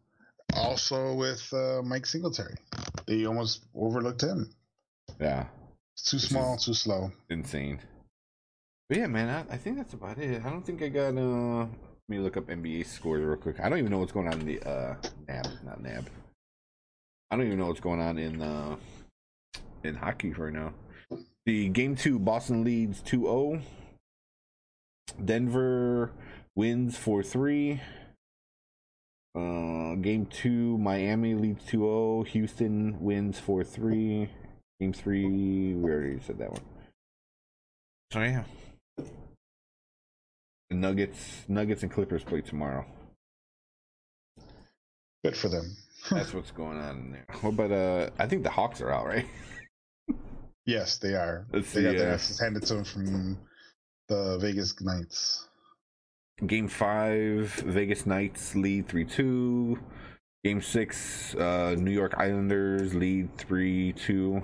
Also 0.53 1.13
with 1.13 1.51
uh, 1.53 1.81
Mike 1.83 2.05
Singletary, 2.05 2.55
they 3.05 3.25
almost 3.25 3.65
overlooked 3.75 4.21
him. 4.23 4.49
yeah, 5.19 5.45
It's 5.93 6.09
too 6.09 6.15
Which 6.17 6.23
small, 6.27 6.55
too 6.57 6.73
slow. 6.73 7.11
insane. 7.29 7.79
But 8.87 8.99
yeah, 8.99 9.07
man, 9.07 9.27
I, 9.27 9.55
I 9.55 9.57
think 9.57 9.75
that's 9.75 9.93
about 9.93 10.17
it. 10.17 10.41
I 10.45 10.49
don't 10.49 10.65
think 10.65 10.81
I 10.81 10.87
got. 10.87 11.17
uh 11.17 11.65
Let 11.65 11.69
me 12.07 12.19
look 12.19 12.37
up 12.37 12.47
NBA 12.47 12.85
scores 12.85 13.21
real 13.25 13.35
quick. 13.35 13.59
I 13.59 13.67
don't 13.67 13.79
even 13.79 13.91
know 13.91 13.97
what's 13.99 14.13
going 14.13 14.29
on 14.29 14.39
in 14.39 14.45
the 14.45 14.61
uh 14.63 14.95
NAB, 15.27 15.47
not 15.65 15.81
NAB. 15.83 16.05
I 17.29 17.35
don't 17.35 17.45
even 17.45 17.59
know 17.59 17.67
what's 17.67 17.79
going 17.79 17.99
on 17.99 18.17
in 18.17 18.41
uh 18.41 18.77
in 19.83 19.95
hockey 19.95 20.31
right 20.31 20.53
now. 20.53 20.73
The 21.45 21.69
game 21.69 21.95
two, 21.95 22.19
Boston 22.19 22.63
leads 22.65 23.01
2-0. 23.01 23.61
Denver 25.23 26.11
wins 26.55 26.97
4-3. 26.97 27.79
Uh, 29.33 29.95
game 29.95 30.25
two, 30.25 30.77
Miami 30.77 31.35
leads 31.35 31.63
2-0. 31.65 32.27
Houston 32.27 32.99
wins 32.99 33.39
4-3. 33.39 34.27
Game 34.79 34.93
three, 34.93 35.73
we 35.73 35.89
already 35.89 36.19
said 36.19 36.37
that 36.39 36.51
one. 36.51 36.61
So 38.11 38.19
yeah. 38.19 38.43
Nuggets, 40.69 41.45
Nuggets 41.47 41.83
and 41.83 41.91
Clippers 41.91 42.23
play 42.23 42.41
tomorrow. 42.41 42.85
Good 45.23 45.37
for 45.37 45.47
them. 45.47 45.77
That's 46.11 46.33
what's 46.33 46.51
going 46.51 46.77
on 46.79 46.97
in 46.97 47.11
there. 47.11 47.25
What 47.41 47.49
about 47.51 47.71
uh? 47.71 48.09
I 48.19 48.27
think 48.27 48.43
the 48.43 48.49
Hawks 48.49 48.81
are 48.81 48.91
out, 48.91 49.05
right? 49.05 49.25
Yes, 50.67 50.97
they 50.97 51.13
are. 51.13 51.47
Let's 51.53 51.71
they 51.71 51.79
see, 51.79 51.85
got 51.85 51.97
their 51.97 52.11
uh, 52.11 52.15
asses 52.15 52.41
handed 52.41 52.63
to 52.63 52.73
them 52.75 52.83
from 52.83 53.39
the 54.09 54.37
Vegas 54.39 54.79
Knights. 54.81 55.47
Game 56.45 56.67
five, 56.67 57.53
Vegas 57.65 58.05
Knights 58.05 58.53
lead 58.53 58.89
three 58.89 59.05
two. 59.05 59.79
Game 60.43 60.61
six, 60.61 61.33
uh, 61.35 61.73
New 61.77 61.91
York 61.91 62.15
Islanders 62.17 62.93
lead 62.93 63.37
three 63.37 63.93
two. 63.93 64.43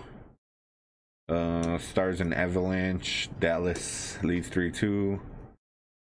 Uh, 1.27 1.77
Stars 1.77 2.21
and 2.21 2.33
Avalanche, 2.33 3.29
Dallas 3.41 4.17
leads 4.23 4.47
three 4.47 4.71
two. 4.71 5.19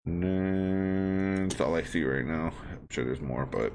That's 0.05 1.61
all 1.63 1.75
I 1.77 1.83
see 1.83 2.05
right 2.05 2.27
now. 2.27 2.53
I'm 2.71 2.89
sure 2.91 3.05
there's 3.07 3.23
more, 3.23 3.47
but 3.47 3.73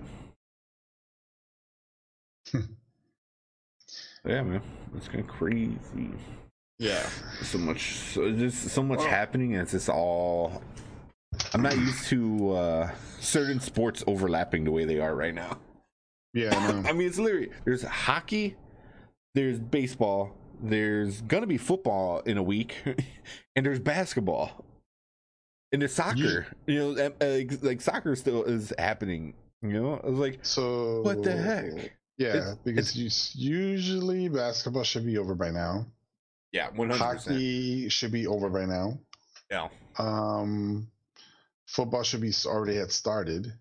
yeah, 2.54 4.42
man, 4.44 4.62
it's 4.96 5.08
kind 5.08 5.20
of 5.22 5.28
crazy. 5.28 5.78
Yeah. 6.78 7.06
so 7.42 7.58
much 7.58 7.96
so 7.96 8.32
just 8.32 8.70
so 8.70 8.82
much 8.82 9.00
Well- 9.00 9.08
happening 9.10 9.54
and 9.54 9.64
it's 9.64 9.72
just 9.74 9.90
all 9.90 10.62
i'm 11.54 11.62
not 11.62 11.76
used 11.78 12.08
to 12.08 12.52
uh 12.54 12.92
certain 13.20 13.60
sports 13.60 14.02
overlapping 14.08 14.64
the 14.64 14.72
way 14.72 14.86
they 14.86 14.98
are 15.02 15.14
right 15.14 15.34
now 15.36 15.58
Yeah, 16.34 16.56
I 16.58 16.72
know. 16.72 16.84
i 16.90 16.94
mean 16.94 17.08
it's 17.08 17.20
literally 17.20 17.50
there's 17.66 17.84
hockey 17.84 18.56
there's 19.36 19.60
baseball 19.60 20.38
there's 20.62 21.20
gonna 21.24 21.48
be 21.48 21.58
football 21.58 22.22
in 22.22 22.38
a 22.38 22.44
week 22.44 22.76
and 23.58 23.66
there's 23.66 23.80
basketball 23.80 24.64
and 25.74 25.82
there's 25.82 25.94
soccer 25.94 26.48
you 26.66 26.80
know 26.80 26.92
uh, 27.22 27.26
like, 27.26 27.62
like 27.62 27.82
soccer 27.82 28.16
still 28.16 28.46
is 28.46 28.72
happening 28.80 29.34
you 29.62 29.74
know 29.74 30.00
i 30.02 30.08
was 30.10 30.18
like 30.20 30.40
So 30.46 31.02
what 31.02 31.24
the 31.24 31.36
heck 31.36 31.99
Yeah, 32.20 32.36
It's- 32.36 32.58
because 32.66 32.90
us- 32.98 33.34
usually 33.36 34.28
basketball 34.30 34.84
should 34.84 35.06
be 35.06 35.18
over 35.18 35.34
by 35.36 35.50
now. 35.52 35.88
yeah 36.52 36.70
100% 36.72 36.98
Hockey 36.98 37.90
should 37.90 38.12
be 38.12 38.28
over 38.28 38.50
by 38.50 38.66
now. 38.66 39.00
yeah 39.50 39.70
Um, 39.98 40.92
football 41.66 42.04
should 42.04 42.22
be 42.22 42.34
already 42.46 42.76
had 42.78 42.92
started. 42.92 43.54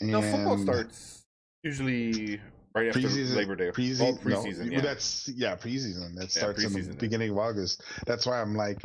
no 0.00 0.22
football 0.22 0.58
starts 0.58 1.24
usually 1.62 2.40
right 2.74 2.88
after 2.88 3.00
preseason, 3.00 3.34
labor 3.36 3.56
day 3.56 3.70
Preseason, 3.70 4.18
oh, 4.18 4.24
preseason 4.24 4.66
no, 4.66 4.72
yeah 4.72 4.80
that's 4.80 5.28
yeah, 5.34 5.56
preseason. 5.56 6.14
That 6.16 6.30
starts 6.30 6.62
in 6.64 6.72
the 6.72 6.78
is. 6.78 6.88
beginning 6.96 7.30
of 7.30 7.38
August. 7.38 7.82
That's 8.06 8.24
why 8.26 8.40
I'm 8.40 8.54
like, 8.54 8.78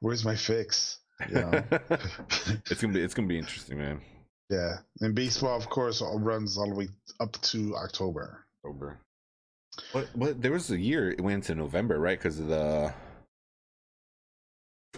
where's 0.00 0.24
my 0.24 0.36
fix? 0.36 0.98
You 1.28 1.34
know? 1.36 1.50
it's 2.70 2.80
gonna 2.80 2.92
be 2.92 3.00
it's 3.02 3.14
gonna 3.14 3.26
be 3.28 3.38
interesting, 3.38 3.78
man. 3.78 4.00
Yeah, 4.50 4.78
and 5.00 5.14
baseball, 5.14 5.56
of 5.56 5.68
course, 5.68 6.02
runs 6.02 6.56
all 6.58 6.68
the 6.70 6.74
way 6.74 6.88
up 7.20 7.40
to 7.42 7.76
October. 7.76 8.44
Over. 8.64 9.00
What? 9.92 10.08
What? 10.14 10.42
There 10.42 10.52
was 10.52 10.70
a 10.70 10.78
year 10.78 11.10
it 11.10 11.20
went 11.20 11.44
to 11.44 11.54
November, 11.54 11.98
right? 12.00 12.18
Because 12.18 12.38
of 12.40 12.48
the 12.48 12.92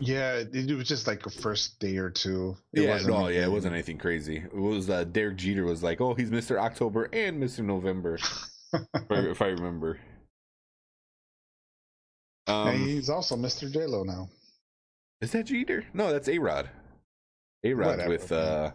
Yeah, 0.00 0.42
it, 0.52 0.74
was 0.76 0.88
just 0.88 1.06
like 1.06 1.26
a 1.26 1.30
first 1.30 1.78
day 1.78 1.96
or 1.98 2.10
two. 2.10 2.56
It 2.72 2.82
yeah, 2.82 2.92
wasn't 2.92 3.16
no, 3.16 3.28
yeah, 3.28 3.44
it 3.44 3.50
wasn't 3.50 3.74
anything 3.74 3.98
crazy. 3.98 4.38
It 4.38 4.54
was 4.54 4.88
uh, 4.90 5.04
Derek 5.04 5.36
Jeter 5.36 5.64
was 5.64 5.82
like, 5.82 6.00
oh, 6.00 6.14
he's 6.14 6.30
Mister 6.30 6.58
October 6.58 7.08
and 7.12 7.38
Mister 7.38 7.62
November, 7.62 8.14
if, 8.16 9.10
I, 9.10 9.14
if 9.16 9.42
I 9.42 9.46
remember. 9.48 9.98
and 12.66 12.76
Um, 12.76 12.86
he's 12.86 13.08
also 13.10 13.36
Mr. 13.36 13.70
J 13.72 13.86
Lo 13.86 14.02
now. 14.04 14.28
is 15.20 15.32
that 15.32 15.46
Jeter? 15.46 15.84
No, 15.92 16.10
that's 16.12 16.28
A 16.28 16.38
Rod. 16.38 16.70
A 17.64 17.74
Rod 17.74 18.06
with 18.06 18.32
uh, 18.32 18.72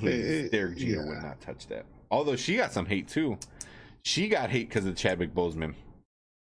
please, 0.00 0.24
It- 0.24 0.44
it- 0.46 0.52
Derek 0.52 0.76
Jeter 0.78 1.06
would 1.06 1.22
not 1.22 1.40
touch 1.40 1.66
that. 1.68 1.86
Although 2.10 2.36
she 2.36 2.56
got 2.56 2.72
some 2.72 2.86
hate 2.86 3.08
too. 3.08 3.38
She 4.02 4.28
got 4.28 4.50
hate 4.50 4.68
because 4.68 4.86
of 4.86 4.96
Chadwick 4.96 5.34
Boseman. 5.34 5.74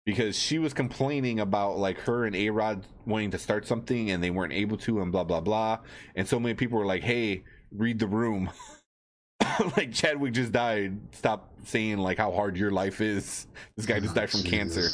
Because 0.06 0.38
she 0.38 0.60
was 0.60 0.74
complaining 0.74 1.40
about 1.40 1.78
like 1.80 1.98
her 2.02 2.26
and 2.26 2.36
A 2.36 2.52
Rod 2.52 2.86
wanting 3.08 3.32
to 3.32 3.40
start 3.40 3.66
something 3.66 4.12
and 4.12 4.24
they 4.24 4.30
weren't 4.30 4.54
able 4.54 4.78
to 4.78 5.02
and 5.02 5.12
blah 5.12 5.24
blah 5.24 5.42
blah. 5.42 5.80
And 6.16 6.28
so 6.28 6.40
many 6.40 6.54
people 6.54 6.78
were 6.78 6.86
like, 6.86 7.02
Hey, 7.02 7.44
read 7.72 7.98
the 7.98 8.06
room. 8.08 8.52
like 9.78 9.92
Chadwick 9.94 10.34
just 10.34 10.52
died. 10.52 11.00
Stop 11.16 11.52
saying 11.64 11.98
like 11.98 12.18
how 12.20 12.32
hard 12.32 12.56
your 12.58 12.72
life 12.72 13.02
is. 13.02 13.48
This 13.76 13.86
guy 13.88 14.00
just 14.00 14.14
died 14.16 14.30
from 14.30 14.44
cancer. 14.44 14.90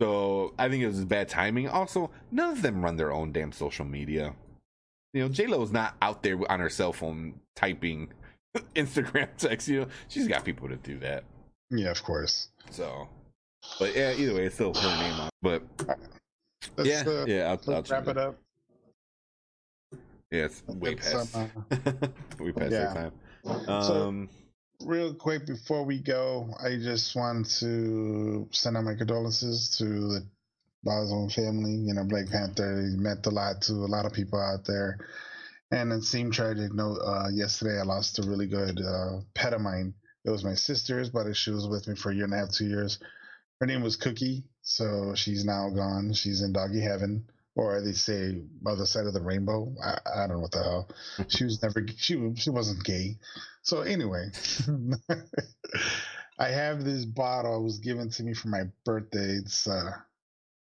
So 0.00 0.54
I 0.58 0.68
think 0.68 0.82
it 0.82 0.86
was 0.86 1.04
bad 1.04 1.28
timing. 1.28 1.68
Also, 1.68 2.10
none 2.30 2.50
of 2.52 2.62
them 2.62 2.82
run 2.82 2.96
their 2.96 3.12
own 3.12 3.32
damn 3.32 3.52
social 3.52 3.84
media. 3.84 4.34
You 5.14 5.22
know, 5.22 5.28
J 5.28 5.46
Lo 5.46 5.62
is 5.62 5.72
not 5.72 5.96
out 6.02 6.22
there 6.22 6.38
on 6.50 6.60
her 6.60 6.68
cell 6.68 6.92
phone 6.92 7.40
typing 7.56 8.08
Instagram 8.76 9.28
text. 9.36 9.68
You 9.68 9.80
know, 9.82 9.86
she's 10.08 10.28
got 10.28 10.44
people 10.44 10.68
to 10.68 10.76
do 10.76 10.98
that. 10.98 11.24
Yeah, 11.70 11.90
of 11.90 12.02
course. 12.02 12.48
So, 12.70 13.08
but 13.78 13.94
yeah, 13.96 14.12
either 14.12 14.34
way, 14.34 14.44
it's 14.46 14.54
still 14.54 14.74
her 14.74 15.02
name 15.02 15.20
on. 15.20 15.30
But 15.42 15.62
Let's, 16.76 16.88
yeah, 16.90 17.02
uh, 17.06 17.24
yeah, 17.26 17.56
I'll, 17.66 17.74
I'll 17.74 17.82
wrap 17.82 18.08
it 18.08 18.18
up. 18.18 18.38
Yeah, 20.30 20.44
it's 20.44 20.62
way 20.66 20.94
past. 20.94 21.34
uh, 21.36 21.46
way 22.38 22.52
past 22.52 22.72
yeah. 22.72 22.88
our 22.88 22.94
time. 22.94 23.12
So- 23.84 24.08
Um, 24.08 24.28
Real 24.84 25.12
quick 25.12 25.44
before 25.44 25.82
we 25.84 25.98
go, 25.98 26.54
I 26.62 26.76
just 26.76 27.16
want 27.16 27.50
to 27.58 28.46
send 28.52 28.76
out 28.76 28.84
my 28.84 28.94
condolences 28.94 29.70
to 29.78 29.84
the 29.84 30.26
Boseman 30.84 31.32
family. 31.32 31.74
You 31.74 31.94
know, 31.94 32.04
Black 32.04 32.28
Panther 32.30 32.82
he 32.82 32.96
meant 32.96 33.26
a 33.26 33.30
lot 33.30 33.62
to 33.62 33.72
a 33.72 33.90
lot 33.90 34.06
of 34.06 34.12
people 34.12 34.40
out 34.40 34.64
there. 34.64 34.98
And 35.70 35.92
it 35.92 36.02
seemed 36.02 36.32
tragic. 36.32 36.72
No, 36.72 36.96
uh, 36.96 37.28
yesterday 37.32 37.78
I 37.78 37.82
lost 37.82 38.18
a 38.18 38.22
really 38.22 38.46
good 38.46 38.80
uh, 38.80 39.20
pet 39.34 39.52
of 39.52 39.60
mine. 39.60 39.94
It 40.24 40.30
was 40.30 40.44
my 40.44 40.54
sister's, 40.54 41.10
but 41.10 41.34
she 41.36 41.50
was 41.50 41.66
with 41.66 41.86
me 41.88 41.94
for 41.94 42.10
a 42.10 42.14
year 42.14 42.24
and 42.24 42.34
a 42.34 42.38
half, 42.38 42.50
two 42.50 42.66
years. 42.66 42.98
Her 43.60 43.66
name 43.66 43.82
was 43.82 43.96
Cookie, 43.96 44.44
so 44.62 45.14
she's 45.14 45.44
now 45.44 45.68
gone. 45.70 46.12
She's 46.12 46.42
in 46.42 46.52
doggy 46.52 46.80
heaven, 46.80 47.28
or 47.54 47.80
they 47.80 47.92
say 47.92 48.40
other 48.66 48.86
side 48.86 49.06
of 49.06 49.14
the 49.14 49.20
rainbow. 49.20 49.74
I, 49.82 49.98
I 50.14 50.26
don't 50.26 50.36
know 50.36 50.38
what 50.40 50.52
the 50.52 50.62
hell. 50.62 50.88
She 51.28 51.44
was 51.44 51.62
never. 51.62 51.84
She 51.96 52.34
she 52.36 52.50
wasn't 52.50 52.84
gay. 52.84 53.18
So 53.62 53.80
anyway, 53.82 54.30
I 56.38 56.48
have 56.48 56.84
this 56.84 57.04
bottle. 57.04 57.56
It 57.60 57.64
was 57.64 57.78
given 57.78 58.10
to 58.10 58.22
me 58.22 58.34
for 58.34 58.48
my 58.48 58.62
birthday. 58.84 59.38
It's 59.42 59.66
uh, 59.66 59.90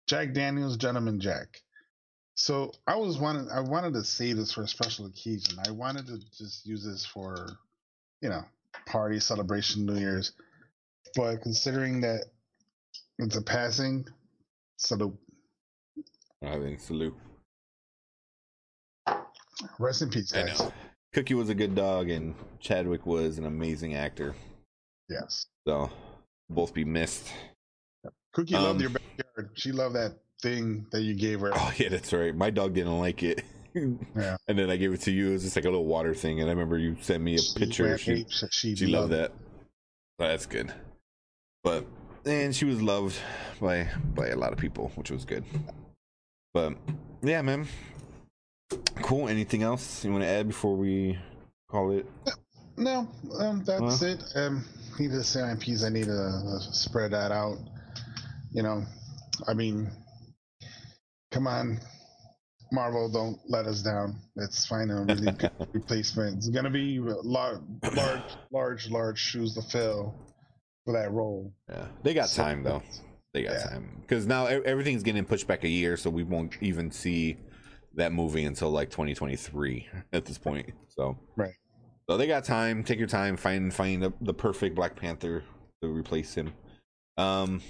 Jack 0.06 0.32
Daniel's 0.32 0.76
Gentleman 0.76 1.20
Jack. 1.20 1.62
So 2.34 2.72
I 2.86 2.96
was 2.96 3.18
wanted. 3.18 3.48
I 3.50 3.60
wanted 3.60 3.94
to 3.94 4.04
save 4.04 4.36
this 4.36 4.52
for 4.52 4.62
a 4.62 4.68
special 4.68 5.06
occasion. 5.06 5.58
I 5.66 5.70
wanted 5.70 6.06
to 6.06 6.18
just 6.36 6.66
use 6.66 6.84
this 6.84 7.04
for, 7.04 7.48
you 8.20 8.28
know, 8.28 8.44
party 8.86 9.18
celebration, 9.20 9.86
New 9.86 9.96
Year's. 9.96 10.32
But 11.14 11.40
considering 11.42 12.02
that 12.02 12.26
it's 13.18 13.36
a 13.36 13.42
passing, 13.42 14.06
salute. 14.76 15.16
I 16.44 16.58
think 16.58 16.80
salute. 16.80 17.16
Rest 19.78 20.02
in 20.02 20.10
peace, 20.10 20.30
guys. 20.30 20.62
Cookie 21.14 21.32
was 21.32 21.48
a 21.48 21.54
good 21.54 21.74
dog, 21.74 22.10
and 22.10 22.34
Chadwick 22.60 23.06
was 23.06 23.38
an 23.38 23.46
amazing 23.46 23.94
actor. 23.94 24.34
Yes. 25.08 25.46
So, 25.66 25.90
both 26.50 26.74
be 26.74 26.84
missed. 26.84 27.32
Cookie 28.34 28.54
Um, 28.54 28.64
loved 28.64 28.80
your. 28.82 28.90
She 29.54 29.72
loved 29.72 29.94
that 29.96 30.14
thing 30.42 30.86
that 30.92 31.02
you 31.02 31.14
gave 31.14 31.40
her. 31.40 31.50
Oh 31.54 31.72
yeah, 31.76 31.88
that's 31.88 32.12
right. 32.12 32.34
My 32.34 32.50
dog 32.50 32.74
didn't 32.74 32.98
like 32.98 33.22
it. 33.22 33.42
Yeah. 34.16 34.38
And 34.48 34.58
then 34.58 34.70
I 34.70 34.78
gave 34.78 34.94
it 34.94 35.02
to 35.02 35.10
you. 35.10 35.28
It 35.28 35.32
was 35.32 35.42
just 35.42 35.54
like 35.54 35.66
a 35.66 35.68
little 35.68 35.84
water 35.84 36.14
thing. 36.14 36.40
And 36.40 36.48
I 36.48 36.52
remember 36.54 36.78
you 36.78 36.96
sent 37.02 37.22
me 37.22 37.34
a 37.34 37.38
She 37.38 37.58
picture. 37.58 37.98
She. 37.98 38.24
She, 38.50 38.74
she 38.74 38.86
loved 38.86 39.12
that. 39.12 39.32
Oh, 40.18 40.26
that's 40.26 40.46
good. 40.46 40.72
But 41.62 41.84
and 42.24 42.56
she 42.56 42.64
was 42.64 42.80
loved 42.80 43.18
by 43.60 43.88
by 44.14 44.28
a 44.28 44.36
lot 44.36 44.54
of 44.54 44.58
people, 44.58 44.92
which 44.94 45.10
was 45.10 45.26
good. 45.26 45.44
But 46.54 46.72
yeah, 47.22 47.42
man. 47.42 47.68
Cool. 49.02 49.28
Anything 49.28 49.62
else 49.62 50.06
you 50.06 50.10
want 50.10 50.24
to 50.24 50.28
add 50.28 50.48
before 50.48 50.74
we 50.74 51.18
call 51.68 51.90
it? 51.90 52.06
No, 52.78 53.08
um, 53.38 53.62
that's 53.64 54.00
Well. 54.00 54.02
it. 54.04 54.24
Um, 54.34 54.64
need 54.98 55.10
to 55.10 55.22
say 55.22 55.52
IPs. 55.52 55.84
I 55.84 55.90
need 55.90 56.06
to 56.06 56.58
spread 56.72 57.10
that 57.12 57.30
out. 57.30 57.58
You 58.52 58.62
know, 58.62 58.84
I 59.46 59.54
mean, 59.54 59.90
come 61.30 61.46
on, 61.46 61.80
Marvel, 62.72 63.10
don't 63.10 63.38
let 63.48 63.66
us 63.66 63.82
down. 63.82 64.20
Let's 64.34 64.66
find 64.66 64.90
a 64.90 64.96
really 64.96 65.32
good 65.32 65.50
replacement. 65.72 66.38
It's 66.38 66.48
gonna 66.48 66.70
be 66.70 66.98
large, 66.98 67.60
large, 67.94 68.22
large, 68.50 68.90
large 68.90 69.18
shoes 69.18 69.54
to 69.54 69.62
fill 69.62 70.14
for 70.84 70.92
that 70.92 71.10
role. 71.12 71.52
Yeah, 71.68 71.86
they 72.02 72.14
got 72.14 72.28
So- 72.28 72.42
time 72.42 72.62
though. 72.62 72.82
They 73.34 73.42
got 73.42 73.52
Yeah. 73.54 73.64
time 73.68 73.98
because 74.00 74.26
now 74.26 74.46
everything's 74.46 75.02
getting 75.02 75.24
pushed 75.26 75.46
back 75.46 75.62
a 75.64 75.68
year, 75.68 75.96
so 75.98 76.08
we 76.08 76.22
won't 76.22 76.54
even 76.62 76.90
see 76.90 77.36
that 77.94 78.12
movie 78.12 78.44
until 78.44 78.70
like 78.70 78.88
2023 78.90 79.86
at 80.12 80.24
this 80.24 80.38
point. 80.38 80.70
So 80.88 81.18
Right. 81.36 81.54
So 82.08 82.16
they 82.16 82.26
got 82.26 82.44
time. 82.44 82.82
Take 82.84 82.98
your 82.98 83.08
time. 83.08 83.36
Find 83.36 83.74
find 83.74 84.02
the, 84.02 84.12
the 84.22 84.32
perfect 84.32 84.74
Black 84.76 84.96
Panther 84.96 85.42
to 85.82 85.88
replace 85.88 86.34
him. 86.34 86.52
Um, 87.18 87.60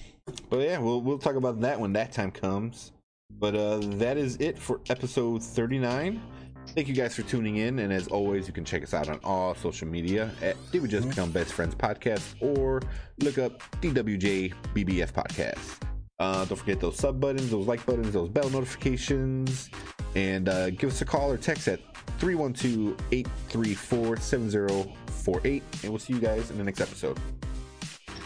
but 0.50 0.60
yeah, 0.60 0.78
we'll 0.78 1.00
we'll 1.00 1.18
talk 1.18 1.36
about 1.36 1.60
that 1.60 1.78
when 1.78 1.92
that 1.94 2.12
time 2.12 2.30
comes. 2.30 2.92
But 3.38 3.54
uh, 3.54 3.80
that 3.98 4.16
is 4.16 4.36
it 4.36 4.58
for 4.58 4.80
episode 4.88 5.42
39. 5.42 6.20
Thank 6.68 6.88
you 6.88 6.94
guys 6.94 7.14
for 7.14 7.22
tuning 7.22 7.56
in, 7.56 7.78
and 7.78 7.92
as 7.92 8.08
always, 8.08 8.46
you 8.46 8.52
can 8.52 8.64
check 8.64 8.82
us 8.82 8.92
out 8.92 9.08
on 9.08 9.20
all 9.22 9.54
social 9.54 9.86
media 9.86 10.32
at 10.42 10.56
Did 10.72 10.82
We 10.82 10.88
Just 10.88 11.08
Become 11.08 11.30
Best 11.30 11.52
Friends 11.52 11.74
Podcast 11.74 12.34
or 12.40 12.82
look 13.20 13.38
up 13.38 13.62
DWJ 13.80 14.52
BBF 14.74 15.12
Podcast. 15.12 15.82
Uh, 16.18 16.44
don't 16.46 16.56
forget 16.56 16.80
those 16.80 16.96
sub 16.96 17.20
buttons, 17.20 17.50
those 17.50 17.66
like 17.66 17.84
buttons, 17.86 18.12
those 18.12 18.28
bell 18.28 18.48
notifications, 18.50 19.70
and 20.14 20.48
uh, 20.48 20.70
give 20.70 20.90
us 20.90 21.00
a 21.02 21.04
call 21.04 21.30
or 21.30 21.36
text 21.36 21.68
at 21.68 21.80
312 22.18 22.96
834 23.12 24.16
7048. 24.16 25.62
And 25.82 25.92
we'll 25.92 25.98
see 25.98 26.14
you 26.14 26.20
guys 26.20 26.50
in 26.50 26.58
the 26.58 26.64
next 26.64 26.80
episode. 26.80 27.18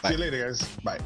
See 0.06 0.12
you 0.12 0.18
later, 0.18 0.46
guys. 0.46 0.66
Bye. 0.82 0.98